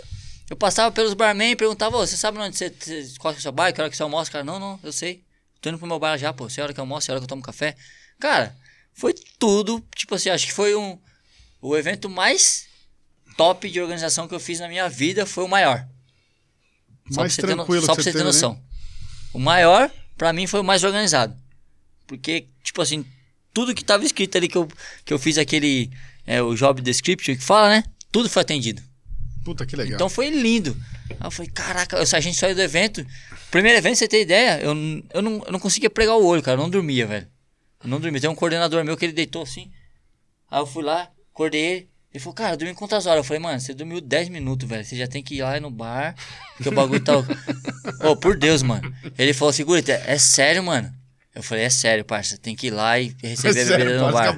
eu 0.49 0.55
passava 0.55 0.91
pelos 0.91 1.13
barman 1.13 1.51
e 1.51 1.55
perguntava, 1.55 1.97
"Ô, 1.97 2.05
você 2.05 2.15
sabe 2.17 2.37
onde 2.37 2.57
você, 2.57 2.71
qual 3.19 3.33
é 3.33 3.37
o 3.37 3.41
seu 3.41 3.51
bar, 3.51 3.71
que 3.73 3.81
hora 3.81 3.89
que 3.89 3.97
você 3.97 4.03
almoça? 4.03 4.31
Cara, 4.31 4.43
não, 4.43 4.59
não, 4.59 4.79
eu 4.83 4.91
sei. 4.91 5.23
Tô 5.61 5.69
indo 5.69 5.77
pro 5.77 5.87
meu 5.87 5.99
bar 5.99 6.17
já, 6.17 6.33
pô. 6.33 6.49
Sei 6.49 6.61
a 6.61 6.65
hora 6.65 6.73
que 6.73 6.79
eu 6.79 6.83
almoço, 6.83 7.05
sei 7.05 7.13
a 7.13 7.15
hora 7.15 7.19
que 7.21 7.25
eu 7.25 7.29
tomo 7.29 7.41
café. 7.41 7.75
Cara, 8.19 8.55
foi 8.93 9.13
tudo, 9.37 9.83
tipo 9.95 10.15
assim, 10.15 10.29
acho 10.29 10.47
que 10.47 10.53
foi 10.53 10.75
um 10.75 10.97
o 11.61 11.77
evento 11.77 12.09
mais 12.09 12.65
top 13.37 13.69
de 13.69 13.79
organização 13.79 14.27
que 14.27 14.33
eu 14.33 14.39
fiz 14.39 14.59
na 14.59 14.67
minha 14.67 14.89
vida, 14.89 15.25
foi 15.25 15.43
o 15.43 15.47
maior. 15.47 15.85
Só 17.11 17.21
Mais 17.21 17.35
pra 17.35 17.47
ter 17.47 17.55
no- 17.55 17.63
tranquilo 17.63 17.85
Só 17.85 17.91
que 17.91 17.95
pra 17.97 18.03
você 18.03 18.09
ter 18.11 18.17
teve, 18.17 18.23
né? 18.23 18.27
noção. 18.31 18.59
O 19.33 19.39
maior, 19.39 19.91
pra 20.17 20.33
mim, 20.33 20.47
foi 20.47 20.59
o 20.59 20.63
mais 20.63 20.83
organizado. 20.83 21.35
Porque, 22.07 22.47
tipo 22.63 22.81
assim, 22.81 23.05
tudo 23.53 23.75
que 23.75 23.83
tava 23.83 24.05
escrito 24.05 24.37
ali 24.37 24.47
que 24.47 24.57
eu, 24.57 24.67
que 25.05 25.13
eu 25.13 25.19
fiz 25.19 25.37
aquele. 25.37 25.89
É, 26.25 26.41
o 26.41 26.53
job 26.55 26.81
description 26.81 27.35
que 27.35 27.43
fala, 27.43 27.69
né? 27.69 27.83
Tudo 28.11 28.29
foi 28.29 28.41
atendido. 28.41 28.81
Puta, 29.43 29.65
que 29.65 29.75
legal. 29.75 29.95
Então 29.95 30.09
foi 30.09 30.29
lindo. 30.29 30.77
Aí 31.09 31.27
eu 31.27 31.31
falei, 31.31 31.51
caraca, 31.51 31.97
a 31.97 32.19
gente 32.19 32.37
saiu 32.37 32.55
do 32.55 32.61
evento. 32.61 33.05
Primeiro 33.49 33.77
evento, 33.77 33.95
você 33.97 34.07
tem 34.07 34.21
ideia, 34.21 34.61
eu, 34.61 34.69
eu, 35.13 35.21
não, 35.21 35.43
eu 35.45 35.51
não 35.51 35.59
conseguia 35.59 35.89
pregar 35.89 36.15
o 36.15 36.25
olho, 36.25 36.43
cara. 36.43 36.57
Eu 36.57 36.61
não 36.61 36.69
dormia, 36.69 37.07
velho. 37.07 37.27
Eu 37.83 37.89
não 37.89 37.99
dormia. 37.99 38.21
Tem 38.21 38.29
um 38.29 38.35
coordenador 38.35 38.83
meu 38.83 38.95
que 38.95 39.03
ele 39.03 39.13
deitou 39.13 39.41
assim. 39.41 39.71
Aí 40.49 40.59
eu 40.59 40.67
fui 40.67 40.83
lá, 40.83 41.09
acordei 41.33 41.61
ele. 41.61 41.91
Ele 42.13 42.21
falou, 42.21 42.35
cara, 42.35 42.53
eu 42.53 42.57
dormi 42.57 42.75
quantas 42.75 43.05
horas? 43.05 43.19
Eu 43.19 43.23
falei, 43.23 43.41
mano, 43.41 43.59
você 43.59 43.73
dormiu 43.73 44.01
10 44.01 44.29
minutos, 44.29 44.67
velho. 44.67 44.83
Você 44.83 44.97
já 44.97 45.07
tem 45.07 45.23
que 45.23 45.35
ir 45.35 45.41
lá 45.41 45.59
no 45.61 45.71
bar, 45.71 46.13
porque 46.55 46.67
o 46.67 46.73
bagulho 46.73 47.01
tá. 47.01 47.13
Ô, 48.05 48.17
por 48.17 48.37
Deus, 48.37 48.61
mano. 48.61 48.93
Ele 49.17 49.33
falou 49.33 49.49
assim, 49.49 49.63
Gurita, 49.63 49.93
é 49.93 50.17
sério, 50.17 50.61
mano? 50.61 50.93
Eu 51.33 51.41
falei, 51.41 51.63
é 51.63 51.69
sério, 51.69 52.03
parça. 52.03 52.37
Tem 52.37 52.55
que 52.55 52.67
ir 52.67 52.71
lá 52.71 52.99
e 52.99 53.15
receber 53.23 53.61
a 53.61 53.65
Sério, 53.65 53.85
bebida 53.85 54.05
no 54.05 54.11
bar. 54.11 54.37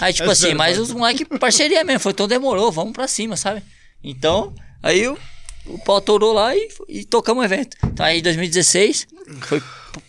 Aí, 0.00 0.12
tipo 0.12 0.28
É 0.28 0.32
assim, 0.32 0.42
sério, 0.42 0.58
mas 0.58 0.76
parça. 0.76 0.82
os 0.82 0.92
moleques, 0.92 1.26
parceria 1.38 1.84
mesmo. 1.84 2.00
Foi, 2.00 2.12
então 2.12 2.26
demorou, 2.26 2.72
vamos 2.72 2.92
pra 2.92 3.06
cima, 3.06 3.36
sabe? 3.36 3.62
Então, 4.02 4.52
aí 4.82 5.06
o, 5.06 5.16
o 5.66 5.78
pau 5.78 6.00
torou 6.00 6.32
lá 6.32 6.54
e, 6.56 6.68
e 6.88 7.04
tocamos 7.04 7.42
o 7.42 7.44
evento. 7.44 7.76
Então, 7.84 8.04
aí, 8.04 8.20
2016, 8.20 9.06
foi, 9.42 9.62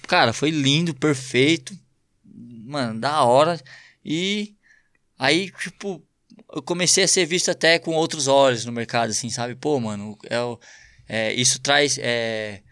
cara, 0.08 0.34
foi 0.34 0.50
lindo, 0.50 0.94
perfeito. 0.96 1.78
Mano, 2.26 3.00
da 3.00 3.24
hora. 3.24 3.60
E 4.04 4.56
aí, 5.20 5.52
tipo, 5.52 6.02
eu 6.54 6.64
comecei 6.64 7.04
a 7.04 7.08
ser 7.08 7.26
visto 7.26 7.52
até 7.52 7.78
com 7.78 7.92
outros 7.92 8.28
olhos 8.28 8.66
no 8.66 8.72
mercado, 8.72 9.12
assim, 9.12 9.30
sabe? 9.30 9.54
Pô, 9.56 9.80
mano, 9.80 10.18
é, 10.30 10.38
é, 11.30 11.34
isso 11.34 11.60
traz. 11.62 11.98
é, 12.00 12.02
é, 12.04 12.71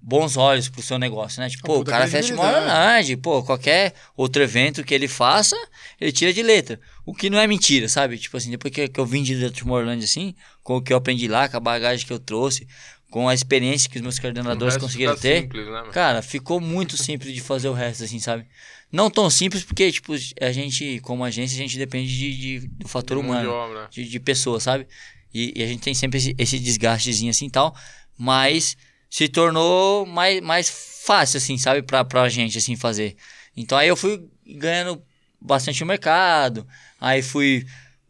bons 0.00 0.36
olhos 0.36 0.68
pro 0.68 0.82
seu 0.82 0.98
negócio, 0.98 1.40
né? 1.40 1.48
Tipo, 1.48 1.64
pô, 1.64 1.78
o 1.80 1.84
cara 1.84 2.08
fecha 2.08 2.34
uma 2.34 2.42
homenagem, 2.48 3.16
pô, 3.16 3.42
qualquer 3.42 3.94
outro 4.16 4.42
evento 4.42 4.82
que 4.82 4.94
ele 4.94 5.06
faça, 5.08 5.56
ele 6.00 6.10
tira 6.12 6.32
de 6.32 6.42
letra. 6.42 6.80
O 7.04 7.14
que 7.14 7.28
não 7.28 7.38
é 7.38 7.46
mentira, 7.46 7.88
sabe? 7.88 8.18
Tipo 8.18 8.36
assim, 8.36 8.50
depois 8.50 8.72
que, 8.72 8.88
que 8.88 8.98
eu 9.00 9.06
vim 9.06 9.22
de 9.22 9.50
Tomorrowland 9.50 10.02
assim, 10.04 10.34
com 10.62 10.76
o 10.76 10.82
que 10.82 10.92
eu 10.92 10.96
aprendi 10.96 11.28
lá, 11.28 11.48
com 11.48 11.56
a 11.56 11.60
bagagem 11.60 12.06
que 12.06 12.12
eu 12.12 12.18
trouxe, 12.18 12.66
com 13.10 13.28
a 13.28 13.34
experiência 13.34 13.90
que 13.90 13.96
os 13.96 14.02
meus 14.02 14.18
coordenadores 14.18 14.76
conseguiram 14.78 15.14
fica 15.14 15.28
ter, 15.28 15.42
simples, 15.42 15.66
né, 15.66 15.82
cara, 15.92 16.22
ficou 16.22 16.58
muito 16.60 16.96
simples 16.96 17.34
de 17.34 17.40
fazer 17.42 17.68
o 17.68 17.74
resto, 17.74 18.04
assim, 18.04 18.18
sabe? 18.18 18.46
Não 18.90 19.10
tão 19.10 19.28
simples 19.28 19.62
porque, 19.64 19.90
tipo, 19.92 20.14
a 20.40 20.52
gente, 20.52 20.98
como 21.00 21.22
agência, 21.24 21.56
a 21.56 21.62
gente 21.62 21.76
depende 21.78 22.08
de, 22.16 22.36
de- 22.60 22.68
do 22.68 22.88
fator 22.88 23.18
De 23.18 23.24
humano 23.24 23.50
obra. 23.50 23.88
de, 23.90 24.04
de 24.08 24.18
pessoas, 24.20 24.62
sabe? 24.62 24.86
E, 25.32 25.52
e 25.56 25.62
a 25.62 25.66
gente 25.66 25.80
tem 25.82 25.94
sempre 25.94 26.18
esse, 26.18 26.34
esse 26.38 26.58
desgastezinho 26.58 27.30
assim 27.30 27.46
e 27.46 27.50
tal, 27.50 27.74
mas 28.18 28.76
se 29.12 29.28
tornou 29.28 30.06
mais, 30.06 30.40
mais 30.40 30.70
fácil, 31.04 31.36
assim, 31.36 31.58
sabe? 31.58 31.82
Pra, 31.82 32.02
pra 32.02 32.30
gente, 32.30 32.56
assim, 32.56 32.76
fazer. 32.76 33.14
Então 33.54 33.76
aí 33.76 33.86
eu 33.86 33.94
fui 33.94 34.26
ganhando 34.46 35.04
bastante 35.38 35.78
no 35.82 35.86
mercado, 35.86 36.66
aí 36.98 37.20
fui 37.20 37.66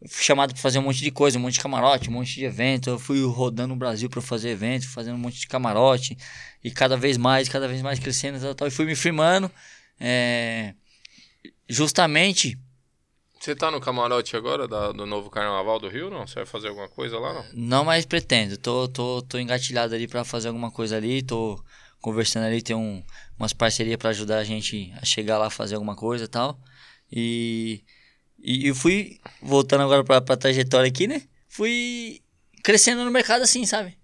chamado 0.07 0.53
pra 0.53 0.61
fazer 0.61 0.79
um 0.79 0.83
monte 0.83 0.99
de 1.01 1.11
coisa, 1.11 1.37
um 1.37 1.41
monte 1.41 1.55
de 1.55 1.59
camarote, 1.59 2.09
um 2.09 2.13
monte 2.13 2.35
de 2.35 2.45
evento. 2.45 2.89
Eu 2.89 2.97
fui 2.97 3.21
rodando 3.25 3.73
o 3.73 3.77
Brasil 3.77 4.09
pra 4.09 4.21
fazer 4.21 4.51
evento, 4.51 4.87
fazendo 4.87 5.15
um 5.15 5.19
monte 5.19 5.41
de 5.41 5.47
camarote, 5.47 6.17
e 6.63 6.71
cada 6.71 6.95
vez 6.95 7.17
mais, 7.17 7.49
cada 7.49 7.67
vez 7.67 7.81
mais 7.81 7.99
crescendo 7.99 8.39
tal, 8.39 8.55
tal, 8.55 8.67
e 8.69 8.71
fui 8.71 8.85
me 8.85 8.95
firmando. 8.95 9.51
é, 9.99 10.73
justamente 11.67 12.57
Você 13.43 13.53
tá 13.53 13.69
no 13.69 13.81
camarote 13.81 14.37
agora 14.37 14.69
da- 14.69 14.93
do 14.93 15.05
novo 15.05 15.29
Carnaval 15.29 15.77
do 15.77 15.89
Rio, 15.89 16.09
não? 16.09 16.25
Você 16.25 16.35
vai 16.35 16.45
fazer 16.45 16.69
alguma 16.69 16.87
coisa 16.87 17.19
lá, 17.19 17.33
não? 17.33 17.45
Não 17.53 17.83
mais 17.83 18.05
pretendo. 18.05 18.55
Tô, 18.57 18.87
tô, 18.87 19.21
tô 19.21 19.37
engatilhado 19.37 19.93
ali 19.93 20.07
pra 20.07 20.23
fazer 20.23 20.47
alguma 20.47 20.71
coisa 20.71 20.95
ali. 20.95 21.21
Tô 21.21 21.61
conversando 21.99 22.45
ali, 22.45 22.61
tem 22.61 22.73
um, 22.73 23.03
umas 23.37 23.51
parcerias 23.51 23.97
pra 23.97 24.11
ajudar 24.11 24.37
a 24.37 24.45
gente 24.45 24.93
a 24.95 25.03
chegar 25.03 25.37
lá 25.37 25.49
fazer 25.49 25.75
alguma 25.75 25.93
coisa 25.93 26.23
e 26.23 26.27
tal. 26.29 26.57
E, 27.11 27.83
e 28.39 28.65
eu 28.65 28.73
fui, 28.73 29.19
voltando 29.41 29.83
agora 29.83 30.05
pra, 30.05 30.21
pra 30.21 30.37
trajetória 30.37 30.87
aqui, 30.87 31.05
né? 31.05 31.23
Fui 31.49 32.21
crescendo 32.63 33.03
no 33.03 33.11
mercado 33.11 33.41
assim, 33.41 33.65
sabe? 33.65 33.97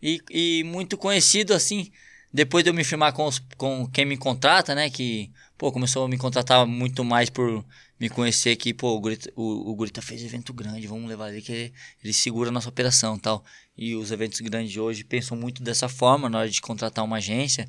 E, 0.00 0.22
e 0.30 0.64
muito 0.64 0.96
conhecido 0.96 1.52
assim. 1.52 1.92
Depois 2.32 2.64
de 2.64 2.70
eu 2.70 2.74
me 2.74 2.82
firmar 2.82 3.12
com, 3.12 3.26
os, 3.26 3.42
com 3.58 3.86
quem 3.88 4.06
me 4.06 4.16
contrata, 4.16 4.74
né? 4.74 4.88
Que, 4.88 5.30
pô, 5.56 5.72
começou 5.72 6.04
a 6.04 6.08
me 6.08 6.18
contratar 6.18 6.66
muito 6.66 7.04
mais 7.04 7.30
por 7.30 7.64
me 7.98 8.08
conhecer 8.08 8.56
que, 8.56 8.74
pô, 8.74 8.94
o 8.94 9.00
Gurita, 9.00 9.32
o, 9.34 9.70
o 9.70 9.74
Gurita 9.74 10.02
fez 10.02 10.22
evento 10.22 10.52
grande, 10.52 10.86
vamos 10.86 11.08
levar 11.08 11.32
ele 11.32 11.40
que 11.40 11.52
ele, 11.52 11.74
ele 12.04 12.12
segura 12.12 12.50
a 12.50 12.52
nossa 12.52 12.68
operação 12.68 13.18
tal. 13.18 13.44
E 13.76 13.94
os 13.94 14.10
eventos 14.10 14.40
grandes 14.40 14.72
de 14.72 14.80
hoje 14.80 15.04
pensam 15.04 15.36
muito 15.36 15.62
dessa 15.62 15.88
forma 15.88 16.28
na 16.28 16.38
hora 16.38 16.50
de 16.50 16.60
contratar 16.60 17.04
uma 17.04 17.16
agência. 17.16 17.68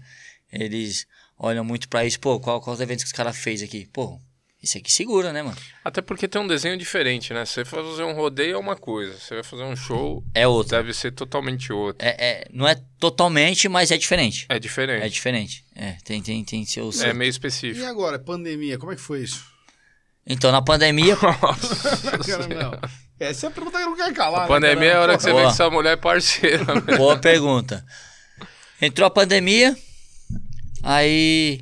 Eles 0.51 1.07
olham 1.38 1.63
muito 1.63 1.88
pra 1.88 2.05
isso, 2.05 2.19
pô, 2.19 2.39
qual, 2.39 2.61
qual 2.61 2.73
os 2.73 2.81
eventos 2.81 3.03
que 3.03 3.07
os 3.07 3.13
caras 3.13 3.38
fez 3.38 3.61
aqui? 3.61 3.88
Pô, 3.88 4.19
isso 4.61 4.77
aqui 4.77 4.91
segura, 4.91 5.31
né, 5.31 5.41
mano? 5.43 5.55
Até 5.85 6.01
porque 6.01 6.27
tem 6.27 6.41
um 6.41 6.47
desenho 6.47 6.77
diferente, 6.77 7.33
né? 7.33 7.45
Você 7.45 7.63
fazer 7.63 8.03
um 8.03 8.13
rodeio 8.13 8.55
é 8.55 8.57
uma 8.57 8.75
coisa, 8.75 9.17
você 9.17 9.35
vai 9.35 9.43
fazer 9.43 9.63
um 9.63 9.75
show, 9.75 10.23
É 10.33 10.47
outro. 10.47 10.71
deve 10.75 10.93
ser 10.93 11.11
totalmente 11.11 11.71
outro. 11.71 12.05
É, 12.05 12.15
é, 12.41 12.47
não 12.51 12.67
é 12.67 12.75
totalmente, 12.99 13.69
mas 13.69 13.91
é 13.91 13.97
diferente. 13.97 14.45
É 14.49 14.55
É 14.55 14.59
diferente. 14.59 15.09
diferente. 15.13 15.65
É, 15.75 15.97
tem, 16.03 16.21
tem, 16.21 16.43
tem 16.43 16.65
seus. 16.65 17.01
É, 17.01 17.13
meio 17.13 17.29
E 17.29 17.31
específico. 17.31 17.85
agora, 17.85 18.17
pandemia, 18.19 18.77
como 18.77 18.91
é 18.91 18.95
que 18.95 19.01
foi 19.01 19.21
isso? 19.21 19.43
Então, 20.29 20.51
na 20.51 20.61
pandemia, 20.61 21.15
Cara, 22.25 22.47
não. 22.47 22.77
Essa 23.19 23.45
é 23.45 23.49
a 23.49 23.51
pergunta 23.51 23.77
que 23.77 23.83
eu 23.85 23.89
não 23.91 23.95
quero 23.95 24.13
calar. 24.13 24.43
A 24.43 24.47
pandemia 24.47 24.89
é 24.89 24.93
a 24.95 25.01
hora 25.01 25.15
que 25.15 25.23
você 25.23 25.29
vê 25.31 25.39
Boa. 25.39 25.49
que 25.49 25.55
sua 25.55 25.69
mulher 25.71 25.93
é 25.93 25.95
parceira. 25.95 26.65
né? 26.65 26.81
Boa 26.97 27.17
pergunta. 27.17 27.85
Entrou 28.81 29.07
a 29.07 29.09
pandemia, 29.09 29.75
aí. 30.83 31.59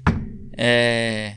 É, 0.57 1.35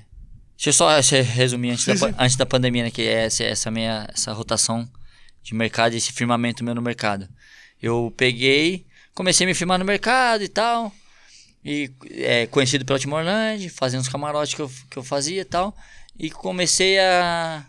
deixa 0.59 0.71
eu 0.71 0.73
só 0.73 0.89
resumir 1.23 1.71
antes, 1.71 1.85
Sim, 1.85 1.95
da, 1.95 2.09
sim. 2.09 2.15
antes 2.19 2.37
da 2.37 2.45
pandemia, 2.45 2.83
né? 2.83 2.91
Que 2.91 3.03
é 3.03 3.27
essa, 3.27 3.45
essa 3.45 3.71
minha 3.71 4.09
essa 4.13 4.33
rotação 4.33 4.91
de 5.43 5.55
mercado, 5.55 5.95
esse 5.95 6.13
firmamento 6.13 6.65
meu 6.65 6.75
no 6.75 6.83
mercado. 6.83 7.29
Eu 7.81 8.13
peguei, 8.17 8.85
comecei 9.15 9.47
a 9.47 9.49
me 9.49 9.55
firmar 9.55 9.79
no 9.79 9.85
mercado 9.85 10.43
e 10.43 10.49
tal. 10.49 10.93
E 11.65 11.91
é, 12.11 12.47
conhecido 12.49 12.85
pelo 12.85 12.99
Timorland, 12.99 13.69
fazendo 13.69 14.01
os 14.01 14.09
camarotes 14.09 14.55
que 14.55 14.61
eu, 14.61 14.71
que 14.91 14.97
eu 14.97 15.05
fazia 15.05 15.43
e 15.43 15.45
tal. 15.45 15.77
E 16.19 16.29
comecei 16.29 16.99
a. 16.99 17.65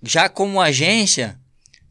Já 0.00 0.28
como 0.28 0.60
agência, 0.60 1.38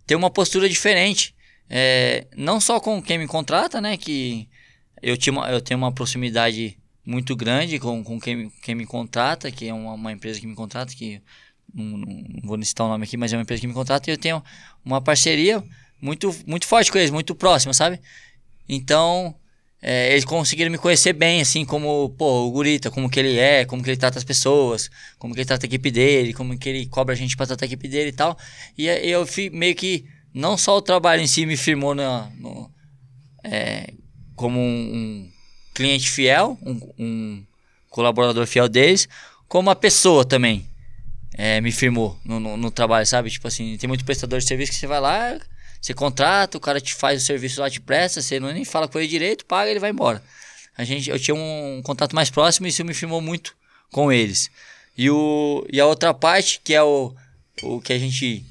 ter 0.08 0.16
uma 0.16 0.30
postura 0.30 0.70
diferente. 0.70 1.36
É, 1.70 2.28
não 2.38 2.62
só 2.62 2.80
com 2.80 3.02
quem 3.02 3.18
me 3.18 3.28
contrata, 3.28 3.82
né? 3.82 3.98
Que 3.98 4.48
eu, 5.02 5.18
tinha 5.18 5.36
eu 5.50 5.60
tenho 5.60 5.78
uma 5.78 5.92
proximidade 5.92 6.78
muito 7.06 7.36
grande 7.36 7.80
com, 7.80 8.04
com 8.04 8.20
quem, 8.20 8.50
quem 8.62 8.76
me 8.76 8.86
contrata, 8.86 9.52
que 9.52 9.68
é 9.68 9.74
uma, 9.74 9.94
uma 9.94 10.12
empresa 10.12 10.40
que 10.40 10.48
me 10.48 10.56
contrata, 10.56 10.94
que 10.96 11.22
não, 11.74 11.98
não- 11.98 12.24
vou 12.44 12.62
citar 12.64 12.86
o 12.88 12.90
nome 12.90 13.04
aqui, 13.06 13.18
mas 13.18 13.34
é 13.34 13.38
uma 13.38 13.44
empresa 13.44 13.62
que 13.62 13.68
me 13.68 13.74
contrata 13.74 14.10
e 14.10 14.14
eu 14.14 14.18
tenho 14.18 14.44
uma 14.86 15.02
parceria 15.02 15.64
muito, 16.02 16.34
muito 16.46 16.66
forte 16.68 16.92
com 16.92 16.98
eles, 16.98 17.12
muito 17.12 17.36
próxima, 17.36 17.74
sabe? 17.74 18.00
Então, 18.68 19.36
é, 19.82 20.12
eles 20.12 20.24
conseguiram 20.26 20.72
me 20.72 20.78
conhecer 20.78 21.14
bem, 21.14 21.42
assim, 21.42 21.66
como, 21.66 22.10
pô, 22.12 22.48
o 22.48 22.52
Gurita, 22.52 22.90
como 22.90 23.10
que 23.10 23.20
ele 23.20 23.38
é, 23.38 23.66
como 23.66 23.84
que 23.84 23.90
ele 23.90 23.98
trata 23.98 24.18
as 24.18 24.24
pessoas, 24.24 24.90
como 25.20 25.34
que 25.34 25.42
ele 25.42 25.46
trata 25.48 25.66
a 25.66 25.68
equipe 25.68 25.92
dele, 25.92 26.34
como 26.34 26.58
que 26.58 26.70
ele 26.70 26.86
cobra 26.88 27.14
a 27.14 27.18
gente 27.18 27.36
pra 27.36 27.46
tratar 27.46 27.66
a 27.66 27.68
equipe 27.68 27.88
dele 27.88 28.10
e 28.10 28.14
tal. 28.14 28.38
E 28.78 28.88
eu 28.88 29.26
fui 29.28 29.50
meio 29.50 29.76
que, 29.76 30.06
não 30.34 30.58
só 30.58 30.78
o 30.78 30.82
trabalho 30.82 31.22
em 31.22 31.28
si 31.28 31.46
me 31.46 31.58
firmou 31.58 31.94
na, 31.94 32.30
no, 32.38 32.72
é, 33.44 33.94
como 34.36 34.60
um, 34.60 34.64
um 34.96 35.32
cliente 35.74 36.10
fiel, 36.10 36.58
um, 36.62 36.80
um 36.98 37.44
colaborador 37.90 38.46
fiel 38.48 38.70
deles, 38.70 39.08
como 39.48 39.70
a 39.70 39.76
pessoa 39.76 40.26
também 40.26 40.66
é, 41.36 41.60
me 41.62 41.72
firmou 41.72 42.18
no, 42.24 42.40
no, 42.40 42.58
no 42.58 42.72
trabalho, 42.72 43.06
sabe? 43.06 43.30
Tipo 43.30 43.48
assim, 43.48 43.78
tem 43.78 43.88
muito 43.88 44.06
prestador 44.06 44.40
de 44.40 44.46
serviço 44.46 44.72
que 44.72 44.78
você 44.78 44.88
vai 44.88 45.00
lá, 45.00 45.40
você 45.82 45.94
contrata, 45.94 46.58
o 46.58 46.62
cara 46.62 46.80
te 46.80 46.96
faz 46.96 47.22
o 47.22 47.26
serviço 47.26 47.60
lá, 47.60 47.70
te 47.70 47.82
presta, 47.82 48.22
você 48.22 48.40
não 48.40 48.52
nem 48.52 48.64
fala 48.64 48.88
com 48.88 49.00
ele 49.00 49.08
direito, 49.08 49.46
paga 49.46 49.70
ele 49.70 49.80
vai 49.80 49.90
embora. 49.90 50.24
A 50.78 50.84
gente, 50.84 51.10
eu 51.10 51.20
tinha 51.20 51.36
um, 51.36 51.82
contato 51.84 52.16
mais 52.16 52.30
próximo 52.30 52.66
e 52.66 52.70
isso 52.70 52.84
me 52.84 52.94
firmou 52.94 53.22
muito 53.22 53.56
com 53.92 54.12
eles. 54.12 54.50
E, 54.98 55.10
o, 55.10 55.66
e 55.72 55.80
a 55.80 55.86
outra 55.86 56.14
parte, 56.14 56.62
que 56.64 56.74
é 56.74 56.82
o, 56.82 57.14
o 57.62 57.82
que 57.82 57.94
a 57.94 58.00
gente 58.00 58.46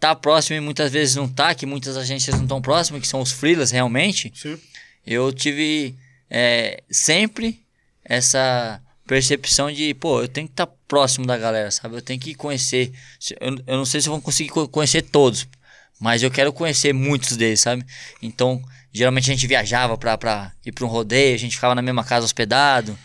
tá 0.00 0.14
próximo 0.14 0.56
e 0.56 0.60
muitas 0.60 0.90
vezes 0.90 1.14
não 1.14 1.28
tá, 1.28 1.54
que 1.54 1.64
muitas 1.64 1.96
agências 1.96 2.36
não 2.36 2.44
estão 2.44 2.60
próximas, 2.60 3.00
que 3.00 3.08
são 3.08 3.20
os 3.20 3.32
freelas 3.32 3.70
realmente, 3.70 4.32
Sim. 4.34 4.58
Eu 5.06 5.32
tive 5.32 5.94
é, 6.30 6.82
sempre 6.90 7.60
essa 8.04 8.80
percepção 9.06 9.70
de, 9.70 9.94
pô, 9.94 10.22
eu 10.22 10.28
tenho 10.28 10.46
que 10.46 10.52
estar 10.52 10.66
próximo 10.88 11.26
da 11.26 11.36
galera, 11.36 11.70
sabe? 11.70 11.96
Eu 11.96 12.02
tenho 12.02 12.18
que 12.20 12.34
conhecer. 12.34 12.92
Eu, 13.40 13.58
eu 13.66 13.76
não 13.76 13.84
sei 13.84 14.00
se 14.00 14.08
eu 14.08 14.12
vou 14.12 14.20
conseguir 14.22 14.50
co- 14.50 14.68
conhecer 14.68 15.02
todos, 15.02 15.46
mas 16.00 16.22
eu 16.22 16.30
quero 16.30 16.52
conhecer 16.52 16.92
muitos 16.92 17.36
deles, 17.36 17.60
sabe? 17.60 17.84
Então, 18.22 18.62
geralmente 18.92 19.30
a 19.30 19.34
gente 19.34 19.46
viajava 19.46 19.96
pra, 19.98 20.16
pra 20.16 20.52
ir 20.64 20.72
pra 20.72 20.84
um 20.84 20.88
rodeio, 20.88 21.34
a 21.34 21.38
gente 21.38 21.54
ficava 21.56 21.74
na 21.74 21.82
mesma 21.82 22.04
casa 22.04 22.24
hospedado. 22.24 22.96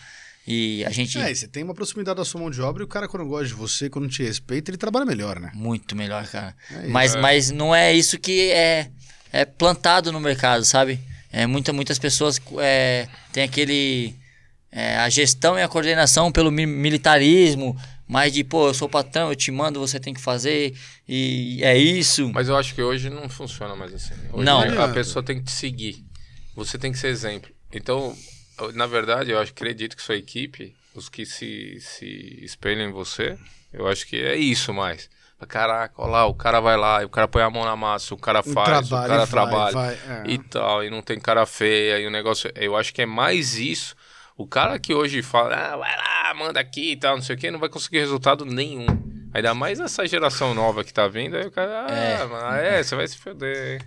E 0.48 0.84
a 0.86 0.90
gente. 0.90 1.20
É, 1.20 1.30
e 1.32 1.36
você 1.36 1.48
tem 1.48 1.64
uma 1.64 1.76
proximidade 1.76 2.18
da 2.18 2.26
sua 2.26 2.42
mão 2.42 2.50
de 2.50 2.60
obra 2.62 2.82
e 2.82 2.86
o 2.86 2.88
cara, 2.88 3.08
quando 3.08 3.26
gosta 3.28 3.46
de 3.48 3.54
você, 3.54 3.88
quando 3.90 4.10
te 4.10 4.24
respeita, 4.24 4.72
ele 4.72 4.78
trabalha 4.78 5.06
melhor, 5.06 5.40
né? 5.40 5.52
Muito 5.54 5.96
melhor, 5.96 6.26
cara. 6.28 6.56
É 6.72 6.88
mas, 6.88 7.16
mas 7.16 7.52
não 7.52 7.76
é 7.76 7.94
isso 7.94 8.18
que 8.18 8.50
é, 8.52 8.90
é 9.32 9.46
plantado 9.46 10.12
no 10.12 10.20
mercado, 10.20 10.66
sabe? 10.66 11.00
É, 11.32 11.46
muita, 11.46 11.72
muitas 11.74 12.00
pessoas 12.00 12.42
é, 12.60 13.08
têm 13.32 13.44
aquele. 13.44 14.16
é, 14.72 14.98
a 14.98 15.10
gestão 15.10 15.58
e 15.58 15.62
a 15.62 15.68
coordenação 15.68 16.32
pelo 16.32 16.52
mi- 16.52 16.66
militarismo, 16.66 17.76
mais 18.08 18.34
de, 18.34 18.44
pô, 18.44 18.68
eu 18.68 18.74
sou 18.74 18.90
patrão, 18.90 19.30
eu 19.30 19.36
te 19.36 19.52
mando, 19.52 19.80
você 19.80 20.00
tem 20.00 20.14
que 20.14 20.22
fazer, 20.22 20.76
e 21.08 21.60
é 21.64 21.78
isso. 21.78 22.32
Mas 22.34 22.48
eu 22.50 22.58
acho 22.58 22.74
que 22.74 22.82
hoje 22.82 23.10
não 23.10 23.30
funciona 23.30 23.76
mais 23.76 23.94
assim. 23.94 24.14
Hoje 24.34 24.46
Não. 24.46 24.82
a 24.82 24.88
pessoa 24.88 25.22
tem 25.24 25.38
que 25.40 25.46
te 25.46 25.52
seguir. 25.52 26.04
Você 26.56 26.78
tem 26.78 26.92
que 26.92 26.98
ser 26.98 27.08
exemplo. 27.10 27.50
Então, 27.72 28.16
na 28.74 28.88
verdade, 28.88 29.32
eu 29.32 29.40
acho, 29.40 29.52
acredito 29.52 29.96
que 29.96 30.02
sua 30.04 30.16
equipe, 30.18 30.76
os 30.96 31.08
que 31.10 31.26
se, 31.26 31.78
se 31.80 32.40
espelham 32.44 32.90
em 32.90 32.92
você, 32.92 33.38
eu 33.72 33.88
acho 33.88 34.06
que 34.08 34.18
é 34.18 34.36
isso 34.36 34.74
mais. 34.74 35.08
Caraca, 35.48 35.94
olha 35.98 36.12
lá, 36.12 36.26
o 36.26 36.34
cara 36.34 36.60
vai 36.60 36.76
lá, 36.78 37.04
o 37.06 37.10
cara 37.10 37.28
põe 37.28 37.42
a 37.42 37.50
mão 37.50 37.64
na 37.64 37.76
massa, 37.76 38.14
o 38.14 38.18
cara 38.18 38.44
faz, 38.44 38.86
o 38.88 38.90
trabalha, 38.90 39.08
cara 39.08 39.20
vai, 39.20 39.28
trabalha 39.28 39.72
vai, 39.72 39.94
é. 39.94 40.24
e 40.28 40.38
tal, 40.38 40.84
e 40.84 40.90
não 40.90 41.02
tem 41.02 41.20
cara 41.20 41.46
feia, 41.46 42.00
e 42.00 42.06
o 42.08 42.12
negócio. 42.12 42.52
Eu 42.56 42.76
acho 42.76 42.94
que 42.94 43.02
é 43.02 43.06
mais 43.06 43.56
isso. 43.58 43.96
O 44.38 44.46
cara 44.48 44.80
que 44.80 44.94
hoje 44.94 45.22
fala, 45.22 45.54
ah, 45.56 45.76
vai 45.78 45.96
lá, 45.98 46.34
manda 46.34 46.60
aqui 46.60 46.92
e 46.92 46.96
tal, 46.96 47.16
não 47.16 47.22
sei 47.24 47.36
o 47.36 47.40
que, 47.40 47.52
não 47.52 47.60
vai 47.60 47.68
conseguir 47.70 48.00
resultado 48.00 48.46
nenhum. 48.46 48.86
Ainda 49.34 49.54
mais 49.54 49.80
essa 49.80 50.08
geração 50.08 50.54
nova 50.56 50.84
que 50.84 50.92
tá 50.94 51.08
vindo, 51.08 51.36
aí 51.38 51.46
o 51.46 51.52
cara, 51.52 51.86
ah, 51.88 51.94
É. 51.94 52.26
mano, 52.26 52.56
é, 52.58 52.82
você 52.82 52.96
vai 52.96 53.08
se 53.08 53.18
foder. 53.18 53.82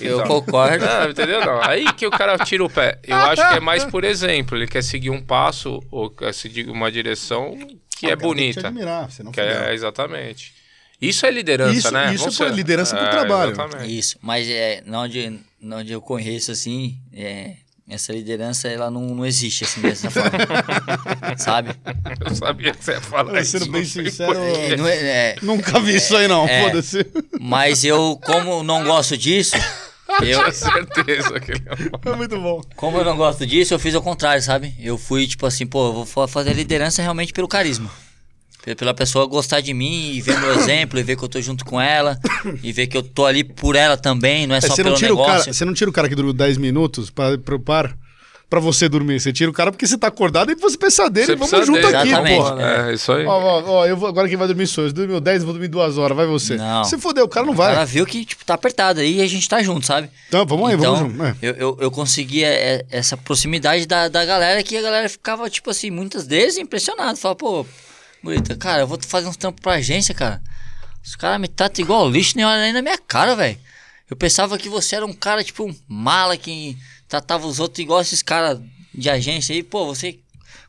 Eu 0.00 0.20
Então. 0.20 0.28
concordo. 0.28 0.84
Não, 0.84 1.10
entendeu? 1.10 1.40
Não. 1.44 1.62
Aí 1.62 1.90
que 1.94 2.06
o 2.06 2.10
cara 2.10 2.38
tira 2.38 2.62
o 2.64 2.70
pé. 2.70 2.98
Eu 3.02 3.16
acho 3.16 3.48
que 3.48 3.54
é 3.56 3.60
mais 3.60 3.84
por 3.84 4.04
exemplo. 4.04 4.56
Ele 4.56 4.66
quer 4.68 4.82
seguir 4.84 5.10
um 5.10 5.20
passo 5.22 5.82
ou 5.90 6.10
quer 6.10 6.32
seguir 6.32 6.68
uma 6.70 6.92
direção 6.92 7.56
que 7.98 8.06
Ah, 8.06 8.10
é 8.10 8.16
cara, 8.16 8.16
tem 8.16 8.16
que 8.16 8.16
te 8.16 8.22
bonita. 8.26 8.68
admirar, 8.68 9.10
você 9.10 9.22
não 9.22 9.32
Que 9.32 9.40
fudeu. 9.40 9.62
é, 9.64 9.74
exatamente. 9.74 10.54
Isso 11.00 11.26
é 11.26 11.30
liderança, 11.30 11.72
Isso- 11.78 11.90
né? 11.92 12.14
isso 12.14 12.24
Vamos 12.24 12.40
é 12.40 12.48
ser- 12.48 12.54
liderança 12.54 12.96
pro 12.96 13.10
trabalho. 13.10 13.52
Exatamente. 13.52 13.98
Isso, 13.98 14.16
mas 14.22 14.48
é, 14.48 14.82
onde, 14.88 15.38
onde 15.62 15.92
eu 15.92 16.00
conheço, 16.00 16.50
assim, 16.52 16.96
é, 17.12 17.56
essa 17.88 18.12
liderança, 18.12 18.68
ela 18.68 18.90
não, 18.90 19.02
não 19.14 19.26
existe, 19.26 19.64
assim, 19.64 19.80
dessa 19.82 20.10
forma. 20.10 20.30
Sabe? 21.36 21.70
Eu 22.28 22.34
sabia 22.34 22.72
que 22.72 22.82
você 22.84 22.92
ia 22.92 23.00
falar 23.00 23.40
isso. 23.40 23.58
sendo 23.58 23.70
bem 23.70 23.84
sincero, 23.84 24.32
É, 24.34 24.76
não 24.76 24.86
é- 24.88 24.96
é, 24.96 25.36
Nunca 25.42 25.78
vi 25.80 25.96
isso 25.96 26.16
aí, 26.16 26.26
não. 26.28 26.46
É. 26.48 26.64
Foda-se. 26.64 27.06
mas 27.40 27.84
eu, 27.84 28.18
como 28.24 28.62
não 28.62 28.84
gosto 28.84 29.16
disso, 29.18 29.56
eu, 30.22 30.38
Tinha 30.40 30.52
certeza 30.52 31.38
que 31.40 31.52
ele. 31.52 31.64
É 32.06 32.16
muito 32.16 32.40
bom. 32.40 32.62
como 32.76 32.96
eu 32.98 33.04
não 33.04 33.16
gosto 33.16 33.46
disso, 33.46 33.74
eu 33.74 33.78
fiz 33.78 33.94
o 33.94 34.00
contrário, 34.00 34.42
sabe? 34.42 34.74
Eu 34.80 34.96
fui, 34.96 35.26
tipo 35.26 35.44
assim, 35.44 35.66
pô, 35.66 35.88
eu 35.88 35.92
vou 35.92 36.06
fa- 36.06 36.28
fazer 36.28 36.52
liderança 36.54 37.02
realmente 37.02 37.32
pelo 37.32 37.48
carisma. 37.48 37.90
Pe- 38.64 38.74
Pela 38.74 38.94
pessoa 38.94 39.26
gostar 39.26 39.60
de 39.60 39.74
mim 39.74 40.12
e 40.14 40.20
ver 40.20 40.38
meu 40.40 40.54
exemplo, 40.54 40.98
e 40.98 41.02
ver 41.02 41.16
que 41.16 41.22
eu 41.24 41.28
tô 41.28 41.40
junto 41.40 41.64
com 41.64 41.80
ela, 41.80 42.18
e 42.62 42.72
ver 42.72 42.86
que 42.86 42.96
eu 42.96 43.02
tô 43.02 43.26
ali 43.26 43.44
por 43.44 43.76
ela 43.76 43.96
também, 43.96 44.46
não 44.46 44.54
é 44.54 44.58
É, 44.58 44.60
só 44.62 44.74
pelo 44.74 44.98
negócio. 44.98 45.26
cara, 45.44 45.52
você 45.52 45.64
não 45.64 45.74
tira 45.74 45.90
o 45.90 45.92
cara 45.92 46.08
que 46.08 46.14
dormiu 46.14 46.32
10 46.32 46.56
minutos 46.58 47.10
para 47.10 47.36
pro 47.38 47.58
par 47.60 47.94
pra 48.48 48.60
você 48.60 48.88
dormir. 48.88 49.18
Você 49.18 49.32
tira 49.32 49.50
o 49.50 49.54
cara 49.54 49.72
porque 49.72 49.84
você 49.86 49.98
tá 49.98 50.06
acordado 50.06 50.52
e 50.52 50.54
você 50.54 50.76
pensa 50.78 51.10
dele. 51.10 51.34
Você 51.36 51.50
Vamos 51.50 51.66
junto 51.66 51.80
dele. 51.82 51.96
aqui, 51.96 52.08
Exatamente. 52.08 52.36
porra. 52.36 52.62
É, 52.90 52.94
isso 52.94 53.12
aí. 53.12 53.26
Ó, 53.26 53.32
ó, 53.32 53.62
ó, 53.80 53.86
eu 53.86 53.96
vou, 53.96 54.08
agora 54.08 54.28
quem 54.28 54.36
vai 54.36 54.46
dormir 54.46 54.66
sou 54.68 54.84
eu. 54.84 54.90
Você 54.90 54.94
dormiu 54.94 55.18
10, 55.20 55.40
eu 55.40 55.44
vou 55.46 55.54
dormir 55.54 55.66
2 55.68 55.98
horas. 55.98 56.16
Vai 56.16 56.26
você. 56.26 56.56
Não. 56.56 56.84
Se 56.84 56.96
foder, 56.98 57.24
o 57.24 57.28
cara 57.28 57.44
não 57.44 57.52
O 57.52 57.56
vai. 57.56 57.72
cara 57.74 57.84
viu 57.84 58.06
que, 58.06 58.24
tipo, 58.24 58.44
tá 58.44 58.54
apertado 58.54 59.00
aí 59.00 59.16
e 59.18 59.22
a 59.22 59.26
gente 59.26 59.48
tá 59.48 59.60
junto, 59.60 59.84
sabe? 59.86 60.08
Então, 60.28 60.46
vamos 60.46 60.68
aí, 60.70 60.76
então, 60.76 60.94
vamos 60.94 61.12
junto. 61.12 61.24
É. 61.24 61.34
eu, 61.42 61.54
eu, 61.54 61.78
eu 61.80 61.90
conseguia 61.90 62.46
é, 62.46 62.84
essa 62.90 63.16
proximidade 63.16 63.86
da, 63.86 64.08
da 64.08 64.24
galera 64.24 64.62
que 64.62 64.76
a 64.76 64.82
galera 64.82 65.08
ficava, 65.08 65.50
tipo 65.50 65.68
assim, 65.70 65.90
muitas 65.90 66.24
vezes 66.26 66.56
impressionado. 66.58 67.18
Falava, 67.18 67.36
pô, 67.36 67.66
bonita, 68.24 68.56
cara, 68.56 68.82
eu 68.82 68.86
vou 68.86 68.98
fazer 69.06 69.28
uns 69.28 69.36
trampos 69.36 69.60
pra 69.60 69.74
agência, 69.74 70.14
cara. 70.14 70.42
Os 71.04 71.14
caras 71.14 71.40
me 71.40 71.46
tratam 71.48 71.84
igual 71.84 72.10
lixo, 72.10 72.36
nem 72.36 72.44
olham 72.44 72.62
nem 72.62 72.72
na 72.72 72.82
minha 72.82 72.98
cara, 72.98 73.36
velho. 73.36 73.58
Eu 74.08 74.16
pensava 74.16 74.58
que 74.58 74.68
você 74.68 74.96
era 74.96 75.04
um 75.06 75.12
cara, 75.12 75.44
tipo, 75.44 75.64
um 75.64 75.76
mala 75.86 76.36
que 76.36 76.76
tratava 77.08 77.46
os 77.46 77.60
outros 77.60 77.80
igual 77.80 78.00
esses 78.00 78.22
caras 78.22 78.60
de 78.94 79.10
agência 79.10 79.54
aí. 79.54 79.62
Pô, 79.62 79.86
você 79.86 80.18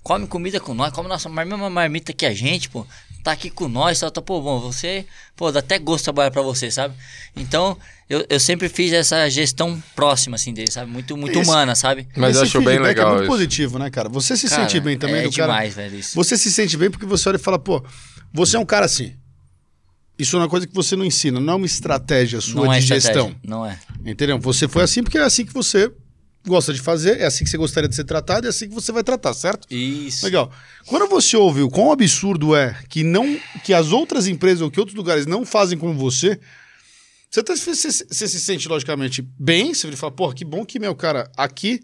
come 0.04 0.28
comida 0.28 0.60
com 0.60 0.74
nós, 0.74 0.92
come 0.94 1.08
nossa 1.08 1.30
mar- 1.30 1.46
mesma 1.46 1.70
marmita 1.70 2.14
que 2.14 2.26
a 2.26 2.34
gente, 2.34 2.70
pô. 2.70 2.86
Tá 3.26 3.32
aqui 3.32 3.50
com 3.50 3.68
nós, 3.68 4.00
tá, 4.00 4.12
tá, 4.12 4.22
pô, 4.22 4.40
bom, 4.40 4.60
você, 4.60 5.04
pô, 5.36 5.52
dá 5.52 5.58
até 5.60 5.80
gosto 5.80 6.04
trabalhar 6.04 6.30
pra 6.30 6.44
você, 6.44 6.70
sabe? 6.70 6.94
Então, 7.36 7.76
eu, 8.08 8.24
eu 8.30 8.40
sempre 8.40 8.70
fiz 8.70 8.94
essa 8.94 9.28
gestão 9.32 9.82
próxima, 9.96 10.36
assim, 10.36 10.54
dele, 10.54 10.70
sabe? 10.70 10.92
Muito, 10.92 11.18
muito 11.18 11.40
Esse- 11.40 11.50
humana, 11.50 11.74
sabe? 11.74 12.08
Mas 12.16 12.36
eu 12.36 12.44
Esse 12.44 12.52
acho 12.52 12.60
bem 12.60 12.76
feedback 12.76 12.88
legal 12.88 13.08
É 13.08 13.12
muito 13.14 13.24
isso. 13.24 13.32
positivo, 13.32 13.80
né, 13.80 13.90
cara? 13.90 14.10
Você 14.10 14.38
se 14.38 14.48
Cara, 14.48 14.62
sente 14.70 14.80
bem 14.80 14.96
também 14.96 15.22
é 15.22 15.24
do 15.24 15.32
cara. 15.32 15.48
demais, 15.54 15.74
velho, 15.74 15.98
isso. 15.98 16.14
Você 16.14 16.38
se 16.38 16.52
sente 16.52 16.78
bem 16.78 16.92
porque 16.92 17.08
você 17.08 17.28
olha 17.28 17.38
e 17.38 17.40
fala, 17.40 17.58
pô, 17.58 17.84
você 18.32 18.58
é 18.58 18.60
um 18.60 18.66
cara 18.66 18.86
assim. 18.86 19.16
Isso 20.20 20.36
é 20.36 20.40
uma 20.40 20.48
coisa 20.48 20.68
que 20.68 20.74
você 20.76 20.96
não 20.96 21.04
ensina, 21.04 21.40
não 21.40 21.54
é 21.54 21.56
uma 21.58 21.66
estratégia 21.66 22.40
sua 22.40 22.66
não 22.68 22.74
é 22.74 22.78
de 22.78 22.84
estratégia, 22.84 23.22
gestão. 23.24 23.36
Não 23.44 23.66
é. 23.66 23.78
Entendeu? 24.06 24.38
Você 24.38 24.68
foi 24.68 24.84
assim 24.84 25.02
porque 25.04 25.18
é 25.18 25.24
assim 25.24 25.44
que 25.44 25.52
você 25.52 25.92
gosta 26.50 26.74
de 26.74 26.80
fazer, 26.82 27.20
é 27.20 27.26
assim 27.26 27.44
que 27.44 27.50
você 27.50 27.58
gostaria 27.58 27.90
de 27.90 27.96
ser 27.96 28.04
tratado, 28.04 28.48
é 28.48 28.50
assim 28.50 28.68
que 28.68 28.74
você 28.76 28.92
vai 28.92 29.04
tratar, 29.04 29.34
certo? 29.34 29.68
Isso. 29.74 30.26
Legal. 30.26 30.52
Quando 30.86 31.08
você 31.08 31.36
ouve 31.38 31.62
o 31.62 31.70
quão 31.70 31.92
absurdo 31.92 32.56
é 32.56 32.78
que 32.90 33.04
não 33.04 33.38
que 33.64 33.74
as 33.74 33.92
outras 33.92 34.28
empresas 34.28 34.62
ou 34.62 34.70
que 34.72 34.80
outros 34.80 34.96
lugares 34.98 35.26
não 35.26 35.46
fazem 35.46 35.78
como 35.78 35.94
você, 35.94 36.40
você, 37.30 37.44
tá- 37.44 37.56
você, 37.56 37.92
você 37.92 38.28
se 38.28 38.40
sente 38.40 38.68
logicamente 38.68 39.22
bem, 39.38 39.74
você 39.74 39.92
fala, 39.94 40.12
porra, 40.12 40.34
que 40.34 40.46
bom 40.46 40.66
que, 40.66 40.80
meu 40.80 40.96
cara, 40.96 41.30
aqui, 41.36 41.82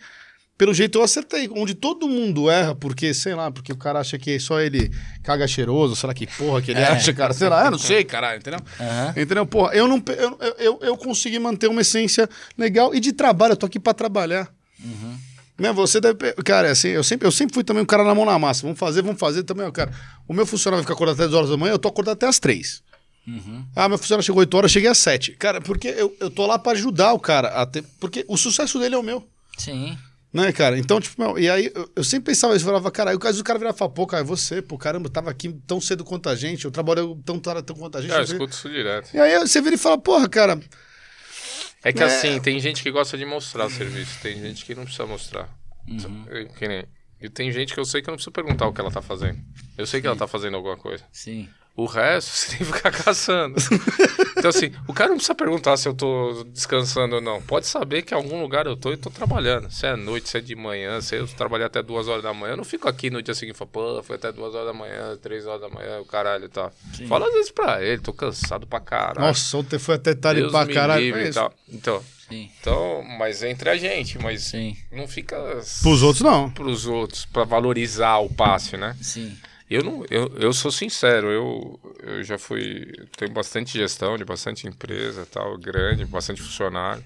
pelo 0.61 0.75
jeito 0.75 0.99
eu 0.99 1.03
acertei, 1.03 1.49
onde 1.55 1.73
todo 1.73 2.07
mundo 2.07 2.47
erra, 2.47 2.75
porque, 2.75 3.15
sei 3.15 3.33
lá, 3.33 3.49
porque 3.49 3.73
o 3.73 3.75
cara 3.75 3.99
acha 3.99 4.19
que 4.19 4.39
só 4.39 4.59
ele 4.59 4.91
caga 5.23 5.47
cheiroso, 5.47 5.95
sei 5.95 6.05
lá 6.05 6.13
que 6.13 6.27
porra 6.27 6.61
que 6.61 6.69
ele 6.69 6.79
É. 6.79 6.83
acha, 6.83 7.11
cara, 7.15 7.33
sei 7.33 7.49
lá, 7.49 7.65
eu 7.65 7.71
não 7.71 7.79
sei, 7.79 8.03
caralho, 8.03 8.37
entendeu? 8.37 8.59
Aham. 8.79 9.13
Entendeu? 9.17 9.43
Porra, 9.47 9.73
eu 9.73 9.87
não 9.87 9.99
eu, 10.09 10.55
eu, 10.59 10.79
eu, 10.83 10.97
consegui 10.97 11.39
manter 11.39 11.65
uma 11.67 11.81
essência 11.81 12.29
legal 12.55 12.93
e 12.93 12.99
de 12.99 13.11
trabalho, 13.11 13.53
eu 13.53 13.57
tô 13.57 13.65
aqui 13.65 13.79
pra 13.79 13.91
trabalhar. 13.91 14.53
Né, 15.57 15.73
você 15.73 15.99
deve. 15.99 16.31
Cara, 16.45 16.69
assim, 16.69 16.89
eu 16.89 17.03
sempre, 17.03 17.27
eu 17.27 17.31
sempre 17.31 17.55
fui 17.55 17.63
também 17.63 17.81
um 17.81 17.85
cara 17.87 18.03
na 18.03 18.13
mão 18.13 18.23
na 18.23 18.37
massa. 18.37 18.61
Vamos 18.61 18.77
fazer, 18.77 19.01
vamos 19.01 19.19
fazer 19.19 19.41
também, 19.41 19.65
ó, 19.65 19.71
cara. 19.71 19.91
O 20.27 20.33
meu 20.33 20.45
funcionário 20.45 20.77
vai 20.77 20.83
ficar 20.83 20.93
acordado 20.93 21.15
até 21.15 21.23
10 21.23 21.33
horas 21.33 21.49
da 21.49 21.57
manhã, 21.57 21.71
eu 21.73 21.79
tô 21.79 21.87
acordado 21.87 22.13
até 22.17 22.27
as 22.27 22.37
3. 22.37 22.83
Ah, 23.75 23.89
meu 23.89 23.97
funcionário 23.97 24.23
chegou 24.23 24.41
8 24.41 24.55
horas, 24.55 24.69
eu 24.69 24.73
cheguei 24.73 24.89
às 24.91 24.99
7. 24.99 25.31
Cara, 25.31 25.59
porque 25.59 25.87
eu, 25.87 26.15
eu 26.19 26.29
tô 26.29 26.45
lá 26.45 26.59
pra 26.59 26.73
ajudar 26.73 27.13
o 27.13 27.19
cara 27.19 27.47
a 27.47 27.65
ter. 27.65 27.83
Porque 27.99 28.23
o 28.27 28.37
sucesso 28.37 28.77
dele 28.77 28.93
é 28.93 28.97
o 28.99 29.01
meu. 29.01 29.27
Sim. 29.57 29.97
Né, 30.33 30.51
cara? 30.53 30.77
Então, 30.79 31.01
tipo, 31.01 31.21
meu, 31.21 31.37
e 31.37 31.49
aí 31.49 31.69
eu, 31.75 31.91
eu 31.97 32.03
sempre 32.05 32.31
pensava 32.31 32.55
isso, 32.55 32.63
eu 32.63 32.67
falava, 32.67 32.89
cara, 32.89 33.09
aí 33.11 33.15
o 33.15 33.19
cara 33.19 33.35
o 33.35 33.43
cara 33.43 33.59
virava 33.59 33.75
e 33.75 33.77
falava, 33.77 33.93
pô, 33.93 34.07
cara, 34.07 34.23
é 34.23 34.25
você, 34.25 34.61
pô, 34.61 34.77
caramba, 34.77 35.09
tava 35.09 35.29
aqui 35.29 35.51
tão 35.67 35.81
cedo 35.81 36.05
quanto 36.05 36.29
a 36.29 36.35
gente, 36.35 36.63
eu 36.63 36.71
trabalhei 36.71 37.03
tão 37.25 37.37
tarde 37.37 37.63
tão 37.63 37.75
quanto 37.75 37.97
a 37.97 38.01
gente. 38.01 38.13
Ah, 38.13 38.17
eu 38.19 38.23
escuto 38.23 38.53
isso 38.53 38.69
direto. 38.69 39.09
E 39.13 39.19
aí 39.19 39.37
você 39.39 39.59
vira 39.61 39.75
e 39.75 39.77
fala, 39.77 39.97
porra, 39.97 40.29
cara, 40.29 40.57
É 41.83 41.91
que 41.91 42.01
É. 42.01 42.05
assim, 42.05 42.39
tem 42.39 42.59
gente 42.59 42.81
que 42.83 42.91
gosta 42.91 43.17
de 43.17 43.25
mostrar 43.25 43.65
o 43.65 43.69
serviço, 43.69 44.19
tem 44.21 44.39
gente 44.39 44.63
que 44.65 44.73
não 44.75 44.83
precisa 44.83 45.05
mostrar. 45.05 45.49
Eu- 46.29 46.47
que 46.49 46.67
nem- 46.67 46.85
E 47.19 47.29
tem 47.29 47.51
gente 47.51 47.73
que 47.73 47.79
eu 47.79 47.85
sei 47.85 48.01
que 48.01 48.09
eu 48.09 48.11
não 48.13 48.17
preciso 48.17 48.31
perguntar 48.31 48.67
o 48.67 48.73
que 48.73 48.79
ela 48.81 48.89
tá 48.91 49.01
fazendo. 49.01 49.37
Eu 49.77 49.85
sei 49.85 49.99
que 50.01 50.07
ela 50.07 50.15
tá 50.15 50.27
fazendo 50.27 50.55
alguma 50.57 50.75
coisa. 50.77 51.03
Sim. 51.11 51.47
O 51.75 51.85
resto 51.85 52.29
você 52.35 52.49
tem 52.49 52.57
que 52.59 52.65
ficar 52.65 52.91
caçando. 52.91 53.55
então, 54.37 54.49
assim, 54.49 54.71
o 54.87 54.93
cara 54.93 55.09
não 55.09 55.15
precisa 55.15 55.33
perguntar 55.33 55.77
se 55.77 55.87
eu 55.87 55.93
tô 55.93 56.43
descansando 56.51 57.15
ou 57.15 57.21
não. 57.21 57.41
Pode 57.41 57.65
saber 57.65 58.01
que 58.01 58.13
em 58.13 58.17
algum 58.17 58.41
lugar 58.41 58.65
eu 58.65 58.75
tô 58.75 58.91
e 58.91 58.97
tô 58.97 59.09
trabalhando. 59.09 59.71
Se 59.71 59.85
é 59.85 59.95
noite, 59.95 60.27
se 60.29 60.37
é 60.37 60.41
de 60.41 60.53
manhã, 60.55 60.99
se 61.01 61.15
eu 61.15 61.25
trabalhar 61.27 61.67
até 61.67 61.81
duas 61.81 62.07
horas 62.09 62.23
da 62.23 62.33
manhã, 62.33 62.53
eu 62.53 62.57
não 62.57 62.63
fico 62.65 62.89
aqui 62.89 63.09
no 63.09 63.21
dia 63.21 63.33
seguinte 63.33 63.55
e 63.55 63.57
falo, 63.57 63.69
pô, 63.71 64.03
foi 64.03 64.17
até 64.17 64.31
duas 64.31 64.53
horas 64.53 64.67
da 64.67 64.73
manhã, 64.73 65.17
três 65.21 65.45
horas 65.45 65.61
da 65.61 65.69
manhã, 65.69 65.99
o 66.01 66.05
caralho 66.05 66.45
e 66.45 66.49
tal. 66.49 66.71
Fala 67.07 67.27
às 67.27 67.33
vezes 67.33 67.51
pra 67.51 67.81
ele, 67.81 68.01
tô 68.01 68.11
cansado 68.13 68.67
pra 68.67 68.79
caralho. 68.79 69.21
nossa, 69.27 69.57
ontem 69.57 69.79
foi 69.79 69.95
até 69.95 70.13
tarde 70.13 70.41
Deus 70.41 70.51
pra 70.51 70.67
caralho. 70.67 71.01
livre 71.01 71.21
É 71.21 71.25
e 71.25 71.29
isso. 71.29 71.39
tal. 71.39 71.53
Então, 71.69 72.03
Sim. 72.27 72.49
então, 72.59 73.01
mas 73.17 73.41
entre 73.43 73.69
a 73.69 73.77
gente, 73.77 74.19
mas 74.19 74.43
Sim. 74.43 74.75
não 74.91 75.07
fica 75.07 75.37
Pros 75.81 76.03
outros, 76.03 76.21
não. 76.21 76.49
pros 76.49 76.85
outros, 76.85 77.25
pra 77.25 77.43
valorizar 77.45 78.17
o 78.17 78.29
passe, 78.29 78.75
né? 78.75 78.95
Sim. 79.01 79.35
Eu 79.71 79.85
não, 79.85 80.05
eu, 80.09 80.27
eu 80.37 80.51
sou 80.51 80.69
sincero, 80.69 81.31
eu, 81.31 81.79
eu 82.03 82.23
já 82.23 82.37
fui, 82.37 82.91
tenho 83.15 83.31
bastante 83.31 83.71
gestão 83.71 84.17
de 84.17 84.25
bastante 84.25 84.67
empresa, 84.67 85.25
tal, 85.25 85.57
grande, 85.57 86.03
bastante 86.03 86.41
funcionário. 86.41 87.01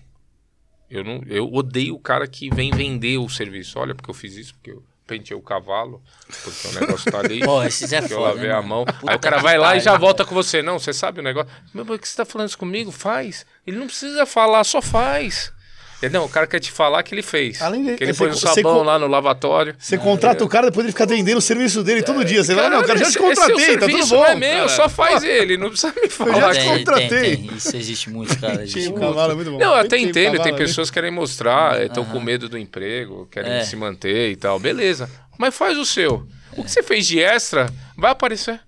Eu 0.90 1.04
não, 1.04 1.22
eu 1.28 1.46
odeio 1.54 1.94
o 1.94 2.00
cara 2.00 2.28
que 2.28 2.50
vem 2.50 2.72
vender 2.72 3.20
o 3.20 3.30
serviço. 3.30 3.78
Olha, 3.78 3.94
porque 3.94 4.10
eu 4.10 4.16
fiz 4.16 4.36
isso, 4.36 4.56
porque 4.56 4.72
eu 4.72 4.84
pentei 5.06 5.38
o 5.38 5.44
cavalo, 5.44 6.02
porque 6.44 6.68
o 6.68 6.80
negócio 6.80 7.12
tá 7.12 7.20
ali. 7.20 7.40
Pô, 7.46 7.62
esses 7.62 7.94
é 7.94 8.02
porque 8.02 8.16
eu 8.16 8.18
foda, 8.18 8.34
lavei 8.34 8.50
né, 8.50 8.56
a 8.56 8.62
mão. 8.64 8.84
Puta 8.84 9.12
Aí 9.12 9.16
o 9.16 9.20
cara 9.20 9.38
vai 9.38 9.60
lá 9.60 9.76
e 9.76 9.80
já 9.80 9.96
volta 9.96 10.26
com 10.26 10.34
você. 10.34 10.64
Não, 10.64 10.80
você 10.80 10.92
sabe 10.92 11.20
o 11.20 11.24
negócio. 11.24 11.52
Mas 11.72 11.86
por 11.86 12.00
que 12.00 12.08
você 12.08 12.18
tá 12.18 12.26
falando 12.26 12.48
isso 12.48 12.58
comigo? 12.58 12.92
Faz. 12.92 13.46
Ele 13.68 13.78
não 13.78 13.86
precisa 13.86 14.26
falar, 14.26 14.64
só 14.64 14.82
faz. 14.82 15.54
Ele, 16.02 16.14
não, 16.14 16.26
o 16.26 16.30
cara 16.30 16.46
quer 16.46 16.60
te 16.60 16.72
falar 16.72 17.02
que 17.04 17.16
ele 17.16 17.22
fez. 17.22 17.62
Além 17.62 17.84
de- 17.84 17.96
que 17.96 18.04
ele 18.04 18.14
você- 18.14 18.26
põe 18.26 18.30
o 18.30 18.36
sabão 18.36 18.84
lá 18.84 19.00
no 19.00 19.08
lavatório. 19.08 19.74
Você 19.80 19.98
contrata 19.98 20.44
o 20.44 20.48
cara, 20.50 20.68
depois 20.68 20.86
ele 20.86 20.92
fica 20.92 21.06
vendendo 21.06 21.38
o 21.38 21.42
serviço 21.42 21.82
dele 21.84 22.04
todo 22.04 22.24
dia. 22.26 22.44
Você 22.44 22.54
vai, 22.54 22.70
não, 22.70 22.84
cara, 22.84 23.00
já 23.00 23.10
te 23.12 23.18
contratei, 23.18 23.56
esse 23.56 23.72
é 23.72 23.74
tá 23.74 23.80
tudo 23.82 23.92
serviço, 23.92 24.10
bom. 24.16 24.22
Não 24.22 24.26
é 24.28 24.36
meu, 24.36 24.56
cara. 24.58 24.70
só 24.70 24.90
faz 24.90 25.24
ele, 25.24 25.58
não 25.58 25.70
precisa 25.70 25.94
me 25.96 26.02
já 26.04 26.10
falar. 26.10 26.54
te 26.54 26.60
Tem, 26.60 26.78
contratei. 26.78 27.08
tem, 27.10 27.38
tem. 27.48 27.58
Isso 27.58 27.78
existe 27.78 28.10
muito, 28.10 28.38
cara. 28.40 28.62
Existe 28.64 28.90
um 28.90 28.92
muito. 28.92 29.00
cavalo, 29.08 29.32
é 29.32 29.36
muito 29.36 29.52
bom. 29.52 29.58
Não, 29.58 29.68
eu 29.68 29.74
até 29.76 29.88
Tem 29.90 30.04
entendo, 30.04 30.26
cavalo 30.34 30.44
tem 30.44 30.54
ali. 30.54 30.64
pessoas 30.66 30.90
que 30.90 30.94
querem 30.94 31.12
mostrar, 31.12 31.82
estão 31.84 32.04
com 32.06 32.20
medo 32.20 32.50
do 32.50 32.58
emprego, 32.58 33.28
querem 33.32 33.54
É. 33.54 33.64
se 33.64 33.76
manter 33.76 34.32
e 34.32 34.36
tal, 34.36 34.60
beleza. 34.60 35.10
Mas 35.38 35.56
faz 35.56 35.78
o 35.78 35.86
seu. 35.86 36.28
O 36.58 36.64
que 36.64 36.72
você 36.72 36.84
fez 36.84 37.08
de 37.08 37.20
extra 37.22 37.68
vai 37.98 38.12
aparecer. 38.12 38.60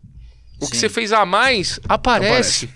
O 0.60 0.66
que 0.68 0.76
Sim. 0.76 0.80
você 0.82 0.90
fez 0.90 1.14
a 1.14 1.26
mais 1.26 1.80
aparece. 1.88 2.70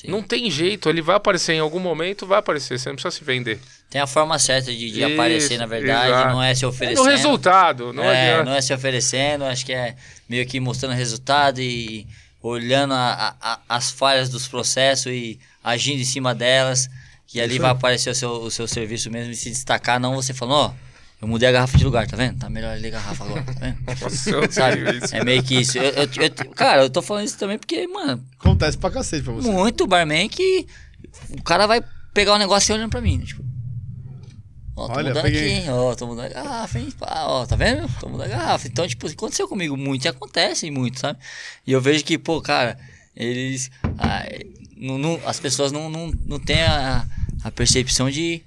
Sim. 0.00 0.08
Não 0.08 0.22
tem 0.22 0.50
jeito, 0.50 0.88
ele 0.88 1.02
vai 1.02 1.16
aparecer 1.16 1.54
em 1.54 1.58
algum 1.58 1.80
momento, 1.80 2.26
vai 2.26 2.38
aparecer, 2.38 2.78
você 2.78 2.88
não 2.88 2.96
precisa 2.96 3.10
se 3.16 3.24
vender. 3.24 3.58
Tem 3.90 4.00
a 4.00 4.06
forma 4.06 4.38
certa 4.38 4.70
de, 4.70 4.90
de 4.92 5.00
Isso, 5.02 5.12
aparecer, 5.12 5.58
na 5.58 5.66
verdade, 5.66 6.08
exato. 6.08 6.28
não 6.30 6.42
é 6.42 6.54
se 6.54 6.64
É 6.64 6.68
oferecendo. 6.68 7.04
no 7.04 7.10
resultado, 7.10 7.92
não 7.92 8.04
é, 8.04 8.30
adianta. 8.32 8.44
não 8.50 8.56
é 8.56 8.60
se 8.60 8.72
oferecendo, 8.72 9.44
acho 9.44 9.64
que 9.66 9.72
é 9.72 9.96
meio 10.28 10.46
que 10.46 10.60
mostrando 10.60 10.94
resultado 10.94 11.60
e 11.60 12.06
olhando 12.42 12.94
a- 12.94 13.34
a- 13.40 13.58
as 13.68 13.90
falhas 13.90 14.28
dos 14.28 14.46
processos 14.46 15.06
e 15.12 15.38
agindo 15.64 16.00
em 16.00 16.04
cima 16.04 16.34
delas. 16.34 16.88
E 17.34 17.40
ali 17.40 17.54
Isso 17.54 17.62
vai 17.62 17.70
aparecer 17.72 18.10
o 18.10 18.14
seu, 18.14 18.30
o 18.30 18.50
seu 18.50 18.66
serviço 18.68 19.10
mesmo 19.10 19.32
e 19.32 19.36
se 19.36 19.50
destacar, 19.50 19.98
não 19.98 20.14
você 20.14 20.32
falando, 20.32 20.70
ó, 20.70 20.74
eu 21.20 21.26
mudei 21.28 21.48
a 21.48 21.52
garrafa 21.52 21.76
de 21.76 21.84
lugar, 21.84 22.06
tá 22.06 22.16
vendo? 22.16 22.38
Tá 22.38 22.48
melhor 22.48 22.70
ali 22.72 22.86
a 22.88 22.90
garrafa 22.90 23.24
agora, 23.24 23.42
tá 23.42 23.52
vendo? 23.52 23.78
Sabe? 24.52 24.80
É 25.12 25.24
meio 25.24 25.42
que 25.42 25.60
isso. 25.60 25.76
Eu, 25.78 25.84
eu- 25.90 26.08
eu- 26.22 26.50
cara, 26.54 26.82
eu 26.82 26.90
tô 26.90 27.02
falando 27.02 27.24
isso 27.26 27.38
também 27.38 27.58
porque, 27.58 27.86
mano, 27.88 28.24
Acontece 28.38 28.76
pra 28.78 28.90
cacete 28.90 29.22
pra 29.24 29.32
você. 29.32 29.50
muito 29.50 29.86
barman 29.86 30.28
que 30.28 30.66
o 31.30 31.42
cara 31.42 31.66
vai 31.66 31.82
pegar 32.14 32.34
o 32.34 32.38
negócio 32.38 32.72
e 32.72 32.74
olhando 32.76 32.90
pra 32.90 33.00
mim, 33.00 33.18
né? 33.18 33.24
Tipo, 33.26 33.44
ó, 34.76 34.86
tô 34.86 34.92
Olha, 34.94 35.08
mudando 35.08 35.22
peguei. 35.24 35.58
aqui, 35.58 35.70
ó, 35.70 35.94
tô 35.94 36.06
mudando 36.06 36.26
a 36.26 36.28
garrafa, 36.28 36.78
hein? 36.78 36.88
Pá, 36.98 37.24
ó, 37.26 37.46
tá 37.46 37.56
vendo? 37.56 37.88
Tô 37.98 38.08
mudando 38.08 38.26
a 38.32 38.36
garrafa. 38.36 38.66
Então, 38.68 38.86
tipo, 38.86 39.06
aconteceu 39.06 39.48
comigo 39.48 39.76
muito 39.76 40.04
e 40.04 40.08
acontece 40.08 40.70
muito, 40.70 41.00
sabe? 41.00 41.18
E 41.66 41.72
eu 41.72 41.80
vejo 41.80 42.04
que, 42.04 42.16
pô, 42.18 42.40
cara, 42.40 42.78
eles. 43.16 43.70
ah, 43.98 44.24
não- 44.76 44.98
não- 44.98 45.20
as 45.26 45.40
pessoas 45.40 45.72
não, 45.72 45.90
não, 45.90 46.12
não 46.24 46.38
têm 46.38 46.62
a, 46.62 47.04
a 47.42 47.50
percepção 47.50 48.08
de 48.08 48.40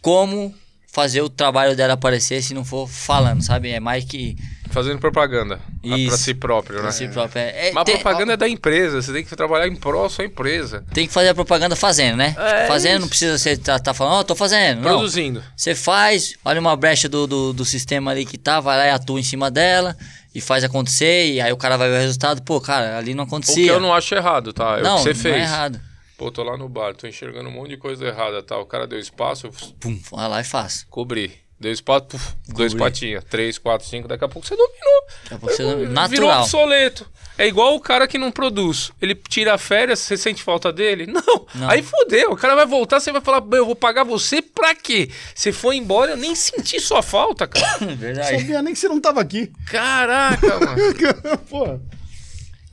como 0.00 0.54
fazer 0.98 1.22
o 1.22 1.28
trabalho 1.28 1.76
dela 1.76 1.92
aparecer 1.92 2.42
se 2.42 2.52
não 2.52 2.64
for 2.64 2.88
falando, 2.88 3.40
sabe? 3.40 3.70
É 3.70 3.78
mais 3.78 4.04
que. 4.04 4.36
Fazendo 4.70 4.98
propaganda. 4.98 5.60
Pra 5.80 5.96
Isso. 5.96 6.18
si 6.18 6.34
próprio, 6.34 6.76
né? 6.76 6.82
pra 6.82 6.92
si 6.92 7.06
próprio. 7.08 7.40
É, 7.40 7.68
é, 7.68 7.72
Mas 7.72 7.84
tem- 7.84 7.94
propaganda 7.94 8.32
é 8.32 8.36
da 8.36 8.48
empresa, 8.48 9.00
você 9.00 9.12
tem 9.12 9.24
que 9.24 9.34
trabalhar 9.36 9.68
em 9.68 9.76
prol 9.76 10.02
da 10.02 10.08
sua 10.10 10.24
empresa. 10.24 10.84
Tem 10.92 11.06
que 11.06 11.12
fazer 11.12 11.28
a 11.28 11.34
propaganda 11.34 11.76
fazendo, 11.76 12.16
né? 12.16 12.34
É 12.36 12.66
fazendo, 12.66 12.92
isso. 12.94 13.00
não 13.02 13.08
precisa 13.08 13.38
você 13.38 13.56
tá, 13.56 13.78
tá 13.78 13.94
falando, 13.94 14.14
ó, 14.14 14.24
tô 14.24 14.34
fazendo. 14.34 14.82
Não. 14.82 14.90
Produzindo. 14.90 15.40
Você 15.56 15.72
faz, 15.74 16.34
olha 16.44 16.60
uma 16.60 16.76
brecha 16.76 17.08
do, 17.08 17.26
do, 17.28 17.52
do 17.52 17.64
sistema 17.64 18.10
ali 18.10 18.26
que 18.26 18.36
tá, 18.36 18.58
vai 18.60 18.76
lá 18.76 18.86
e 18.86 18.90
atua 18.90 19.20
em 19.20 19.22
cima 19.22 19.50
dela 19.52 19.96
e 20.34 20.40
faz 20.40 20.64
acontecer, 20.64 21.32
e 21.32 21.40
aí 21.40 21.52
o 21.52 21.56
cara 21.56 21.76
vai 21.76 21.88
ver 21.88 21.96
o 21.96 22.00
resultado, 22.00 22.42
pô, 22.42 22.60
cara, 22.60 22.98
ali 22.98 23.14
não 23.14 23.22
O 23.22 23.26
que 23.26 23.34
acontecia. 23.34 23.72
eu 23.72 23.80
não 23.80 23.94
acho 23.94 24.14
errado, 24.14 24.52
tá? 24.52 24.78
É 24.78 24.82
não, 24.82 24.96
o 24.96 24.98
que 24.98 25.02
você 25.04 25.14
não 25.14 25.20
fez. 25.20 25.34
é 25.36 25.40
errado. 25.40 25.80
Pô, 26.18 26.30
tô 26.32 26.42
lá 26.42 26.56
no 26.56 26.68
bar, 26.68 26.94
tô 26.96 27.06
enxergando 27.06 27.48
um 27.48 27.52
monte 27.52 27.70
de 27.70 27.76
coisa 27.78 28.04
errada, 28.06 28.42
tá? 28.42 28.58
O 28.58 28.66
cara 28.66 28.86
deu 28.88 28.98
espaço, 28.98 29.46
eu 29.46 29.52
Pum, 29.80 29.98
vai 30.10 30.28
lá 30.28 30.40
e 30.40 30.44
faz. 30.44 30.84
cobri. 30.90 31.32
Deu 31.60 31.72
espaço, 31.72 32.06
puf, 32.06 32.34
dois 32.48 32.74
patinhas, 32.74 33.24
três, 33.24 33.56
quatro, 33.58 33.86
cinco, 33.86 34.06
daqui 34.06 34.24
a 34.24 34.28
pouco 34.28 34.46
você 34.46 34.56
dominou. 34.56 35.02
Daqui 35.22 35.34
a 35.34 35.38
pouco 35.38 35.54
você- 35.56 35.64
Virou 35.64 35.86
natural. 35.88 36.42
obsoleto. 36.42 37.08
É 37.36 37.46
igual 37.46 37.74
o 37.76 37.80
cara 37.80 38.06
que 38.08 38.18
não 38.18 38.32
produz. 38.32 38.90
Ele 39.00 39.14
tira 39.14 39.56
férias, 39.58 40.00
você 40.00 40.16
sente 40.16 40.42
falta 40.42 40.72
dele? 40.72 41.06
Não. 41.10 41.46
Não. 41.54 41.70
Aí 41.70 41.82
fodeu. 41.84 42.32
O 42.32 42.36
cara 42.36 42.56
vai 42.56 42.66
voltar, 42.66 42.98
você 42.98 43.12
vai 43.12 43.20
falar, 43.20 43.40
"Meu, 43.40 43.58
eu 43.58 43.66
vou 43.66 43.76
pagar 43.76 44.02
você 44.04 44.42
pra 44.42 44.74
quê? 44.74 45.08
Você 45.34 45.52
foi 45.52 45.76
embora, 45.76 46.12
eu 46.12 46.16
nem 46.16 46.34
senti 46.34 46.80
sua 46.80 47.00
falta, 47.02 47.46
cara. 47.46 47.78
Verdade. 47.94 48.40
Sabia 48.40 48.60
nem 48.62 48.72
que 48.74 48.78
você 48.80 48.88
não 48.88 49.00
tava 49.00 49.20
aqui. 49.20 49.52
Caraca, 49.66 50.58
mano. 50.58 51.38
Pô. 51.48 51.64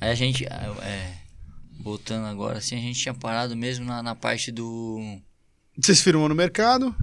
Aí 0.02 0.10
a 0.10 0.16
gente, 0.16 0.46
é, 0.46 1.15
voltando 1.86 2.26
agora, 2.26 2.57
assim, 2.57 2.76
a 2.76 2.80
gente 2.80 2.99
tinha 2.99 3.14
parado 3.14 3.56
mesmo 3.56 3.86
na, 3.86 4.02
na 4.02 4.16
parte 4.16 4.52
do... 4.52 5.20
Vocês 5.78 6.02
firmam 6.02 6.28
no 6.28 6.34
mercado. 6.34 6.95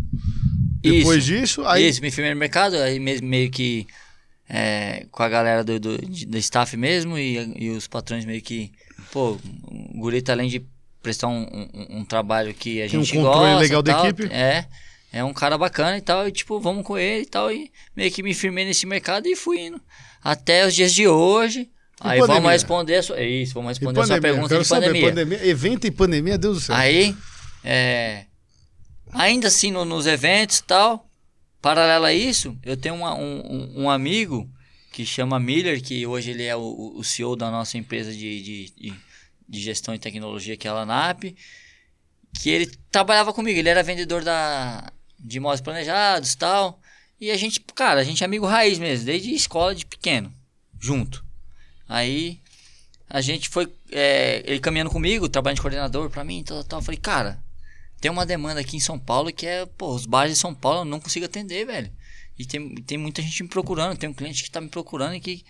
Depois 0.80 1.18
Isso. 1.18 1.26
disso, 1.26 1.66
aí. 1.66 1.88
Isso, 1.88 2.02
me 2.02 2.10
firmei 2.10 2.34
no 2.34 2.40
mercado, 2.40 2.74
aí 2.78 2.98
mesmo, 2.98 3.28
meio 3.28 3.48
que 3.48 3.86
é, 4.48 5.06
com 5.12 5.22
a 5.22 5.28
galera 5.28 5.62
do, 5.62 5.78
do, 5.78 5.98
do 5.98 6.38
staff 6.38 6.76
mesmo 6.76 7.16
e, 7.16 7.54
e 7.56 7.70
os 7.70 7.86
patrões 7.86 8.24
meio 8.24 8.42
que. 8.42 8.72
Pô, 9.12 9.38
o 9.64 9.98
Gurita, 10.00 10.32
além 10.32 10.48
de 10.48 10.66
prestar 11.00 11.28
um, 11.28 11.42
um, 11.42 11.98
um 11.98 12.04
trabalho 12.04 12.52
que 12.52 12.82
a 12.82 12.88
Tem 12.88 12.98
um 12.98 13.04
gente 13.04 13.18
controle 13.18 13.50
gosta. 13.50 13.60
legal 13.60 13.82
da 13.82 13.94
tal, 13.94 14.06
equipe. 14.06 14.32
É. 14.32 14.66
É 15.12 15.22
um 15.22 15.32
cara 15.32 15.56
bacana 15.56 15.96
e 15.96 16.00
tal, 16.00 16.26
e 16.26 16.32
tipo, 16.32 16.58
vamos 16.58 16.84
com 16.84 16.98
ele 16.98 17.22
e 17.22 17.26
tal, 17.26 17.52
e 17.52 17.70
meio 17.94 18.10
que 18.10 18.22
me 18.22 18.34
firmei 18.34 18.64
nesse 18.64 18.84
mercado 18.86 19.28
e 19.28 19.36
fui 19.36 19.60
indo. 19.60 19.80
Até 20.24 20.66
os 20.66 20.74
dias 20.74 20.92
de 20.92 21.06
hoje. 21.06 21.70
Aí 22.04 22.18
pandemia? 22.20 22.40
vamos 22.40 22.52
responder 22.52 22.96
a 22.96 23.02
sua. 23.02 23.20
Isso, 23.20 23.54
vamos 23.54 23.68
responder 23.70 24.00
a 24.00 24.04
sua 24.04 24.14
pandemia, 24.16 24.32
pergunta 24.32 24.48
quero 24.48 24.62
de 24.62 24.68
saber, 24.68 24.86
pandemia. 24.86 25.08
pandemia. 25.08 25.46
Evento 25.46 25.86
e 25.86 25.90
pandemia, 25.90 26.38
Deus 26.38 26.56
do 26.56 26.60
céu. 26.62 26.76
Aí, 26.76 27.16
é, 27.64 28.26
ainda 29.12 29.48
assim 29.48 29.70
no- 29.70 29.84
nos 29.84 30.06
eventos 30.06 30.58
e 30.58 30.64
tal, 30.64 31.08
paralelo 31.60 32.04
a 32.04 32.12
isso, 32.12 32.56
eu 32.62 32.76
tenho 32.76 32.94
uma- 32.96 33.14
um, 33.14 33.40
um- 33.40 33.82
um 33.84 33.90
amigo 33.90 34.48
que 34.92 35.06
chama 35.06 35.38
Miller, 35.40 35.82
que 35.82 36.06
hoje 36.06 36.30
ele 36.32 36.42
é 36.44 36.54
o, 36.56 36.94
o 36.96 37.02
CEO 37.04 37.34
da 37.36 37.50
nossa 37.50 37.78
empresa 37.78 38.12
de, 38.12 38.42
de, 38.42 38.70
de, 38.76 38.94
de 39.48 39.60
gestão 39.60 39.94
e 39.94 39.98
tecnologia, 39.98 40.56
que 40.56 40.66
é 40.68 40.70
a 40.70 40.74
Lanap, 40.74 41.22
que 42.40 42.50
ele 42.50 42.70
trabalhava 42.90 43.32
comigo, 43.32 43.58
ele 43.58 43.68
era 43.68 43.82
vendedor 43.82 44.22
da, 44.24 44.90
de 45.18 45.36
imóveis 45.38 45.60
planejados 45.60 46.32
e 46.32 46.36
tal, 46.38 46.78
e 47.20 47.30
a 47.30 47.36
gente, 47.36 47.60
cara, 47.74 48.00
a 48.00 48.04
gente 48.04 48.22
é 48.22 48.26
amigo 48.26 48.46
raiz 48.46 48.78
mesmo, 48.78 49.06
desde 49.06 49.32
escola 49.34 49.74
de 49.74 49.86
pequeno, 49.86 50.32
junto. 50.80 51.24
Aí 51.88 52.40
a 53.08 53.20
gente 53.20 53.48
foi, 53.48 53.72
é, 53.90 54.42
ele 54.46 54.60
caminhando 54.60 54.90
comigo, 54.90 55.28
trabalhando 55.28 55.56
de 55.56 55.62
coordenador 55.62 56.08
pra 56.08 56.24
mim, 56.24 56.42
tal, 56.42 56.64
tal. 56.64 56.78
Eu 56.80 56.84
falei, 56.84 56.98
cara, 56.98 57.42
tem 58.00 58.10
uma 58.10 58.26
demanda 58.26 58.60
aqui 58.60 58.76
em 58.76 58.80
São 58.80 58.98
Paulo 58.98 59.32
que 59.32 59.46
é, 59.46 59.66
pô, 59.66 59.94
os 59.94 60.06
bares 60.06 60.34
de 60.34 60.38
São 60.38 60.54
Paulo 60.54 60.80
eu 60.80 60.84
não 60.84 60.98
consigo 60.98 61.26
atender, 61.26 61.66
velho. 61.66 61.92
E 62.38 62.46
tem, 62.46 62.74
tem 62.76 62.98
muita 62.98 63.22
gente 63.22 63.42
me 63.42 63.48
procurando, 63.48 63.96
tem 63.96 64.08
um 64.08 64.14
cliente 64.14 64.42
que 64.42 64.50
tá 64.50 64.60
me 64.60 64.68
procurando 64.68 65.14
e 65.14 65.20
que 65.20 65.44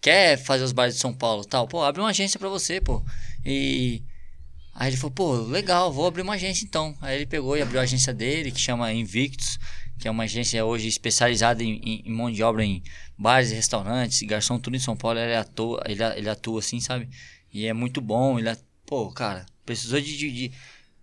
quer 0.00 0.36
fazer 0.36 0.64
os 0.64 0.72
bares 0.72 0.94
de 0.94 1.00
São 1.00 1.12
Paulo, 1.12 1.44
tal. 1.44 1.66
Pô, 1.66 1.82
abre 1.82 2.00
uma 2.00 2.10
agência 2.10 2.38
pra 2.38 2.48
você, 2.48 2.80
pô. 2.80 3.02
E 3.44 4.02
aí 4.74 4.90
ele 4.90 4.96
falou, 4.96 5.10
pô, 5.12 5.34
legal, 5.34 5.92
vou 5.92 6.06
abrir 6.06 6.22
uma 6.22 6.34
agência 6.34 6.64
então. 6.64 6.96
Aí 7.00 7.16
ele 7.16 7.26
pegou 7.26 7.56
e 7.56 7.62
abriu 7.62 7.80
a 7.80 7.84
agência 7.84 8.12
dele, 8.12 8.52
que 8.52 8.60
chama 8.60 8.92
Invictus, 8.92 9.58
que 10.00 10.08
é 10.08 10.10
uma 10.10 10.24
agência 10.24 10.64
hoje 10.64 10.88
especializada 10.88 11.62
em, 11.62 11.74
em, 11.84 12.02
em 12.06 12.10
mão 12.10 12.30
de 12.30 12.42
obra 12.42 12.64
em 12.64 12.82
bares 13.16 13.50
restaurantes, 13.50 14.22
garçom, 14.22 14.58
tudo 14.58 14.74
em 14.74 14.80
São 14.80 14.96
Paulo. 14.96 15.18
Ele 15.18 15.36
atua, 15.36 15.82
ele, 15.86 16.02
ele 16.16 16.30
atua 16.30 16.60
assim, 16.60 16.80
sabe? 16.80 17.08
E 17.52 17.66
é 17.66 17.72
muito 17.74 18.00
bom. 18.00 18.38
Ele, 18.38 18.50
pô, 18.86 19.10
cara, 19.10 19.44
precisou 19.64 20.00
de, 20.00 20.16
de, 20.16 20.32
de 20.32 20.52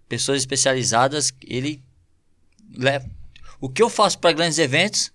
pessoas 0.09 0.39
especializadas. 0.39 1.31
Ele 1.45 1.81
leva. 2.75 3.07
O 3.61 3.69
que 3.69 3.83
eu 3.83 3.89
faço 3.89 4.17
para 4.17 4.31
grandes 4.31 4.57
eventos, 4.57 5.11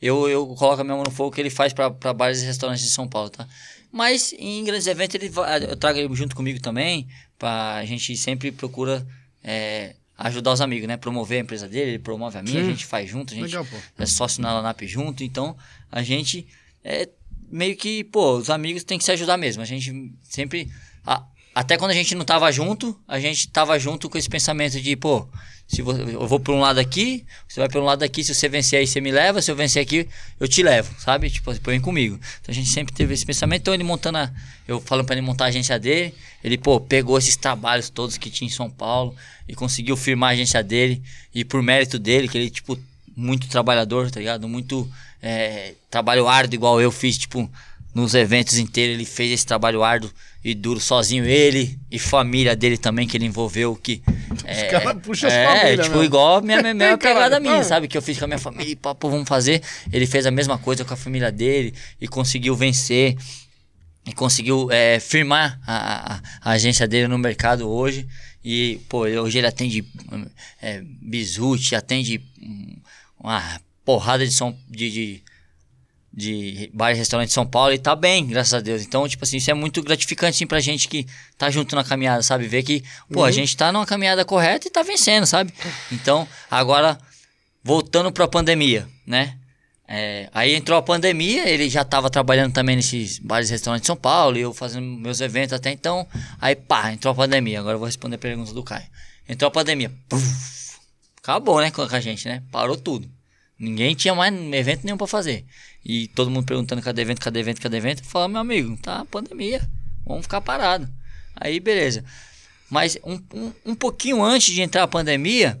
eu, 0.00 0.28
eu 0.28 0.46
coloco 0.54 0.80
a 0.80 0.84
minha 0.84 0.96
mão 0.96 1.04
no 1.04 1.10
fogo 1.10 1.32
que 1.32 1.40
ele 1.40 1.50
faz 1.50 1.72
para 1.72 1.90
bares 2.12 2.40
e 2.40 2.46
restaurantes 2.46 2.84
de 2.84 2.90
São 2.90 3.08
Paulo, 3.08 3.30
tá? 3.30 3.48
Mas 3.90 4.32
em 4.38 4.62
grandes 4.64 4.86
eventos 4.86 5.14
ele 5.16 5.28
vai, 5.28 5.64
eu 5.64 5.76
trago 5.76 5.98
ele 5.98 6.14
junto 6.14 6.36
comigo 6.36 6.60
também, 6.60 7.06
pra 7.38 7.76
a 7.76 7.84
gente 7.84 8.16
sempre 8.16 8.50
procura 8.50 9.06
é, 9.42 9.94
ajudar 10.18 10.52
os 10.52 10.60
amigos, 10.60 10.86
né? 10.88 10.96
Promover 10.96 11.38
a 11.38 11.40
empresa 11.42 11.68
dele, 11.68 11.92
ele 11.92 11.98
promove 11.98 12.38
a 12.38 12.42
minha, 12.42 12.60
a 12.60 12.64
Sim. 12.64 12.70
gente 12.70 12.84
faz 12.86 13.08
junto, 13.10 13.32
a 13.32 13.36
gente 13.36 13.46
Legal, 13.46 13.66
é 13.98 14.06
sócio 14.06 14.40
na 14.42 14.52
Lanap 14.52 14.80
junto, 14.86 15.22
então 15.24 15.56
a 15.90 16.02
gente 16.02 16.46
é 16.84 17.08
meio 17.50 17.76
que, 17.76 18.04
pô, 18.04 18.36
os 18.36 18.50
amigos 18.50 18.84
tem 18.84 18.98
que 18.98 19.04
se 19.04 19.12
ajudar 19.12 19.36
mesmo. 19.36 19.62
A 19.62 19.66
gente 19.66 20.12
sempre. 20.22 20.70
a- 21.06 21.24
até 21.54 21.76
quando 21.76 21.92
a 21.92 21.94
gente 21.94 22.14
não 22.16 22.24
tava 22.24 22.50
junto, 22.50 22.98
a 23.06 23.20
gente 23.20 23.48
tava 23.48 23.78
junto 23.78 24.10
com 24.10 24.18
esse 24.18 24.28
pensamento 24.28 24.80
de, 24.80 24.96
pô, 24.96 25.28
se 25.66 25.82
vo- 25.82 25.92
eu 25.92 26.26
vou 26.26 26.38
por 26.38 26.54
um 26.54 26.60
lado 26.60 26.78
aqui, 26.78 27.24
você 27.48 27.60
vai 27.60 27.68
pelo 27.68 27.84
lado 27.84 28.02
aqui, 28.02 28.22
se 28.22 28.34
você 28.34 28.48
vencer 28.48 28.78
aí, 28.78 28.86
você 28.86 29.00
me 29.00 29.10
leva, 29.10 29.40
se 29.40 29.50
eu 29.50 29.56
vencer 29.56 29.82
aqui, 29.82 30.08
eu 30.38 30.46
te 30.46 30.62
levo, 30.62 30.94
sabe? 30.98 31.30
Tipo, 31.30 31.54
põe 31.60 31.80
comigo. 31.80 32.16
Então 32.40 32.52
a 32.52 32.54
gente 32.54 32.68
sempre 32.68 32.94
teve 32.94 33.14
esse 33.14 33.24
pensamento, 33.24 33.62
então 33.62 33.74
ele 33.74 33.84
montando 33.84 34.18
a, 34.18 34.30
eu 34.68 34.80
falando 34.80 35.06
pra 35.06 35.14
ele 35.16 35.24
montar 35.26 35.46
a 35.46 35.48
agência 35.48 35.78
dele, 35.78 36.14
ele, 36.42 36.58
pô, 36.58 36.78
pegou 36.80 37.16
esses 37.18 37.36
trabalhos 37.36 37.88
todos 37.88 38.18
que 38.18 38.30
tinha 38.30 38.46
em 38.46 38.50
São 38.52 38.70
Paulo 38.70 39.14
e 39.48 39.54
conseguiu 39.54 39.96
firmar 39.96 40.30
a 40.30 40.32
agência 40.34 40.62
dele, 40.62 41.02
e 41.34 41.44
por 41.44 41.62
mérito 41.62 41.98
dele, 41.98 42.28
que 42.28 42.36
ele, 42.38 42.50
tipo, 42.50 42.78
muito 43.16 43.46
trabalhador, 43.48 44.10
tá 44.10 44.20
ligado? 44.20 44.48
Muito 44.48 44.90
é, 45.22 45.74
trabalho 45.90 46.28
árduo, 46.28 46.54
igual 46.54 46.80
eu 46.80 46.90
fiz, 46.90 47.16
tipo, 47.16 47.50
nos 47.94 48.14
eventos 48.14 48.58
inteiros, 48.58 48.94
ele 48.96 49.04
fez 49.04 49.30
esse 49.30 49.46
trabalho 49.46 49.82
árduo 49.84 50.10
e 50.44 50.54
duro 50.54 50.80
sozinho, 50.80 51.24
ele 51.24 51.78
e 51.90 51.98
família 51.98 52.54
dele 52.56 52.76
também, 52.76 53.06
que 53.06 53.16
ele 53.16 53.24
envolveu, 53.24 53.74
que... 53.76 54.02
É, 54.44 54.64
cara 54.68 54.94
puxam 54.96 55.28
as 55.28 55.34
é, 55.34 55.76
tipo, 55.76 55.90
mesmo. 55.90 56.04
igual 56.04 56.36
a 56.38 56.40
minha, 56.42 56.60
minha, 56.62 56.74
minha 56.74 56.98
pegada 56.98 57.38
minha, 57.40 57.62
sabe? 57.62 57.88
Que 57.88 57.96
eu 57.96 58.02
fiz 58.02 58.18
com 58.18 58.24
a 58.24 58.28
minha 58.28 58.38
família, 58.38 58.72
e 58.72 58.76
papo, 58.76 59.08
vamos 59.08 59.28
fazer. 59.28 59.62
Ele 59.92 60.06
fez 60.06 60.26
a 60.26 60.30
mesma 60.30 60.58
coisa 60.58 60.84
com 60.84 60.92
a 60.92 60.96
família 60.96 61.30
dele 61.32 61.72
e 62.00 62.06
conseguiu 62.08 62.54
vencer 62.56 63.16
e 64.06 64.12
conseguiu 64.12 64.70
é, 64.70 65.00
firmar 65.00 65.58
a, 65.66 66.16
a- 66.16 66.22
a 66.42 66.50
agência 66.50 66.86
dele 66.86 67.08
no 67.08 67.16
mercado 67.16 67.66
hoje. 67.70 68.06
E, 68.44 68.80
pô, 68.88 69.04
hoje 69.06 69.38
ele 69.38 69.46
atende 69.46 69.82
é, 70.60 70.82
Bizute, 71.00 71.74
atende 71.74 72.20
uma 73.18 73.42
porrada 73.84 74.26
de 74.26 74.32
som 74.32 74.54
de, 74.68 74.90
de, 74.90 75.22
de 76.16 76.70
bar 76.72 76.92
e 76.92 76.94
restaurante 76.94 77.28
de 77.28 77.34
São 77.34 77.44
Paulo 77.44 77.72
e 77.72 77.78
tá 77.78 77.96
bem, 77.96 78.24
graças 78.26 78.54
a 78.54 78.60
Deus. 78.60 78.82
Então, 78.82 79.06
tipo 79.08 79.24
assim, 79.24 79.38
isso 79.38 79.50
é 79.50 79.54
muito 79.54 79.82
gratificante 79.82 80.36
assim, 80.36 80.46
pra 80.46 80.60
gente 80.60 80.86
que 80.86 81.06
tá 81.36 81.50
junto 81.50 81.74
na 81.74 81.82
caminhada, 81.82 82.22
sabe? 82.22 82.46
Ver 82.46 82.62
que, 82.62 82.84
pô, 83.12 83.24
a 83.24 83.32
gente 83.32 83.56
tá 83.56 83.72
numa 83.72 83.84
caminhada 83.84 84.24
correta 84.24 84.68
e 84.68 84.70
tá 84.70 84.82
vencendo, 84.82 85.26
sabe? 85.26 85.52
Então, 85.90 86.28
agora, 86.48 86.96
voltando 87.64 88.12
pra 88.12 88.28
pandemia, 88.28 88.88
né? 89.04 89.36
É, 89.86 90.30
aí 90.32 90.54
entrou 90.54 90.78
a 90.78 90.82
pandemia, 90.82 91.48
ele 91.48 91.68
já 91.68 91.84
tava 91.84 92.08
trabalhando 92.08 92.52
também 92.52 92.76
nesses 92.76 93.18
bares 93.18 93.50
e 93.50 93.52
restaurantes 93.52 93.82
de 93.82 93.88
São 93.88 93.96
Paulo, 93.96 94.38
e 94.38 94.40
eu 94.40 94.54
fazendo 94.54 94.86
meus 94.86 95.20
eventos 95.20 95.52
até 95.52 95.72
então. 95.72 96.06
Aí 96.40 96.54
pá, 96.54 96.92
entrou 96.92 97.10
a 97.12 97.14
pandemia. 97.14 97.58
Agora 97.58 97.74
eu 97.74 97.78
vou 97.78 97.86
responder 97.86 98.14
a 98.14 98.18
pergunta 98.18 98.54
do 98.54 98.62
Caio. 98.62 98.86
Entrou 99.28 99.48
a 99.48 99.50
pandemia. 99.50 99.92
Puf, 100.08 100.78
acabou, 101.18 101.60
né, 101.60 101.70
com 101.70 101.82
a 101.82 102.00
gente, 102.00 102.26
né? 102.28 102.42
Parou 102.52 102.76
tudo. 102.76 103.10
Ninguém 103.64 103.94
tinha 103.94 104.14
mais 104.14 104.34
evento 104.52 104.84
nenhum 104.84 104.96
pra 104.96 105.06
fazer. 105.06 105.44
E 105.84 106.08
todo 106.08 106.30
mundo 106.30 106.46
perguntando 106.46 106.82
cadê 106.82 107.02
evento, 107.02 107.20
cadê 107.20 107.40
evento, 107.40 107.60
cadê 107.60 107.76
evento. 107.76 108.00
Eu 108.00 108.06
falava, 108.06 108.32
meu 108.32 108.40
amigo, 108.40 108.76
tá 108.78 109.04
pandemia, 109.06 109.60
vamos 110.04 110.22
ficar 110.22 110.40
parado. 110.40 110.88
Aí, 111.34 111.60
beleza. 111.60 112.04
Mas 112.70 112.98
um, 113.04 113.20
um, 113.34 113.52
um 113.66 113.74
pouquinho 113.74 114.22
antes 114.22 114.54
de 114.54 114.62
entrar 114.62 114.82
a 114.82 114.88
pandemia, 114.88 115.60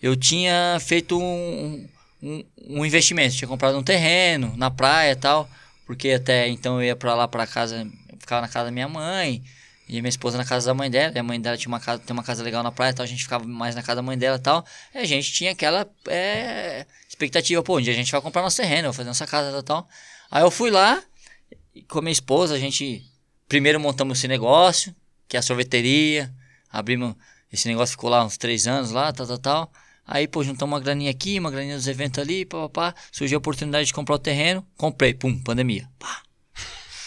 eu 0.00 0.16
tinha 0.16 0.78
feito 0.80 1.18
um, 1.18 1.86
um, 2.22 2.44
um 2.68 2.84
investimento. 2.84 3.34
Tinha 3.34 3.48
comprado 3.48 3.78
um 3.78 3.82
terreno 3.82 4.54
na 4.56 4.70
praia 4.70 5.12
e 5.12 5.16
tal. 5.16 5.48
Porque 5.86 6.10
até 6.10 6.48
então 6.48 6.80
eu 6.80 6.86
ia 6.86 6.96
pra 6.96 7.14
lá, 7.14 7.26
pra 7.26 7.46
casa, 7.46 7.86
ficava 8.18 8.42
na 8.42 8.48
casa 8.48 8.66
da 8.66 8.70
minha 8.70 8.88
mãe. 8.88 9.42
E 9.88 10.00
minha 10.00 10.08
esposa 10.08 10.38
na 10.38 10.44
casa 10.44 10.66
da 10.66 10.74
mãe 10.74 10.90
dela. 10.90 11.12
E 11.14 11.18
a 11.18 11.22
mãe 11.22 11.40
dela 11.40 11.56
tinha 11.56 11.68
uma 11.68 11.80
casa, 11.80 12.02
tem 12.02 12.14
uma 12.14 12.22
casa 12.22 12.42
legal 12.42 12.62
na 12.62 12.72
praia 12.72 12.94
tal. 12.94 13.04
A 13.04 13.06
gente 13.06 13.22
ficava 13.22 13.44
mais 13.44 13.74
na 13.74 13.82
casa 13.82 13.96
da 13.96 14.02
mãe 14.02 14.16
dela 14.16 14.38
tal. 14.38 14.64
E 14.94 14.98
a 14.98 15.04
gente 15.04 15.32
tinha 15.32 15.52
aquela 15.52 15.88
é, 16.08 16.86
expectativa, 17.12 17.62
pô, 17.62 17.78
um 17.78 17.80
dia 17.80 17.92
a 17.92 17.96
gente 17.96 18.10
vai 18.10 18.20
comprar 18.20 18.42
nosso 18.42 18.56
terreno, 18.56 18.88
vai 18.88 18.92
fazer 18.92 19.08
nossa 19.08 19.26
casa 19.26 19.48
e 19.50 19.52
tal, 19.52 19.62
tal. 19.62 19.88
Aí 20.30 20.42
eu 20.42 20.50
fui 20.50 20.70
lá, 20.70 21.02
com 21.88 21.98
a 21.98 22.02
minha 22.02 22.12
esposa, 22.12 22.54
a 22.54 22.58
gente 22.58 23.04
primeiro 23.46 23.78
montamos 23.78 24.18
esse 24.18 24.26
negócio, 24.26 24.94
que 25.28 25.36
é 25.36 25.40
a 25.40 25.42
sorveteria. 25.42 26.32
Abrimos, 26.70 27.14
esse 27.52 27.68
negócio 27.68 27.92
ficou 27.92 28.08
lá 28.08 28.24
uns 28.24 28.38
três 28.38 28.66
anos 28.66 28.90
lá, 28.90 29.12
tal, 29.12 29.26
tal, 29.26 29.38
tal. 29.38 29.72
Aí, 30.06 30.26
pô, 30.26 30.42
juntamos 30.42 30.72
uma 30.72 30.80
graninha 30.80 31.10
aqui, 31.10 31.38
uma 31.38 31.50
graninha 31.50 31.76
dos 31.76 31.86
eventos 31.86 32.18
ali, 32.18 32.46
papapá. 32.46 32.94
Surgiu 33.12 33.36
a 33.36 33.40
oportunidade 33.40 33.86
de 33.86 33.92
comprar 33.92 34.14
o 34.14 34.18
terreno, 34.18 34.66
comprei, 34.76 35.12
pum, 35.12 35.38
pandemia. 35.38 35.88
Pá. 35.98 36.22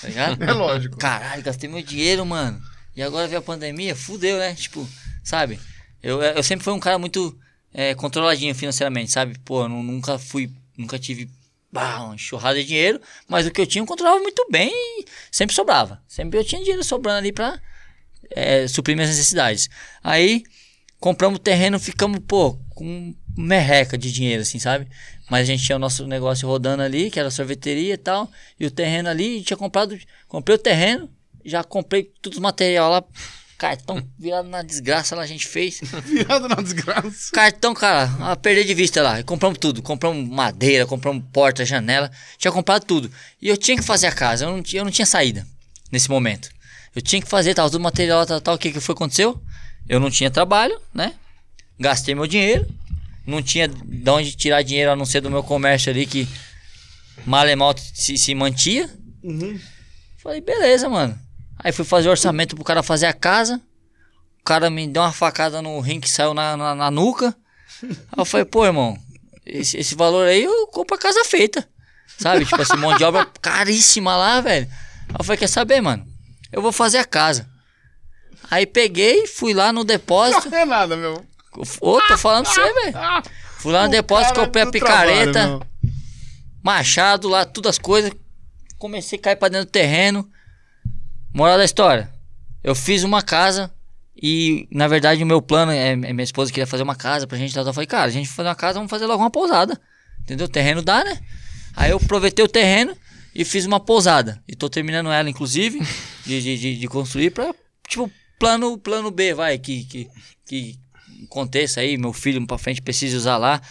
Tá 0.02 0.08
ligado? 0.08 0.42
É 0.46 0.54
lógico. 0.54 0.98
Caralho, 0.98 1.42
gastei 1.42 1.68
meu 1.68 1.82
dinheiro, 1.82 2.24
mano. 2.26 2.62
E 2.96 3.02
agora 3.02 3.28
veio 3.28 3.40
a 3.40 3.44
pandemia, 3.44 3.96
fudeu, 3.96 4.38
né? 4.38 4.54
Tipo, 4.54 4.88
sabe? 5.24 5.60
Eu, 6.02 6.22
eu 6.22 6.44
sempre 6.44 6.64
fui 6.64 6.74
um 6.74 6.80
cara 6.80 7.00
muito 7.00 7.38
é, 7.78 7.94
controladinho 7.94 8.56
financeiramente, 8.56 9.12
sabe? 9.12 9.38
Pô, 9.44 9.64
eu 9.64 9.70
nu- 9.70 9.84
nunca 9.84 10.18
fui, 10.18 10.50
nunca 10.78 10.98
tive 10.98 11.30
bah, 11.70 12.04
uma 12.06 12.16
enxurrada 12.16 12.58
de 12.58 12.66
dinheiro, 12.66 13.02
mas 13.28 13.46
o 13.46 13.52
que 13.52 13.60
eu 13.60 13.68
tinha 13.68 13.82
eu 13.82 13.86
controlava 13.86 14.20
muito 14.22 14.48
bem 14.50 14.72
e 14.74 15.06
sempre 15.30 15.54
sobrava. 15.54 16.02
Sempre 16.08 16.40
eu 16.40 16.44
tinha 16.46 16.62
dinheiro 16.62 16.84
sobrando 16.86 17.18
ali 17.18 17.34
pra 17.34 17.60
é, 18.32 18.66
suprir 18.66 18.96
minhas 18.96 19.10
necessidades. 19.10 19.70
Aí 20.02 20.44
compramos 21.02 21.40
terreno, 21.40 21.78
ficamos, 21.78 22.22
pô, 22.26 22.58
com 22.70 23.14
merreca 23.38 23.98
de 23.98 24.10
dinheiro, 24.10 24.44
assim, 24.44 24.58
sabe? 24.58 24.88
Mas 25.30 25.42
a 25.42 25.46
gente 25.46 25.64
tinha 25.66 25.76
o 25.76 25.80
nosso 25.80 26.08
negócio 26.08 26.48
rodando 26.48 26.82
ali, 26.82 27.12
que 27.12 27.20
era 27.20 27.30
sorveteria 27.30 27.96
e 27.96 27.98
tal, 27.98 28.32
e 28.58 28.66
o 28.66 28.72
terreno 28.72 29.10
ali, 29.10 29.42
tinha 29.44 29.58
comprado, 29.58 30.00
comprei 30.30 30.56
o 30.56 30.60
terreno, 30.60 31.10
já 31.44 31.62
comprei 31.62 32.10
tudo 32.22 32.34
os 32.34 32.40
material 32.40 32.90
lá, 32.90 33.04
cartão 33.66 34.08
virado 34.18 34.48
na 34.48 34.62
desgraça 34.62 35.16
lá 35.16 35.24
a 35.24 35.26
gente 35.28 35.48
fez. 35.48 35.82
Virado 36.06 36.48
na 36.48 36.56
desgraça. 36.56 37.32
Cartão, 37.34 37.74
cara, 37.74 38.04
a 38.20 38.36
perder 38.36 38.64
de 38.64 38.76
vista 38.76 39.02
lá. 39.02 39.20
E 39.20 39.24
compramos 39.24 39.58
tudo. 39.58 39.82
Compramos 39.82 40.30
madeira, 40.30 40.86
compramos 40.86 41.24
porta, 41.34 41.66
janela. 41.66 42.12
Tinha 42.38 42.52
comprado 42.52 42.86
tudo. 42.86 43.12
E 43.42 43.50
eu 43.50 43.58
tinha 43.58 43.76
que 43.76 43.84
fazer 43.84 44.06
a 44.06 44.12
casa. 44.12 44.46
Eu 44.46 44.52
não 44.52 44.62
tinha, 44.62 44.82
eu 44.82 44.86
não 44.86 44.92
tinha 44.92 45.06
saída 45.06 45.48
nesse 45.92 46.10
momento. 46.10 46.50
Eu 46.96 47.02
tinha 47.02 47.20
que 47.20 47.28
fazer, 47.28 47.56
tava 47.56 47.70
tudo 47.70 47.82
material, 47.82 48.24
tal, 48.26 48.40
tal. 48.40 48.56
O 48.56 48.58
que 48.58 48.72
que 48.72 48.80
foi 48.80 48.94
aconteceu? 48.94 49.42
Eu 49.90 50.00
não 50.00 50.12
tinha 50.12 50.30
trabalho, 50.30 50.80
né? 50.94 51.14
Gastei 51.80 52.14
meu 52.14 52.28
dinheiro. 52.28 52.68
Não 53.26 53.42
tinha 53.42 53.68
de 53.68 54.10
onde 54.12 54.34
tirar 54.36 54.62
dinheiro 54.62 54.92
a 54.92 54.96
não 54.96 55.06
ser 55.06 55.22
do 55.22 55.32
meu 55.32 55.42
comércio 55.42 55.90
ali 55.90 56.06
que 56.06 56.28
mal 57.26 57.48
e 57.48 57.56
mal 57.56 57.74
se, 57.78 58.16
se 58.16 58.36
mantia. 58.36 58.88
Falei, 60.18 60.42
beleza, 60.42 60.88
mano. 60.88 61.25
Aí 61.60 61.72
fui 61.72 61.86
fazer 61.86 62.08
o 62.08 62.12
orçamento 62.12 62.56
pro 62.56 62.64
cara 62.64 62.84
fazer 62.84 63.06
a 63.06 63.14
casa. 63.14 63.62
O 64.40 64.44
cara 64.44 64.70
me 64.70 64.88
deu 64.88 65.02
uma 65.02 65.12
facada 65.12 65.62
no 65.62 65.80
rim 65.80 66.00
que 66.00 66.10
saiu 66.10 66.34
na, 66.34 66.56
na, 66.56 66.76
na 66.76 66.92
nuca. 66.92 67.36
Aí 67.84 67.90
eu 68.18 68.26
falei, 68.26 68.46
pô, 68.46 68.66
irmão, 68.66 68.98
esse, 69.46 69.78
esse 69.78 69.96
valor 69.96 70.28
aí 70.28 70.44
eu 70.44 70.68
compro 70.68 70.96
a 70.96 71.00
casa 71.00 71.24
feita. 71.26 71.68
Sabe? 72.18 72.46
Tipo 72.46 72.62
assim, 72.62 72.78
mão 72.78 72.96
de 72.96 73.04
obra 73.04 73.26
caríssima 73.42 74.16
lá, 74.16 74.42
velho. 74.42 74.68
Aí 75.10 75.16
eu 75.20 75.24
falei, 75.24 75.38
quer 75.38 75.48
saber, 75.48 75.82
mano? 75.82 76.06
Eu 76.52 76.62
vou 76.62 76.72
fazer 76.72 76.98
a 77.00 77.06
casa. 77.06 77.50
Aí 78.50 78.66
peguei, 78.66 79.28
fui 79.28 79.54
lá 79.54 79.74
no 79.74 79.84
depósito. 79.84 80.50
Não 80.52 80.58
é 80.58 80.66
nada, 80.66 80.96
meu. 80.96 81.26
Ô, 81.82 82.02
tô 82.02 82.18
falando 82.18 82.46
pra 82.46 82.54
você, 82.54 82.74
velho. 82.74 82.98
Fui 83.58 83.72
lá 83.72 83.84
no 83.84 83.88
O 83.88 83.92
depósito, 83.92 84.34
cara 84.34 84.46
comprei 84.46 84.64
a 84.64 84.72
picareta, 84.72 85.32
trabalho, 85.32 85.68
machado 86.62 87.28
lá, 87.28 87.46
todas 87.46 87.72
as 87.72 87.80
coisas. 87.80 88.12
Comecei 88.78 89.18
a 89.18 89.22
cair 89.22 89.36
pra 89.38 89.48
dentro 89.48 89.66
do 89.66 89.72
terreno. 89.72 90.30
Moral 91.36 91.58
da 91.58 91.66
história. 91.66 92.10
Eu 92.64 92.74
fiz 92.74 93.04
uma 93.04 93.22
casa 93.22 93.70
e, 94.16 94.68
na 94.72 94.88
verdade, 94.88 95.22
o 95.22 95.28
meu 95.28 95.42
plano 95.42 95.70
é, 95.74 95.90
é 95.90 95.96
minha 95.96 96.24
esposa 96.24 96.50
queria 96.50 96.66
fazer 96.66 96.84
uma 96.84 96.96
casa 96.96 97.28
pra 97.28 97.38
gente. 97.38 97.54
tal. 97.54 97.66
Eu 97.66 97.74
falei, 97.74 97.88
cara, 97.88 98.06
a 98.06 98.10
gente 98.10 98.30
fazer 98.30 98.48
uma 98.48 98.56
casa, 98.56 98.76
vamos 98.80 98.90
fazer 98.90 99.06
logo 99.06 99.22
uma 99.22 99.30
pousada. 99.30 99.78
Entendeu? 100.22 100.46
O 100.46 100.50
terreno 100.50 100.82
dá, 100.82 101.04
né? 101.04 101.20
Aí 101.76 101.92
eu 101.92 101.98
aproveitei 101.98 102.44
o 102.44 102.48
terreno 102.48 102.96
e 103.36 103.44
fiz 103.44 103.66
uma 103.66 103.82
pousada. 103.82 104.42
E 104.48 104.56
tô 104.56 104.70
terminando 104.70 105.12
ela, 105.12 105.30
inclusive, 105.30 105.80
de, 106.26 106.42
de, 106.42 106.58
de, 106.58 106.80
de 106.80 106.88
construir 106.88 107.32
pra, 107.32 107.54
tipo, 107.86 108.10
plano, 108.40 108.78
plano 108.78 109.12
B, 109.12 109.34
vai, 109.34 109.58
que, 109.58 109.84
que, 109.84 110.08
que 110.48 110.80
aconteça 111.26 111.82
aí, 111.82 111.98
meu 111.98 112.14
filho 112.14 112.48
pra 112.48 112.58
frente 112.58 112.82
precise 112.82 113.14
usar 113.14 113.36
lá. 113.36 113.62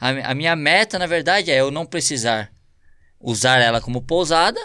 A, 0.00 0.30
a 0.30 0.34
minha 0.34 0.56
meta, 0.56 0.98
na 0.98 1.06
verdade, 1.06 1.50
é 1.50 1.60
eu 1.60 1.70
não 1.70 1.84
precisar 1.84 2.50
usar 3.20 3.58
ela 3.58 3.78
como 3.82 4.00
pousada. 4.00 4.58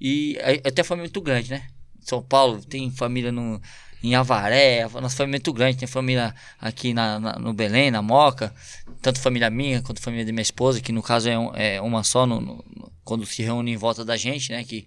E 0.00 0.38
a- 0.40 0.52
eu 0.54 0.72
tenho 0.72 0.84
família 0.84 1.06
muito 1.08 1.20
grande, 1.20 1.50
né? 1.50 1.66
São 2.10 2.22
Paulo 2.22 2.62
tem 2.64 2.90
família 2.90 3.30
no, 3.32 3.60
em 4.02 4.14
Avaré, 4.14 4.86
nossa 5.00 5.16
família 5.16 5.36
é 5.36 5.38
muito 5.38 5.52
grande, 5.52 5.78
tem 5.78 5.88
família 5.88 6.34
aqui 6.60 6.92
na, 6.92 7.18
na- 7.20 7.38
no 7.38 7.52
Belém, 7.54 7.90
na 7.90 8.02
Moca, 8.02 8.52
tanto 9.00 9.20
família 9.20 9.48
minha 9.50 9.80
quanto 9.82 10.00
família 10.02 10.24
da 10.26 10.32
minha 10.32 10.42
esposa, 10.42 10.80
que 10.80 10.92
no 10.92 11.02
caso 11.02 11.28
é, 11.28 11.38
um- 11.38 11.54
é 11.54 11.80
uma 11.80 12.02
só 12.02 12.26
no- 12.26 12.40
no- 12.40 12.92
quando 13.04 13.24
se 13.26 13.42
reúne 13.42 13.72
em 13.72 13.76
volta 13.76 14.04
da 14.04 14.16
gente, 14.16 14.50
né? 14.52 14.62
Que, 14.64 14.86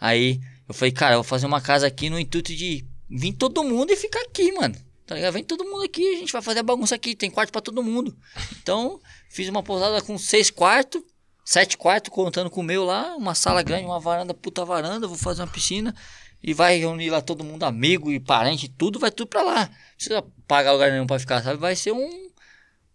aí 0.00 0.40
eu 0.68 0.74
falei, 0.74 0.92
cara, 0.92 1.14
eu 1.14 1.18
vou 1.18 1.24
fazer 1.24 1.46
uma 1.46 1.60
casa 1.60 1.86
aqui 1.86 2.10
no 2.10 2.18
intuito 2.18 2.54
de 2.54 2.84
vir 3.08 3.32
todo 3.34 3.62
mundo 3.64 3.90
e 3.92 3.96
ficar 3.96 4.20
aqui, 4.22 4.50
mano. 4.52 4.74
Tá 5.06 5.14
ligado? 5.14 5.34
Vem 5.34 5.44
todo 5.44 5.64
mundo 5.64 5.84
aqui, 5.84 6.04
a 6.14 6.18
gente 6.18 6.32
vai 6.32 6.42
fazer 6.42 6.58
a 6.60 6.62
bagunça 6.64 6.94
aqui, 6.96 7.14
tem 7.14 7.30
quarto 7.30 7.52
pra 7.52 7.60
todo 7.60 7.80
mundo. 7.82 8.16
Então, 8.60 9.00
fiz 9.30 9.48
uma 9.48 9.62
pousada 9.62 10.02
com 10.02 10.18
seis 10.18 10.50
quartos, 10.50 11.00
sete 11.44 11.76
quartos, 11.78 12.12
contando 12.12 12.50
com 12.50 12.60
o 12.60 12.64
meu 12.64 12.84
lá, 12.84 13.14
uma 13.16 13.32
sala 13.32 13.62
grande, 13.62 13.84
uma 13.86 14.00
varanda, 14.00 14.34
puta 14.34 14.64
varanda, 14.64 15.06
vou 15.06 15.16
fazer 15.16 15.42
uma 15.42 15.46
piscina. 15.48 15.94
E 16.42 16.54
vai 16.54 16.78
reunir 16.78 17.10
lá 17.10 17.20
todo 17.20 17.42
mundo, 17.42 17.64
amigo 17.64 18.12
e 18.12 18.20
parente, 18.20 18.68
tudo, 18.68 18.98
vai 18.98 19.10
tudo 19.10 19.28
pra 19.28 19.42
lá. 19.42 19.60
Não 19.62 19.68
precisa 19.96 20.24
pagar 20.46 20.72
lugar 20.72 20.90
nenhum 20.92 21.06
pra 21.06 21.18
ficar, 21.18 21.42
sabe? 21.42 21.58
Vai 21.58 21.74
ser 21.74 21.92
um, 21.92 22.28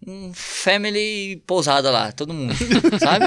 um 0.08 0.32
family 0.34 1.44
pousada 1.46 1.92
lá, 1.92 2.12
todo 2.12 2.34
mundo, 2.34 2.54
sabe? 3.00 3.26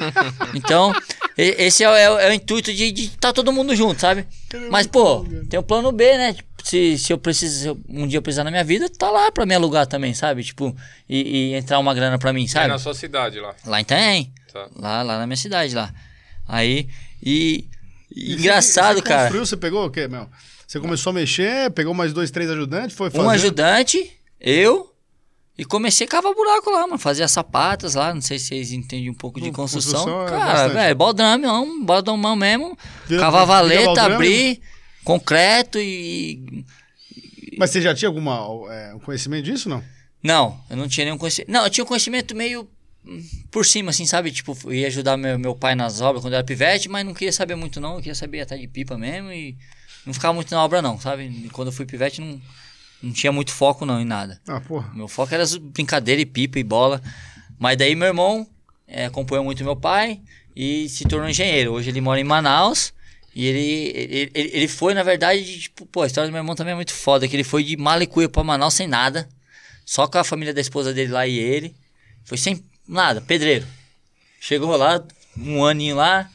Então, 0.54 0.94
esse 1.36 1.84
é, 1.84 1.90
o- 1.90 1.94
é 1.94 2.10
o- 2.10 2.18
é 2.18 2.30
o 2.30 2.32
intuito 2.32 2.72
de 2.72 2.84
estar 3.04 3.32
todo 3.32 3.52
mundo 3.52 3.74
junto, 3.76 4.00
sabe? 4.00 4.26
Mas, 4.70 4.86
pô, 4.86 5.26
tem 5.50 5.58
o 5.58 5.62
plano 5.62 5.92
B, 5.92 6.16
né? 6.16 6.34
Se, 6.62 6.96
se 6.96 7.12
eu 7.12 7.18
preciso, 7.18 7.60
se 7.60 7.66
eu- 7.66 7.78
um 7.90 8.06
dia 8.06 8.16
eu 8.18 8.22
precisar 8.22 8.44
na 8.44 8.50
minha 8.50 8.64
vida, 8.64 8.88
tá 8.88 9.10
lá 9.10 9.30
pra 9.30 9.44
me 9.44 9.54
alugar 9.54 9.86
também, 9.86 10.14
sabe? 10.14 10.42
Tipo, 10.42 10.74
e, 11.06 11.50
e 11.50 11.54
entrar 11.54 11.78
uma 11.78 11.92
grana 11.92 12.18
pra 12.18 12.32
mim, 12.32 12.44
É 12.44 12.48
sabe? 12.48 12.68
na 12.68 12.78
sua 12.78 12.94
cidade 12.94 13.38
lá. 13.40 13.54
Lá 13.66 13.80
em 13.80 13.84
Tanhem. 13.84 14.32
Tá. 14.50 14.68
Lá, 14.74 15.02
lá 15.02 15.18
na 15.18 15.26
minha 15.26 15.36
cidade, 15.36 15.74
lá. 15.74 15.92
Aí, 16.48 16.88
e... 17.22 17.68
e 18.14 18.34
engraçado, 18.34 18.96
você, 18.96 19.02
você 19.02 19.08
cara. 19.08 19.38
Você 19.38 19.56
pegou 19.56 19.86
o 19.86 19.90
quê, 19.90 20.06
meu? 20.08 20.28
Você 20.66 20.80
começou 20.80 21.10
a 21.10 21.14
mexer, 21.14 21.70
pegou 21.72 21.92
mais 21.94 22.12
dois, 22.12 22.30
três 22.30 22.50
ajudantes, 22.50 22.96
foi 22.96 23.10
fazer. 23.10 23.24
Um 23.24 23.30
ajudante, 23.30 24.10
eu, 24.40 24.90
e 25.56 25.64
comecei 25.64 26.06
a 26.06 26.10
cavar 26.10 26.34
buraco 26.34 26.70
lá, 26.70 26.80
mano. 26.86 26.98
Fazia 26.98 27.28
sapatas 27.28 27.94
lá, 27.94 28.12
não 28.12 28.20
sei 28.20 28.38
se 28.38 28.46
vocês 28.46 28.72
entendem 28.72 29.08
um 29.10 29.14
pouco 29.14 29.40
de 29.40 29.52
construção. 29.52 30.04
construção 30.04 30.26
é 30.26 30.30
Cara, 30.30 30.52
bastante. 30.52 30.72
velho, 30.74 30.96
baldrame, 30.96 31.46
baldrame 31.84 32.36
mesmo. 32.36 32.78
Vira- 33.06 33.20
Cavava 33.20 33.46
valeta, 33.46 34.02
abrir, 34.02 34.60
concreto 35.04 35.78
e... 35.78 36.64
Mas 37.56 37.70
você 37.70 37.80
já 37.80 37.94
tinha 37.94 38.08
alguma 38.08 38.40
é, 38.72 38.94
um 38.94 38.98
conhecimento 38.98 39.44
disso, 39.44 39.68
não? 39.68 39.84
Não, 40.20 40.58
eu 40.68 40.76
não 40.76 40.88
tinha 40.88 41.04
nenhum 41.04 41.18
conhecimento. 41.18 41.52
Não, 41.52 41.62
eu 41.64 41.70
tinha 41.70 41.84
um 41.84 41.86
conhecimento 41.86 42.34
meio 42.34 42.68
por 43.50 43.66
cima, 43.66 43.90
assim, 43.90 44.06
sabe? 44.06 44.30
Tipo, 44.30 44.72
ia 44.72 44.86
ajudar 44.86 45.16
meu, 45.16 45.38
meu 45.38 45.54
pai 45.54 45.74
nas 45.74 46.00
obras 46.00 46.22
quando 46.22 46.34
era 46.34 46.44
pivete, 46.44 46.88
mas 46.88 47.04
não 47.04 47.12
queria 47.12 47.32
saber 47.32 47.54
muito, 47.54 47.80
não. 47.80 47.94
Eu 47.94 47.98
queria 47.98 48.14
saber 48.14 48.40
até 48.40 48.56
de 48.56 48.66
pipa 48.66 48.96
mesmo 48.96 49.30
e 49.30 49.56
não 50.06 50.14
ficava 50.14 50.32
muito 50.32 50.50
na 50.54 50.64
obra, 50.64 50.80
não, 50.80 50.98
sabe? 50.98 51.24
E 51.24 51.50
quando 51.50 51.68
eu 51.68 51.72
fui 51.72 51.84
pivete, 51.84 52.20
não, 52.20 52.40
não 53.02 53.12
tinha 53.12 53.30
muito 53.30 53.52
foco, 53.52 53.84
não, 53.84 54.00
em 54.00 54.04
nada. 54.04 54.40
Ah, 54.48 54.60
porra. 54.60 54.90
Meu 54.94 55.06
foco 55.06 55.34
era 55.34 55.44
brincadeira 55.60 56.20
e 56.20 56.26
pipa 56.26 56.58
e 56.58 56.64
bola. 56.64 57.02
Mas 57.58 57.76
daí 57.76 57.94
meu 57.94 58.08
irmão 58.08 58.46
é, 58.86 59.06
acompanhou 59.06 59.44
muito 59.44 59.62
meu 59.62 59.76
pai 59.76 60.20
e 60.56 60.88
se 60.88 61.04
tornou 61.04 61.28
engenheiro. 61.28 61.72
Hoje 61.72 61.90
ele 61.90 62.00
mora 62.00 62.20
em 62.20 62.24
Manaus. 62.24 62.92
E 63.34 63.46
ele, 63.46 63.92
ele, 63.94 64.30
ele, 64.32 64.50
ele 64.54 64.68
foi, 64.68 64.94
na 64.94 65.02
verdade, 65.02 65.44
de, 65.44 65.60
tipo, 65.62 65.84
pô, 65.86 66.02
a 66.02 66.06
história 66.06 66.28
do 66.28 66.32
meu 66.32 66.40
irmão 66.40 66.54
também 66.54 66.72
é 66.72 66.76
muito 66.76 66.92
foda. 66.92 67.26
Que 67.26 67.36
ele 67.36 67.44
foi 67.44 67.64
de 67.64 67.76
Malicuia 67.76 68.28
pra 68.28 68.44
Manaus 68.44 68.74
sem 68.74 68.86
nada. 68.86 69.28
Só 69.84 70.06
com 70.06 70.18
a 70.18 70.24
família 70.24 70.54
da 70.54 70.60
esposa 70.60 70.94
dele 70.94 71.12
lá 71.12 71.26
e 71.26 71.36
ele. 71.36 71.74
Foi 72.24 72.38
sem 72.38 72.62
nada, 72.88 73.20
pedreiro. 73.20 73.66
Chegou 74.40 74.76
lá, 74.76 75.02
um 75.38 75.64
aninho 75.64 75.96
lá, 75.96 76.28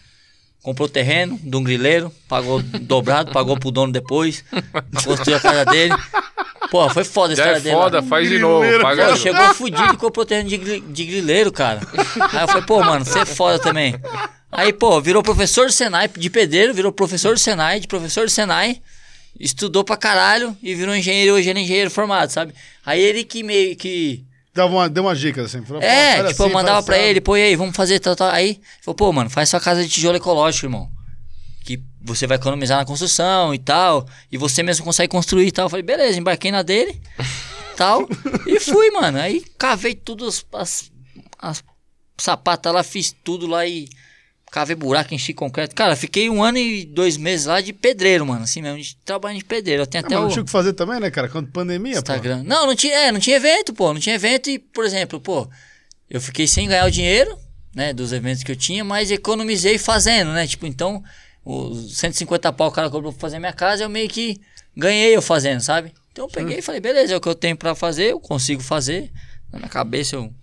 comprou 0.63 0.89
terreno 0.89 1.39
de 1.41 1.55
um 1.55 1.63
grileiro, 1.63 2.11
pagou 2.27 2.61
dobrado, 2.61 3.31
pagou 3.31 3.57
pro 3.57 3.71
dono 3.71 3.91
depois, 3.93 4.43
construiu 5.05 5.37
a 5.37 5.39
casa 5.39 5.65
dele. 5.65 5.93
Pô, 6.71 6.87
foi 6.89 7.03
foda 7.03 7.33
a 7.33 7.35
Já 7.35 7.43
história 7.43 7.57
é 7.59 7.61
dele. 7.61 7.75
lá. 7.75 7.83
foda, 7.83 8.03
faz 8.03 8.29
de 8.29 8.37
novo. 8.39 8.59
Grileiro, 8.61 8.83
Paga 8.83 9.01
Pô, 9.05 9.05
de 9.05 9.11
novo. 9.11 9.21
chegou 9.23 9.53
fudido 9.55 9.93
e 9.93 9.97
comprou 9.97 10.25
terreno 10.25 10.49
de, 10.49 10.57
gri- 10.57 10.81
de 10.81 11.05
grileiro, 11.05 11.51
cara. 11.51 11.81
Aí 12.31 12.41
eu 12.43 12.47
falei, 12.47 12.63
pô, 12.63 12.79
mano, 12.83 13.03
você 13.05 13.19
é 13.19 13.25
foda 13.25 13.57
também. 13.59 13.95
Aí, 14.51 14.71
pô, 14.73 14.99
virou 15.01 15.23
professor 15.23 15.65
do 15.67 15.71
Senai, 15.71 16.07
de 16.07 16.29
pedreiro, 16.29 16.73
virou 16.73 16.91
professor 16.91 17.33
do 17.33 17.39
Senai, 17.39 17.79
de 17.79 17.87
professor 17.87 18.25
do 18.25 18.29
Senai, 18.31 18.81
estudou 19.39 19.83
pra 19.83 19.95
caralho 19.97 20.55
e 20.61 20.75
virou 20.75 20.95
engenheiro, 20.95 21.35
hoje 21.35 21.49
ele 21.49 21.59
é 21.59 21.63
engenheiro 21.63 21.89
formado, 21.89 22.29
sabe? 22.31 22.53
Aí 22.85 22.99
ele 23.01 23.23
que 23.23 23.41
meio 23.43 23.75
que. 23.75 24.23
Dava 24.53 24.71
uma, 24.73 24.89
deu 24.89 25.03
umas 25.03 25.19
dicas 25.19 25.45
assim. 25.45 25.63
falou, 25.65 25.81
É, 25.81 26.17
"Faz 26.17 26.29
tipo, 26.29 26.41
eu 26.43 26.45
assim, 26.47 26.53
mandava 26.53 26.75
faz 26.77 26.85
pra 26.85 26.95
assado." 26.95 27.09
ele, 27.09 27.21
pô, 27.21 27.37
e 27.37 27.41
aí, 27.43 27.55
vamos 27.55 27.75
fazer 27.75 27.99
tal, 27.99 28.15
tal. 28.15 28.29
Aí, 28.29 28.59
falou, 28.81 28.95
pô, 28.95 29.11
mano, 29.13 29.29
faz 29.29 29.49
sua 29.49 29.59
casa 29.59 29.83
de 29.83 29.89
tijolo 29.89 30.17
ecológico, 30.17 30.65
irmão. 30.65 30.89
Que 31.63 31.81
você 32.01 32.25
vai 32.25 32.37
economizar 32.37 32.77
na 32.79 32.85
construção 32.85 33.53
e 33.53 33.59
tal. 33.59 34.07
E 34.31 34.37
você 34.37 34.63
mesmo 34.63 34.83
consegue 34.83 35.09
construir 35.11 35.47
e 35.47 35.51
tal. 35.51 35.65
Eu 35.65 35.69
falei, 35.69 35.83
beleza, 35.83 36.17
embarquei 36.19 36.51
na 36.51 36.63
dele, 36.63 36.99
tal. 37.77 38.07
e 38.47 38.59
fui, 38.59 38.89
mano. 38.91 39.19
Aí 39.19 39.43
cavei 39.57 39.93
tudo, 39.93 40.27
as, 40.27 40.43
as, 40.53 40.91
as 41.37 41.63
sapatas 42.17 42.73
lá, 42.73 42.81
fiz 42.83 43.15
tudo 43.23 43.45
lá 43.45 43.65
e 43.67 43.87
cavei 44.51 44.75
buraco, 44.75 45.13
enchi 45.13 45.33
concreto. 45.33 45.75
Cara, 45.75 45.95
fiquei 45.95 46.29
um 46.29 46.43
ano 46.43 46.57
e 46.57 46.85
dois 46.85 47.17
meses 47.17 47.45
lá 47.45 47.61
de 47.61 47.71
pedreiro, 47.73 48.25
mano. 48.25 48.43
Assim 48.43 48.61
mesmo, 48.61 48.79
de 48.79 48.95
trabalho 48.97 49.37
de 49.37 49.43
pedreiro. 49.45 49.83
Eu 49.83 49.87
tenho 49.87 50.03
Ah, 50.03 50.07
até 50.07 50.15
mas 50.15 50.23
o... 50.23 50.25
não 50.25 50.31
tinha 50.31 50.41
o 50.41 50.45
que 50.45 50.51
fazer 50.51 50.73
também, 50.73 50.99
né, 50.99 51.09
cara? 51.11 51.29
Quando 51.29 51.51
pandemia, 51.51 51.93
pô. 51.93 51.99
Instagram. 51.99 52.43
Não, 52.43 52.65
não 52.67 52.75
tinha, 52.75 52.95
é, 52.95 53.11
não 53.11 53.19
tinha 53.19 53.35
evento, 53.37 53.73
pô. 53.73 53.93
Não 53.93 53.99
tinha 53.99 54.15
evento 54.15 54.49
e, 54.49 54.57
por 54.59 54.85
exemplo, 54.85 55.19
pô, 55.19 55.47
eu 56.09 56.19
fiquei 56.19 56.47
sem 56.47 56.67
ganhar 56.67 56.85
o 56.85 56.91
dinheiro, 56.91 57.37
né, 57.75 57.93
dos 57.93 58.11
eventos 58.11 58.43
que 58.43 58.51
eu 58.51 58.55
tinha, 58.55 58.83
mas 58.83 59.11
economizei 59.11 59.77
fazendo, 59.77 60.31
né? 60.31 60.47
Tipo, 60.47 60.65
então, 60.65 61.03
os 61.45 61.97
150 61.97 62.51
pau 62.53 62.67
o 62.69 62.71
cara 62.71 62.89
cobrou 62.89 63.11
pra 63.11 63.21
fazer 63.21 63.39
minha 63.39 63.53
casa, 63.53 63.83
eu 63.83 63.89
meio 63.89 64.09
que 64.09 64.39
ganhei 64.75 65.15
eu 65.15 65.21
fazendo, 65.21 65.61
sabe? 65.61 65.93
Então 66.11 66.25
eu 66.25 66.29
peguei 66.29 66.57
e 66.57 66.61
falei, 66.61 66.81
beleza, 66.81 67.13
é 67.13 67.17
o 67.17 67.21
que 67.21 67.29
eu 67.29 67.35
tenho 67.35 67.55
pra 67.55 67.75
fazer, 67.75 68.11
eu 68.11 68.19
consigo 68.19 68.61
fazer. 68.63 69.11
Na 69.51 69.59
minha 69.59 69.69
cabeça 69.69 70.15
eu 70.15 70.33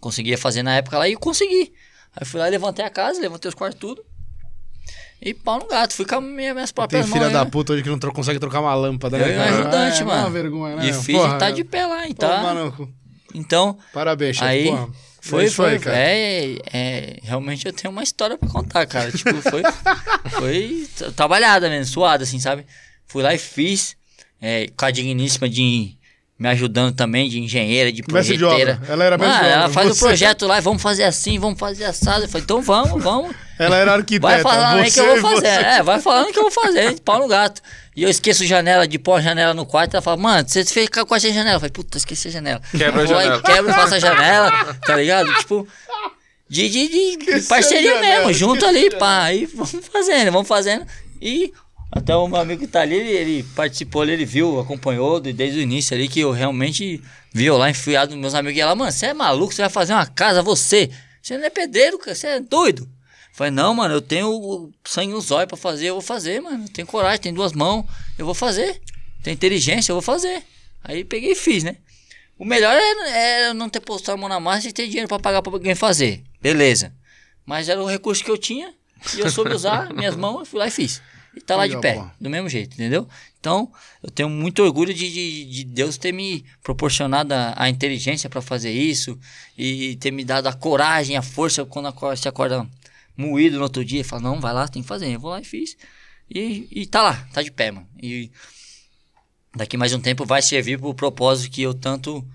conseguia 0.00 0.36
fazer 0.38 0.62
na 0.62 0.76
época 0.76 0.98
lá 0.98 1.08
e 1.08 1.12
eu 1.12 1.18
consegui. 1.18 1.72
Aí 2.16 2.26
fui 2.26 2.40
lá 2.40 2.48
e 2.48 2.50
levantei 2.50 2.84
a 2.84 2.90
casa, 2.90 3.20
levantei 3.20 3.48
os 3.48 3.54
quartos 3.54 3.78
tudo. 3.80 4.04
E 5.22 5.34
pau 5.34 5.58
no 5.58 5.66
gato, 5.68 5.92
fui 5.94 6.06
com 6.06 6.14
as 6.16 6.22
minhas, 6.22 6.54
minhas 6.54 6.70
Tem 6.70 6.74
próprias 6.74 7.06
filha 7.06 7.20
mãos. 7.22 7.32
da 7.32 7.44
né? 7.44 7.50
puta 7.50 7.72
hoje 7.74 7.82
que 7.82 7.88
não 7.90 7.98
tro- 7.98 8.12
consegue 8.12 8.38
trocar 8.38 8.60
uma 8.60 8.74
lâmpada, 8.74 9.18
Eu 9.18 9.26
né, 9.26 9.34
e 9.34 9.38
um 9.38 9.42
ajudante, 9.42 10.00
é, 10.00 10.04
mano. 10.04 10.18
É 10.18 10.24
uma 10.24 10.30
vergonha, 10.30 10.76
né? 10.76 10.88
E 10.88 10.92
fiz 10.94 11.14
Porra, 11.16 11.36
e 11.36 11.38
tá 11.38 11.50
de 11.50 11.62
pé 11.64 11.86
lá, 11.86 12.06
e 12.08 12.14
Pô, 12.14 12.20
tá. 12.22 12.42
mano, 12.42 12.94
Então, 13.34 13.78
parabéns, 13.92 14.36
chefe, 14.36 14.48
Aí 14.48 14.64
porra. 14.64 14.88
foi, 15.20 15.42
É 15.42 15.46
isso 15.46 15.56
foi, 15.56 15.70
aí, 15.72 15.78
cara. 15.78 15.96
é, 15.98 16.58
é, 16.72 17.18
realmente 17.22 17.66
eu 17.66 17.72
tenho 17.72 17.92
uma 17.92 18.02
história 18.02 18.38
pra 18.38 18.48
contar, 18.48 18.86
cara. 18.86 19.12
Tipo, 19.12 19.34
foi, 19.42 19.62
foi 20.38 20.88
tra- 20.96 21.12
trabalhada 21.12 21.68
mesmo, 21.68 21.92
suada, 21.92 22.24
assim, 22.24 22.40
sabe? 22.40 22.64
Fui 23.06 23.22
lá 23.22 23.34
e 23.34 23.38
fiz, 23.38 23.94
é, 24.40 24.68
com 24.74 24.86
a 24.86 24.90
digníssima 24.90 25.50
de 25.50 25.98
me 26.40 26.48
ajudando 26.48 26.94
também, 26.94 27.28
de 27.28 27.38
engenheira, 27.38 27.92
de 27.92 28.02
projeteira. 28.02 28.72
obra. 28.80 28.92
Ela 28.92 29.04
era 29.04 29.18
mestre 29.18 29.34
Mano, 29.36 29.46
obra. 29.46 29.60
ela 29.64 29.68
faz 29.68 29.90
o 29.90 29.94
Você- 29.94 30.04
projeto 30.06 30.46
lá 30.46 30.56
e 30.56 30.62
vamos 30.62 30.80
fazer 30.82 31.04
assim, 31.04 31.38
vamos 31.38 31.58
fazer 31.60 31.84
assado. 31.84 32.24
Eu 32.24 32.28
falei, 32.30 32.42
então 32.44 32.62
vamos, 32.62 33.02
vamos. 33.02 33.36
Ela 33.58 33.76
era 33.76 33.92
arquiteta. 33.92 34.22
Vai 34.26 34.40
falando 34.40 34.80
aí 34.80 34.90
que 34.90 34.98
eu 34.98 35.04
vou 35.20 35.30
fazer. 35.32 35.40
você- 35.54 35.66
É, 35.66 35.82
vai 35.82 36.00
falando 36.00 36.32
que 36.32 36.38
eu 36.38 36.42
vou 36.44 36.50
fazer, 36.50 36.98
pau 37.00 37.18
no 37.18 37.28
gato. 37.28 37.60
E 37.94 38.02
eu 38.04 38.08
esqueço 38.08 38.46
janela 38.46 38.88
de 38.88 38.98
pôr 38.98 39.16
a 39.16 39.20
janela 39.20 39.52
no 39.52 39.66
quarto. 39.66 39.92
Ela 39.94 40.00
fala, 40.02 40.16
mano, 40.16 40.48
você 40.48 40.64
fez 40.64 40.88
com 40.88 41.14
a 41.14 41.18
janela. 41.18 41.56
Eu 41.56 41.60
falei, 41.60 41.70
puta, 41.72 41.98
esqueci 41.98 42.28
a 42.28 42.30
janela. 42.30 42.62
Quebra 42.70 43.00
a 43.00 43.04
Eu 43.04 43.06
vou 43.08 43.16
lá 43.16 43.22
e 43.22 43.26
janela. 43.26 43.42
Quebra 43.42 43.70
e 43.70 43.74
faço 43.74 43.94
a 43.94 43.98
janela, 43.98 44.74
tá 44.86 44.96
ligado? 44.96 45.34
Tipo, 45.34 45.68
de, 46.48 46.68
de, 46.70 46.88
de- 47.18 47.40
parceria 47.42 47.94
janela, 47.96 48.18
mesmo, 48.28 48.32
junto 48.32 48.64
ali, 48.64 48.88
pá. 48.96 49.24
Aí 49.24 49.44
vamos 49.44 49.86
fazendo, 49.92 50.32
vamos 50.32 50.48
fazendo. 50.48 50.86
E 51.20 51.52
até 51.92 52.14
o 52.14 52.28
meu 52.28 52.38
amigo 52.40 52.60
que 52.60 52.66
tá 52.66 52.82
ali, 52.82 52.94
ele, 52.96 53.42
participou 53.54 54.02
ali, 54.02 54.12
ele 54.12 54.24
viu, 54.24 54.60
acompanhou 54.60 55.20
de- 55.20 55.32
desde 55.32 55.58
o 55.58 55.62
início 55.62 55.94
ali, 55.94 56.08
que 56.08 56.20
eu 56.20 56.30
realmente 56.30 57.02
vi 57.32 57.50
lá 57.50 57.68
enfiado 57.70 58.10
nos 58.12 58.20
meus 58.20 58.34
amigos. 58.34 58.56
E 58.56 58.60
ela, 58.60 58.74
mano, 58.74 58.92
você 58.92 59.06
é 59.06 59.14
maluco, 59.14 59.52
você 59.52 59.62
vai 59.62 59.70
fazer 59.70 59.92
uma 59.92 60.06
casa, 60.06 60.42
você? 60.42 60.90
Você 61.22 61.36
não 61.36 61.44
é 61.44 61.50
pedreiro, 61.50 61.98
cara, 61.98 62.14
você 62.14 62.26
é 62.28 62.40
doido. 62.40 62.88
Falei, 63.32 63.50
não, 63.50 63.74
mano, 63.74 63.94
eu 63.94 64.00
tenho 64.02 64.70
sangue 64.84 65.12
nos 65.12 65.30
olhos 65.30 65.48
pra 65.48 65.56
fazer, 65.56 65.86
eu 65.86 65.94
vou 65.94 66.02
fazer, 66.02 66.40
mano. 66.40 66.68
Tenho 66.68 66.86
coragem, 66.86 67.20
tenho 67.20 67.34
duas 67.34 67.52
mãos, 67.52 67.84
eu 68.18 68.24
vou 68.24 68.34
fazer. 68.34 68.80
Tenho 69.22 69.34
inteligência, 69.34 69.92
eu 69.92 69.96
vou 69.96 70.02
fazer. 70.02 70.42
Aí 70.84 71.04
peguei 71.04 71.32
e 71.32 71.36
fiz, 71.36 71.62
né? 71.62 71.76
O 72.38 72.44
melhor 72.44 72.74
é, 72.74 73.48
é 73.48 73.52
não 73.54 73.68
ter 73.68 73.80
postado 73.80 74.16
a 74.16 74.20
mão 74.20 74.28
na 74.28 74.40
massa 74.40 74.68
e 74.68 74.72
ter 74.72 74.86
dinheiro 74.86 75.08
pra 75.08 75.18
pagar 75.18 75.42
pra 75.42 75.52
alguém 75.52 75.74
fazer. 75.74 76.22
Beleza. 76.40 76.92
Mas 77.44 77.68
era 77.68 77.82
o 77.82 77.86
recurso 77.86 78.24
que 78.24 78.30
eu 78.30 78.38
tinha 78.38 78.72
e 79.16 79.20
eu 79.20 79.30
soube 79.30 79.52
usar 79.54 79.92
minhas 79.92 80.16
mãos, 80.16 80.40
eu 80.40 80.46
fui 80.46 80.58
lá 80.58 80.66
e 80.66 80.70
fiz. 80.70 81.02
E 81.34 81.40
tá 81.40 81.54
lá 81.56 81.62
Legal, 81.62 81.80
de 81.80 81.86
pé, 81.86 81.94
pô. 81.94 82.10
do 82.20 82.28
mesmo 82.28 82.48
jeito, 82.48 82.74
entendeu? 82.74 83.08
Então, 83.38 83.70
eu 84.02 84.10
tenho 84.10 84.28
muito 84.28 84.62
orgulho 84.62 84.92
de, 84.92 85.10
de, 85.12 85.44
de 85.44 85.64
Deus 85.64 85.96
ter 85.96 86.12
me 86.12 86.44
proporcionado 86.62 87.32
a, 87.32 87.54
a 87.56 87.68
inteligência 87.70 88.28
pra 88.28 88.42
fazer 88.42 88.72
isso 88.72 89.18
e 89.56 89.96
ter 89.96 90.10
me 90.10 90.24
dado 90.24 90.48
a 90.48 90.52
coragem, 90.52 91.16
a 91.16 91.22
força 91.22 91.64
quando 91.64 91.86
acorda, 91.86 92.16
se 92.16 92.28
acorda 92.28 92.68
moído 93.16 93.56
no 93.58 93.62
outro 93.62 93.84
dia 93.84 94.00
e 94.00 94.04
fala, 94.04 94.22
não, 94.22 94.40
vai 94.40 94.52
lá, 94.52 94.66
tem 94.66 94.82
que 94.82 94.88
fazer. 94.88 95.08
Eu 95.08 95.20
vou 95.20 95.30
lá 95.30 95.40
e 95.40 95.44
fiz. 95.44 95.76
E, 96.28 96.66
e 96.70 96.86
tá 96.86 97.02
lá, 97.02 97.28
tá 97.32 97.42
de 97.42 97.50
pé, 97.50 97.70
mano. 97.70 97.86
E 98.02 98.30
daqui 99.54 99.76
mais 99.76 99.92
um 99.92 100.00
tempo 100.00 100.24
vai 100.24 100.42
servir 100.42 100.78
pro 100.78 100.94
propósito 100.94 101.52
que 101.52 101.62
eu 101.62 101.74
tanto 101.74 102.26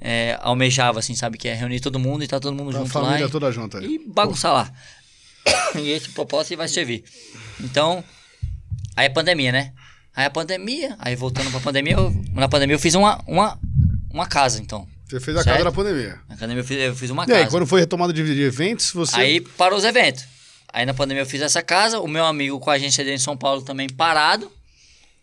é, 0.00 0.38
almejava, 0.42 0.98
assim, 0.98 1.14
sabe? 1.14 1.38
Que 1.38 1.48
é 1.48 1.54
reunir 1.54 1.80
todo 1.80 1.98
mundo 1.98 2.22
e 2.24 2.28
tá 2.28 2.38
todo 2.40 2.54
mundo 2.54 2.70
A 2.70 2.80
junto 2.80 2.98
lá. 2.98 3.04
família 3.06 3.28
toda 3.28 3.50
junta 3.52 3.82
e 3.82 3.98
bagunçar 3.98 4.52
lá. 4.52 4.72
e 5.80 5.90
esse 5.90 6.10
propósito 6.10 6.56
vai 6.56 6.68
servir. 6.68 7.04
Então, 7.60 8.02
aí 8.96 9.06
a 9.06 9.10
pandemia, 9.10 9.52
né? 9.52 9.72
Aí 10.14 10.26
a 10.26 10.30
pandemia, 10.30 10.94
aí 10.98 11.16
voltando 11.16 11.50
pra 11.50 11.60
pandemia, 11.60 11.94
eu- 11.94 12.10
na 12.32 12.48
pandemia 12.48 12.74
eu 12.74 12.80
fiz 12.80 12.94
uma, 12.94 13.22
uma, 13.26 13.58
uma 14.10 14.26
casa, 14.26 14.60
então. 14.60 14.86
Você 15.08 15.20
fez 15.20 15.36
a 15.36 15.42
Certo? 15.42 15.52
casa 15.56 15.64
da 15.64 15.72
pandemia. 15.72 16.18
Na 16.28 16.36
pandemia 16.36 16.60
eu 16.62 16.64
fiz, 16.66 16.76
eu 16.78 16.94
fiz 16.94 17.10
uma 17.10 17.24
E 17.24 17.26
casa. 17.26 17.40
aí, 17.40 17.50
quando 17.50 17.66
foi 17.66 17.80
retomada 17.80 18.12
de, 18.12 18.22
de 18.22 18.42
eventos, 18.42 18.90
você... 18.92 19.16
Aí 19.16 19.40
parou 19.40 19.78
os 19.78 19.84
eventos. 19.84 20.24
Aí 20.72 20.86
na 20.86 20.94
pandemia 20.94 21.22
eu 21.22 21.26
fiz 21.26 21.40
essa 21.42 21.62
casa, 21.62 22.00
o 22.00 22.08
meu 22.08 22.24
amigo 22.24 22.58
com 22.58 22.70
a 22.70 22.74
agência 22.74 23.04
dele 23.04 23.16
em 23.16 23.18
São 23.18 23.36
Paulo 23.36 23.60
também 23.62 23.88
parado, 23.90 24.50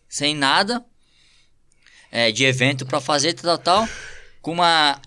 sem 0.08 0.34
nada 0.34 0.84
é, 2.10 2.30
de 2.30 2.44
evento 2.44 2.86
pra 2.86 3.00
fazer, 3.00 3.34
tal, 3.34 3.58
tal, 3.58 3.88
com 4.42 4.52
uma... 4.52 5.00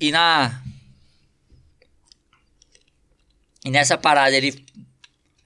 E 0.00 0.10
na... 0.10 0.60
E 3.64 3.70
nessa 3.70 3.96
parada 3.96 4.36
ele... 4.36 4.64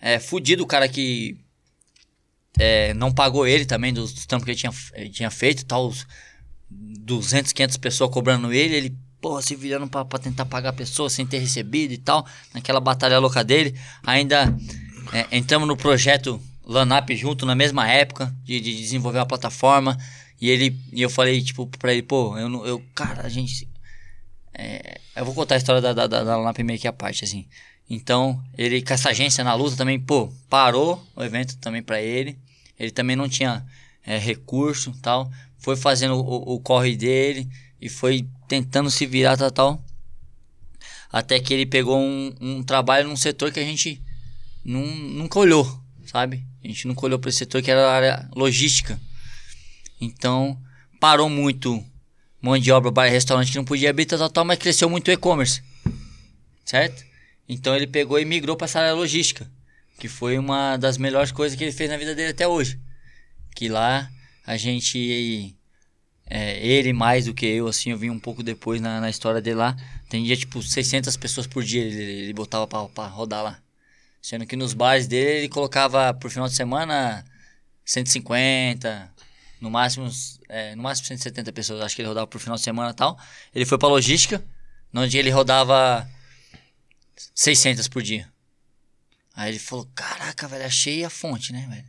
É, 0.01 0.19
fudido 0.21 0.63
o 0.63 0.67
cara 0.67 0.89
que... 0.89 1.37
é, 2.59 2.93
não 2.95 3.13
pagou 3.13 3.47
ele 3.47 3.65
também 3.65 3.93
dos, 3.93 4.13
dos 4.13 4.27
trampos 4.27 4.45
que 4.45 4.51
ele 4.51 4.59
tinha, 4.59 4.73
tinha 5.11 5.31
feito, 5.31 5.65
tal, 5.65 5.89
os 5.89 6.07
200, 6.71 7.53
500 7.53 7.77
pessoas 7.77 8.11
cobrando 8.11 8.53
ele, 8.53 8.75
ele, 8.75 8.99
porra, 9.21 9.41
se 9.41 9.55
virando 9.55 9.89
pra, 9.89 10.05
pra 10.05 10.19
tentar 10.19 10.45
pagar 10.45 10.71
a 10.71 10.73
pessoa 10.73 11.09
sem 11.09 11.27
ter 11.27 11.39
recebido 11.39 11.93
e 11.93 11.99
tal, 11.99 12.27
naquela 12.53 12.81
batalha 12.81 13.19
louca 13.19 13.43
dele. 13.43 13.75
Ainda 14.03 14.55
é, 15.13 15.37
entramos 15.37 15.67
no 15.67 15.77
projeto 15.77 16.41
Lanap 16.65 17.09
junto 17.15 17.47
na 17.47 17.55
mesma 17.55 17.89
época, 17.89 18.35
de, 18.45 18.61
de 18.61 18.77
desenvolver 18.77 19.19
uma 19.19 19.27
plataforma. 19.27 19.97
E 20.41 20.51
ele 20.51 20.79
e 20.93 21.03
eu 21.03 21.11
falei, 21.11 21.41
tipo, 21.43 21.67
pra 21.79 21.93
ele, 21.93 22.03
pô, 22.03 22.37
eu 22.39 22.49
não. 22.49 22.65
Eu, 22.67 22.83
cara, 22.95 23.23
a 23.27 23.29
gente. 23.29 23.69
é, 24.55 25.01
eu 25.17 25.25
vou 25.25 25.35
contar 25.35 25.55
a 25.55 25.59
história 25.59 25.81
da, 25.81 25.93
da, 25.93 26.07
da, 26.07 26.23
da 26.23 26.37
Lanap 26.37 26.59
meio 26.59 26.79
que 26.79 26.87
a 26.87 26.93
parte, 26.93 27.25
assim. 27.25 27.47
Então, 27.91 28.41
ele 28.57 28.83
com 28.83 28.93
essa 28.93 29.09
agência 29.09 29.43
na 29.43 29.55
luta 29.55 29.77
também, 29.77 29.99
pô, 29.99 30.31
parou 30.49 31.03
o 31.17 31.25
evento 31.25 31.57
também 31.57 31.83
pra 31.83 32.01
ele. 32.03 32.39
Ele 32.79 32.91
também 32.91 33.17
não 33.17 33.29
tinha 33.29 33.67
é, 34.05 34.19
recurso 34.19 34.93
tal. 35.03 35.31
Foi 35.59 35.77
fazendo 35.77 36.15
o, 36.15 36.55
o 36.55 36.61
corre 36.61 36.97
dele 36.97 37.49
e 37.81 37.89
foi 37.89 38.27
tentando 38.47 38.91
se 38.91 39.07
virar, 39.07 39.37
tal, 39.37 39.51
tal. 39.51 39.85
Até 41.11 41.41
que 41.41 41.53
ele 41.55 41.67
pegou 41.67 41.99
um, 41.99 42.35
um 42.41 42.63
trabalho 42.63 43.09
num 43.09 43.17
setor 43.17 43.51
que 43.51 43.61
a 43.61 43.65
gente 43.65 44.01
nun- 44.65 44.95
nunca 44.95 45.39
olhou, 45.39 45.83
sabe? 46.07 46.45
A 46.63 46.67
gente 46.67 46.87
nunca 46.87 47.07
olhou 47.07 47.19
para 47.19 47.31
esse 47.31 47.39
setor 47.39 47.63
que 47.63 47.71
era 47.71 47.89
a 47.89 47.93
área 47.93 48.31
logística. 48.35 49.01
Então, 50.01 50.61
parou 51.01 51.29
muito 51.29 51.85
mão 52.41 52.59
de 52.59 52.71
obra, 52.71 52.91
bar 52.91 53.09
restaurante 53.09 53.51
que 53.51 53.57
não 53.57 53.65
podia 53.65 53.91
abrir, 53.91 54.07
tal, 54.07 54.19
tal, 54.19 54.31
tal, 54.31 54.45
mas 54.45 54.59
cresceu 54.59 54.89
muito 54.89 55.09
o 55.09 55.13
e-commerce. 55.13 55.63
Certo? 56.65 57.05
Então 57.49 57.75
ele 57.75 57.87
pegou 57.87 58.19
e 58.19 58.25
migrou 58.25 58.57
para 58.57 58.67
essa 58.67 58.79
área 58.79 58.93
logística, 58.93 59.51
que 59.99 60.09
foi 60.09 60.39
uma 60.39 60.77
das 60.77 60.97
melhores 60.97 61.33
coisas 61.33 61.59
que 61.59 61.65
ele 61.65 61.73
fez 61.73 61.91
na 61.91 61.97
vida 61.97 62.15
dele 62.15 62.31
até 62.31 62.47
hoje. 62.47 62.81
Que 63.55 63.69
lá 63.69 64.09
a 64.47 64.57
gente 64.57 65.57
é, 66.31 66.65
ele 66.65 66.93
mais 66.93 67.27
do 67.27 67.35
que 67.35 67.47
eu, 67.47 67.67
assim, 67.67 67.91
eu 67.91 67.99
vim 67.99 68.11
um 68.11 68.19
pouco 68.19 68.43
depois 68.43 68.81
na, 68.81 69.01
na 69.01 69.11
história 69.11 69.41
dele 69.41 69.57
lá. 69.57 69.77
Tem 70.09 70.25
dia, 70.25 70.37
tipo, 70.37 70.63
600 70.63 71.17
pessoas 71.17 71.47
por 71.47 71.65
dia 71.65 71.83
ele, 71.83 72.03
ele 72.03 72.33
botava 72.33 72.67
pra, 72.67 72.85
pra 72.87 73.07
rodar 73.09 73.43
lá. 73.43 73.59
Sendo 74.23 74.47
que 74.47 74.57
nos 74.57 74.75
bares 74.75 75.07
dele 75.07 75.39
ele 75.39 75.49
colocava 75.49 76.15
por 76.15 76.31
final 76.31 76.49
de 76.49 76.55
semana 76.55 77.25
150, 77.85 79.11
no 79.61 79.71
máximo, 79.71 80.09
é, 80.49 80.75
no 80.77 80.83
máximo 80.83 81.07
170 81.09 81.53
pessoas, 81.53 81.81
acho 81.81 81.97
que 81.97 82.03
ele 82.03 82.09
rodava 82.09 82.27
por 82.27 82.39
final 82.39 82.57
de 82.57 82.63
semana 82.63 82.91
e 82.91 82.95
tal. 82.95 83.19
Ele 83.55 83.65
foi 83.65 83.79
pra 83.79 83.89
logística, 83.89 84.45
onde 84.95 85.19
ele 85.19 85.31
rodava 85.31 86.09
600 87.35 87.89
por 87.89 88.03
dia. 88.03 88.29
Aí 89.39 89.53
ele 89.53 89.61
falou, 89.61 89.89
caraca, 89.95 90.49
velho, 90.49 90.67
achei 90.67 91.05
a 91.05 91.09
fonte, 91.09 91.53
né, 91.53 91.65
velho? 91.71 91.85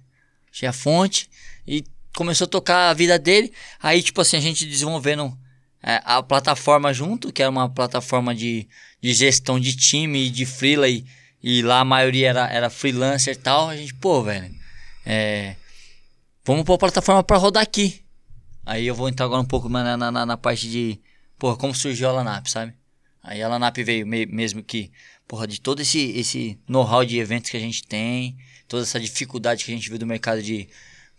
Achei 0.54 0.70
a 0.70 0.72
fonte 0.72 1.28
e 1.66 1.84
começou 2.16 2.46
a 2.46 2.48
tocar 2.48 2.92
a 2.92 2.94
vida 2.94 3.18
dele. 3.18 3.52
Aí, 3.82 4.04
tipo 4.04 4.22
assim, 4.22 4.38
a 4.38 4.40
gente 4.40 4.68
desenvolvendo 4.68 5.36
é, 5.82 6.00
a 6.06 6.22
plataforma 6.22 6.94
junto, 6.94 7.34
que 7.34 7.42
era 7.42 7.50
uma 7.50 7.68
plataforma 7.68 8.36
de, 8.36 8.70
de 9.02 9.14
gestão 9.16 9.60
de 9.60 9.76
time 9.76 10.28
e 10.28 10.30
de 10.30 10.46
freela 10.46 10.88
e, 10.88 11.04
e 11.42 11.64
lá 11.64 11.80
a 11.80 11.84
maioria 11.86 12.30
era, 12.30 12.48
era 12.50 12.70
freelancer 12.70 13.34
e 13.34 13.38
tal. 13.38 13.70
A 13.70 13.76
gente, 13.76 13.96
pô, 13.96 14.22
velho, 14.22 14.54
é, 15.04 15.56
vamos 16.46 16.66
pôr 16.66 16.76
a 16.76 16.78
plataforma 16.78 17.24
pra 17.24 17.38
rodar 17.38 17.64
aqui. 17.64 18.06
Aí 18.64 18.86
eu 18.86 18.94
vou 18.94 19.10
entrar 19.10 19.26
agora 19.26 19.42
um 19.42 19.46
pouco 19.46 19.68
na, 19.68 19.98
na, 19.98 20.12
na, 20.12 20.38
parte 20.38 20.70
de, 20.70 21.02
porra, 21.40 21.58
como 21.58 21.74
surgiu 21.74 22.10
a 22.10 22.12
Lanap, 22.12 22.46
sabe? 22.46 22.76
Aí 23.24 23.42
a 23.42 23.48
Lanap 23.48 23.76
veio 23.78 24.06
me- 24.06 24.28
mesmo 24.28 24.62
que, 24.62 24.92
porra, 25.30 25.48
de 25.48 25.62
todo 25.62 25.80
esse, 25.80 26.00
esse 26.18 26.58
know-how 26.68 27.06
de 27.06 27.20
eventos 27.20 27.52
que 27.52 27.56
a 27.56 27.60
gente 27.60 27.84
tem, 27.84 28.36
toda 28.68 28.82
essa 28.82 29.00
dificuldade 29.00 29.64
que 29.64 29.72
a 29.72 29.76
gente 29.76 29.88
viu 29.88 30.00
do 30.00 30.06
mercado 30.08 30.42
de 30.42 30.68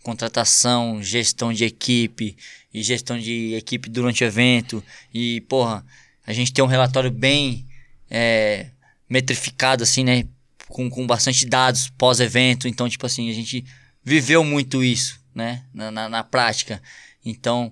contratação, 0.03 1.01
gestão 1.01 1.53
de 1.53 1.63
equipe 1.63 2.35
e 2.73 2.83
gestão 2.83 3.17
de 3.17 3.53
equipe 3.53 3.89
durante 3.89 4.21
o 4.21 4.27
evento. 4.27 4.83
E, 5.13 5.39
porra, 5.41 5.85
a 6.27 6.33
gente 6.33 6.51
tem 6.51 6.61
um 6.61 6.67
relatório 6.67 7.09
bem 7.09 7.65
é, 8.09 8.67
metrificado, 9.09 9.83
assim, 9.83 10.03
né? 10.03 10.25
Com, 10.67 10.89
com 10.89 11.07
bastante 11.07 11.45
dados 11.45 11.89
pós-evento. 11.97 12.67
Então, 12.67 12.89
tipo 12.89 13.05
assim, 13.05 13.29
a 13.29 13.33
gente 13.33 13.63
viveu 14.03 14.43
muito 14.43 14.83
isso, 14.83 15.21
né? 15.33 15.63
Na, 15.73 15.89
na, 15.89 16.09
na 16.09 16.23
prática. 16.23 16.83
Então, 17.23 17.71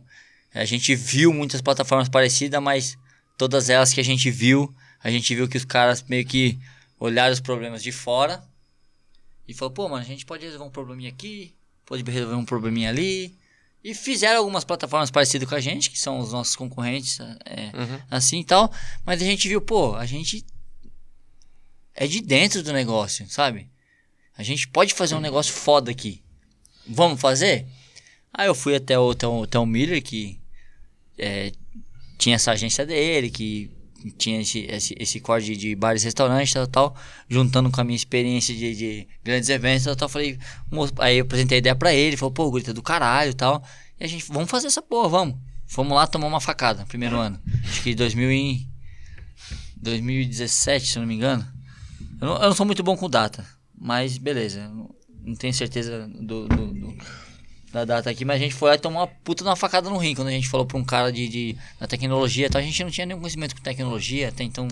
a 0.54 0.64
gente 0.64 0.96
viu 0.96 1.34
muitas 1.34 1.60
plataformas 1.60 2.08
parecidas, 2.08 2.64
mas 2.64 2.98
todas 3.38 3.70
elas 3.70 3.92
que 3.92 4.00
a 4.00 4.06
gente 4.06 4.32
viu, 4.32 4.74
a 5.04 5.10
gente 5.10 5.34
viu 5.34 5.48
que 5.48 5.58
os 5.58 5.66
caras 5.66 6.04
meio 6.04 6.26
que 6.26 6.60
olharam 7.00 7.34
os 7.34 7.40
problemas 7.40 7.82
de 7.82 7.92
fora 7.92 8.44
e 9.48 9.54
falou, 9.54 9.74
pô, 9.74 9.90
mano, 9.90 10.04
a 10.04 10.08
gente 10.08 10.26
pode 10.26 10.46
resolver 10.46 10.66
um 10.66 10.70
probleminha 10.70 11.10
aqui, 11.10 11.56
pode 11.86 12.04
resolver 12.04 12.36
um 12.36 12.46
probleminha 12.46 12.90
ali. 12.90 13.38
E 13.82 13.94
fizeram 13.94 14.40
algumas 14.40 14.66
plataformas 14.66 15.10
parecidas 15.10 15.48
com 15.48 15.56
a 15.56 15.60
gente, 15.60 15.90
que 15.90 15.98
são 15.98 16.20
os 16.20 16.34
nossos 16.34 16.56
concorrentes, 16.56 17.18
é, 17.46 17.72
assim 18.12 18.42
e 18.42 18.44
tal. 18.44 18.72
Mas 19.06 19.22
a 19.22 19.26
gente 19.26 19.48
viu, 19.48 19.62
pô, 19.62 19.96
a 19.96 20.06
gente 20.06 20.46
é 21.96 22.06
de 22.06 22.22
dentro 22.22 22.62
do 22.62 22.74
negócio, 22.74 23.26
sabe? 23.30 23.70
A 24.38 24.44
gente 24.44 24.68
pode 24.68 24.94
fazer 24.94 25.16
um 25.16 25.22
negócio 25.22 25.54
foda 25.54 25.90
aqui. 25.92 26.22
Vamos 26.86 27.22
fazer? 27.22 27.66
Aí 28.34 28.48
eu 28.48 28.56
fui 28.56 28.76
até 28.76 29.00
o, 29.00 29.12
até 29.12 29.28
o, 29.28 29.44
até 29.44 29.58
o 29.58 29.66
Miller, 29.66 30.04
que 30.04 30.40
é, 31.18 31.52
tinha 32.18 32.36
essa 32.36 32.52
agência 32.52 32.86
dele, 32.86 33.30
que 33.30 33.72
tinha 34.18 34.42
esse, 34.42 34.60
esse, 34.70 34.96
esse 35.00 35.20
core 35.20 35.56
de, 35.56 35.76
bares 35.76 36.04
restaurantes, 36.04 36.54
tal, 36.54 36.68
tal, 36.68 36.96
juntando 37.30 37.70
com 37.70 37.82
a 37.82 37.84
minha 37.84 37.96
experiência 37.96 38.56
de, 38.56 38.76
de 38.76 39.08
grandes 39.24 39.50
eventos, 39.50 39.84
tal, 39.86 39.96
tal, 39.96 40.10
falei, 40.10 40.38
aí 41.00 41.18
eu 41.18 41.24
apresentei 41.24 41.58
a 41.58 41.60
ideia 41.60 41.76
pra 41.76 41.94
ele, 41.94 42.16
falou, 42.18 42.32
pô, 42.34 42.50
grita 42.52 42.74
do 42.74 42.82
caralho, 42.82 43.34
tal, 43.34 43.64
e 44.00 44.04
a 44.04 44.08
gente, 44.08 44.26
vamos 44.30 44.50
fazer 44.50 44.68
essa 44.68 44.82
porra, 44.82 45.10
vamos. 45.10 45.36
Fomos 45.68 45.94
lá 45.94 46.08
tomar 46.08 46.28
uma 46.28 46.42
facada, 46.42 46.86
primeiro 46.88 47.18
ano, 47.18 47.40
acho 47.66 47.84
que 47.84 47.94
2000 47.94 48.32
e, 48.32 48.68
2017, 49.78 50.88
se 50.88 50.98
eu 50.98 51.02
não 51.02 51.08
me 51.08 51.16
engano. 51.16 51.48
Eu 52.22 52.28
não, 52.28 52.36
eu 52.36 52.50
não 52.50 52.56
sou 52.56 52.66
muito 52.66 52.84
bom 52.84 52.98
com 52.98 53.10
data, 53.10 53.46
mas 53.78 54.18
beleza, 54.18 54.68
não 55.24 55.36
tenho 55.36 55.54
certeza 55.54 56.08
do- 56.08 56.48
do- 56.48 56.74
do, 56.74 56.98
da 57.72 57.86
data 57.86 58.10
aqui, 58.10 58.26
mas 58.26 58.38
a 58.38 58.44
gente 58.44 58.56
foi 58.56 58.70
lá 58.70 58.76
e 58.76 58.80
tomou 58.80 59.00
uma 59.00 59.08
puta 59.08 59.44
uma 59.44 59.56
facada 59.56 59.90
no 59.90 59.98
rim 59.98 60.16
quando 60.16 60.30
a 60.30 60.32
gente 60.32 60.50
falou 60.50 60.66
pra 60.66 60.78
um 60.78 60.84
cara 60.84 61.12
de, 61.12 61.28
de 61.28 61.58
da 61.80 61.88
tecnologia 61.88 62.48
e 62.48 62.50
tal. 62.50 62.62
A 62.62 62.64
gente 62.64 62.84
não 62.84 62.92
tinha 62.92 63.06
nenhum 63.06 63.20
conhecimento 63.20 63.56
com 63.56 63.62
tecnologia, 63.62 64.30
até 64.30 64.44
então 64.44 64.68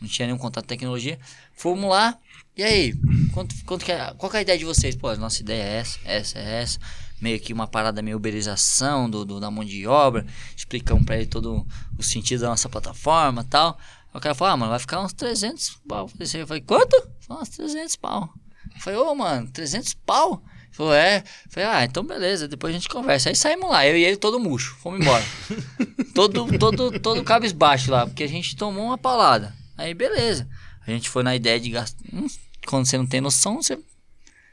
não 0.00 0.08
tinha 0.08 0.26
nenhum 0.26 0.38
contato 0.38 0.64
com 0.64 0.68
tecnologia. 0.68 1.18
Fomos 1.54 1.88
lá, 1.88 2.18
e 2.56 2.62
aí, 2.62 2.94
quanto, 3.34 3.54
quanto 3.66 3.84
que 3.84 3.92
é, 3.92 4.14
qual 4.16 4.30
que 4.30 4.36
é 4.36 4.40
a 4.40 4.42
ideia 4.42 4.58
de 4.58 4.64
vocês? 4.64 4.96
Pô, 4.96 5.08
a 5.08 5.16
nossa 5.16 5.42
ideia 5.42 5.62
é 5.62 5.76
essa, 5.76 5.98
essa, 6.04 6.38
é 6.38 6.62
essa. 6.62 6.78
Meio 7.20 7.38
que 7.38 7.52
uma 7.52 7.66
parada 7.66 8.00
meio 8.00 8.16
uberização 8.16 9.10
do, 9.10 9.24
do, 9.26 9.38
da 9.38 9.50
mão 9.50 9.62
de 9.62 9.86
obra. 9.86 10.26
Explicamos 10.56 11.04
pra 11.04 11.16
ele 11.16 11.26
todo 11.26 11.66
o 11.98 12.02
sentido 12.02 12.40
da 12.40 12.48
nossa 12.48 12.68
plataforma 12.68 13.42
e 13.42 13.44
tal. 13.44 13.78
O 14.12 14.20
cara 14.20 14.34
falou, 14.34 14.54
ah, 14.54 14.56
mano, 14.56 14.70
vai 14.70 14.78
ficar 14.78 15.02
uns 15.02 15.12
300 15.12 15.80
pau. 15.86 16.10
Eu 16.18 16.46
falei, 16.46 16.62
quanto? 16.62 17.08
Falei, 17.20 17.42
uns 17.42 17.50
300 17.50 17.96
pau. 17.96 18.32
Eu 18.74 18.80
falei, 18.80 18.98
ô, 18.98 19.14
mano, 19.14 19.50
300 19.50 19.92
pau? 19.92 20.42
Falou, 20.76 20.92
é. 20.92 21.24
Falei, 21.48 21.66
ah, 21.68 21.84
então 21.84 22.04
beleza, 22.04 22.46
depois 22.46 22.70
a 22.70 22.76
gente 22.78 22.90
conversa. 22.90 23.30
Aí 23.30 23.34
saímos 23.34 23.70
lá, 23.70 23.86
eu 23.86 23.96
e 23.96 24.04
ele 24.04 24.18
todo 24.18 24.38
murcho, 24.38 24.76
fomos 24.76 25.00
embora. 25.00 25.24
todo, 26.14 26.58
todo, 26.58 27.00
todo 27.00 27.24
cabisbaixo 27.24 27.90
lá, 27.90 28.06
porque 28.06 28.22
a 28.22 28.28
gente 28.28 28.54
tomou 28.54 28.84
uma 28.84 28.98
palada. 28.98 29.56
Aí 29.78 29.94
beleza. 29.94 30.46
A 30.86 30.90
gente 30.90 31.08
foi 31.08 31.22
na 31.22 31.34
ideia 31.34 31.58
de 31.58 31.70
gastar. 31.70 32.04
hum, 32.12 32.26
Quando 32.66 32.84
você 32.84 32.98
não 32.98 33.06
tem 33.06 33.22
noção, 33.22 33.62
você 33.62 33.78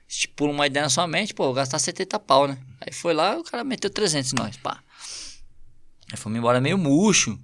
estipula 0.08 0.54
uma 0.54 0.66
ideia 0.66 0.86
na 0.86 0.90
sua 0.90 1.06
mente, 1.08 1.34
pô, 1.34 1.44
vou 1.44 1.54
gastar 1.54 1.78
70 1.78 2.18
pau, 2.20 2.48
né? 2.48 2.58
Aí 2.80 2.94
foi 2.94 3.14
lá, 3.14 3.38
o 3.38 3.44
cara 3.44 3.66
meteu 3.66 3.90
300 3.90 4.32
em 4.32 4.36
nós, 4.38 4.56
pá. 4.56 4.82
Aí 6.10 6.18
fomos 6.18 6.38
embora 6.40 6.62
meio 6.62 6.78
murcho. 6.78 7.38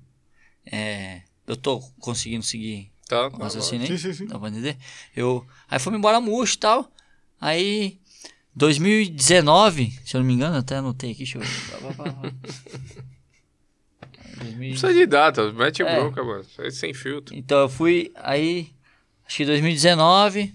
É, 0.71 1.21
eu 1.45 1.57
tô 1.57 1.81
conseguindo 1.99 2.45
seguir 2.45 2.89
Tá, 3.09 3.27
o 3.27 3.37
raciocínio 3.37 3.87
Sim, 3.87 3.97
sim, 3.97 4.13
sim. 4.13 4.25
Dá 4.27 4.39
pra 4.39 4.47
entender? 4.49 4.77
Eu, 5.13 5.45
aí 5.67 5.79
fomos 5.79 5.97
embora 5.97 6.21
murcho 6.21 6.55
e 6.55 6.59
tal. 6.59 6.89
Aí, 7.41 7.98
2019, 8.59 9.93
se 10.05 10.15
eu 10.15 10.19
não 10.19 10.27
me 10.27 10.33
engano, 10.33 10.55
eu 10.55 10.59
até 10.59 10.75
anotei 10.75 11.11
aqui, 11.11 11.19
deixa 11.19 11.37
eu 11.37 11.41
ver. 11.41 11.49
2000 14.39 14.51
Não 14.51 14.57
precisa 14.79 14.93
de 14.93 15.05
data, 15.05 15.51
mete 15.53 15.81
É. 15.81 15.95
bronca, 15.95 16.23
mano. 16.23 16.41
Isso 16.41 16.61
aí 16.61 16.71
sem 16.71 16.93
filtro. 16.93 17.35
Então 17.35 17.59
eu 17.59 17.69
fui 17.69 18.11
aí, 18.15 18.69
acho 19.25 19.37
que 19.37 19.45
2019. 19.45 20.53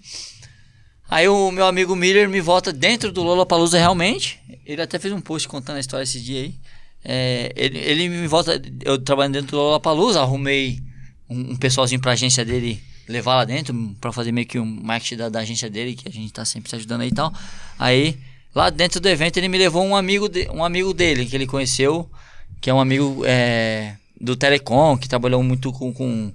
Aí 1.07 1.27
o 1.27 1.51
meu 1.51 1.67
amigo 1.67 1.95
Miller 1.95 2.27
me 2.27 2.41
volta 2.41 2.73
dentro 2.73 3.11
do 3.11 3.21
Lollapalooza 3.21 3.77
realmente. 3.77 4.39
Ele 4.65 4.81
até 4.81 4.97
fez 4.97 5.13
um 5.13 5.21
post 5.21 5.47
contando 5.47 5.77
a 5.77 5.79
história 5.79 6.03
esse 6.03 6.19
dia 6.19 6.41
aí. 6.41 6.55
É, 7.03 7.51
ele, 7.55 7.77
ele 7.77 8.09
me 8.09 8.27
volta, 8.27 8.59
eu 8.83 8.97
trabalhando 8.97 9.33
dentro 9.33 9.51
do 9.51 9.57
Lollapalooza, 9.57 10.19
arrumei 10.21 10.79
um, 11.29 11.51
um 11.51 11.55
pessoalzinho 11.55 12.01
pra 12.01 12.13
agência 12.13 12.43
dele 12.43 12.81
levar 13.07 13.35
lá 13.35 13.45
dentro, 13.45 13.73
pra 14.01 14.11
fazer 14.11 14.31
meio 14.31 14.47
que 14.47 14.59
um 14.59 14.65
marketing 14.65 15.17
da, 15.17 15.29
da 15.29 15.39
agência 15.39 15.69
dele, 15.69 15.95
que 15.95 16.07
a 16.07 16.11
gente 16.11 16.31
tá 16.33 16.43
sempre 16.45 16.69
se 16.69 16.75
ajudando 16.75 17.01
aí 17.01 17.09
e 17.09 17.13
tal. 17.13 17.33
Aí, 17.77 18.17
lá 18.53 18.69
dentro 18.69 18.99
do 18.99 19.07
evento, 19.07 19.37
ele 19.37 19.47
me 19.47 19.57
levou 19.57 19.83
um 19.85 19.95
amigo, 19.95 20.27
de- 20.27 20.49
um 20.49 20.63
amigo 20.63 20.93
dele, 20.93 21.25
que 21.25 21.35
ele 21.35 21.45
conheceu, 21.47 22.09
que 22.61 22.69
é 22.69 22.73
um 22.73 22.79
amigo 22.79 23.21
é, 23.25 23.95
do 24.19 24.35
Telecom, 24.35 24.97
que 24.97 25.07
trabalhou 25.07 25.43
muito 25.43 25.71
com, 25.71 25.93
com, 25.93 26.33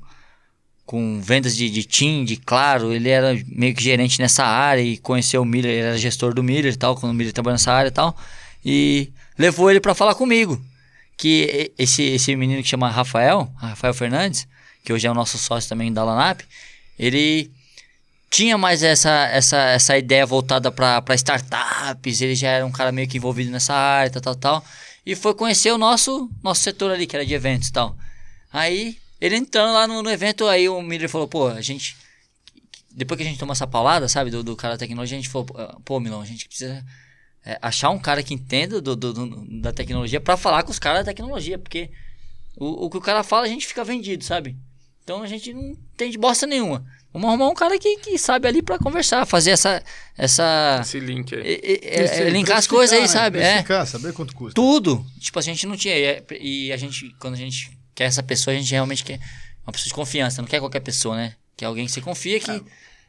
com 0.87 1.21
vendas 1.21 1.57
de, 1.57 1.69
de 1.71 1.83
TIM, 1.85 2.25
de 2.25 2.37
Claro. 2.37 2.93
Ele 2.93 3.09
era 3.09 3.33
meio 3.47 3.75
que 3.75 3.83
gerente 3.83 4.21
nessa 4.21 4.45
área 4.45 4.83
e 4.83 4.97
conheceu 4.99 5.43
o 5.43 5.45
Miller, 5.45 5.73
ele 5.73 5.81
era 5.89 5.99
gestor 5.99 6.35
do 6.35 6.43
Miller 6.43 6.73
e 6.73 6.77
tal, 6.77 6.95
quando 6.95 7.13
o 7.13 7.15
Miller 7.15 7.33
trabalhou 7.33 7.55
nessa 7.55 7.73
área 7.73 7.89
e 7.89 7.93
tal. 7.93 8.17
E 8.65 9.11
levou 9.39 9.71
ele 9.71 9.81
pra 9.81 9.95
falar 9.95 10.15
comigo. 10.15 10.61
Que 11.17 11.71
esse, 11.77 12.03
esse 12.03 12.35
menino 12.35 12.63
que 12.63 12.69
chama 12.69 12.89
Rafael, 12.89 13.53
Rafael 13.57 13.93
Fernandes, 13.93 14.49
que 14.85 14.93
hoje 14.93 15.07
é 15.07 15.11
o 15.11 15.15
nosso 15.15 15.39
sócio 15.39 15.69
também 15.69 15.93
da 15.93 16.05
Lanap, 16.05 16.41
ele 16.99 17.51
tinha 18.31 18.57
mais 18.57 18.83
essa, 18.83 19.27
essa, 19.27 19.59
essa 19.59 19.99
ideia 19.99 20.25
voltada 20.25 20.71
para 20.71 21.03
startups, 21.15 22.21
ele 22.21 22.35
já 22.35 22.49
era 22.49 22.65
um 22.67 22.71
cara 22.71 22.93
meio 22.93 23.09
que 23.09 23.17
envolvido 23.17 23.51
nessa 23.51 23.75
área, 23.75 24.11
tal, 24.11 24.23
tal, 24.23 24.35
tal. 24.37 24.65
E 25.05 25.17
foi 25.17 25.35
conhecer 25.35 25.73
o 25.73 25.79
nosso, 25.79 26.31
nosso 26.43 26.63
setor 26.63 26.93
ali, 26.93 27.07
que 27.07 27.17
era 27.17 27.27
de 27.27 27.35
eventos 27.35 27.69
e 27.69 27.73
tal. 27.73 27.97
Aí, 28.53 28.97
ele 29.21 29.37
entrando 29.37 29.73
lá 29.75 29.87
no, 29.87 30.03
no 30.03 30.11
evento, 30.11 30.47
aí 30.47 30.69
o 30.69 30.81
Miller 30.81 31.09
falou, 31.09 31.27
pô, 31.27 31.49
a 31.49 31.61
gente... 31.61 31.97
Depois 32.93 33.17
que 33.17 33.23
a 33.25 33.27
gente 33.27 33.39
tomou 33.39 33.53
essa 33.53 33.67
paulada, 33.67 34.09
sabe, 34.09 34.31
do, 34.31 34.43
do 34.43 34.57
cara 34.57 34.75
da 34.75 34.79
tecnologia, 34.79 35.17
a 35.17 35.21
gente 35.21 35.31
falou, 35.31 35.47
pô, 35.85 35.99
Milão, 36.01 36.21
a 36.21 36.25
gente 36.27 36.47
precisa 36.47 36.85
é, 37.45 37.59
achar 37.63 37.91
um 37.91 37.99
cara 37.99 38.23
que 38.23 38.35
entenda 38.35 38.81
do, 38.81 38.95
do- 38.97 39.13
do- 39.13 39.61
da 39.61 39.73
tecnologia 39.73 40.21
pra 40.21 40.37
falar 40.37 40.63
com 40.65 40.71
os 40.71 40.79
caras 40.79 41.01
da 41.01 41.11
tecnologia, 41.11 41.59
porque 41.59 41.91
o, 42.57 42.87
o 42.87 42.91
que 42.91 42.97
o 42.99 43.01
cara 43.01 43.23
fala, 43.23 43.47
a 43.47 43.49
gente 43.49 43.67
fica 43.67 43.83
vendido, 43.85 44.23
sabe? 44.25 44.57
Então 45.11 45.25
a 45.25 45.27
gente 45.27 45.53
não 45.53 45.71
entende 45.71 46.17
bosta 46.17 46.47
nenhuma. 46.47 46.85
Vamos 47.13 47.29
arrumar 47.29 47.49
um 47.49 47.55
cara 47.55 47.77
que, 47.81 47.97
que 47.97 48.17
sabe 48.17 48.47
ali 48.47 48.63
pra 48.63 48.79
conversar, 48.79 49.27
fazer 49.27 49.51
essa. 49.51 49.83
essa 50.17 50.79
Esse 50.83 51.01
link 51.01 51.35
aí. 51.35 51.41
e- 51.43 51.61
e- 51.65 51.81
é, 51.83 52.05
Esse 52.05 52.23
aí, 52.23 52.31
linkar 52.31 52.57
as 52.59 52.69
coisas 52.69 52.95
aí, 52.95 53.03
né? 53.03 53.09
sabe? 53.09 53.41
É. 53.41 53.85
Saber 53.85 54.13
quanto 54.13 54.33
custa. 54.33 54.55
Tudo. 54.55 55.05
Tipo, 55.19 55.41
a 55.41 55.43
gente 55.43 55.67
não 55.67 55.77
tinha. 55.77 55.97
E, 55.99 56.71
é- 56.71 56.73
a 56.73 56.77
gente, 56.77 57.13
quando 57.19 57.35
a 57.35 57.37
gente 57.37 57.77
quer 57.93 58.05
essa 58.05 58.23
pessoa, 58.23 58.55
a 58.55 58.59
gente 58.59 58.71
realmente 58.71 59.03
quer 59.03 59.19
uma 59.67 59.73
pessoa 59.73 59.89
de 59.89 59.95
confiança. 59.95 60.41
Não 60.41 60.49
quer 60.49 60.61
qualquer 60.61 60.79
pessoa, 60.81 61.17
né? 61.17 61.35
Quer 61.57 61.65
alguém 61.67 61.87
que 61.87 61.91
você 61.91 62.01
confia 62.01 62.39
que. 62.39 62.53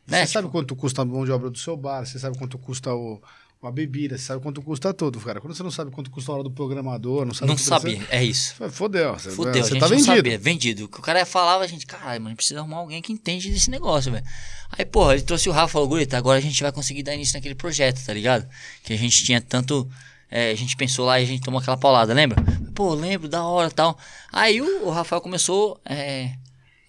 né? 0.08 0.26
Você 0.26 0.32
sabe 0.34 0.48
Tipo, 0.48 0.50
quanto 0.58 0.76
custa 0.76 1.04
a 1.04 1.06
mão 1.06 1.24
de 1.24 1.32
obra 1.32 1.52
do 1.52 1.60
seu 1.60 1.78
bar, 1.78 2.04
você 2.04 2.18
sabe 2.18 2.36
quanto 2.40 2.58
custa 2.58 2.92
o, 2.92 3.22
a 3.68 3.72
bebida, 3.72 4.18
você 4.18 4.24
sabe 4.24 4.42
quanto 4.42 4.60
custa 4.62 4.92
tudo, 4.92 5.20
cara. 5.20 5.40
Quando 5.40 5.54
você 5.56 5.62
não 5.62 5.70
sabe 5.70 5.92
quanto 5.92 6.10
custa 6.10 6.32
a 6.32 6.36
hora 6.36 6.44
do 6.44 6.50
programador, 6.50 7.26
não 7.26 7.34
sabe 7.34 7.52
não 7.52 7.58
sabia. 7.58 8.02
É 8.10 8.24
isso. 8.24 8.56
Você... 8.58 8.70
Fodeu. 8.70 9.14
Você, 9.14 9.30
Fudeu, 9.30 9.64
você 9.64 9.76
tá 9.76 9.82
não 9.82 9.90
vendido. 9.90 10.16
sabia, 10.16 10.38
vendido. 10.38 10.86
O 10.86 10.88
que 10.88 11.00
o 11.00 11.02
cara 11.02 11.24
falava, 11.28 11.64
a 11.64 11.68
gente, 11.68 11.86
caralho, 11.86 12.22
mano, 12.22 12.36
precisa 12.36 12.60
arrumar 12.60 12.78
alguém 12.78 13.02
que 13.04 13.14
entende 13.14 13.52
desse 13.52 13.70
negócio, 13.70 14.12
velho. 14.12 14.26
Aí, 14.72 14.84
porra, 14.84 15.14
ele 15.14 15.22
trouxe 15.22 15.48
o 15.48 15.52
Rafa 15.52 15.70
e 15.70 15.74
falou, 15.74 15.88
Gurita, 15.88 16.18
agora 16.18 16.40
a 16.40 16.42
gente 16.42 16.62
vai 16.64 16.72
conseguir 16.72 17.04
dar 17.04 17.14
início 17.14 17.36
naquele 17.36 17.54
projeto, 17.54 18.04
tá 18.04 18.14
ligado? 18.14 18.48
Que 18.84 18.94
a 18.94 18.98
gente 18.98 19.24
tinha 19.24 19.40
tanto. 19.40 19.88
é, 20.32 20.50
a 20.50 20.56
gente 20.56 20.76
pensou 20.76 21.06
lá 21.06 21.20
e 21.20 21.24
a 21.24 21.28
gente 21.28 21.44
tomou 21.44 21.60
aquela 21.60 21.78
paulada, 21.78 22.14
lembra? 22.16 22.44
Pô, 22.74 22.96
lembro, 22.96 23.30
da 23.30 23.44
hora 23.44 23.70
tal. 23.70 23.96
Aí 24.32 24.60
o, 24.60 24.88
o 24.88 24.90
Rafael 24.90 25.22
começou 25.22 25.80
é, 25.86 26.34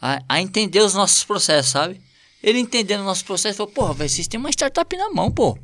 a, 0.00 0.22
a 0.26 0.40
entender 0.40 0.80
os 0.80 0.94
nossos 0.94 1.22
processos, 1.22 1.70
sabe? 1.70 2.00
Ele 2.42 2.58
entendendo 2.58 3.02
o 3.02 3.04
nosso 3.04 3.26
processo, 3.26 3.58
falou, 3.58 3.72
porra, 3.72 3.92
velho, 3.92 4.08
vocês 4.08 4.26
têm 4.26 4.40
uma 4.40 4.50
startup 4.50 4.96
na 4.96 5.10
mão, 5.10 5.30
pô. 5.30 5.58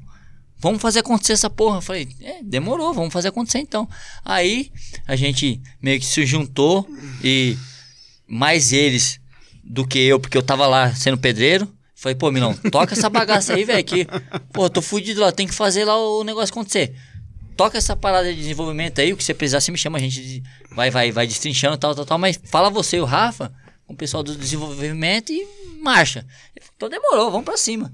Vamos 0.59 0.80
fazer 0.82 1.01
acontecer 1.01 1.32
essa 1.32 1.48
porra. 1.48 1.78
Eu 1.78 1.82
falei, 1.82 2.09
é, 2.20 2.43
demorou, 2.43 2.93
vamos 2.93 3.12
fazer 3.12 3.28
acontecer 3.28 3.59
então. 3.59 3.89
Aí 4.24 4.70
a 5.06 5.16
gente 5.16 5.60
meio 5.80 5.98
que 5.98 6.06
se 6.06 6.24
juntou 6.26 6.89
e 7.22 7.56
mais 8.26 8.72
eles 8.72 9.20
do 9.64 9.86
que 9.86 9.98
eu, 9.98 10.18
porque 10.18 10.36
eu 10.36 10.43
tava 10.43 10.66
lá 10.66 10.94
sendo 10.94 11.18
pedreiro. 11.18 11.72
Falei, 11.94 12.14
pô, 12.14 12.30
Milão, 12.30 12.55
toca 12.70 12.94
essa 12.94 13.10
bagaça 13.10 13.55
aí, 13.55 13.64
velho, 13.64 13.82
que, 13.82 14.06
pô, 14.52 14.70
tô 14.70 14.80
fudido 14.80 15.20
lá, 15.20 15.32
tem 15.32 15.48
que 15.48 15.55
fazer 15.55 15.85
lá 15.85 15.98
o 15.98 16.22
negócio 16.22 16.52
acontecer. 16.52 16.94
Toca 17.56 17.76
essa 17.76 17.97
parada 17.97 18.32
de 18.32 18.39
desenvolvimento 18.39 19.01
aí, 19.01 19.12
o 19.12 19.16
que 19.16 19.24
você 19.24 19.35
precisar, 19.35 19.60
você 19.60 19.72
me 19.72 19.78
chama, 19.78 19.98
a 19.98 20.01
gente 20.01 20.40
vai, 20.70 20.93
vai, 20.93 21.10
vai 21.10 21.26
destrinchando 21.26 21.76
tal, 21.76 21.97
tal, 21.97 22.06
tal, 22.06 22.16
mas 22.16 22.40
fala 22.44 22.70
você 22.70 22.98
e 22.98 23.01
o 23.01 23.05
Rafa, 23.05 23.52
com 23.85 23.94
o 23.94 23.97
pessoal 23.97 24.22
do 24.22 24.36
desenvolvimento 24.36 25.32
e 25.32 25.44
marcha. 25.82 26.24
Então 26.76 26.89
demorou, 26.89 27.32
vamos 27.32 27.44
pra 27.44 27.56
cima. 27.56 27.93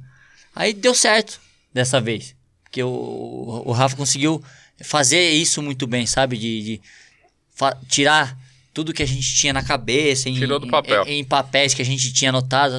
Aí 0.55 0.75
deu 0.75 0.95
certo 0.95 1.41
dessa 1.73 1.99
vez. 1.99 2.34
Porque 2.75 2.83
o, 2.83 3.63
o 3.67 3.71
Rafa 3.71 3.95
conseguiu 3.95 4.43
fazer 4.83 5.31
isso 5.31 5.63
muito 5.63 5.87
bem, 5.87 6.07
sabe? 6.07 6.37
De, 6.37 6.61
de 6.61 6.81
tirar 7.89 8.37
tudo 8.73 8.93
que 8.93 9.01
a 9.01 9.07
gente 9.07 9.33
tinha 9.37 9.53
na 9.53 9.63
cabeça, 9.63 10.29
em, 10.29 10.35
Tirou 10.35 10.59
do 10.59 10.67
papel. 10.67 11.05
em, 11.07 11.21
em 11.21 11.25
papéis 11.25 11.73
que 11.73 11.81
a 11.81 11.85
gente 11.85 12.13
tinha 12.13 12.31
anotado, 12.31 12.75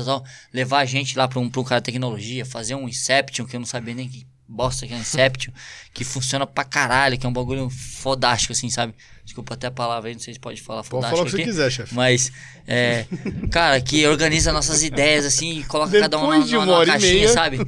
levar 0.54 0.80
a 0.80 0.86
gente 0.86 1.18
lá 1.18 1.30
para 1.30 1.40
um, 1.40 1.50
pra 1.50 1.62
um 1.62 1.64
cara 1.64 1.80
de 1.80 1.86
tecnologia, 1.86 2.46
fazer 2.46 2.76
um 2.76 2.90
Inception, 2.90 3.46
que 3.46 3.56
eu 3.56 3.60
não 3.62 3.66
sabia 3.66 3.96
nem 3.96 4.10
que 4.10 4.28
bosta 4.48 4.86
que 4.86 4.94
é 4.94 4.96
um 4.96 5.00
Inception, 5.00 5.52
que 5.94 6.04
funciona 6.04 6.46
pra 6.46 6.64
caralho, 6.64 7.18
que 7.18 7.26
é 7.26 7.30
um 7.30 7.34
bagulho 7.34 7.70
fodástico, 7.70 8.54
assim, 8.54 8.70
sabe? 8.70 8.94
Desculpa 9.24 9.56
até 9.56 9.68
a 9.68 9.72
palavra 9.72 10.10
aí, 10.10 10.14
não 10.14 10.22
sei 10.22 10.34
se 10.36 10.40
pode 10.40 10.62
falar 10.62 10.80
Pode 10.84 10.90
fodástico 10.90 11.18
falar 11.18 11.28
o 11.28 11.32
que 11.32 11.38
você 11.38 11.44
quiser, 11.44 11.72
chefe. 11.72 11.96
Mas, 11.96 12.32
é, 12.68 13.06
cara, 13.52 13.82
que 13.82 14.06
organiza 14.06 14.52
nossas 14.54 14.84
ideias, 14.84 15.26
assim, 15.26 15.60
e 15.60 15.64
coloca 15.64 16.00
cada 16.00 16.18
um 16.20 16.22
Depois 16.22 16.46
de 16.48 16.54
numa, 16.54 16.60
uma 16.60 16.66
numa 16.68 16.78
hora 16.80 16.92
caixinha, 16.92 17.28
sabe? 17.30 17.60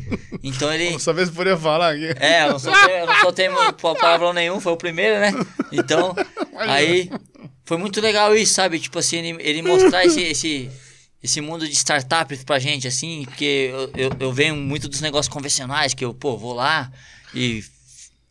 Então 0.43 0.71
ele... 0.71 0.91
Dessa 0.97 1.13
vez 1.13 1.29
poderia 1.31 1.57
falar 1.57 1.93
aqui. 1.93 2.13
É, 2.19 2.43
eu 2.45 2.51
não 2.51 2.59
soltei, 2.59 3.01
eu 3.01 3.05
não 3.07 3.15
soltei 3.21 3.49
mu- 3.49 3.73
pa- 3.73 3.95
palavrão 3.95 4.33
nenhum, 4.33 4.59
foi 4.59 4.71
o 4.73 4.77
primeiro, 4.77 5.19
né? 5.19 5.33
Então, 5.71 6.15
aí 6.57 7.09
foi 7.65 7.77
muito 7.77 7.99
legal 7.99 8.35
isso, 8.35 8.53
sabe? 8.53 8.79
Tipo 8.79 8.99
assim, 8.99 9.17
ele, 9.17 9.37
ele 9.41 9.61
mostrar 9.63 10.05
esse, 10.05 10.21
esse, 10.21 10.69
esse 11.23 11.41
mundo 11.41 11.67
de 11.67 11.73
startup 11.75 12.35
pra 12.45 12.59
gente, 12.59 12.87
assim, 12.87 13.23
porque 13.25 13.71
eu, 13.71 13.91
eu, 13.95 14.11
eu 14.19 14.33
venho 14.33 14.55
muito 14.55 14.87
dos 14.87 15.01
negócios 15.01 15.31
convencionais, 15.33 15.93
que 15.93 16.05
eu, 16.05 16.13
pô, 16.13 16.37
vou 16.37 16.53
lá 16.53 16.91
e 17.33 17.63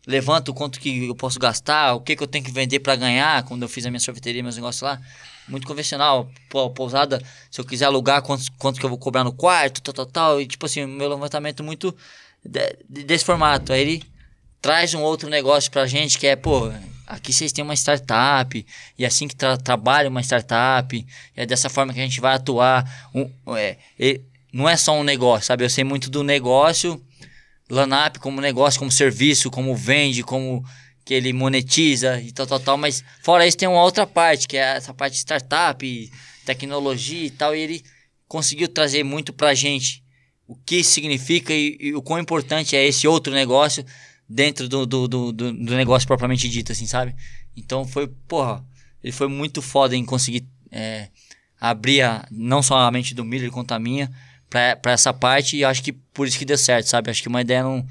levanto 0.05 0.53
quanto 0.53 0.79
que 0.79 1.05
eu 1.07 1.15
posso 1.15 1.37
gastar, 1.37 1.93
o 1.93 1.99
que 2.01 2.15
que 2.15 2.23
eu 2.23 2.27
tenho 2.27 2.43
que 2.45 2.51
vender 2.51 2.79
pra 2.79 2.95
ganhar, 2.95 3.43
quando 3.43 3.63
eu 3.63 3.67
fiz 3.69 3.85
a 3.85 3.89
minha 3.91 3.99
sorveteria, 3.99 4.41
meus 4.41 4.55
negócios 4.55 4.81
lá. 4.81 4.99
Muito 5.49 5.67
convencional. 5.67 6.29
Pô, 6.49 6.69
pousada, 6.69 7.21
se 7.51 7.59
eu 7.59 7.65
quiser 7.65 7.85
alugar, 7.85 8.21
quanto, 8.21 8.43
quanto 8.57 8.79
que 8.79 8.85
eu 8.85 8.89
vou 8.89 8.97
cobrar 8.97 9.23
no 9.23 9.31
quarto, 9.31 9.81
tal, 9.81 9.93
tal, 9.93 10.05
tal. 10.05 10.41
E 10.41 10.47
tipo 10.47 10.65
assim, 10.65 10.85
meu 10.85 11.07
levantamento 11.09 11.63
muito 11.63 11.95
de- 12.43 12.77
desse 13.05 13.23
formato. 13.23 13.71
Aí 13.71 13.81
ele 13.81 14.03
traz 14.61 14.93
um 14.93 15.01
outro 15.01 15.29
negócio 15.29 15.71
pra 15.71 15.85
gente 15.87 16.17
que 16.17 16.27
é, 16.27 16.35
pô, 16.35 16.69
aqui 17.07 17.31
vocês 17.31 17.53
têm 17.53 17.63
uma 17.63 17.73
startup, 17.73 18.65
e 18.97 19.03
é 19.03 19.07
assim 19.07 19.27
que 19.27 19.35
tra 19.35 19.57
trabalha 19.57 20.09
uma 20.09 20.21
startup, 20.21 21.07
é 21.35 21.45
dessa 21.45 21.69
forma 21.69 21.93
que 21.93 21.99
a 21.99 22.03
gente 22.03 22.19
vai 22.19 22.35
atuar. 22.35 23.09
Um, 23.15 23.29
é, 23.55 23.77
não 24.51 24.67
é 24.67 24.75
só 24.75 24.93
um 24.93 25.03
negócio, 25.03 25.47
sabe? 25.47 25.63
Eu 25.63 25.69
sei 25.69 25.83
muito 25.83 26.09
do 26.09 26.23
negócio, 26.23 27.01
Lanap 27.69 28.17
como 28.17 28.41
negócio, 28.41 28.79
como 28.79 28.91
serviço, 28.91 29.49
como 29.49 29.75
vende, 29.75 30.23
como 30.23 30.63
que 31.05 31.13
ele 31.13 31.31
monetiza 31.31 32.19
e 32.19 32.31
tal, 32.33 32.45
tal, 32.45 32.59
tal, 32.59 32.77
mas 32.77 33.03
fora 33.21 33.47
isso 33.47 33.57
tem 33.57 33.67
uma 33.67 33.81
outra 33.81 34.05
parte, 34.05 34.47
que 34.47 34.57
é 34.57 34.75
essa 34.75 34.93
parte 34.93 35.13
de 35.13 35.19
startup, 35.19 36.11
tecnologia 36.45 37.25
e 37.25 37.29
tal, 37.29 37.55
e 37.55 37.59
ele 37.59 37.83
conseguiu 38.27 38.67
trazer 38.67 39.03
muito 39.03 39.31
pra 39.31 39.53
gente 39.53 40.03
o 40.45 40.55
que 40.55 40.83
significa 40.83 41.53
e, 41.53 41.77
e 41.79 41.93
o 41.93 42.01
quão 42.01 42.19
importante 42.19 42.75
é 42.75 42.85
esse 42.85 43.07
outro 43.07 43.33
negócio 43.33 43.85
dentro 44.27 44.67
do, 44.67 44.85
do, 44.85 45.07
do, 45.07 45.31
do- 45.33 45.53
negócio 45.75 46.07
propriamente 46.07 46.49
dito, 46.49 46.71
assim, 46.71 46.85
sabe? 46.87 47.15
Então 47.55 47.85
foi, 47.85 48.07
porra, 48.27 48.63
ele 49.03 49.13
foi 49.13 49.27
muito 49.27 49.61
foda 49.61 49.95
em 49.95 50.05
conseguir 50.05 50.47
é, 50.71 51.07
abrir 51.59 52.01
a, 52.01 52.27
não 52.31 52.61
só 52.61 52.77
a 52.77 52.91
mente 52.91 53.13
do 53.15 53.23
Miller 53.25 53.51
quanto 53.51 53.71
a 53.73 53.79
minha 53.79 54.11
pra, 54.49 54.75
pra 54.75 54.91
essa 54.91 55.13
parte 55.13 55.57
e 55.57 55.63
acho 55.65 55.81
que 55.83 55.91
por 55.93 56.27
isso 56.27 56.37
que 56.37 56.45
deu 56.45 56.57
certo, 56.57 56.87
sabe? 56.87 57.09
Acho 57.09 57.21
que 57.21 57.27
uma 57.27 57.41
ideia 57.41 57.63
não, 57.63 57.85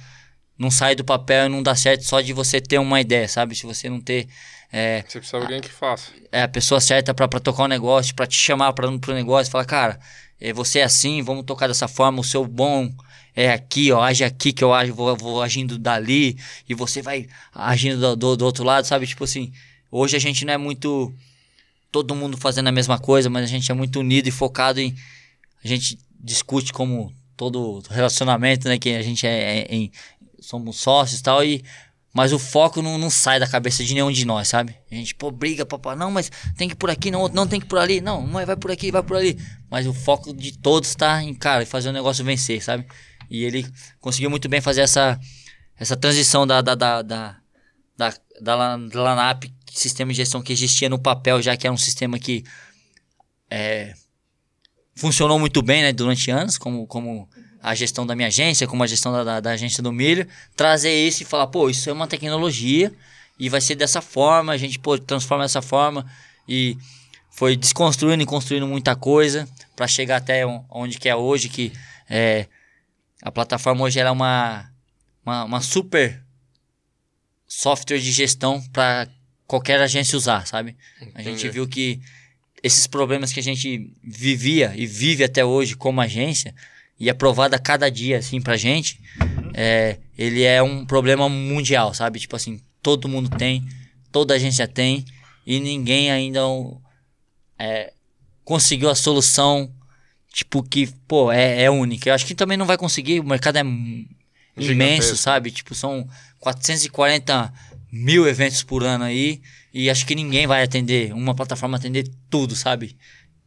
não 0.59 0.71
sai 0.71 0.95
do 0.95 1.05
papel 1.05 1.47
e 1.47 1.49
não 1.49 1.63
dá 1.63 1.75
certo 1.75 2.05
só 2.05 2.21
de 2.21 2.33
você 2.33 2.61
ter 2.61 2.79
uma 2.79 3.01
ideia, 3.01 3.29
sabe? 3.29 3.55
Se 3.55 3.65
você 3.67 3.89
não 3.89 4.01
ter 4.01 4.29
é, 4.73 5.03
Você 5.09 5.19
precisa 5.21 5.39
de 5.39 5.45
alguém 5.45 5.61
que 5.61 5.71
faça. 5.71 6.11
é 6.33 6.43
a 6.43 6.49
pessoa 6.49 6.81
certa 6.81 7.15
pra 7.15 7.29
pra 7.29 7.39
tocar 7.41 7.65
o 7.65 7.69
negócio, 7.69 8.15
pra 8.15 8.27
te 8.27 8.37
chamar 8.37 8.73
pra, 8.73 8.91
pro 8.99 9.15
negócio, 9.15 9.51
falar, 9.51 9.65
cara, 9.65 9.99
é, 10.41 10.53
você 10.53 10.81
é 10.81 10.85
assim, 10.85 11.23
vamos 11.23 11.45
tocar 11.45 11.67
dessa 11.69 11.87
forma, 11.89 12.21
o 12.21 12.25
seu 12.25 12.45
bom 12.47 12.93
é 13.37 13.53
aqui, 13.53 13.93
ó, 13.93 14.03
age 14.03 14.25
aqui 14.25 14.51
que 14.51 14.65
eu 14.65 14.71
vou, 14.95 15.15
vou 15.15 15.43
agindo 15.43 15.79
dali 15.79 16.39
e 16.67 16.75
você 16.75 17.03
vai 17.03 17.29
agindo 17.55 18.01
do, 18.01 18.17
do, 18.17 18.37
do 18.39 18.45
outro 18.47 18.65
lado, 18.65 18.87
sabe? 18.87 19.07
Tipo 19.07 19.25
assim, 19.25 19.53
hoje 19.93 20.17
a 20.17 20.19
gente 20.19 20.47
não 20.47 20.55
é 20.55 20.57
muito 20.57 21.13
todo 21.93 22.15
mundo 22.15 22.39
fazendo 22.39 22.69
a 22.69 22.73
mesma 22.73 22.99
coisa, 22.99 23.29
mas 23.29 23.45
a 23.45 23.47
gente 23.47 23.71
é 23.71 23.75
muito 23.75 24.01
unido 24.01 24.27
e 24.27 24.31
focado 24.31 24.81
em 24.81 24.97
a 25.63 25.69
gente 25.69 25.99
discute 26.19 26.73
como 26.73 27.13
todo 27.37 27.83
relacionamento, 27.91 28.69
né, 28.69 28.79
que 28.79 28.91
a 28.91 29.03
gente 29.03 29.27
é, 29.27 29.61
é 29.61 29.75
em 29.75 29.93
somos 30.41 30.77
sócios 30.77 31.21
e 31.21 31.23
tal 31.23 31.45
e 31.45 31.63
mas 32.15 32.33
o 32.33 32.39
foco 32.39 32.81
não, 32.81 32.97
não 32.97 33.11
sai 33.11 33.39
da 33.39 33.47
cabeça 33.47 33.85
de 33.85 33.93
nenhum 33.93 34.11
de 34.11 34.25
nós, 34.25 34.49
sabe? 34.49 34.75
A 34.91 34.95
gente, 34.95 35.15
pô, 35.15 35.31
briga, 35.31 35.67
papá, 35.67 35.95
não, 35.95 36.11
mas 36.11 36.33
tem 36.57 36.67
que 36.67 36.73
ir 36.73 36.77
por 36.79 36.89
aqui, 36.89 37.11
não, 37.11 37.29
não 37.29 37.47
tem 37.47 37.61
que 37.61 37.67
ir 37.67 37.69
por 37.69 37.79
ali, 37.79 38.01
não, 38.01 38.23
mas 38.23 38.47
vai 38.47 38.57
por 38.57 38.71
aqui, 38.71 38.91
vai 38.91 39.03
por 39.03 39.19
ali. 39.19 39.39
Mas 39.71 39.87
o 39.87 39.93
foco 39.93 40.33
de 40.33 40.57
todos 40.57 40.95
tá 40.95 41.23
em, 41.23 41.35
cara, 41.35 41.67
fazer 41.67 41.91
o 41.91 41.93
negócio 41.93 42.25
vencer, 42.25 42.63
sabe? 42.63 42.87
E 43.31 43.45
ele 43.45 43.67
conseguiu 44.01 44.31
muito 44.31 44.49
bem 44.49 44.61
fazer 44.61 44.83
essa, 44.83 45.19
essa 45.79 45.97
transição 45.97 46.47
da, 46.47 46.61
da, 46.61 46.75
da, 46.75 47.03
da, 47.03 47.37
da, 47.97 48.15
da, 48.41 48.77
da 48.77 49.03
Lanap, 49.03 49.45
sistema 49.73 50.11
de 50.13 50.17
gestão 50.17 50.43
que 50.43 50.53
existia 50.53 50.89
no 50.89 50.99
papel, 50.99 51.43
já 51.43 51.57
que 51.57 51.67
era 51.67 51.75
um 51.75 51.77
sistema 51.79 52.19
que 52.19 52.45
é, 53.51 53.95
funcionou 54.95 55.39
muito 55.39 55.63
bem 55.63 55.83
né, 55.83 55.93
durante 55.93 56.31
anos, 56.31 56.57
como, 56.59 56.87
como 56.87 57.29
a 57.63 57.75
gestão 57.75 58.07
da 58.07 58.15
minha 58.15 58.29
agência, 58.29 58.67
como 58.67 58.83
a 58.83 58.87
gestão 58.87 59.13
da, 59.13 59.25
da, 59.25 59.41
da 59.41 59.51
agência 59.51 59.83
do 59.83 59.93
milho, 59.93 60.27
trazer 60.57 60.93
isso 60.93 61.23
e 61.23 61.27
falar, 61.27 61.47
pô, 61.49 61.69
isso 61.69 61.91
é 61.91 61.93
uma 61.93 62.07
tecnologia 62.07 62.93
e 63.39 63.49
vai 63.49 63.61
ser 63.61 63.75
dessa 63.75 64.01
forma, 64.01 64.53
a 64.53 64.57
gente 64.57 64.79
pô, 64.79 64.97
transforma 64.99 65.45
dessa 65.45 65.61
forma. 65.61 66.07
E 66.49 66.77
foi 67.31 67.57
desconstruindo 67.57 68.23
e 68.23 68.27
construindo 68.27 68.67
muita 68.67 68.97
coisa 68.97 69.47
para 69.75 69.87
chegar 69.87 70.17
até 70.17 70.47
on- 70.47 70.65
onde 70.71 70.99
que 70.99 71.09
é 71.09 71.15
hoje, 71.15 71.49
que 71.51 71.73
é, 72.09 72.47
a 73.27 73.33
plataforma 73.33 73.83
hoje 73.83 73.99
é 73.99 74.09
uma, 74.09 74.71
uma, 75.25 75.45
uma 75.45 75.61
super 75.61 76.23
software 77.45 77.99
de 77.99 78.13
gestão 78.13 78.63
para 78.73 79.09
qualquer 79.49 79.81
agência 79.81 80.17
usar, 80.17 80.47
sabe? 80.47 80.77
A 81.13 81.23
gente 81.23 81.41
Entendi. 81.41 81.49
viu 81.49 81.67
que 81.67 82.01
esses 82.63 82.87
problemas 82.87 83.33
que 83.33 83.41
a 83.41 83.43
gente 83.43 83.93
vivia 84.01 84.73
e 84.77 84.87
vive 84.87 85.25
até 85.25 85.45
hoje 85.45 85.75
como 85.75 86.01
agência 86.01 86.55
e 87.01 87.11
é 87.11 87.13
provado 87.13 87.57
a 87.57 87.59
cada 87.59 87.91
dia 87.91 88.19
assim 88.19 88.41
pra 88.41 88.57
gente, 88.57 89.01
é, 89.55 89.99
ele 90.17 90.45
é 90.45 90.63
um 90.63 90.87
problema 90.87 91.29
mundial, 91.29 91.93
sabe? 91.93 92.21
Tipo 92.21 92.37
assim, 92.37 92.61
todo 92.81 93.09
mundo 93.09 93.29
tem, 93.37 93.67
toda 94.13 94.35
agência 94.35 94.69
tem 94.69 95.05
e 95.45 95.59
ninguém 95.59 96.13
ainda 96.13 96.43
é, 97.59 97.93
conseguiu 98.45 98.89
a 98.89 98.95
solução 98.95 99.69
tipo 100.37 100.63
que, 100.63 100.87
pô, 101.09 101.33
é, 101.33 101.63
é 101.63 101.71
única. 101.71 102.11
Eu 102.11 102.15
acho 102.15 102.27
que 102.27 102.35
também 102.35 102.59
não 102.59 102.67
vai 102.67 102.77
conseguir, 102.77 103.21
o 103.21 103.25
mercado 103.25 103.57
é 103.57 103.61
m- 103.61 104.07
imenso, 104.59 104.67
Gigantesco. 104.69 105.17
sabe? 105.17 105.51
Tipo, 105.51 105.75
são 105.75 106.07
440 106.41 107.53
mil 107.91 108.29
eventos 108.29 108.63
por 108.63 108.85
ano 108.85 109.05
aí 109.05 109.41
e 109.73 109.89
acho 109.89 110.05
que 110.05 110.15
ninguém 110.15 110.47
vai 110.47 110.63
atender, 110.63 111.15
uma 111.15 111.35
plataforma 111.35 111.79
atender 111.79 112.07
tudo, 112.29 112.55
sabe? 112.55 112.99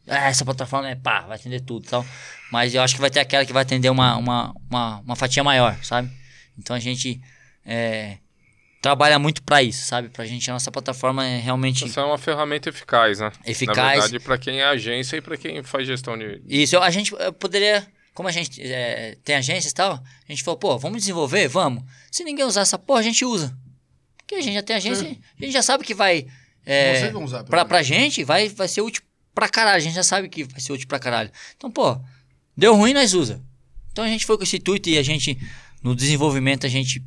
Ah, 0.07 0.30
essa 0.30 0.44
plataforma 0.44 0.90
é 0.90 0.95
pá, 0.95 1.22
vai 1.22 1.38
atender 1.38 1.60
tudo 1.61 1.86
e 1.86 1.90
tal. 1.90 2.03
Mas 2.52 2.74
eu 2.74 2.82
acho 2.82 2.95
que 2.95 3.02
vai 3.02 3.11
ter 3.11 3.20
aquela 3.20 3.45
que 3.45 3.53
vai 3.53 3.61
atender 3.61 3.90
uma, 3.91 4.18
uma, 4.18 4.53
uma, 4.68 4.99
uma 5.02 5.16
fatia 5.16 5.44
maior, 5.44 5.78
sabe? 5.84 6.10
Então 6.57 6.76
a 6.76 6.80
gente 6.80 7.22
é, 7.64 8.18
trabalha 8.81 9.19
muito 9.19 9.41
pra 9.43 9.61
isso, 9.61 9.85
sabe? 9.85 10.10
Pra 10.10 10.26
gente, 10.26 10.49
a 10.49 10.53
nossa 10.53 10.72
plataforma 10.72 11.26
é 11.26 11.39
realmente 11.39 11.85
Isso 11.85 11.99
é 11.99 12.03
uma 12.03 12.18
ferramenta 12.18 12.69
eficaz, 12.69 13.19
né? 13.19 13.31
Eficaz. 13.45 13.77
Na 13.77 13.89
verdade, 13.91 14.19
para 14.19 14.38
quem 14.38 14.60
é 14.61 14.65
agência 14.65 15.18
e 15.18 15.22
para 15.22 15.38
quem 15.38 15.61
faz 15.64 15.85
gestão 15.88 16.18
de. 16.18 16.41
Isso, 16.47 16.77
a 16.77 16.89
gente 16.89 17.11
poderia, 17.39 17.85
como 18.14 18.30
a 18.30 18.31
gente 18.31 18.61
eh, 18.61 19.18
tem 19.23 19.35
agências 19.35 19.72
e 19.72 19.76
tal, 19.76 19.93
a 19.93 20.31
gente 20.31 20.43
falou, 20.43 20.57
pô, 20.57 20.77
vamos 20.77 20.99
desenvolver? 20.99 21.47
Vamos. 21.47 21.84
Se 22.11 22.23
ninguém 22.23 22.45
usar 22.45 22.61
essa 22.61 22.77
porra, 22.77 22.99
a 22.99 23.03
gente 23.03 23.26
usa. 23.26 23.56
Porque 24.18 24.35
a 24.35 24.41
gente 24.41 24.53
já 24.53 24.61
tem 24.64 24.76
agência, 24.76 25.07
a 25.07 25.43
gente 25.43 25.51
já 25.53 25.61
sabe 25.64 25.84
que 25.84 25.93
vai. 25.93 26.26
eh, 26.65 26.99
Vocês 26.99 27.11
vão 27.14 27.23
usar, 27.23 27.43
pra, 27.43 27.65
pra 27.65 27.81
gente, 27.84 28.23
vai, 28.23 28.47
vai 28.49 28.68
ser 28.68 28.81
útil 28.81 29.01
pra 29.34 29.49
caralho. 29.49 29.77
A 29.77 29.80
gente 29.80 29.95
já 29.95 30.03
sabe 30.03 30.30
que 30.30 30.43
vai 30.43 30.60
ser 30.61 30.72
útil 30.72 30.88
pra 30.88 30.99
caralho. 30.99 31.31
Então, 31.57 31.69
pô, 31.72 31.99
deu 32.56 32.76
ruim, 32.76 32.93
nós 32.93 33.14
usa. 33.14 33.41
Então 33.91 34.06
a 34.06 34.07
gente 34.07 34.26
foi 34.26 34.38
com 34.38 34.43
esse 34.43 34.57
intuito 34.57 34.88
e 34.88 34.97
a 34.97 35.03
gente, 35.03 35.38
no 35.81 35.95
desenvolvimento, 35.95 36.65
a 36.65 36.69
gente 36.69 37.03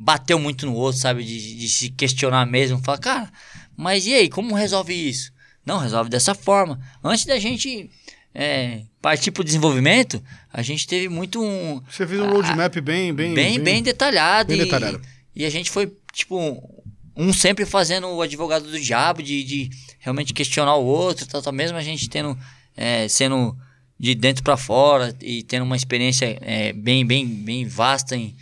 bateu 0.00 0.38
muito 0.38 0.64
no 0.64 0.74
outro, 0.74 0.98
sabe? 0.98 1.22
De, 1.22 1.56
de 1.56 1.68
se 1.68 1.90
questionar 1.90 2.46
mesmo. 2.46 2.82
Falar, 2.82 2.98
cara, 2.98 3.32
mas 3.76 4.06
e 4.06 4.14
aí, 4.14 4.30
como 4.30 4.54
resolve 4.54 4.94
isso? 4.94 5.30
Não, 5.64 5.78
resolve 5.78 6.08
dessa 6.08 6.34
forma. 6.34 6.80
Antes 7.04 7.26
da 7.26 7.38
gente 7.38 7.90
é, 8.34 8.80
partir 9.02 9.30
pro 9.30 9.44
desenvolvimento, 9.44 10.22
a 10.50 10.62
gente 10.62 10.86
teve 10.86 11.10
muito 11.10 11.42
um. 11.42 11.82
Você 11.90 12.06
fez 12.06 12.18
um 12.18 12.30
roadmap 12.30 12.74
bem, 12.80 13.12
bem, 13.12 13.34
bem, 13.34 13.60
bem 13.60 13.82
detalhado. 13.82 14.48
bem 14.48 14.62
e, 14.62 14.64
detalhado. 14.64 15.02
E 15.36 15.44
a 15.44 15.50
gente 15.50 15.70
foi, 15.70 15.92
tipo, 16.14 16.82
um 17.14 17.30
sempre 17.30 17.66
fazendo 17.66 18.08
o 18.08 18.22
advogado 18.22 18.70
do 18.70 18.80
diabo, 18.80 19.22
de, 19.22 19.44
de 19.44 19.70
realmente 19.98 20.32
questionar 20.32 20.76
o 20.76 20.84
outro, 20.84 21.26
tal, 21.26 21.42
tal, 21.42 21.52
mesmo 21.52 21.76
a 21.76 21.82
gente 21.82 22.08
tendo, 22.08 22.38
é, 22.74 23.06
sendo 23.06 23.54
de 23.98 24.14
dentro 24.14 24.42
para 24.42 24.56
fora 24.56 25.14
e 25.20 25.42
tendo 25.42 25.64
uma 25.64 25.76
experiência 25.76 26.38
é, 26.40 26.72
bem, 26.72 27.04
bem, 27.04 27.26
bem 27.26 27.66
vasta 27.66 28.16
em 28.16 28.34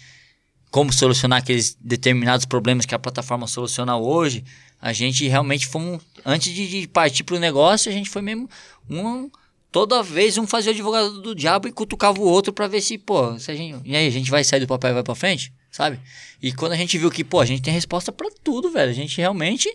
como 0.70 0.92
solucionar 0.92 1.38
aqueles 1.38 1.76
determinados 1.80 2.46
problemas 2.46 2.84
que 2.84 2.94
a 2.94 2.98
plataforma 2.98 3.46
soluciona 3.46 3.96
hoje, 3.96 4.44
a 4.80 4.92
gente 4.92 5.26
realmente 5.26 5.66
fomos, 5.66 6.02
antes 6.24 6.52
de, 6.52 6.68
de 6.68 6.86
partir 6.86 7.24
para 7.24 7.36
o 7.36 7.38
negócio, 7.38 7.90
a 7.90 7.94
gente 7.94 8.08
foi 8.10 8.22
mesmo 8.22 8.48
um, 8.88 9.30
toda 9.72 10.02
vez 10.02 10.38
um 10.38 10.46
fazia 10.46 10.70
o 10.70 10.74
advogado 10.74 11.20
do 11.20 11.34
diabo 11.34 11.68
e 11.68 11.72
cutucava 11.72 12.20
o 12.20 12.24
outro 12.24 12.52
para 12.52 12.66
ver 12.66 12.80
se, 12.80 12.98
pô, 12.98 13.38
se 13.38 13.50
a 13.50 13.54
gente, 13.54 13.80
e 13.84 13.96
aí, 13.96 14.06
a 14.06 14.10
gente 14.10 14.30
vai 14.30 14.44
sair 14.44 14.60
do 14.60 14.66
papel 14.66 14.90
e 14.90 14.94
vai 14.94 15.02
para 15.02 15.14
frente, 15.14 15.52
sabe? 15.70 15.98
E 16.40 16.52
quando 16.52 16.72
a 16.72 16.76
gente 16.76 16.96
viu 16.98 17.10
que, 17.10 17.24
pô, 17.24 17.40
a 17.40 17.46
gente 17.46 17.62
tem 17.62 17.72
resposta 17.72 18.12
para 18.12 18.28
tudo, 18.42 18.70
velho, 18.70 18.90
a 18.90 18.94
gente 18.94 19.16
realmente 19.16 19.68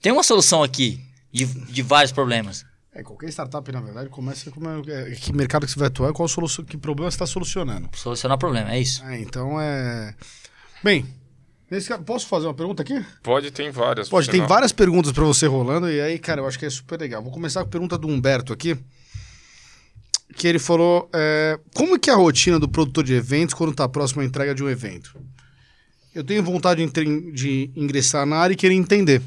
tem 0.00 0.10
uma 0.10 0.22
solução 0.22 0.62
aqui 0.62 1.00
de, 1.32 1.44
de 1.44 1.82
vários 1.82 2.12
problemas. 2.12 2.64
É, 2.92 3.04
qualquer 3.04 3.28
startup, 3.28 3.70
na 3.70 3.80
verdade, 3.80 4.08
começa 4.08 4.50
com 4.50 4.60
é, 4.88 5.10
que 5.12 5.32
mercado 5.32 5.64
que 5.64 5.72
você 5.72 5.78
vai 5.78 5.86
atuar, 5.86 6.12
qual 6.12 6.26
solução, 6.26 6.64
que 6.64 6.76
problema 6.76 7.08
você 7.08 7.14
está 7.14 7.26
solucionando. 7.26 7.88
Solucionar 7.94 8.36
problema, 8.36 8.72
é 8.72 8.80
isso. 8.80 9.04
É, 9.04 9.20
então 9.20 9.60
é. 9.60 10.12
Bem, 10.82 11.06
nesse 11.70 11.88
caso, 11.88 12.02
posso 12.02 12.26
fazer 12.26 12.46
uma 12.46 12.54
pergunta 12.54 12.82
aqui? 12.82 13.04
Pode, 13.22 13.52
tem 13.52 13.70
várias. 13.70 14.08
Pode, 14.08 14.28
tem 14.28 14.44
várias 14.44 14.72
perguntas 14.72 15.12
para 15.12 15.22
você 15.22 15.46
rolando, 15.46 15.88
e 15.88 16.00
aí, 16.00 16.18
cara, 16.18 16.40
eu 16.40 16.46
acho 16.48 16.58
que 16.58 16.66
é 16.66 16.70
super 16.70 16.98
legal. 16.98 17.22
Vou 17.22 17.32
começar 17.32 17.60
com 17.60 17.68
a 17.68 17.70
pergunta 17.70 17.96
do 17.96 18.08
Humberto 18.08 18.52
aqui. 18.52 18.76
Que 20.34 20.48
ele 20.48 20.58
falou: 20.58 21.08
é, 21.12 21.60
como 21.74 21.98
que 21.98 22.10
é 22.10 22.12
a 22.12 22.16
rotina 22.16 22.58
do 22.58 22.68
produtor 22.68 23.04
de 23.04 23.14
eventos 23.14 23.54
quando 23.54 23.70
está 23.70 23.88
próximo 23.88 24.20
à 24.22 24.24
entrega 24.24 24.52
de 24.52 24.64
um 24.64 24.68
evento? 24.68 25.16
Eu 26.12 26.24
tenho 26.24 26.42
vontade 26.42 26.84
de, 26.84 27.32
de 27.32 27.70
ingressar 27.76 28.26
na 28.26 28.36
área 28.36 28.54
e 28.54 28.56
querer 28.56 28.74
entender. 28.74 29.22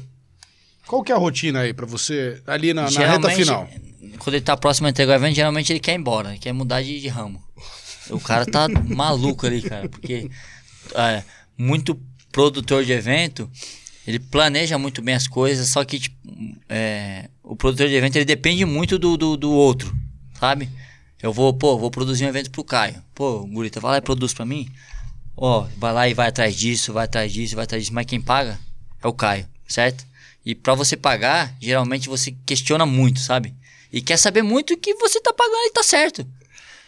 Qual 0.86 1.02
que 1.02 1.12
é 1.12 1.14
a 1.14 1.18
rotina 1.18 1.60
aí 1.60 1.72
para 1.72 1.86
você 1.86 2.40
ali 2.46 2.74
na, 2.74 2.90
na 2.90 3.06
reta 3.06 3.30
final? 3.30 3.68
Quando 4.18 4.34
ele 4.34 4.44
tá 4.44 4.56
próximo 4.56 4.86
a 4.86 4.90
entregar 4.90 5.14
o 5.14 5.16
evento, 5.16 5.34
geralmente 5.34 5.72
ele 5.72 5.80
quer 5.80 5.92
ir 5.92 5.98
embora, 5.98 6.30
ele 6.30 6.38
quer 6.38 6.52
mudar 6.52 6.82
de, 6.82 7.00
de 7.00 7.08
ramo. 7.08 7.42
O 8.10 8.20
cara 8.20 8.44
tá 8.46 8.68
maluco 8.86 9.46
ali, 9.46 9.62
cara, 9.62 9.88
porque 9.88 10.30
é, 10.94 11.22
muito 11.56 11.98
produtor 12.30 12.84
de 12.84 12.92
evento, 12.92 13.50
ele 14.06 14.18
planeja 14.18 14.76
muito 14.76 15.00
bem 15.00 15.14
as 15.14 15.26
coisas, 15.26 15.68
só 15.68 15.84
que 15.84 15.98
tipo, 15.98 16.16
é, 16.68 17.28
o 17.42 17.56
produtor 17.56 17.88
de 17.88 17.94
evento 17.94 18.16
ele 18.16 18.24
depende 18.24 18.64
muito 18.64 18.98
do, 18.98 19.16
do, 19.16 19.36
do 19.36 19.50
outro, 19.50 19.94
sabe? 20.38 20.68
Eu 21.22 21.32
vou, 21.32 21.54
pô, 21.54 21.78
vou 21.78 21.90
produzir 21.90 22.26
um 22.26 22.28
evento 22.28 22.50
pro 22.50 22.62
Caio. 22.62 23.02
Pô, 23.14 23.46
Gurita, 23.46 23.80
vai 23.80 23.92
lá 23.92 23.96
e 23.96 24.02
produz 24.02 24.34
pra 24.34 24.44
mim. 24.44 24.68
Ó, 25.34 25.66
vai 25.78 25.92
lá 25.92 26.08
e 26.08 26.12
vai 26.12 26.28
atrás 26.28 26.54
disso, 26.54 26.92
vai 26.92 27.06
atrás 27.06 27.32
disso, 27.32 27.56
vai 27.56 27.64
atrás 27.64 27.82
disso. 27.82 27.94
Mas 27.94 28.04
quem 28.04 28.20
paga 28.20 28.58
é 29.02 29.06
o 29.06 29.12
Caio, 29.12 29.46
certo? 29.66 30.04
E 30.44 30.54
pra 30.54 30.74
você 30.74 30.96
pagar, 30.96 31.54
geralmente 31.60 32.08
você 32.08 32.34
questiona 32.44 32.84
muito, 32.84 33.20
sabe? 33.20 33.54
E 33.92 34.02
quer 34.02 34.16
saber 34.18 34.42
muito 34.42 34.76
que 34.76 34.94
você 34.94 35.20
tá 35.20 35.32
pagando 35.32 35.66
e 35.66 35.72
tá 35.72 35.82
certo. 35.82 36.26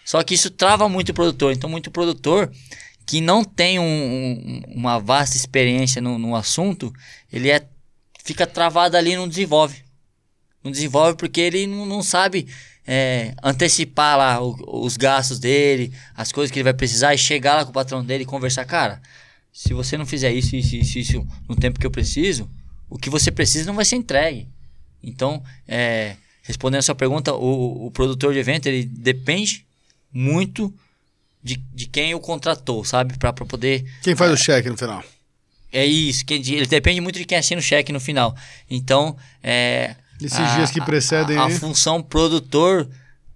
Só 0.04 0.22
que 0.22 0.34
isso 0.34 0.50
trava 0.50 0.88
muito 0.88 1.10
o 1.10 1.14
produtor. 1.14 1.52
Então, 1.52 1.68
muito 1.70 1.90
produtor 1.90 2.52
que 3.06 3.20
não 3.20 3.44
tem 3.44 3.78
um- 3.78 3.82
um- 3.84 4.62
uma 4.74 4.98
vasta 4.98 5.36
experiência 5.36 6.02
no, 6.02 6.18
no 6.18 6.34
assunto, 6.34 6.92
ele 7.32 7.50
é, 7.50 7.64
fica 8.24 8.46
travado 8.46 8.96
ali 8.96 9.12
e 9.12 9.16
não 9.16 9.28
desenvolve. 9.28 9.82
Não 10.62 10.70
desenvolve 10.72 11.16
porque 11.16 11.40
ele 11.40 11.66
não, 11.66 11.86
não 11.86 12.02
sabe 12.02 12.46
é, 12.88 13.34
antecipar 13.42 14.16
lá 14.16 14.40
o- 14.40 14.84
os 14.84 14.96
gastos 14.96 15.38
dele, 15.40 15.92
as 16.14 16.30
coisas 16.30 16.52
que 16.52 16.58
ele 16.58 16.64
vai 16.64 16.74
precisar 16.74 17.14
e 17.14 17.18
chegar 17.18 17.56
lá 17.56 17.64
com 17.64 17.70
o 17.70 17.74
patrão 17.74 18.04
dele 18.04 18.22
e 18.22 18.26
conversar. 18.26 18.64
Cara, 18.64 19.00
se 19.52 19.72
você 19.74 19.96
não 19.96 20.06
fizer 20.06 20.32
isso, 20.32 20.54
isso, 20.54 20.76
isso, 20.76 20.98
isso 20.98 21.26
no 21.48 21.56
tempo 21.56 21.80
que 21.80 21.86
eu 21.86 21.90
preciso, 21.90 22.48
o 22.88 22.98
que 22.98 23.10
você 23.10 23.30
precisa 23.30 23.66
não 23.66 23.74
vai 23.74 23.84
ser 23.84 23.96
entregue. 23.96 24.48
Então, 25.02 25.42
é, 25.68 26.16
respondendo 26.42 26.80
a 26.80 26.82
sua 26.82 26.94
pergunta, 26.94 27.34
o, 27.34 27.86
o 27.86 27.90
produtor 27.90 28.32
de 28.32 28.38
evento 28.38 28.66
ele 28.66 28.84
depende 28.84 29.64
muito 30.12 30.72
de, 31.42 31.56
de 31.74 31.86
quem 31.86 32.14
o 32.14 32.20
contratou, 32.20 32.84
sabe? 32.84 33.16
Para 33.18 33.32
poder 33.32 33.84
Quem 34.02 34.16
faz 34.16 34.32
o 34.32 34.36
cheque 34.36 34.68
no 34.68 34.76
final? 34.76 35.02
é 35.72 35.84
isso, 35.84 36.24
que 36.24 36.34
ele 36.34 36.66
depende 36.66 37.00
muito 37.02 37.18
de 37.18 37.24
quem 37.26 37.36
assina 37.36 37.60
o 37.60 37.62
cheque 37.64 37.92
no 37.92 38.00
final. 38.00 38.34
Então, 38.70 39.16
é. 39.42 39.94
Esses 40.20 40.38
a- 40.38 40.56
dias 40.56 40.70
que 40.70 40.80
precedem 40.80 41.36
A, 41.36 41.42
a 41.42 41.46
aí. 41.48 41.58
função 41.58 42.02
produtor 42.02 42.88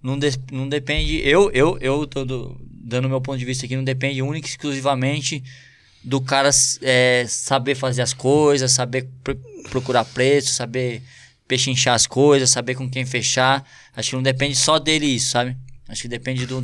não, 0.02 0.18
de- 0.18 0.40
não 0.50 0.66
depende. 0.66 1.16
Eu, 1.28 1.50
eu, 1.52 1.76
eu 1.80 2.06
tô 2.06 2.24
do- 2.24 2.58
dando 2.70 3.08
meu 3.10 3.20
ponto 3.20 3.38
de 3.38 3.44
vista 3.44 3.66
aqui, 3.66 3.76
não 3.76 3.84
depende 3.84 4.22
única 4.22 4.46
e 4.46 4.50
exclusivamente 4.50 5.44
do 6.02 6.20
cara 6.20 6.50
é, 6.82 7.24
saber 7.28 7.74
fazer 7.74 8.02
as 8.02 8.12
coisas, 8.12 8.72
saber 8.72 9.08
pr- 9.22 9.32
procurar 9.70 10.04
preço, 10.04 10.52
saber 10.52 11.02
pechinchar 11.46 11.94
as 11.94 12.06
coisas, 12.06 12.50
saber 12.50 12.74
com 12.74 12.88
quem 12.88 13.04
fechar. 13.04 13.64
Acho 13.94 14.10
que 14.10 14.16
não 14.16 14.22
depende 14.22 14.54
só 14.56 14.78
dele 14.78 15.06
isso, 15.06 15.30
sabe? 15.30 15.56
Acho 15.88 16.02
que 16.02 16.08
depende 16.08 16.46
de 16.46 16.54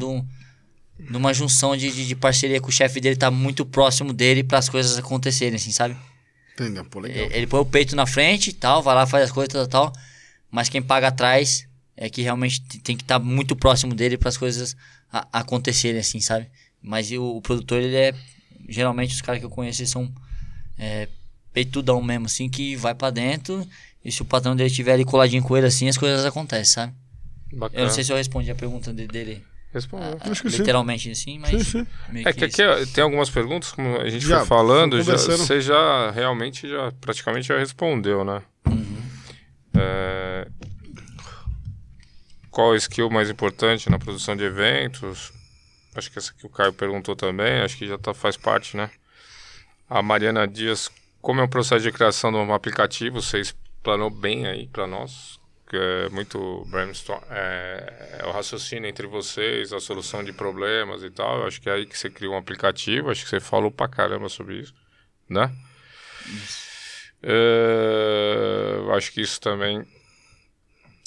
uma 1.16 1.34
junção 1.34 1.76
de, 1.76 1.90
de, 1.90 2.06
de 2.06 2.14
parceria 2.14 2.60
com 2.60 2.68
o 2.68 2.72
chefe 2.72 3.00
dele, 3.00 3.16
tá 3.16 3.30
muito 3.30 3.66
próximo 3.66 4.12
dele 4.12 4.42
para 4.42 4.58
as 4.58 4.68
coisas 4.68 4.96
acontecerem, 4.96 5.56
assim, 5.56 5.70
sabe? 5.72 5.96
Entendeu? 6.54 6.84
Pô, 6.86 7.00
legal. 7.00 7.26
E- 7.26 7.36
Ele 7.36 7.46
põe 7.46 7.60
o 7.60 7.66
peito 7.66 7.94
na 7.94 8.06
frente 8.06 8.48
e 8.50 8.52
tal, 8.52 8.82
vai 8.82 8.94
lá, 8.94 9.06
faz 9.06 9.24
as 9.24 9.32
coisas 9.32 9.52
tal, 9.52 9.66
tal, 9.66 9.90
tal. 9.92 10.02
Mas 10.50 10.68
quem 10.68 10.80
paga 10.80 11.08
atrás 11.08 11.66
é 11.96 12.08
que 12.08 12.22
realmente 12.22 12.60
tem 12.82 12.96
que 12.96 13.02
estar 13.02 13.18
muito 13.18 13.54
próximo 13.54 13.94
dele 13.94 14.16
para 14.16 14.28
as 14.30 14.38
coisas 14.38 14.74
acontecerem, 15.32 16.00
assim, 16.00 16.20
sabe? 16.20 16.46
Mas 16.80 17.10
e 17.10 17.18
o, 17.18 17.24
o 17.36 17.42
produtor, 17.42 17.80
ele 17.82 17.96
é. 17.96 18.14
Geralmente 18.68 19.14
os 19.14 19.20
caras 19.22 19.38
que 19.40 19.46
eu 19.46 19.50
conheço 19.50 19.84
são 19.86 20.10
é, 20.78 21.08
peitudão 21.52 22.02
mesmo, 22.02 22.26
assim, 22.26 22.48
que 22.48 22.76
vai 22.76 22.94
para 22.94 23.10
dentro. 23.10 23.66
E 24.04 24.12
se 24.12 24.22
o 24.22 24.24
patrão 24.24 24.54
dele 24.54 24.68
estiver 24.68 24.92
ali 24.92 25.04
coladinho 25.04 25.42
com 25.42 25.56
ele, 25.56 25.66
assim, 25.66 25.88
as 25.88 25.96
coisas 25.98 26.24
acontecem, 26.24 26.64
sabe? 26.74 26.92
Bacana. 27.52 27.80
Eu 27.82 27.86
não 27.86 27.92
sei 27.94 28.04
se 28.04 28.12
eu 28.12 28.16
respondi 28.16 28.50
a 28.50 28.54
pergunta 28.54 28.92
de- 28.92 29.06
dele 29.06 29.42
Respondeu. 29.72 30.16
ah, 30.20 30.30
Acho 30.30 30.42
que 30.42 30.50
sim. 30.50 30.58
literalmente 30.58 31.10
assim, 31.10 31.38
mas. 31.38 31.50
Sim, 31.50 31.80
sim. 31.80 31.86
meio 32.10 32.28
É 32.28 32.32
que 32.32 32.44
aqui 32.44 32.62
ó, 32.62 32.86
tem 32.86 33.04
algumas 33.04 33.28
perguntas, 33.28 33.72
como 33.72 33.96
a 34.00 34.08
gente 34.08 34.26
Já, 34.26 34.38
foi 34.38 34.46
falando, 34.46 35.02
já, 35.02 35.16
você 35.16 35.60
já 35.60 36.10
realmente 36.12 36.68
já 36.68 36.90
praticamente 37.00 37.48
já 37.48 37.58
respondeu, 37.58 38.24
né? 38.24 38.42
Uhum. 38.68 39.02
É, 39.74 40.48
qual 42.50 42.72
a 42.72 42.76
skill 42.76 43.10
mais 43.10 43.28
importante 43.28 43.90
na 43.90 43.98
produção 43.98 44.34
de 44.36 44.44
eventos? 44.44 45.32
Acho 45.96 46.10
que 46.10 46.18
essa 46.18 46.32
que 46.34 46.46
o 46.46 46.50
Caio 46.50 46.72
perguntou 46.72 47.16
também, 47.16 47.60
acho 47.60 47.76
que 47.76 47.86
já 47.86 47.98
tá, 47.98 48.12
faz 48.12 48.36
parte, 48.36 48.76
né? 48.76 48.90
A 49.88 50.02
Mariana 50.02 50.46
Dias, 50.46 50.90
como 51.20 51.40
é 51.40 51.44
o 51.44 51.48
processo 51.48 51.82
de 51.82 51.92
criação 51.92 52.30
de 52.30 52.38
um 52.38 52.52
aplicativo? 52.52 53.22
Você 53.22 53.40
explanou 53.40 54.10
bem 54.10 54.46
aí 54.46 54.66
para 54.68 54.86
nós, 54.86 55.40
que 55.68 55.76
é 55.76 56.08
muito 56.10 56.64
brainstorm, 56.68 57.22
é, 57.30 58.18
é 58.20 58.26
o 58.26 58.32
raciocínio 58.32 58.88
entre 58.88 59.06
vocês, 59.06 59.72
a 59.72 59.80
solução 59.80 60.22
de 60.22 60.32
problemas 60.32 61.02
e 61.02 61.10
tal. 61.10 61.38
Eu 61.38 61.46
acho 61.46 61.60
que 61.60 61.68
é 61.68 61.72
aí 61.72 61.86
que 61.86 61.98
você 61.98 62.10
criou 62.10 62.34
um 62.34 62.38
aplicativo, 62.38 63.10
acho 63.10 63.24
que 63.24 63.30
você 63.30 63.40
falou 63.40 63.70
pra 63.70 63.88
caramba 63.88 64.28
sobre 64.28 64.60
isso, 64.60 64.74
né? 65.28 65.52
É, 67.22 68.74
eu 68.78 68.92
acho 68.94 69.12
que 69.12 69.20
isso 69.20 69.40
também. 69.40 69.84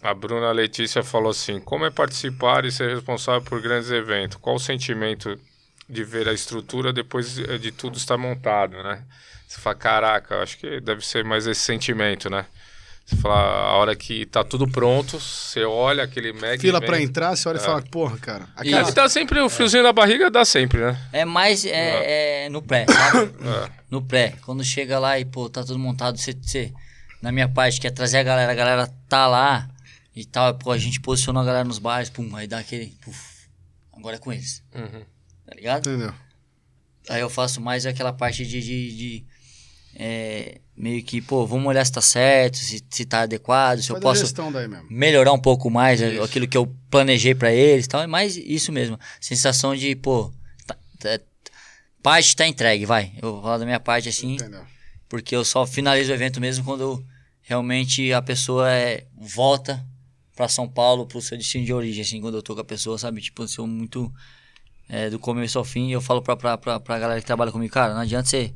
A 0.01 0.13
Bruna 0.13 0.51
Letícia 0.51 1.03
falou 1.03 1.31
assim: 1.31 1.59
como 1.59 1.85
é 1.85 1.89
participar 1.91 2.65
e 2.65 2.71
ser 2.71 2.93
responsável 2.93 3.41
por 3.41 3.61
grandes 3.61 3.91
eventos? 3.91 4.37
Qual 4.41 4.55
o 4.55 4.59
sentimento 4.59 5.37
de 5.89 6.03
ver 6.03 6.27
a 6.29 6.33
estrutura 6.33 6.93
depois 6.93 7.35
de 7.35 7.59
de 7.59 7.71
tudo 7.71 7.97
estar 7.97 8.17
montado, 8.17 8.81
né? 8.83 9.03
Você 9.47 9.59
fala, 9.59 9.75
caraca, 9.75 10.35
eu 10.35 10.41
acho 10.43 10.57
que 10.59 10.79
deve 10.79 11.03
ser 11.05 11.23
mais 11.25 11.47
esse 11.47 11.61
sentimento, 11.61 12.29
né? 12.29 12.45
Você 13.03 13.15
fala, 13.15 13.35
a 13.35 13.73
hora 13.73 13.95
que 13.95 14.23
tá 14.27 14.43
tudo 14.43 14.67
pronto, 14.67 15.19
você 15.19 15.63
olha 15.65 16.03
aquele 16.03 16.31
mega. 16.31 16.61
Fila 16.61 16.79
pra 16.79 17.01
entrar, 17.01 17.35
você 17.35 17.49
olha 17.49 17.57
É. 17.57 17.61
e 17.61 17.65
fala, 17.65 17.81
porra, 17.81 18.17
cara. 18.19 18.43
E- 18.57 18.61
Aquela... 18.67 18.81
Deve 18.83 18.91
dar 18.93 19.09
sempre 19.09 19.39
o 19.41 19.49
friozinho 19.49 19.81
na 19.81 19.91
barriga, 19.91 20.29
dá 20.29 20.45
sempre, 20.45 20.79
né? 20.79 20.95
É 21.11 21.25
mais 21.25 21.65
é, 21.65 22.45
é 22.45 22.49
no 22.49 22.61
pré, 22.61 22.85
sabe? 22.87 23.31
É. 23.65 23.69
No 23.89 24.03
pré. 24.03 24.35
Quando 24.45 24.63
chega 24.63 24.99
lá 24.99 25.17
e, 25.19 25.25
pô, 25.25 25.49
tá 25.49 25.63
tudo 25.63 25.79
montado, 25.79 26.19
você, 26.19 26.33
você 26.39 26.71
na 27.19 27.31
minha 27.31 27.49
parte, 27.49 27.81
quer 27.81 27.89
trazer 27.89 28.19
a 28.19 28.23
galera, 28.23 28.51
a 28.51 28.55
galera 28.55 28.87
tá 29.09 29.25
lá 29.25 29.67
e 30.15 30.25
tal, 30.25 30.53
pô, 30.55 30.71
a 30.71 30.77
gente 30.77 30.99
posicionou 30.99 31.41
a 31.41 31.45
galera 31.45 31.63
nos 31.63 31.79
bares, 31.79 32.09
pum, 32.09 32.35
aí 32.35 32.47
dá 32.47 32.59
aquele, 32.59 32.87
puf, 33.01 33.47
agora 33.93 34.15
é 34.15 34.19
com 34.19 34.31
eles, 34.33 34.63
Uhum. 34.73 35.03
tá 35.45 35.55
ligado? 35.55 35.89
Entendeu? 35.89 36.13
Aí 37.09 37.21
eu 37.21 37.29
faço 37.29 37.59
mais 37.61 37.85
aquela 37.85 38.11
parte 38.13 38.45
de, 38.45 38.61
de, 38.61 38.95
de, 38.97 39.25
é, 39.95 40.59
meio 40.75 41.03
que, 41.03 41.21
pô, 41.21 41.45
vamos 41.47 41.65
olhar 41.67 41.83
se 41.85 41.91
tá 41.91 42.01
certo, 42.01 42.57
se, 42.57 42.83
se 42.89 43.05
tá 43.05 43.21
adequado, 43.21 43.79
se 43.81 43.89
eu 43.89 43.95
Faz 43.95 44.03
a 44.05 44.07
posso 44.09 44.21
gestão 44.21 44.51
daí 44.51 44.67
mesmo. 44.67 44.87
melhorar 44.91 45.33
um 45.33 45.39
pouco 45.39 45.69
mais 45.69 46.01
aquilo 46.01 46.47
que 46.47 46.57
eu 46.57 46.67
planejei 46.91 47.33
pra 47.33 47.51
eles 47.51 47.85
e 47.85 47.89
tal. 47.89 48.01
É 48.03 48.07
mais 48.07 48.37
isso 48.37 48.71
mesmo. 48.71 48.99
Sensação 49.19 49.75
de, 49.75 49.95
pô, 49.95 50.31
tá, 50.67 50.75
tá- 50.99 51.19
parte 52.03 52.35
tá 52.35 52.47
entregue, 52.47 52.85
vai. 52.85 53.11
Eu 53.21 53.33
vou 53.33 53.41
falar 53.41 53.57
da 53.57 53.65
minha 53.65 53.79
parte 53.79 54.07
assim, 54.09 54.33
Entendeu? 54.35 54.63
porque 55.07 55.35
eu 55.35 55.43
só 55.43 55.65
finalizo 55.65 56.11
o 56.11 56.13
evento 56.15 56.39
mesmo 56.39 56.63
quando 56.63 57.03
realmente 57.41 58.13
a 58.13 58.21
pessoa 58.21 58.71
é, 58.71 59.07
volta 59.17 59.83
pra 60.39 60.47
São 60.47 60.69
Paulo, 60.69 61.05
pro 61.05 61.21
seu 61.21 61.37
destino 61.37 61.65
de 61.65 61.73
origem, 61.73 62.01
assim, 62.01 62.21
quando 62.21 62.35
eu 62.37 62.41
tô 62.41 62.55
com 62.55 62.61
a 62.61 62.63
pessoa, 62.63 62.97
sabe? 62.97 63.19
Tipo, 63.19 63.43
eu 63.43 63.47
sou 63.49 63.67
muito 63.67 64.09
é, 64.87 65.09
do 65.09 65.19
começo 65.19 65.59
ao 65.59 65.65
fim. 65.65 65.91
Eu 65.91 65.99
falo 65.99 66.21
pra, 66.21 66.37
pra, 66.37 66.57
pra, 66.57 66.79
pra 66.79 66.97
galera 66.97 67.19
que 67.19 67.27
trabalha 67.27 67.51
comigo, 67.51 67.73
cara, 67.73 67.93
não 67.93 67.99
adianta 67.99 68.29
você 68.29 68.53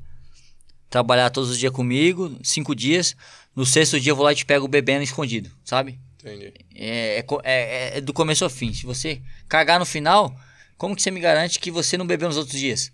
trabalhar 0.89 1.29
todos 1.29 1.49
os 1.49 1.59
dias 1.59 1.73
comigo, 1.73 2.37
cinco 2.41 2.73
dias. 2.73 3.17
No 3.53 3.65
sexto 3.65 3.99
dia 3.99 4.13
eu 4.13 4.15
vou 4.15 4.23
lá 4.23 4.31
e 4.31 4.35
te 4.35 4.45
pego 4.45 4.65
bebendo 4.65 5.03
escondido, 5.03 5.51
sabe? 5.65 5.99
Entendi. 6.21 6.53
É, 6.73 7.17
é 7.17 7.21
co- 7.21 7.41
é- 7.43 7.97
é 7.97 8.01
do 8.01 8.13
começo 8.13 8.45
ao 8.45 8.49
fim. 8.49 8.73
Se 8.73 8.85
você 8.85 9.21
cagar 9.49 9.77
no 9.77 9.85
final, 9.85 10.33
como 10.77 10.95
que 10.95 11.01
você 11.01 11.11
me 11.11 11.19
garante 11.19 11.59
que 11.59 11.69
você 11.69 11.97
não 11.97 12.07
bebeu 12.07 12.29
nos 12.29 12.37
outros 12.37 12.57
dias? 12.57 12.93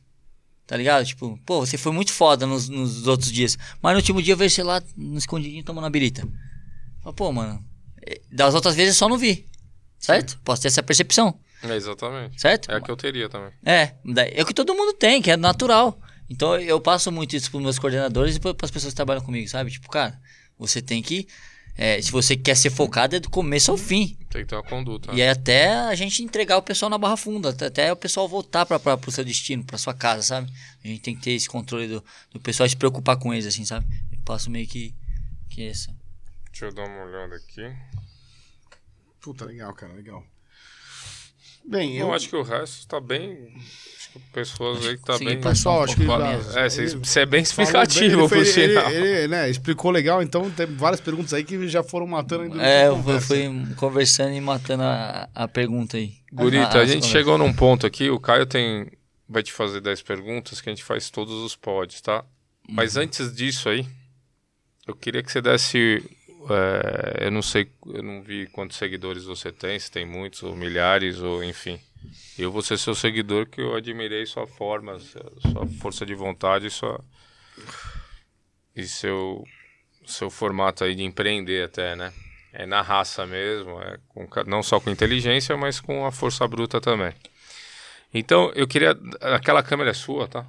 Tá 0.66 0.76
ligado? 0.76 1.06
Tipo, 1.06 1.40
pô, 1.46 1.64
você 1.64 1.78
foi 1.78 1.92
muito 1.92 2.12
foda 2.12 2.48
nos, 2.48 2.68
nos 2.70 3.06
outros 3.06 3.32
dias. 3.32 3.56
Mas 3.84 3.94
no 3.94 4.00
último 4.00 4.20
dia 4.20 4.34
eu 4.34 4.38
vejo 4.38 4.56
você 4.56 4.64
lá 4.64 4.82
no 4.98 5.20
escondidinho 5.20 5.64
tomando 5.64 5.86
a 5.86 5.90
birita. 5.92 6.28
Fala, 7.04 7.14
pô, 7.14 7.32
mano. 7.32 7.64
Das 8.32 8.56
outras 8.56 8.76
vezes 8.76 8.96
eu 8.96 9.00
só 9.00 9.10
não 9.10 9.18
vi. 9.18 9.48
Certo? 10.00 10.40
Posso 10.44 10.62
ter 10.62 10.70
essa 10.70 10.82
percepção. 10.82 11.40
É, 11.62 11.76
exatamente. 11.76 12.40
Certo? 12.40 12.72
É 12.72 12.76
a 12.76 12.82
que 12.82 12.90
eu 12.90 12.96
teria 12.96 13.28
também. 13.28 13.52
É, 13.66 13.94
é 14.34 14.42
o 14.42 14.46
que 14.46 14.54
todo 14.54 14.74
mundo 14.74 14.94
tem, 14.94 15.22
que 15.22 15.30
é 15.30 15.36
natural. 15.38 16.00
Então 16.30 16.56
eu 16.58 16.80
passo 16.80 17.12
muito 17.12 17.36
isso 17.36 17.50
pros 17.50 17.62
meus 17.62 17.80
coordenadores 17.80 18.36
e 18.36 18.40
para 18.40 18.56
as 18.62 18.72
pessoas 18.72 18.94
que 18.94 18.96
trabalham 18.96 19.22
comigo, 19.22 19.48
sabe? 19.50 19.72
Tipo, 19.72 19.90
cara, 19.90 20.20
você 20.58 20.82
tem 20.82 21.02
que. 21.02 21.28
é, 21.76 22.02
se 22.02 22.12
você 22.12 22.38
quer 22.38 22.56
ser 22.56 22.70
focado, 22.70 23.16
é 23.16 23.20
do 23.20 23.30
começo 23.30 23.72
ao 23.72 23.78
fim. 23.78 24.16
Tem 24.30 24.44
que 24.44 24.48
ter 24.48 24.56
uma 24.56 24.64
conduta. 24.64 25.12
E 25.14 25.22
é 25.22 25.30
até 25.32 25.74
a 25.74 25.96
gente 25.96 26.24
entregar 26.24 26.58
o 26.58 26.62
pessoal 26.62 26.90
na 26.90 26.98
barra 26.98 27.18
funda, 27.18 27.50
até, 27.50 27.92
o 27.92 27.96
pessoal 27.96 28.28
voltar 28.28 28.66
para 28.66 29.00
o 29.08 29.12
seu 29.12 29.26
destino, 29.26 29.64
para 29.64 29.78
sua 29.78 29.94
casa, 29.94 30.22
sabe? 30.22 30.52
A 30.84 30.88
gente 30.88 31.02
tem 31.02 31.16
que 31.16 31.22
ter 31.22 31.32
esse 31.32 31.50
controle 31.50 31.88
do, 31.88 32.04
do 32.32 32.40
pessoal 32.40 32.68
e 32.68 32.70
se 32.70 32.78
preocupar 32.78 33.18
com 33.18 33.34
eles, 33.34 33.48
assim, 33.48 33.66
sabe? 33.66 33.88
Eu 34.12 34.20
passo 34.24 34.52
meio 34.52 34.68
que, 34.68 34.94
que 35.50 35.64
essa. 35.64 35.99
Deixa 36.60 36.66
eu 36.66 36.74
dar 36.74 36.92
uma 36.92 37.06
olhada 37.06 37.38
aqui. 37.38 37.74
Puta, 39.22 39.46
legal, 39.46 39.74
cara, 39.74 39.94
legal. 39.94 40.22
Bem, 41.64 41.96
eu, 41.96 42.08
Eu 42.08 42.14
acho 42.14 42.28
que 42.28 42.36
o 42.36 42.44
resto 42.44 42.86
tá 42.86 43.00
bem. 43.00 43.54
Acho 43.96 44.10
que 44.12 44.20
pessoas 44.34 44.86
aí 44.86 44.98
que 44.98 45.04
tá 45.06 45.14
consegui 45.14 45.36
bem. 45.36 45.42
pessoal, 45.42 45.80
um 45.80 45.84
acho 45.86 45.96
que 45.96 46.06
mesmo. 46.06 46.60
É, 46.60 46.70
você, 46.70 47.20
é 47.22 47.26
bem 47.26 47.42
explicativo, 47.44 48.18
bem, 48.18 48.28
por 48.28 48.38
ele, 48.38 48.46
foi- 48.52 48.62
ele, 48.64 48.74
sinal. 48.74 48.92
ele, 48.92 49.28
né, 49.30 49.50
explicou 49.50 49.90
legal, 49.90 50.22
então 50.22 50.52
tem 50.52 50.66
várias 50.66 51.00
perguntas 51.00 51.32
aí 51.34 51.46
que 51.46 51.66
já 51.70 51.82
foram 51.82 52.06
matando 52.06 52.44
ainda. 52.44 52.62
É, 52.62 52.90
eu 52.90 53.02
fui- 53.02 53.22
fui 53.22 53.76
conversando 53.78 54.34
e 54.34 54.42
matando 54.42 54.84
a, 54.84 55.30
a 55.34 55.48
pergunta 55.48 55.96
aí. 55.96 56.18
Gurita, 56.34 56.80
a 56.80 56.82
as 56.84 56.90
gente 56.92 57.06
chegou 57.06 57.38
num 57.38 57.54
ponto 57.54 57.88
aqui, 57.88 58.10
o 58.10 58.20
Caio 58.20 58.46
tem 58.46 58.86
vai 59.30 59.44
te 59.44 59.54
fazer 59.54 59.80
10 59.80 60.02
perguntas 60.02 60.60
que 60.60 60.68
a 60.70 60.74
gente 60.74 60.84
faz 60.84 61.10
todos 61.10 61.36
os 61.36 61.56
pods, 61.56 62.02
tá? 62.02 62.26
Mas 62.68 62.98
Uhum. 62.98 63.04
antes 63.04 63.34
disso 63.34 63.70
aí, 63.70 63.88
eu 64.86 64.94
queria 64.94 65.24
que 65.24 65.32
você 65.32 65.42
desse. 65.42 66.04
É, 66.48 67.26
eu 67.26 67.32
não 67.32 67.42
sei, 67.42 67.70
eu 67.88 68.02
não 68.02 68.22
vi 68.22 68.48
quantos 68.48 68.78
seguidores 68.78 69.26
você 69.26 69.52
tem, 69.52 69.78
se 69.78 69.92
tem 69.92 70.06
muitos, 70.06 70.44
ou 70.44 70.56
milhares, 70.56 71.20
ou 71.20 71.44
enfim. 71.44 71.80
Eu 72.38 72.52
vou 72.52 72.62
ser 72.62 72.78
seu 72.78 72.96
seguidor 72.96 73.46
que 73.48 73.60
eu 73.60 73.76
admirei 73.76 74.26
sua 74.26 74.48
forma, 74.48 74.98
sua, 75.00 75.68
força 75.82 76.06
de 76.06 76.16
vontade 76.16 76.70
sua. 76.70 77.04
E 78.74 78.88
seu, 78.88 79.44
seu 80.06 80.30
formato 80.30 80.84
aí 80.84 80.96
de 80.96 81.04
empreender 81.04 81.66
até, 81.66 81.96
né? 81.96 82.14
É 82.54 82.66
na 82.66 82.82
raça 82.82 83.26
mesmo, 83.26 83.80
é 83.82 84.00
com 84.08 84.28
não 84.48 84.64
só 84.64 84.80
com 84.80 84.90
inteligência, 84.90 85.58
mas 85.58 85.80
com 85.80 86.06
a 86.06 86.12
força 86.12 86.48
bruta 86.48 86.80
também. 86.80 87.14
Então, 88.14 88.52
eu 88.56 88.68
queria. 88.68 88.98
Aquela 89.22 89.62
câmera 89.62 89.92
é 89.92 89.94
sua, 89.94 90.28
tá? 90.28 90.46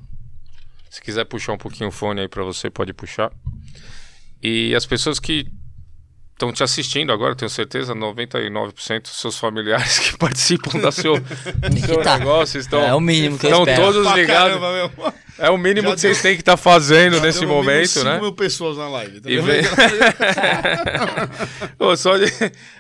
Se 0.88 1.00
quiser 1.02 1.24
puxar 1.24 1.52
um 1.52 1.58
pouquinho 1.58 1.88
o 1.88 1.92
fone 1.92 2.20
aí 2.20 2.28
pra 2.28 2.42
você, 2.42 2.70
pode 2.70 2.92
puxar. 2.92 3.32
E 4.42 4.74
as 4.74 4.86
pessoas 4.86 5.20
que 5.20 5.46
estão 6.40 6.52
te 6.52 6.62
assistindo 6.62 7.12
agora, 7.12 7.34
tenho 7.34 7.50
certeza, 7.50 7.94
99% 7.94 9.02
dos 9.02 9.20
seus 9.20 9.38
familiares 9.38 9.98
que 9.98 10.16
participam 10.16 10.78
da 10.80 10.90
seu, 10.90 11.18
do 11.20 11.86
seu 11.86 12.02
tá. 12.02 12.18
negócio 12.18 12.58
estão, 12.58 12.82
É 12.82 12.94
o 12.94 13.00
mínimo 13.00 13.38
que 13.38 13.46
estão 13.46 13.64
todos 13.66 14.10
ligados. 14.14 14.58
É 15.38 15.48
o 15.48 15.56
mínimo 15.56 15.88
Já 15.88 15.94
que 15.94 16.00
vocês 16.02 16.16
deu- 16.18 16.22
têm 16.22 16.34
que 16.36 16.42
estar 16.42 16.56
fazendo 16.58 17.16
Já 17.16 17.22
nesse 17.22 17.42
no 17.42 17.48
momento, 17.48 17.88
cinco 17.88 18.04
né? 18.04 18.20
mil 18.20 18.32
pessoas 18.32 18.76
na 18.76 18.88
live. 18.88 19.20
Tá 19.22 19.30
E 19.30 19.38
vem... 19.40 19.62
Ô, 21.78 21.96
só 21.96 22.16
de... 22.18 22.26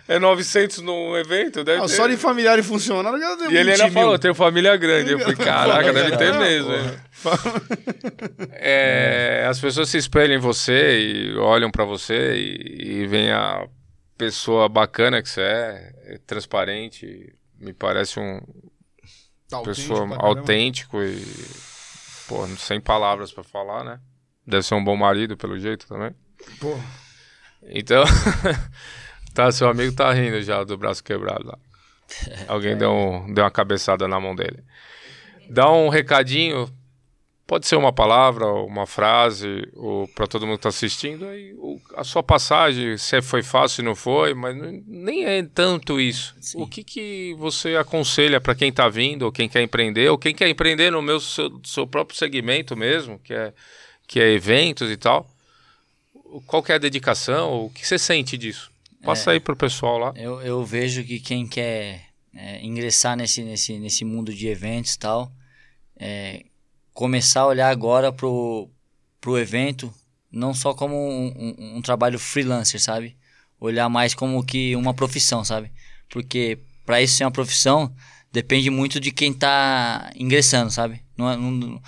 É 0.08 0.18
900 0.18 0.78
num 0.78 1.16
evento, 1.16 1.62
deve 1.62 1.78
Ah, 1.78 1.82
ter. 1.86 1.94
só 1.94 2.06
de 2.08 2.16
familiar 2.16 2.58
e 2.58 2.62
funcionário 2.62 3.18
já 3.18 3.34
deu 3.36 3.50
E 3.50 3.56
ele 3.56 3.70
20 3.70 3.80
ainda 3.80 3.84
mil. 3.84 3.92
falou, 4.02 4.18
tenho 4.18 4.34
família 4.34 4.76
grande. 4.76 5.12
Eu 5.12 5.18
falei, 5.24 5.36
caraca, 5.36 5.92
deve 5.92 6.16
ter 6.16 6.34
mesmo. 6.34 6.72
É, 8.52 9.44
as 9.48 9.60
pessoas 9.60 9.88
se 9.88 9.98
espelham 9.98 10.36
em 10.36 10.40
você 10.40 10.98
e 11.00 11.36
olham 11.36 11.70
pra 11.70 11.84
você 11.84 12.34
e, 12.36 13.00
e 13.02 13.06
veem 13.06 13.30
a 13.32 13.66
pessoa 14.16 14.68
bacana 14.68 15.22
que 15.22 15.28
você 15.28 15.40
é, 15.40 15.92
é 16.14 16.18
transparente, 16.26 17.34
me 17.58 17.72
parece 17.72 18.18
um 18.20 18.40
Tá 19.48 19.56
autêntico 19.56 19.82
pessoa 19.82 20.16
autêntico 20.18 21.02
e 21.02 21.24
pô, 22.28 22.46
sem 22.58 22.80
palavras 22.80 23.32
pra 23.32 23.42
falar, 23.42 23.82
né? 23.84 24.00
Deve 24.46 24.62
ser 24.62 24.74
um 24.74 24.84
bom 24.84 24.96
marido 24.96 25.36
pelo 25.36 25.58
jeito 25.58 25.86
também. 25.88 26.14
Pô, 26.60 26.78
Então, 27.64 28.04
tá, 29.34 29.50
seu 29.50 29.68
amigo 29.68 29.94
tá 29.94 30.12
rindo 30.12 30.40
já 30.42 30.62
do 30.64 30.76
braço 30.76 31.02
quebrado 31.02 31.46
lá. 31.46 31.58
Alguém 32.48 32.76
deu, 32.76 32.90
um- 32.92 33.32
deu 33.32 33.44
uma 33.44 33.50
cabeçada 33.50 34.06
na 34.08 34.20
mão 34.20 34.34
dele. 34.34 34.62
Dá 35.48 35.70
um 35.70 35.88
recadinho, 35.88 36.68
pode 37.50 37.66
ser 37.66 37.74
uma 37.74 37.92
palavra, 37.92 38.46
ou 38.46 38.64
uma 38.64 38.86
frase, 38.86 39.68
ou 39.74 40.06
para 40.06 40.28
todo 40.28 40.46
mundo 40.46 40.58
que 40.58 40.62
tá 40.62 40.68
assistindo, 40.68 41.26
aí, 41.26 41.52
o- 41.54 41.80
a 41.96 42.04
sua 42.04 42.22
passagem, 42.22 42.96
se 42.96 43.20
foi 43.20 43.42
fácil, 43.42 43.82
não 43.82 43.96
foi, 43.96 44.34
mas 44.34 44.56
nem 44.86 45.24
é 45.24 45.42
tanto 45.42 46.00
isso. 46.00 46.32
O 46.54 46.64
que, 46.68 46.84
que 46.84 47.34
você 47.36 47.74
aconselha 47.74 48.40
para 48.40 48.54
quem 48.54 48.70
tá 48.72 48.88
vindo, 48.88 49.22
ou 49.24 49.32
quem 49.32 49.48
quer 49.48 49.62
empreender, 49.62 50.08
ou 50.08 50.16
quem 50.16 50.32
quer 50.32 50.48
empreender 50.48 50.92
no 50.92 51.02
meu 51.02 51.18
seu, 51.18 51.60
seu 51.64 51.88
próprio 51.88 52.16
segmento 52.16 52.76
mesmo, 52.76 53.18
que 53.18 53.34
é, 53.34 53.52
que 54.06 54.20
é 54.20 54.30
eventos 54.32 54.88
e 54.88 54.96
tal? 54.96 55.28
Qual 56.46 56.64
é 56.68 56.74
a 56.74 56.78
dedicação? 56.78 57.64
O 57.64 57.70
que 57.70 57.84
você 57.84 57.98
sente 57.98 58.38
disso? 58.38 58.70
Passa 59.02 59.32
aí 59.32 59.40
pro 59.40 59.56
pessoal 59.56 59.98
lá. 59.98 60.12
Eu, 60.14 60.40
eu 60.40 60.64
vejo 60.64 61.02
que 61.02 61.18
quem 61.18 61.48
quer 61.48 62.02
é, 62.32 62.64
ingressar 62.64 63.16
nesse, 63.16 63.42
nesse, 63.42 63.76
nesse 63.80 64.04
mundo 64.04 64.32
de 64.32 64.46
eventos 64.46 64.94
e 64.94 64.98
tal, 65.00 65.32
é, 65.98 66.44
começar 67.00 67.40
a 67.40 67.46
olhar 67.46 67.70
agora 67.70 68.12
pro, 68.12 68.68
pro 69.22 69.38
evento, 69.38 69.90
não 70.30 70.52
só 70.52 70.74
como 70.74 70.94
um, 70.94 71.54
um- 71.58 71.76
um 71.78 71.82
trabalho 71.82 72.18
freelancer, 72.18 72.78
sabe? 72.78 73.16
Olhar 73.58 73.88
mais 73.88 74.12
como 74.14 74.44
que 74.44 74.76
uma 74.76 74.92
profissão, 74.92 75.42
sabe? 75.42 75.72
Porque 76.10 76.58
para 76.84 77.00
isso 77.00 77.14
ser 77.14 77.24
uma 77.24 77.30
profissão, 77.30 77.90
depende 78.30 78.68
muito 78.68 79.00
de 79.00 79.10
quem 79.10 79.32
tá 79.32 80.10
ingressando, 80.14 80.70
sabe? 80.70 81.02
Não, 81.16 81.30
é- 81.30 81.36
não, 81.38 81.80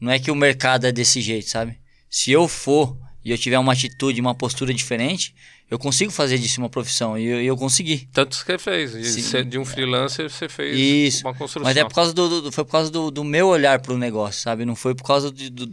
não 0.00 0.12
é 0.12 0.20
que 0.20 0.30
o 0.30 0.36
mercado 0.36 0.86
é 0.86 0.92
desse 0.92 1.20
jeito, 1.20 1.48
sabe? 1.50 1.76
Se 2.08 2.30
eu 2.30 2.46
for 2.46 2.96
e 3.24 3.32
eu 3.32 3.38
tiver 3.38 3.58
uma 3.58 3.72
atitude, 3.72 4.20
uma 4.20 4.36
postura 4.36 4.72
diferente, 4.72 5.34
eu 5.70 5.78
consigo 5.78 6.10
fazer 6.10 6.36
disso 6.38 6.60
uma 6.60 6.68
profissão. 6.68 7.16
E 7.16 7.24
eu, 7.24 7.40
eu 7.42 7.56
consegui. 7.56 8.08
Tanto 8.12 8.36
que 8.38 8.44
você 8.44 8.58
fez. 8.58 9.46
De, 9.46 9.58
um 9.58 9.64
freelancer, 9.64 10.28
você 10.28 10.48
fez 10.48 10.76
Isso. 10.76 11.26
uma 11.26 11.32
construção. 11.34 11.62
Mas 11.62 11.76
é 11.76 11.84
por 11.84 11.94
causa 11.94 12.12
do, 12.12 12.42
do- 12.42 12.52
foi 12.52 12.64
por 12.64 12.72
causa 12.72 12.90
do, 12.90 13.10
do 13.10 13.22
meu 13.24 13.46
olhar 13.46 13.80
pro 13.80 13.96
negócio, 13.96 14.42
sabe? 14.42 14.64
Não 14.64 14.74
foi 14.74 14.94
por 14.94 15.04
causa 15.04 15.30
de, 15.30 15.48
do, 15.48 15.70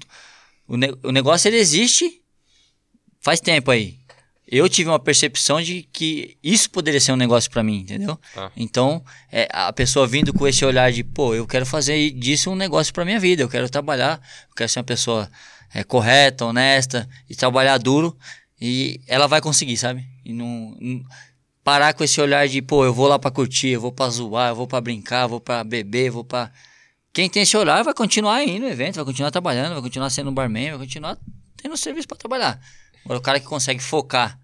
o, 0.68 0.78
ne- 0.78 0.94
o 1.04 1.12
negócio 1.12 1.48
ele 1.48 1.58
existe 1.58 2.22
faz 3.20 3.40
tempo 3.42 3.72
aí. 3.72 3.98
Eu 4.50 4.70
tive 4.70 4.88
uma 4.90 5.00
percepção 5.00 5.62
de 5.62 5.84
que 5.92 6.38
isso 6.42 6.70
poderia 6.70 7.02
ser 7.02 7.12
um 7.12 7.18
negócio 7.18 7.52
pra 7.52 7.62
mim, 7.62 7.80
entendeu? 7.80 8.18
Tá. 8.34 8.50
Então, 8.56 9.04
é, 9.30 9.46
a 9.52 9.74
pessoa 9.74 10.08
vindo 10.08 10.32
com 10.34 10.48
esse 10.48 10.64
olhar 10.64 10.90
de, 10.90 11.04
pô, 11.04 11.36
eu 11.36 11.46
quero 11.46 11.66
fazer 11.66 12.12
disso 12.12 12.50
um 12.50 12.56
negócio 12.56 12.94
pra 12.94 13.04
minha 13.04 13.20
vida, 13.20 13.42
eu 13.44 13.50
quero 13.50 13.70
trabalhar, 13.70 14.22
eu 14.50 14.56
quero 14.56 14.70
ser 14.70 14.80
uma 14.80 14.86
pessoa 14.86 15.30
é, 15.74 15.84
correta, 15.84 16.46
honesta 16.46 17.10
e 17.30 17.36
trabalhar 17.36 17.78
duro, 17.78 18.18
e 18.60 19.00
ela 19.08 19.28
vai 19.28 19.42
conseguir, 19.42 19.78
sabe? 19.78 20.06
E 20.26 20.34
não, 20.34 20.76
não- 20.80 21.04
parar 21.64 21.94
com 21.94 22.04
esse 22.04 22.20
olhar 22.22 22.48
de, 22.48 22.62
pô, 22.62 22.86
eu 22.86 22.94
vou 22.94 23.08
lá 23.08 23.20
pra 23.20 23.30
curtir, 23.30 23.70
eu 23.70 23.82
vou 23.82 23.92
pra 23.92 24.10
zoar, 24.10 24.50
eu 24.50 24.56
vou 24.56 24.68
pra 24.68 24.80
brincar, 24.80 25.24
eu 25.24 25.30
vou 25.30 25.42
pra 25.42 25.64
beber, 25.64 26.08
eu 26.08 26.14
vou 26.14 26.24
pra. 26.24 26.52
Quem 27.12 27.30
tem 27.30 27.44
esse 27.44 27.58
olhar 27.58 27.84
vai 27.84 27.94
continuar 27.94 28.36
aí 28.36 28.60
no 28.60 28.68
evento, 28.68 28.96
vai 28.96 29.06
continuar 29.06 29.32
trabalhando, 29.32 29.74
vai 29.74 29.82
continuar 29.82 30.10
sendo 30.10 30.32
barman, 30.32 30.70
vai 30.72 30.80
continuar 30.80 31.18
tendo 31.62 31.76
serviço 31.76 32.08
pra 32.08 32.18
trabalhar. 32.18 32.60
Agora, 33.04 33.20
o 33.20 33.22
cara 33.22 33.40
que 33.40 33.46
consegue 33.46 33.82
focar 33.82 34.40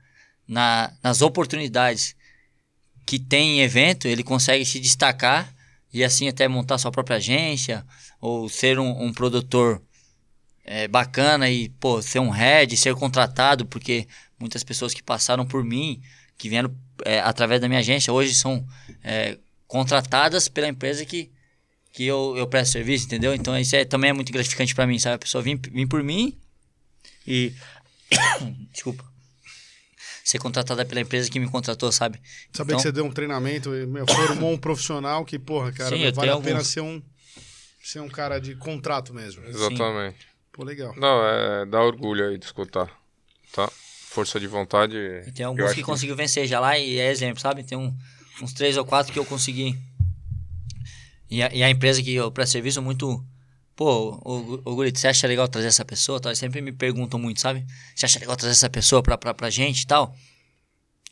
na, 0.48 0.92
nas 1.04 1.22
oportunidades 1.22 2.16
que 3.06 3.20
tem 3.20 3.60
em 3.60 3.62
evento, 3.62 4.08
ele 4.08 4.24
consegue 4.24 4.66
se 4.66 4.80
destacar 4.80 5.54
e 5.94 6.04
assim 6.04 6.28
até 6.28 6.48
montar 6.48 6.78
sua 6.78 6.92
própria 6.92 7.18
agência 7.18 7.86
ou 8.20 8.50
ser 8.50 8.80
um, 8.80 9.04
um 9.04 9.14
produtor 9.14 9.82
é, 10.64 10.88
bacana 10.88 11.50
e 11.50 11.70
pô, 11.70 12.02
ser 12.02 12.20
um 12.20 12.30
head, 12.30 12.76
ser 12.78 12.94
contratado, 12.96 13.66
porque 13.66 14.08
muitas 14.40 14.64
pessoas 14.64 14.94
que 14.94 15.04
passaram 15.04 15.46
por 15.46 15.64
mim, 15.64 16.02
que 16.38 16.50
vieram 16.50 16.74
é, 17.06 17.20
através 17.20 17.60
da 17.62 17.68
minha 17.68 17.80
agência, 17.80 18.12
hoje 18.14 18.34
são 18.34 18.66
é, 19.04 19.38
contratadas 19.68 20.48
pela 20.48 20.68
empresa 20.68 21.06
que, 21.06 21.32
que 21.92 22.06
eu, 22.06 22.36
eu 22.38 22.48
presto 22.48 22.72
serviço, 22.74 23.06
entendeu? 23.06 23.34
Então 23.34 23.58
isso 23.58 23.76
é, 23.76 23.84
também 23.86 24.10
é 24.10 24.14
muito 24.14 24.32
gratificante 24.32 24.74
pra 24.74 24.88
mim, 24.88 24.98
sabe? 25.00 25.16
A 25.16 25.20
pessoa 25.20 25.42
vir, 25.44 25.60
vir 25.72 25.88
por 25.88 26.04
mim 26.04 26.38
e. 27.28 27.54
Desculpa. 28.72 29.04
ser 30.24 30.40
contratada 30.40 30.86
pela 30.86 31.02
empresa 31.02 31.30
que 31.30 31.40
me 31.40 31.50
contratou, 31.50 31.92
sabe? 31.92 32.20
Saber 32.54 32.70
Então- 32.74 32.78
que 32.78 32.84
você 32.84 32.92
deu 32.92 33.06
um 33.06 33.12
treinamento 33.12 33.76
e 33.76 33.86
meu, 33.86 34.06
formou 34.08 34.54
um 34.54 34.58
profissional 34.58 35.26
que, 35.26 35.38
porra, 35.38 35.72
cara, 35.72 35.90
Sim, 35.90 36.12
vale 36.12 36.30
a 36.30 36.34
tenho 36.34 36.42
pena 36.44 36.56
alguns. 36.58 36.68
ser 36.68 36.82
um, 36.82 37.02
ser 37.84 38.00
um 38.00 38.08
cara 38.08 38.40
de 38.40 38.56
contrato 38.56 39.14
mesmo. 39.14 39.44
Exatamente. 39.46 40.28
Pô, 40.54 40.64
legal. 40.64 40.94
Não, 40.96 41.26
é, 41.26 41.66
dá 41.66 41.82
orgulho 41.84 42.30
aí 42.30 42.38
de 42.38 42.46
escutar. 42.46 42.88
Tá? 43.52 43.68
Força 44.08 44.40
de 44.40 44.48
vontade. 44.48 44.96
E 45.28 45.32
tem 45.32 45.46
alguns 45.46 45.66
acho 45.66 45.76
que 45.76 45.84
conseguiu 45.84 46.16
vencer 46.16 46.48
já 46.48 46.60
lá 46.60 46.78
e 46.78 47.00
é 47.00 47.10
exemplo, 47.12 47.42
sabe? 47.42 47.64
Tem 47.64 47.78
um- 47.78 47.94
uns 48.42 48.54
três 48.54 48.78
ou 48.78 48.86
quatro 48.86 49.12
que 49.12 49.18
eu 49.20 49.26
consegui. 49.26 49.78
E 51.30 51.42
a, 51.42 51.52
e 51.54 51.64
a 51.64 51.70
empresa 51.70 52.02
que 52.02 52.14
eu 52.14 52.32
presto 52.32 52.52
serviço 52.54 52.82
muito. 52.82 53.24
Pô, 53.76 54.12
o, 54.24 54.62
o 54.72 54.76
Gurito, 54.76 55.00
você 55.00 55.08
acha 55.08 55.26
legal 55.26 55.48
trazer 55.48 55.68
essa 55.68 55.84
pessoa? 55.84 56.20
Tal? 56.20 56.30
Eles 56.30 56.38
sempre 56.38 56.62
me 56.62 56.72
perguntam 56.72 57.20
muito, 57.20 57.42
sabe? 57.42 57.66
Você 57.96 58.06
acha 58.06 58.20
legal 58.20 58.36
trazer 58.36 58.52
essa 58.52 58.70
pessoa 58.70 59.02
pra, 59.02 59.18
pra, 59.18 59.34
pra 59.34 59.50
gente 59.50 59.82
e 59.82 59.88
tal? 59.88 60.16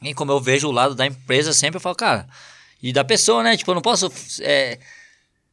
E 0.04 0.14
como 0.14 0.32
eu 0.32 0.40
vejo 0.40 0.68
o 0.68 0.72
lado 0.72 0.94
da 0.94 1.08
empresa, 1.08 1.54
sempre 1.54 1.78
eu 1.78 1.82
falo, 1.82 1.96
cara. 1.96 2.28
E 2.82 2.94
da 2.94 3.04
pessoa, 3.04 3.42
né? 3.42 3.58
Tipo, 3.58 3.72
eu 3.72 3.76
não 3.76 3.82
posso 3.82 4.12
é, 4.42 4.80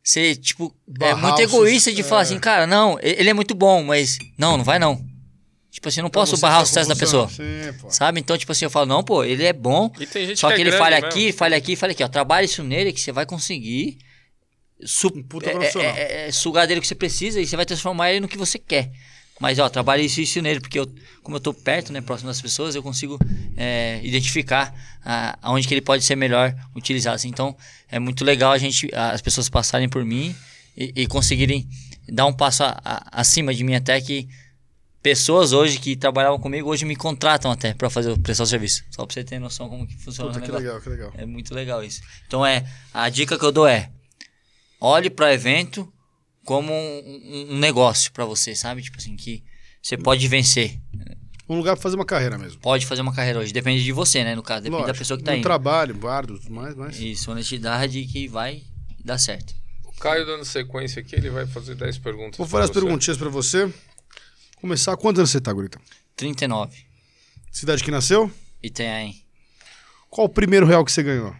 ser, 0.03 0.37
tipo, 0.37 0.75
é 0.89 0.99
Barrar 0.99 1.21
muito 1.23 1.39
o 1.39 1.43
egoísta 1.43 1.93
de 1.93 2.03
falar 2.03 2.23
é. 2.23 2.25
assim, 2.25 2.39
cara, 2.39 2.67
não, 2.67 2.99
ele 3.03 3.29
é 3.31 3.35
muito 3.35 3.55
bom, 3.55 3.83
mas. 3.83 4.19
Não, 4.37 4.57
não 4.57 4.65
vai 4.65 4.79
não. 4.79 5.05
Tipo 5.71 5.89
assim, 5.89 6.01
eu 6.01 6.05
não 6.05 6.11
posso 6.11 6.37
Você 6.37 6.41
barrar 6.41 6.57
tá 6.59 6.63
o 6.63 6.67
sucesso 6.67 6.89
da 6.89 6.97
pessoa. 6.97 7.29
Sim. 7.29 7.45
Sabe? 7.91 8.19
Então, 8.19 8.37
tipo 8.37 8.51
assim, 8.51 8.65
eu 8.65 8.71
falo, 8.71 8.87
não, 8.87 9.05
pô, 9.05 9.23
ele 9.23 9.45
é 9.45 9.53
bom. 9.53 9.93
E 10.01 10.07
tem 10.07 10.27
gente 10.27 10.41
Só 10.41 10.49
que, 10.49 10.57
que, 10.57 10.63
é 10.63 10.65
ele 10.67 10.73
falha 10.73 10.97
mesmo. 10.97 11.07
aqui, 11.09 11.33
falha 11.33 11.57
aqui, 11.57 11.77
falha 11.77 11.93
aqui, 11.93 12.03
ó. 12.03 12.09
Trabalha 12.09 12.45
isso 12.45 12.65
nele 12.65 12.93
que 12.93 13.01
você 13.01 13.13
vai 13.13 13.25
conseguir 13.27 13.99
su 14.85 15.09
Um 15.15 15.23
puta 15.23 15.51
é- 15.51 15.55
é- 15.55 16.25
é- 16.25 16.29
é 16.29 16.33
sugar 16.33 16.67
dele 16.67 16.79
o 16.79 16.83
que 16.83 16.89
você 16.89 16.95
precisa 16.95 17.41
e 17.41 17.47
você 17.47 17.57
vai 17.57 17.67
transformar 17.67 18.11
ele 18.11 18.21
no 18.21 18.29
que 18.29 18.39
você 18.39 18.59
quer. 18.59 18.91
Mas, 19.41 19.59
ó, 19.59 19.69
trabalha 19.69 20.03
isso 20.03 20.21
isso 20.21 20.41
nele, 20.43 20.61
porque 20.61 20.79
eu, 20.79 20.87
como 21.23 21.37
eu 21.37 21.41
tô 21.41 21.55
perto, 21.55 21.93
né, 21.93 22.01
próximo 22.01 22.29
das 22.29 22.41
pessoas, 22.41 22.75
eu 22.75 22.83
consigo 22.83 23.19
é, 23.57 24.01
identificar 24.03 24.75
a, 25.05 25.39
aonde 25.43 25.69
que 25.69 25.75
ele 25.75 25.81
pode 25.81 26.05
ser 26.05 26.17
melhor 26.17 26.55
utilizado. 26.75 27.17
assim. 27.17 27.29
Então, 27.29 27.57
é 27.89 27.99
muito 27.99 28.25
legal 28.25 28.51
a 28.53 28.59
gente, 28.59 28.91
as 28.95 29.21
pessoas 29.23 29.49
passarem 29.49 29.89
por 29.89 30.05
mim 30.05 30.35
e, 30.77 30.93
e 31.03 31.07
conseguirem 31.07 31.69
dar 32.09 32.27
um 32.27 32.33
passo 32.33 32.65
a- 32.65 32.81
a- 32.85 33.21
acima 33.21 33.55
de 33.55 33.63
mim 33.63 33.75
até 33.75 34.01
que 34.01 34.29
pessoas 35.01 35.53
hoje 35.53 35.79
que 35.79 35.95
trabalhavam 35.95 36.39
comigo 36.41 36.69
hoje 36.69 36.85
me 36.85 36.97
contratam 36.97 37.51
até 37.51 37.73
para 37.73 37.89
fazer 37.89 38.19
prestar 38.19 38.43
o 38.43 38.47
serviço. 38.47 38.83
Só 38.91 39.07
pra 39.07 39.15
você 39.15 39.23
ter 39.23 39.39
noção 39.39 39.69
como 39.69 39.87
que 39.87 39.97
funciona 39.97 40.31
Puta, 40.33 40.41
o 40.45 40.47
que 40.47 40.51
legal, 40.53 40.81
que 40.81 40.89
legal. 40.89 41.13
É 41.17 41.25
muito 41.25 41.55
legal 41.55 41.85
isso. 41.85 42.01
Então 42.27 42.45
é 42.45 42.65
a 42.93 43.09
dica 43.09 43.39
que 43.39 43.45
eu 43.45 43.53
dou 43.53 43.67
é 43.69 43.91
olhe 44.81 45.09
para 45.09 45.33
evento 45.33 45.91
como 46.45 46.73
um, 46.73 47.47
um- 47.51 47.59
negócio 47.59 48.13
para 48.13 48.25
você, 48.25 48.55
sabe? 48.55 48.83
Tipo 48.83 48.99
assim 48.99 49.17
que 49.17 49.43
você 49.83 49.97
pode 49.97 50.27
vencer, 50.29 50.81
Um 51.49 51.57
lugar 51.57 51.75
pra 51.77 51.83
fazer 51.83 51.97
uma 51.97 52.05
carreira 52.05 52.37
mesmo. 52.37 52.61
pode 52.61 52.85
fazer 52.87 53.01
uma 53.03 53.15
carreira 53.15 53.39
hoje. 53.41 53.53
Depende 53.53 53.83
de 53.83 53.93
você, 53.93 54.23
né? 54.25 54.35
No 54.35 54.43
caso, 54.43 54.63
depende 54.63 54.77
da 54.83 54.87
Lógico. 54.89 54.99
pessoa 54.99 55.19
que 55.19 55.25
tá 55.25 55.33
no 55.33 55.39
indo. 55.39 55.43
trabalho, 55.45 55.95
bardo, 55.95 56.39
tudo 56.39 56.53
mais, 56.53 56.75
mas... 56.75 56.99
Isso, 57.01 57.31
honestidade 57.31 58.05
que 58.07 58.29
vai 58.29 58.63
dar 59.05 59.17
certo. 59.19 59.55
O 59.85 59.93
Caio 59.93 60.27
dando 60.27 60.45
sequência 60.45 61.01
aqui, 61.01 61.17
ele 61.17 61.31
vai 61.31 61.47
fazer 61.47 61.75
10 61.75 61.99
perguntas. 61.99 62.37
Vou 62.39 62.47
fazer 62.47 62.65
as 62.65 62.71
você. 62.71 62.81
perguntinhas 62.81 63.17
pra 63.19 63.29
você. 63.29 63.73
Começar, 64.61 64.97
quantos 64.97 65.21
anos 65.21 65.31
você 65.31 65.41
tá, 65.41 65.53
Gurita? 65.53 65.81
39. 66.17 66.77
Cidade 67.51 67.83
que 67.83 67.91
nasceu? 67.91 68.31
Aí 68.63 69.15
Qual 70.11 70.27
o 70.27 70.31
primeiro 70.31 70.67
real 70.67 70.85
que 70.85 70.93
você 70.93 71.03
ganhou? 71.03 71.35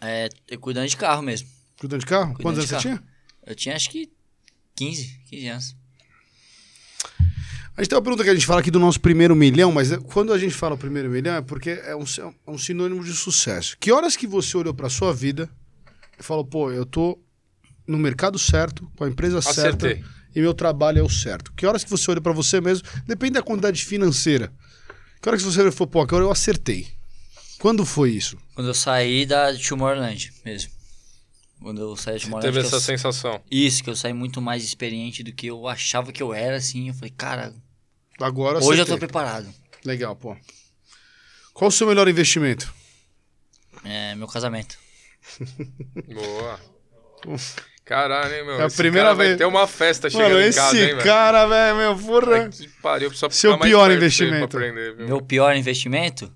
é 0.00 0.28
eu 0.48 0.58
cuidando 0.60 0.88
de 0.88 0.96
carro 0.96 1.22
mesmo. 1.22 1.48
Cuidando 1.78 2.00
de 2.00 2.06
carro? 2.06 2.34
Cuidando 2.34 2.42
Quantos 2.56 2.70
anos 2.72 2.82
você 2.82 2.88
tinha? 2.88 3.02
Eu 3.46 3.54
tinha 3.54 3.74
acho 3.76 3.90
que 3.90 4.10
15, 4.76 5.20
15 5.28 5.48
anos. 5.48 5.76
A 7.76 7.80
gente 7.82 7.88
tem 7.90 7.96
uma 7.98 8.02
pergunta 8.02 8.22
que 8.22 8.30
a 8.30 8.34
gente 8.34 8.46
fala 8.46 8.60
aqui 8.60 8.70
do 8.70 8.78
nosso 8.78 9.00
primeiro 9.00 9.34
milhão, 9.34 9.72
mas 9.72 9.90
é- 9.90 9.98
quando 9.98 10.32
a 10.32 10.38
gente 10.38 10.54
fala 10.54 10.76
o 10.76 10.78
primeiro 10.78 11.10
milhão 11.10 11.34
é 11.34 11.42
porque 11.42 11.70
é 11.70 11.96
um, 11.96 12.04
é 12.46 12.50
um 12.50 12.56
sinônimo 12.58 13.02
de 13.02 13.12
sucesso. 13.12 13.76
Que 13.80 13.90
horas 13.90 14.16
que 14.16 14.26
você 14.28 14.56
olhou 14.56 14.72
pra 14.72 14.88
sua 14.88 15.12
vida 15.12 15.50
e 16.18 16.22
falou, 16.22 16.44
pô, 16.44 16.70
eu 16.70 16.86
tô 16.86 17.18
no 17.86 17.98
mercado 17.98 18.38
certo, 18.38 18.88
com 18.96 19.04
a 19.04 19.08
empresa 19.08 19.42
certa 19.42 19.86
Acertei. 19.88 20.04
e 20.34 20.40
meu 20.40 20.54
trabalho 20.54 21.00
é 21.00 21.02
o 21.02 21.08
certo? 21.10 21.52
Que 21.54 21.66
horas 21.66 21.82
que 21.82 21.90
você 21.90 22.08
olhou 22.10 22.22
pra 22.22 22.32
você 22.32 22.60
mesmo? 22.60 22.86
Depende 23.06 23.32
da 23.34 23.42
quantidade 23.42 23.84
financeira. 23.84 24.52
Que 25.20 25.28
horas 25.28 25.42
que 25.42 25.50
você 25.50 25.70
falou, 25.72 25.90
pô, 25.90 26.00
agora 26.00 26.22
eu 26.24 26.30
acertei? 26.30 26.86
Quando 27.58 27.84
foi 27.84 28.12
isso? 28.12 28.38
Quando 28.54 28.68
eu 28.68 28.74
saí 28.74 29.26
da 29.26 29.52
Tomorrowland 29.56 30.32
mesmo. 30.44 30.70
Quando 31.60 31.80
eu 31.80 31.96
saí 31.96 32.14
da 32.14 32.20
Tomorrowland. 32.20 32.52
Teve 32.52 32.60
que 32.68 32.74
eu 32.74 32.78
essa 32.78 32.84
sensação. 32.84 33.42
Isso, 33.50 33.82
que 33.82 33.90
eu 33.90 33.96
saí 33.96 34.12
muito 34.12 34.40
mais 34.40 34.62
experiente 34.64 35.22
do 35.22 35.32
que 35.32 35.46
eu 35.46 35.66
achava 35.66 36.12
que 36.12 36.22
eu 36.22 36.34
era, 36.34 36.56
assim. 36.56 36.88
Eu 36.88 36.94
falei, 36.94 37.12
cara, 37.16 37.54
Agora 38.20 38.62
hoje 38.62 38.80
eu 38.80 38.86
tô 38.86 38.98
preparado. 38.98 39.48
Legal, 39.84 40.14
pô. 40.14 40.36
Qual 41.52 41.68
o 41.68 41.72
seu 41.72 41.86
melhor 41.86 42.06
investimento? 42.08 42.72
É, 43.84 44.14
meu 44.14 44.26
casamento. 44.26 44.76
Boa. 46.12 46.60
Caralho, 47.84 48.34
hein, 48.34 48.44
meu? 48.44 48.60
É 48.60 48.64
a 48.64 48.66
Esse 48.66 48.76
primeira 48.76 49.08
cara 49.08 49.16
vez- 49.18 49.28
Vai 49.30 49.38
ter 49.38 49.44
uma 49.44 49.66
festa 49.66 50.08
chegando 50.08 50.30
Mano, 50.32 50.40
em 50.40 50.48
esse 50.48 50.58
casa, 50.58 50.78
hein, 50.78 50.86
velho? 50.86 51.02
cara, 51.02 51.46
velho, 51.46 51.76
meu, 51.76 51.96
porra. 51.98 52.48
Que 52.48 52.68
pariu, 52.80 53.10
Seu 53.30 53.58
pior 53.58 53.90
investimento. 53.90 54.48
Pra 54.48 54.60
aprender? 54.60 54.96
Meu 54.96 55.20
pior 55.20 55.54
investimento? 55.56 56.32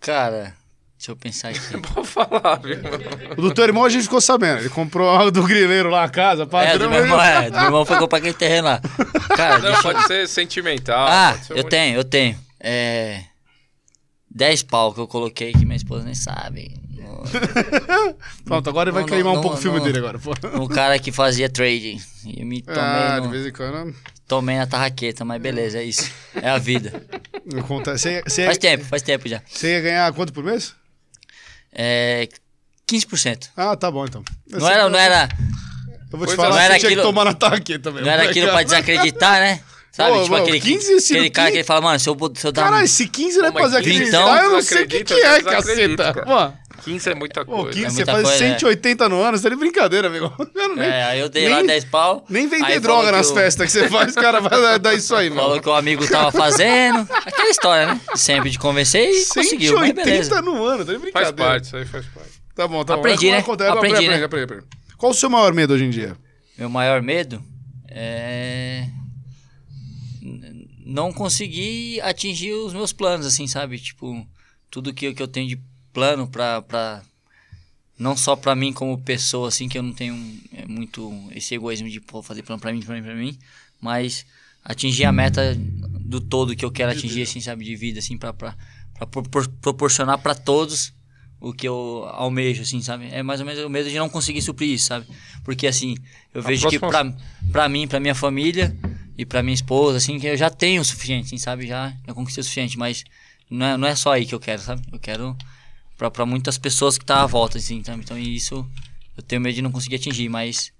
Cara, 0.00 0.54
deixa 1.04 1.10
eu 1.12 1.16
pensar 1.16 1.48
aqui. 1.50 1.60
Pode 1.92 2.06
falar, 2.08 2.56
viu? 2.60 2.78
O 3.36 3.42
do 3.42 3.52
teu 3.52 3.64
irmão 3.64 3.84
a 3.84 3.88
gente 3.90 4.04
ficou 4.04 4.20
sabendo. 4.20 4.60
Ele 4.60 4.70
comprou 4.70 5.08
algo 5.08 5.30
do 5.30 5.42
grileiro 5.42 5.90
lá, 5.90 6.04
a 6.04 6.08
casa, 6.08 6.44
é, 6.44 6.46
padrão. 6.46 6.78
do 6.78 6.90
meu 6.90 7.00
irmão, 7.00 7.20
é, 7.20 7.50
do 7.50 7.56
meu 7.56 7.64
irmão 7.66 7.84
foi 7.84 7.98
comprar 7.98 8.18
aquele 8.18 8.34
terreno 8.34 8.68
lá. 8.68 8.80
Cara, 9.36 9.58
Não, 9.58 9.70
eu... 9.70 9.82
pode 9.82 10.06
ser 10.06 10.26
sentimental. 10.28 11.06
Ah, 11.06 11.36
ser 11.38 11.56
eu 11.56 11.64
um- 11.64 11.68
tenho, 11.68 11.96
eu 11.96 12.04
tenho. 12.04 12.38
É... 12.58 13.22
10 14.30 14.62
pau 14.64 14.92
que 14.94 15.00
eu 15.00 15.06
coloquei 15.06 15.52
que 15.52 15.64
minha 15.64 15.76
esposa 15.76 16.04
nem 16.04 16.14
sabe. 16.14 16.74
Pronto, 18.44 18.68
agora 18.68 18.90
ele 18.90 18.94
vai 18.94 19.04
queimar 19.04 19.32
um 19.32 19.40
pouco 19.40 19.50
não, 19.50 19.58
o 19.58 19.60
filme 19.62 19.78
não. 19.78 19.84
dele 19.86 19.98
agora, 19.98 20.18
pô. 20.18 20.32
Um 20.60 20.66
cara 20.66 20.98
que 20.98 21.12
fazia 21.12 21.48
trading. 21.48 22.00
E 22.26 22.40
eu 22.40 22.46
me 22.46 22.60
tomei, 22.60 22.80
Ah, 22.80 23.16
no- 23.20 23.26
de 23.26 23.32
vez 23.32 23.46
em 23.46 23.52
quando 23.52 23.94
tomei 24.26 24.56
na 24.56 24.66
tarraqueta, 24.66 25.24
mas 25.24 25.40
beleza, 25.40 25.78
é 25.78 25.84
isso. 25.84 26.10
É 26.34 26.48
a 26.48 26.58
vida. 26.58 27.04
acontece. 27.58 28.22
Você, 28.26 28.40
ia- 28.42 28.46
Faz 28.46 28.58
tempo, 28.58 28.84
faz 28.84 29.02
tempo 29.02 29.28
já. 29.28 29.40
você 29.46 29.74
ia 29.74 29.80
ganhar 29.80 30.12
quanto 30.12 30.32
por 30.32 30.42
mês? 30.42 30.74
É. 31.74 32.28
15%. 32.86 33.48
Ah, 33.56 33.74
tá 33.76 33.90
bom 33.90 34.04
então. 34.04 34.22
Não 34.50 34.68
era, 34.68 34.88
não 34.88 34.98
era, 34.98 35.28
Eu 36.12 36.18
vou 36.18 36.26
te 36.26 36.36
falar, 36.36 36.48
não 36.50 36.54
você 36.56 36.60
era 36.64 36.68
tinha 36.74 36.80
que 36.80 36.86
aquilo- 36.88 37.02
tomar 37.02 37.24
na 37.24 37.32
tarraqueta 37.34 37.78
também. 37.90 38.04
não 38.04 38.10
era 38.10 38.28
aquilo 38.28 38.48
pra 38.50 38.62
desacreditar, 38.62 39.40
né? 39.40 39.60
Sabe? 39.90 40.10
Pô, 40.10 40.18
tipo 40.22 40.30
mano, 40.32 40.44
aquele, 40.44 40.60
15 40.60 41.00
se 41.00 41.12
aquele 41.14 41.28
no 41.28 41.32
cara 41.32 41.46
15 41.46 41.52
que 41.52 41.56
ele 41.58 41.64
fala, 41.64 41.80
mano, 41.80 41.98
se 42.00 42.08
eu, 42.08 42.16
se 42.34 42.46
eu 42.46 42.52
dar. 42.52 42.64
Caralho, 42.64 42.84
esse 42.84 43.06
15 43.08 43.38
não 43.38 43.46
é 43.46 43.52
pra 43.52 43.64
desacreditar, 43.66 44.06
então- 44.08 44.36
eu 44.36 44.50
não 44.50 44.62
sei 44.62 44.82
o 44.82 44.88
que, 44.88 45.04
que 45.04 45.14
é, 45.14 45.40
caceta. 45.42 46.12
cara. 46.12 46.54
Pô, 46.84 46.90
15 46.90 47.10
é 47.10 47.14
muita 47.14 47.44
pô, 47.44 47.62
coisa. 47.62 47.70
15, 47.70 47.84
É 47.86 47.88
você 47.90 47.96
muita 47.96 48.12
faz 48.12 48.28
coisa, 48.28 48.44
é. 48.44 48.48
180 48.58 49.08
no 49.08 49.20
ano, 49.22 49.36
você 49.38 49.42
tá 49.44 49.48
de 49.48 49.56
brincadeira, 49.56 50.08
amigo. 50.08 50.32
Eu 50.54 50.76
nem, 50.76 50.84
É, 50.88 51.04
aí 51.04 51.20
eu 51.20 51.28
dei 51.28 51.48
lá 51.48 51.56
nem- 51.58 51.66
10 51.66 51.84
pau. 51.86 52.24
nem 52.28 52.46
vender 52.46 52.80
droga 52.80 53.04
falou 53.06 53.12
nas 53.18 53.30
o- 53.30 53.34
festas 53.34 53.66
que 53.66 53.72
você 53.78 53.88
faz, 53.88 54.14
cara, 54.14 54.40
vai 54.40 54.78
dar- 54.78 54.94
isso 54.94 55.14
aí, 55.14 55.28
Falou 55.30 55.50
mano. 55.50 55.62
que 55.62 55.68
o 55.68 55.72
amigo 55.72 56.06
tava 56.08 56.30
fazendo. 56.32 57.06
Aquela 57.10 57.50
história, 57.50 57.86
né? 57.94 58.00
Sempre 58.14 58.50
de 58.50 58.58
convencer 58.58 59.08
e 59.08 59.26
conseguiu, 59.26 59.76
mas 59.76 59.92
beleza. 59.92 60.24
180 60.34 60.42
no 60.42 60.64
ano, 60.64 60.84
tá 60.84 60.92
de 60.92 60.98
Faz 60.98 61.02
brincadeira. 61.02 61.34
parte, 61.34 61.64
isso 61.64 61.76
aí 61.76 61.84
faz 61.86 62.06
parte. 62.06 62.30
Tá 62.54 62.68
bom, 62.68 62.84
tá 62.84 62.94
Aprendi, 62.94 63.26
bom. 63.26 63.32
né? 63.32 63.38
Acontece, 63.38 63.70
Aprendi, 63.70 63.94
aprende, 63.96 64.18
né? 64.18 64.24
aprende, 64.24 64.44
aprende. 64.44 64.64
Qual 64.96 65.10
o 65.12 65.14
seu 65.14 65.28
maior 65.30 65.52
medo 65.52 65.74
hoje 65.74 65.84
em 65.84 65.90
dia? 65.90 66.16
Meu 66.56 66.68
maior 66.68 67.02
medo 67.02 67.42
é. 67.88 68.86
Não 70.86 71.12
conseguir 71.12 72.00
atingir 72.02 72.52
os 72.52 72.72
meus 72.72 72.92
planos, 72.92 73.26
assim, 73.26 73.46
sabe? 73.46 73.78
Tipo, 73.78 74.26
tudo 74.70 74.92
que, 74.92 75.06
eu- 75.06 75.14
que 75.14 75.22
eu 75.22 75.28
tenho 75.28 75.48
de 75.48 75.60
plano 75.94 76.26
pra 76.28 77.02
não 77.98 78.16
só 78.16 78.34
pra 78.34 78.54
mim 78.56 78.72
como 78.72 78.98
pessoa, 78.98 79.48
assim, 79.48 79.68
que 79.68 79.78
eu 79.78 79.82
não 79.82 79.92
tenho 79.92 80.14
é, 80.52 80.66
muito 80.66 81.12
esse 81.32 81.54
egoísmo 81.54 81.88
de 81.88 82.00
pô, 82.00 82.22
fazer 82.22 82.42
plano 82.42 82.60
pra 82.60 82.72
mim, 82.72 82.82
pra 82.82 82.94
mim, 82.96 83.02
pra 83.02 83.14
mim, 83.14 83.38
mas 83.80 84.26
atingir 84.64 85.04
a 85.04 85.12
meta 85.12 85.54
do 86.00 86.20
todo 86.20 86.56
que 86.56 86.64
eu 86.64 86.72
quero 86.72 86.90
atingir, 86.90 87.22
assim, 87.22 87.40
sabe? 87.40 87.64
De 87.64 87.76
vida, 87.76 88.00
assim, 88.00 88.18
pra 88.18 88.32
propor- 88.98 89.48
proporcionar 89.60 90.18
pra 90.18 90.34
todos 90.34 90.92
o 91.40 91.52
que 91.52 91.68
eu 91.68 92.04
almejo, 92.12 92.62
assim, 92.62 92.80
sabe? 92.82 93.06
É 93.12 93.22
mais 93.22 93.38
ou 93.40 93.46
menos 93.46 93.62
o 93.62 93.68
medo 93.68 93.88
de 93.88 93.96
não 93.96 94.08
conseguir 94.08 94.42
suprir 94.42 94.70
isso, 94.70 94.86
sabe? 94.86 95.06
Porque, 95.44 95.66
assim, 95.66 95.94
eu 96.34 96.42
vejo 96.42 96.68
que 96.68 96.78
próxima- 96.78 97.12
pra, 97.12 97.50
pra 97.52 97.68
mim, 97.68 97.86
pra 97.86 98.00
minha 98.00 98.14
família 98.14 98.74
e 99.16 99.24
pra 99.24 99.42
minha 99.42 99.54
esposa, 99.54 99.98
assim, 99.98 100.18
que 100.18 100.26
eu 100.26 100.36
já 100.36 100.50
tenho 100.50 100.80
o 100.80 100.84
suficiente, 100.84 101.26
assim, 101.26 101.38
sabe? 101.38 101.66
Já, 101.66 101.90
já 102.06 102.14
conquistei 102.14 102.40
o 102.40 102.44
suficiente, 102.44 102.76
mas 102.78 103.04
não 103.50 103.66
é, 103.66 103.76
não 103.76 103.86
é 103.86 103.94
só 103.94 104.12
aí 104.12 104.24
que 104.26 104.34
eu 104.34 104.40
quero, 104.40 104.62
sabe? 104.62 104.82
Eu 104.90 104.98
quero 104.98 105.36
pra, 106.04 106.10
pra 106.10 106.26
muitas 106.26 106.58
pessoas 106.58 106.98
que 106.98 107.04
tá 107.04 107.22
à 107.22 107.26
volta, 107.26 107.58
assim, 107.58 107.82
sabe? 107.84 108.02
Então, 108.02 108.18
isso 108.18 108.66
eu 109.16 109.22
tenho 109.22 109.40
medo 109.40 109.54
de 109.54 109.62
não 109.62 109.70
conseguir 109.72 109.96
atingir, 109.96 110.28
mas 110.28 110.72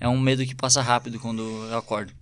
é 0.00 0.08
um 0.08 0.18
medo 0.18 0.44
que 0.44 0.54
passa 0.54 0.80
rápido 0.82 1.18
quando 1.20 1.42
eu 1.70 1.76
acordo. 1.78 2.12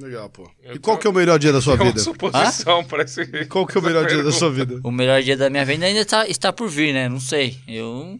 Legal, 0.00 0.28
pô. 0.28 0.50
Eu 0.62 0.74
E 0.74 0.78
qual 0.80 0.96
tô- 0.96 1.02
que 1.02 1.06
é 1.06 1.10
o 1.10 1.12
melhor 1.12 1.38
dia 1.38 1.52
da 1.52 1.60
sua 1.62 1.74
É 1.76 1.76
uma 1.76 1.84
vida? 1.84 2.00
suposição, 2.00 2.84
parece. 2.84 3.26
Qual 3.46 3.64
que 3.66 3.76
é 3.78 3.80
o 3.80 3.84
melhor 3.84 4.06
dia 4.08 4.22
da 4.24 4.32
sua 4.32 4.50
vida? 4.50 4.80
O 4.82 4.90
melhor 4.90 5.22
dia 5.22 5.36
da 5.36 5.48
minha 5.48 5.64
vida 5.64 5.86
ainda 5.86 6.00
está, 6.00 6.26
está 6.26 6.52
por 6.52 6.68
vir, 6.68 6.92
né? 6.92 7.08
Não 7.08 7.20
sei. 7.20 7.56
Eu. 7.68 8.18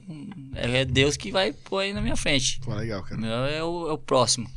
É 0.55 0.85
Deus 0.85 1.16
que 1.16 1.32
vai 1.32 1.53
pôr 1.53 1.78
aí 1.81 1.93
na 1.93 2.01
minha 2.01 2.16
frente. 2.16 2.61
Pô, 2.61 2.73
legal, 2.74 3.01
O 3.01 3.05
cara. 3.05 3.20
melhor 3.20 3.49
é 3.49 3.62
o, 3.65 3.89
é 3.89 3.93
o 3.93 3.99
próximo. 3.99 4.49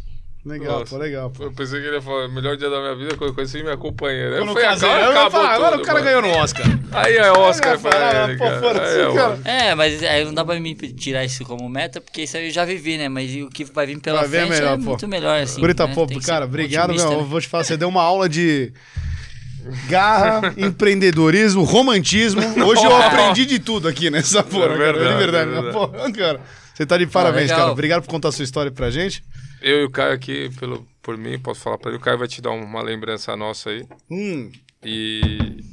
Legal, 0.47 0.79
Nossa. 0.79 0.95
pô, 0.95 0.97
legal. 1.01 1.29
Pô. 1.29 1.43
Eu 1.43 1.51
pensei 1.51 1.81
que 1.81 1.87
ele 1.87 1.95
ia 1.97 2.01
falar, 2.01 2.27
melhor 2.29 2.55
dia 2.55 2.69
da 2.69 2.79
minha 2.79 2.95
vida 2.95 3.15
quando 3.17 3.31
eu 3.31 3.33
conheci 3.35 3.61
minha 3.61 3.75
companheira. 3.75 4.37
Quando 4.37 4.41
Eu 4.41 4.47
eu 4.47 4.53
falei, 4.53 4.69
casei, 4.69 4.89
agora 4.89 5.01
eu 5.03 5.11
ia 5.11 5.11
acabou 5.19 5.31
falar, 5.31 5.53
agora 5.53 5.71
tudo, 5.71 5.81
o 5.81 5.85
cara 5.85 5.99
mano. 5.99 6.05
ganhou 6.05 6.21
no 6.21 6.41
Oscar. 6.41 6.65
Aí 6.93 7.17
é 7.17 7.31
Oscar 7.31 7.71
Aí, 7.73 7.77
pra 7.79 7.91
cara, 7.91 8.29
ele, 8.29 8.37
pô, 8.37 8.43
cara. 8.45 8.59
foda-se, 8.61 8.85
Aí 8.95 9.01
é 9.01 9.13
cara. 9.13 9.33
Oscar. 9.33 9.39
É, 9.53 9.75
mas 9.75 10.03
aí 10.03 10.25
não 10.25 10.33
dá 10.33 10.45
pra 10.45 10.59
mim 10.59 10.73
tirar 10.75 11.25
isso 11.25 11.43
como 11.43 11.67
meta, 11.67 11.99
porque 11.99 12.21
isso 12.23 12.37
aí 12.37 12.47
eu 12.47 12.51
já 12.51 12.63
vivi, 12.63 12.97
né? 12.97 13.09
Mas 13.09 13.29
o 13.35 13.49
que 13.49 13.65
vai 13.65 13.85
vir 13.85 13.99
pela 13.99 14.23
Vai 14.23 14.25
é 14.25 14.29
frente 14.45 14.49
melhor, 14.59 14.73
é 14.73 14.77
pô. 14.77 14.83
muito 14.83 15.07
melhor, 15.07 15.41
assim. 15.41 15.59
Gurita, 15.59 15.85
né? 15.85 15.93
pô, 15.93 16.07
cara, 16.25 16.45
obrigado, 16.45 16.93
meu. 16.93 17.09
né? 17.09 17.15
Eu 17.15 17.25
vou 17.25 17.41
te 17.41 17.47
falar, 17.47 17.63
você 17.65 17.75
deu 17.75 17.89
uma 17.89 18.01
aula 18.01 18.29
de 18.29 18.71
garra, 19.89 20.53
empreendedorismo, 20.57 21.63
romantismo. 21.63 22.41
Hoje 22.65 22.83
eu 22.85 22.95
aprendi 22.95 23.45
de 23.45 23.59
tudo 23.59 23.87
aqui 23.87 24.09
nessa 24.09 24.43
porra, 24.43 24.67
cara. 24.69 24.77
verdade, 24.77 25.09
de 25.09 25.15
verdade, 25.17 25.49
é 25.49 25.53
meu. 25.53 25.63
verdade. 25.63 25.91
Porra, 25.91 26.11
cara. 26.13 26.41
Você 26.73 26.85
tá 26.85 26.97
de 26.97 27.07
parabéns, 27.07 27.43
legal. 27.49 27.59
cara. 27.59 27.71
Obrigado 27.71 28.03
por 28.03 28.09
contar 28.09 28.29
a 28.29 28.31
sua 28.31 28.43
história 28.43 28.71
pra 28.71 28.89
gente. 28.91 29.23
Eu 29.61 29.81
e 29.81 29.83
o 29.85 29.89
Caio 29.89 30.13
aqui, 30.13 30.49
pelo, 30.59 30.87
por 31.01 31.17
mim, 31.17 31.37
posso 31.39 31.61
falar 31.61 31.77
pra 31.77 31.89
ele. 31.89 31.97
O 31.97 32.01
Caio 32.01 32.17
vai 32.17 32.27
te 32.27 32.41
dar 32.41 32.51
uma 32.51 32.81
lembrança 32.81 33.35
nossa 33.35 33.69
aí. 33.69 33.83
Hum, 34.09 34.51
E 34.83 35.63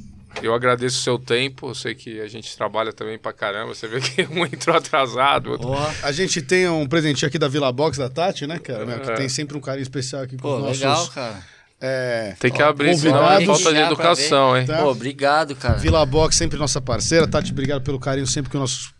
eu 0.41 0.53
agradeço 0.53 0.99
o 0.99 1.01
seu 1.01 1.17
tempo. 1.19 1.69
Eu 1.69 1.75
sei 1.75 1.95
que 1.95 2.19
a 2.19 2.27
gente 2.27 2.55
trabalha 2.57 2.91
também 2.91 3.17
pra 3.17 3.31
caramba. 3.31 3.73
Você 3.73 3.87
vê 3.87 3.99
que 4.01 4.23
um 4.31 4.45
entrou 4.45 4.75
atrasado, 4.75 5.51
outro 5.51 5.67
Porra. 5.67 5.93
a 6.03 6.11
gente 6.11 6.41
tem 6.41 6.67
um 6.67 6.87
presentinho 6.87 7.27
aqui 7.29 7.37
da 7.39 7.47
Vila 7.47 7.71
Box 7.71 7.97
da 7.97 8.09
Tati, 8.09 8.45
né, 8.47 8.59
cara? 8.59 8.85
meu, 8.85 8.99
que 8.99 9.11
É. 9.11 9.15
tem 9.15 9.29
sempre 9.29 9.57
um 9.57 9.61
carinho 9.61 9.83
especial 9.83 10.23
aqui 10.23 10.35
com 10.35 10.41
Pô, 10.41 10.55
os 10.57 10.61
nossos. 10.61 10.79
legal, 10.79 11.07
cara. 11.09 11.43
é, 11.79 12.35
Tem 12.39 12.51
que 12.51 12.61
abrir, 12.61 12.97
senão 12.97 13.31
é 13.31 13.45
falta 13.45 13.73
de 13.73 13.79
educação, 13.79 14.57
hein? 14.57 14.65
Tá. 14.65 14.79
Pô, 14.79 14.89
obrigado, 14.91 15.55
cara. 15.55 15.75
Vila 15.77 16.05
Box, 16.05 16.35
sempre 16.35 16.57
nossa 16.57 16.81
parceira. 16.81 17.27
Tati, 17.27 17.51
obrigado 17.51 17.83
pelo 17.83 17.99
carinho 17.99 18.27
sempre 18.27 18.49
que 18.49 18.57
os 18.57 18.61
nossos. 18.61 18.93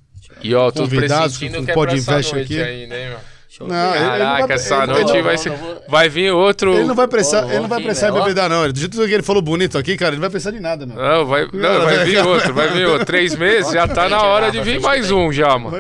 E 0.44 0.54
ó, 0.54 0.72
Convidados 0.72 1.38
com 1.38 1.50
que 1.50 1.72
é 1.72 1.74
Pod 1.74 1.96
Invest 1.96 2.36
aqui. 2.36 2.62
ainda, 2.62 2.96
hein, 2.98 3.10
meu? 3.10 3.20
Show. 3.58 3.68
Não, 3.68 3.94
Caraca, 3.94 4.48
vai- 4.48 4.56
essa 4.56 4.86
noite 4.88 5.22
vai 5.22 5.36
não, 5.36 5.38
ser... 5.38 5.50
não 5.52 5.58
vou- 5.58 5.82
Vai 5.88 6.10
vir 6.10 6.32
outro... 6.32 6.74
Ele 6.74 6.84
não 6.86 6.96
vai 6.96 7.08
precisar, 7.08 7.46
Ô, 7.46 7.50
ele 7.50 7.60
não 7.62 7.68
vai 7.70 7.82
precisar 7.82 8.12
ó. 8.14 8.24
beber, 8.26 8.50
não. 8.50 8.72
Do 8.72 8.80
jeito 8.80 8.98
que 8.98 9.14
ele 9.14 9.24
falou 9.24 9.42
bonito 9.42 9.78
aqui, 9.78 9.96
cara, 9.96 10.10
ele 10.10 10.18
não 10.18 10.22
vai 10.22 10.30
precisar 10.32 10.52
de 10.52 10.60
nada, 10.60 10.86
meu. 10.86 10.96
Não, 10.96 11.26
vai, 11.26 11.48
não, 11.54 11.82
vai 11.86 12.04
vir 12.04 12.18
outro, 12.26 12.54
vai 12.54 12.68
vir 12.74 12.86
outro. 12.88 13.06
Três 13.06 13.34
meses, 13.38 13.72
já 13.72 13.88
tá 13.88 14.10
na 14.10 14.22
hora 14.24 14.52
de 14.52 14.60
vir 14.62 14.82
mais 14.82 15.10
um 15.12 15.32
já, 15.32 15.58
mano. 15.58 15.78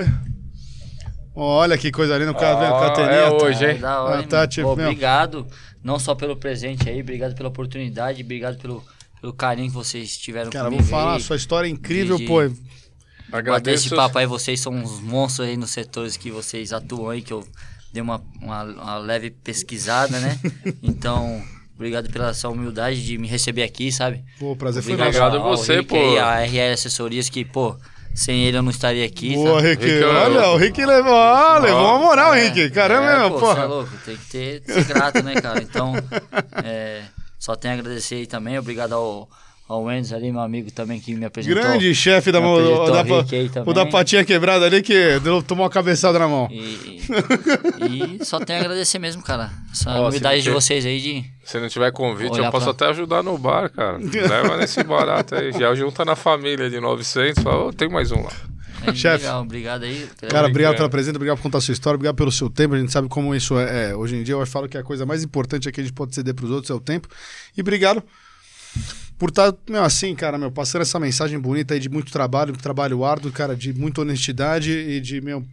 Olha 1.36 1.78
que 1.78 1.92
coisa 1.92 2.18
linda, 2.18 2.32
o 2.32 2.36
cara 2.36 2.56
vendo 2.56 2.80
carteirinha. 2.80 3.18
é 3.18 3.30
tá? 3.30 3.46
hoje, 3.46 3.66
hein? 3.66 3.78
Ah, 3.80 3.82
da 3.82 4.02
hora, 4.04 4.20
Ah, 4.20 4.24
tá, 4.24 4.48
tipo, 4.48 4.68
Pô, 4.68 4.74
obrigado, 4.74 5.46
não 5.84 6.00
só 6.00 6.16
pelo 6.16 6.38
presente 6.38 6.90
aí, 6.90 7.02
obrigado 7.02 7.36
pela 7.36 7.50
oportunidade, 7.50 8.24
obrigado 8.24 8.58
pelo, 8.58 8.82
pelo 9.20 9.34
carinho 9.34 9.68
que 9.68 9.74
vocês 9.76 10.16
tiveram 10.18 10.50
Cara, 10.50 10.66
comigo 10.66 10.82
vou 10.84 10.90
falar, 10.92 11.16
aí. 11.16 11.20
sua 11.22 11.36
história 11.36 11.68
é 11.68 11.72
incrível, 11.72 12.16
de- 12.18 12.26
pô. 12.26 12.40
Bater 13.36 13.50
Agradeço. 13.52 13.88
esse 13.88 13.96
papo 13.96 14.18
aí, 14.18 14.26
vocês 14.26 14.60
são 14.60 14.74
uns 14.74 15.00
monstros 15.00 15.48
aí 15.48 15.58
nos 15.58 15.70
setores 15.72 16.18
que 16.18 16.32
vocês 16.32 16.72
atuam 16.74 17.10
aí, 17.10 17.22
que 17.22 17.34
eu 17.34 17.46
dei 17.94 18.02
uma, 18.02 18.22
uma, 18.42 18.64
uma 18.64 18.98
leve 18.98 19.30
pesquisada, 19.32 20.20
né? 20.20 20.40
Então, 20.84 21.42
obrigado 21.76 22.10
pela 22.12 22.34
sua 22.34 22.50
humildade 22.52 23.04
de 23.06 23.18
me 23.18 23.28
receber 23.28 23.64
aqui, 23.64 23.92
sabe? 23.92 24.24
Pô, 24.40 24.56
prazer 24.56 24.82
foi 24.84 24.94
Obrigado, 24.94 25.14
nosso. 25.14 25.26
Obrigado 25.28 25.44
a 25.44 25.50
ao 25.52 25.58
você, 25.58 25.76
Rick 25.78 25.90
pô. 25.90 25.96
aí, 25.96 26.18
a 26.20 26.40
RL 26.46 26.74
Assessorias, 26.74 27.30
que, 27.30 27.44
pô, 27.46 27.76
sem 28.14 28.44
ele 28.46 28.58
eu 28.58 28.62
não 28.64 28.72
estaria 28.72 29.06
aqui, 29.06 29.34
Boa, 29.34 29.56
sabe? 29.62 29.70
Rick. 29.70 29.86
Rick, 29.86 29.98
eu- 30.02 30.10
Olha, 30.10 30.50
o 30.50 30.58
Rick 30.58 30.86
levou, 30.86 31.12
ó, 31.14 31.58
levou 31.60 31.82
uma 31.84 32.00
moral, 32.00 32.34
É, 32.34 32.48
Rick. 32.48 32.70
Caramba, 32.72 33.10
é, 33.12 33.20
meu, 33.20 33.32
pô, 33.32 33.40
porra. 33.40 33.56
cê 33.56 33.62
é 33.62 33.66
louco, 33.66 33.92
tem 34.06 34.18
que 34.18 34.26
ter, 34.28 34.64
ser 34.66 34.84
grato, 34.86 35.22
né, 35.24 35.36
cara? 35.42 35.62
Então, 35.62 35.94
é, 36.64 37.04
só 37.38 37.56
tenho 37.56 37.74
a 37.76 37.78
agradecer 37.78 38.16
aí 38.16 38.26
também. 38.28 38.58
Obrigado 38.58 38.94
ao, 38.94 39.30
ao 39.68 39.92
Enzo 39.92 40.16
ali, 40.16 40.32
meu 40.32 40.42
amigo 40.42 40.72
também, 40.72 41.00
que 41.00 41.14
me 41.16 41.26
apresentou. 41.26 41.62
Grande 41.62 41.94
chefe 41.96 42.32
da 42.32 42.40
mão. 42.40 42.54
apresentou 42.56 42.86
Da, 42.86 43.64
o 43.66 43.70
o 43.70 43.74
da 43.74 43.86
patinha 43.86 44.24
quebrada 44.24 44.66
ali 44.66 44.82
que 44.84 45.20
deu- 45.20 45.42
tomou 45.42 45.64
uma 45.64 45.70
cabeçada 45.72 46.20
na 46.20 46.28
mão. 46.28 46.48
E, 46.52 48.18
e 48.22 48.26
só 48.26 48.40
tenho 48.40 48.60
a 48.60 48.62
agradecer 48.62 49.00
mesmo, 49.00 49.22
cara. 49.24 49.52
Essa 49.72 50.00
Ó, 50.02 50.12
se 50.12 50.20
de 50.20 50.24
você- 50.24 50.52
vocês 50.52 50.86
aí 50.86 51.00
de. 51.02 51.26
Se 51.44 51.60
não 51.60 51.68
tiver 51.68 51.92
convite, 51.92 52.38
eu 52.38 52.52
posso 52.52 52.66
pra- 52.66 52.72
até 52.72 52.86
ajudar 52.88 53.24
no 53.24 53.38
bar, 53.38 53.70
cara. 53.70 53.98
Leva 53.98 54.58
nesse 54.58 54.84
barato 54.84 55.36
aí. 55.36 55.52
Já 55.52 55.74
junta 55.76 56.06
na 56.06 56.16
família 56.16 56.70
de 56.70 56.80
900, 56.80 57.44
fala, 57.44 57.66
"Ô, 57.66 57.74
tem 57.74 57.90
mais 57.90 58.12
um 58.12 58.22
lá. 58.24 58.32
É, 58.88 58.94
Chefe. 58.94 59.24
Legal, 59.24 59.42
obrigado 59.42 59.84
aí. 59.84 60.08
Cara, 60.30 60.48
obrigado 60.48 60.76
pela 60.76 60.90
presença, 60.90 61.16
obrigado 61.18 61.38
por 61.38 61.44
contar 61.44 61.58
a 61.58 61.62
sua 61.62 61.72
história, 61.74 61.96
obrigado 61.96 62.16
pelo 62.16 62.32
seu 62.32 62.50
tempo. 62.50 62.76
A 62.76 62.78
gente 62.80 62.92
sabe 62.92 63.08
como 63.08 63.34
isso 63.34 63.58
é. 63.58 63.90
é, 63.92 63.96
hoje 63.96 64.16
em 64.16 64.22
dia 64.24 64.36
eu 64.36 64.46
falo 64.46 64.68
que 64.70 64.78
a 64.78 64.84
coisa 64.84 65.06
mais 65.08 65.24
importante 65.24 65.68
é 65.68 65.72
que 65.72 65.82
a 65.82 65.84
gente 65.84 65.94
pode 65.94 66.14
ceder 66.14 66.36
pros 66.36 66.52
outros 66.52 66.70
é 66.70 66.74
o 66.74 66.80
tempo. 66.80 67.08
E 67.58 67.62
obrigado 67.62 68.04
por 69.18 69.30
estar, 69.30 69.54
meu, 69.70 69.84
assim, 69.84 70.14
cara, 70.14 70.38
meu, 70.38 70.52
passando 70.52 70.82
essa 70.82 71.00
mensagem 71.00 71.40
bonita 71.40 71.74
aí 71.74 71.80
de 71.80 71.90
muito 71.90 72.12
trabalho, 72.12 72.56
trabalho 72.58 73.06
árduo, 73.06 73.32
cara, 73.32 73.56
de 73.56 73.74
muita 73.74 74.02
honestidade 74.02 74.72
e 74.72 75.00
de, 75.00 75.22
meu, 75.22 75.46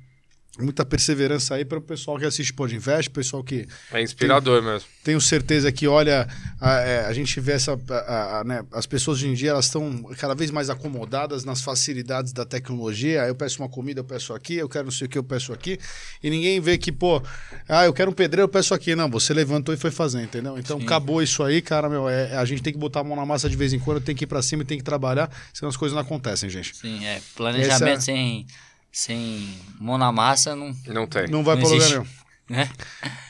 muita 0.59 0.85
perseverança 0.85 1.55
aí 1.55 1.65
para 1.65 1.79
o 1.79 1.81
pessoal 1.81 2.19
que 2.19 2.27
assiste 2.27 2.53
Pod 2.53 2.75
Invest, 2.77 3.09
pessoal 3.11 3.43
que 3.43 3.67
É 3.91 4.03
inspirador 4.03 4.63
mesmo. 4.63 4.87
tenho 5.03 5.19
certeza 5.19 5.73
que, 5.73 5.89
olha, 5.89 6.29
a, 6.61 6.75
é, 6.81 7.07
a 7.07 7.13
gente 7.15 7.41
vê 7.41 7.53
essa. 7.53 7.73
a- 7.73 8.41
a- 8.41 8.45
né, 8.45 8.63
as 8.71 8.85
pessoas 8.85 9.19
hoje 9.19 9.29
em 9.29 9.35
dia 9.35 9.51
elas 9.51 9.65
estão 9.65 10.03
cada 10.19 10.35
vez 10.35 10.51
mais 10.51 10.69
acomodadas 10.69 11.43
nas 11.45 11.63
facilidades 11.63 12.35
da 12.35 12.45
tecnologia. 12.45 13.23
Aí 13.23 13.29
eu 13.31 13.35
peço 13.35 13.63
uma 13.63 13.69
comida, 13.69 14.01
eu 14.01 14.05
peço 14.05 14.35
aqui, 14.35 14.57
eu 14.57 14.69
quero 14.69 14.85
não 14.85 14.93
sei 14.93 15.07
o 15.07 15.11
que, 15.11 15.17
eu 15.17 15.25
peço 15.25 15.55
aqui. 15.55 15.79
E 16.23 16.29
ninguém 16.29 16.61
vê 16.61 16.77
que, 16.77 16.93
pô, 16.93 17.23
ah, 17.69 17.87
eu 17.87 17.93
quero 17.95 18.11
um 18.11 18.15
pedreiro, 18.15 18.45
eu 18.45 18.49
peço 18.49 18.75
aqui. 18.75 18.95
Não, 18.95 19.09
você 19.09 19.33
levantou 19.33 19.75
e 19.75 19.79
foi 19.79 19.91
fazer, 19.91 20.23
entendeu? 20.23 20.59
Então 20.59 20.79
acabou 20.79 21.23
isso 21.23 21.43
aí, 21.43 21.63
cara, 21.63 21.89
meu. 21.89 22.07
É, 22.09 22.37
a 22.37 22.45
gente 22.45 22.63
tem 22.63 22.75
que 22.75 22.79
botar 22.79 23.01
a 23.01 23.05
mão 23.05 23.17
na 23.17 23.25
massa 23.25 23.49
de 23.49 23.57
vez 23.57 23.73
em 23.73 23.79
quando, 23.79 24.03
tem 24.03 24.15
que 24.15 24.25
ir 24.25 24.27
pra 24.27 24.43
cima 24.43 24.63
e 24.63 24.67
tem 24.67 24.77
que 24.77 24.85
trabalhar, 24.85 25.31
senão 25.55 25.71
as 25.71 25.77
coisas 25.79 25.95
não 25.95 26.03
acontecem, 26.03 26.51
gente. 26.51 26.77
Sim, 26.77 27.03
é. 27.07 27.21
Planejamento 27.35 27.85
Essa- 27.97 28.01
sem, 28.03 28.47
sem 28.93 29.49
mão 29.81 29.97
na 29.97 30.13
massa 30.13 30.55
não. 30.55 30.77
Não 30.87 31.07
tem. 31.07 31.27
Não 31.29 31.43
vai 31.43 31.57
Não 31.57 31.63
pra 31.63 31.71
lugar 31.71 31.89
nenhum. 31.89 32.07
Né? 32.49 32.69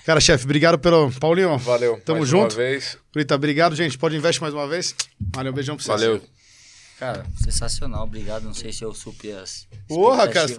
Cara, 0.04 0.20
chefe, 0.20 0.44
obrigado 0.44 0.78
pelo. 0.78 1.12
Paulinho, 1.12 1.56
Valeu. 1.58 2.00
Tamo 2.04 2.18
mais 2.18 2.28
junto. 2.28 2.54
Uma 2.54 2.56
vez. 2.56 2.98
Rita, 3.14 3.36
obrigado, 3.36 3.76
gente. 3.76 3.96
Pode 3.96 4.16
investir 4.16 4.42
mais 4.42 4.52
uma 4.52 4.66
vez. 4.66 4.94
Valeu, 5.32 5.52
um 5.52 5.54
beijão 5.54 5.76
pra 5.76 5.84
vocês. 5.84 6.00
Valeu. 6.00 6.22
Cara, 6.98 7.24
sensacional, 7.42 8.04
obrigado. 8.04 8.42
Não 8.42 8.54
sei 8.54 8.72
se 8.72 8.82
eu 8.82 8.92
supri 8.92 9.32
as. 9.32 9.66
Porra, 9.86 10.28
cara. 10.28 10.52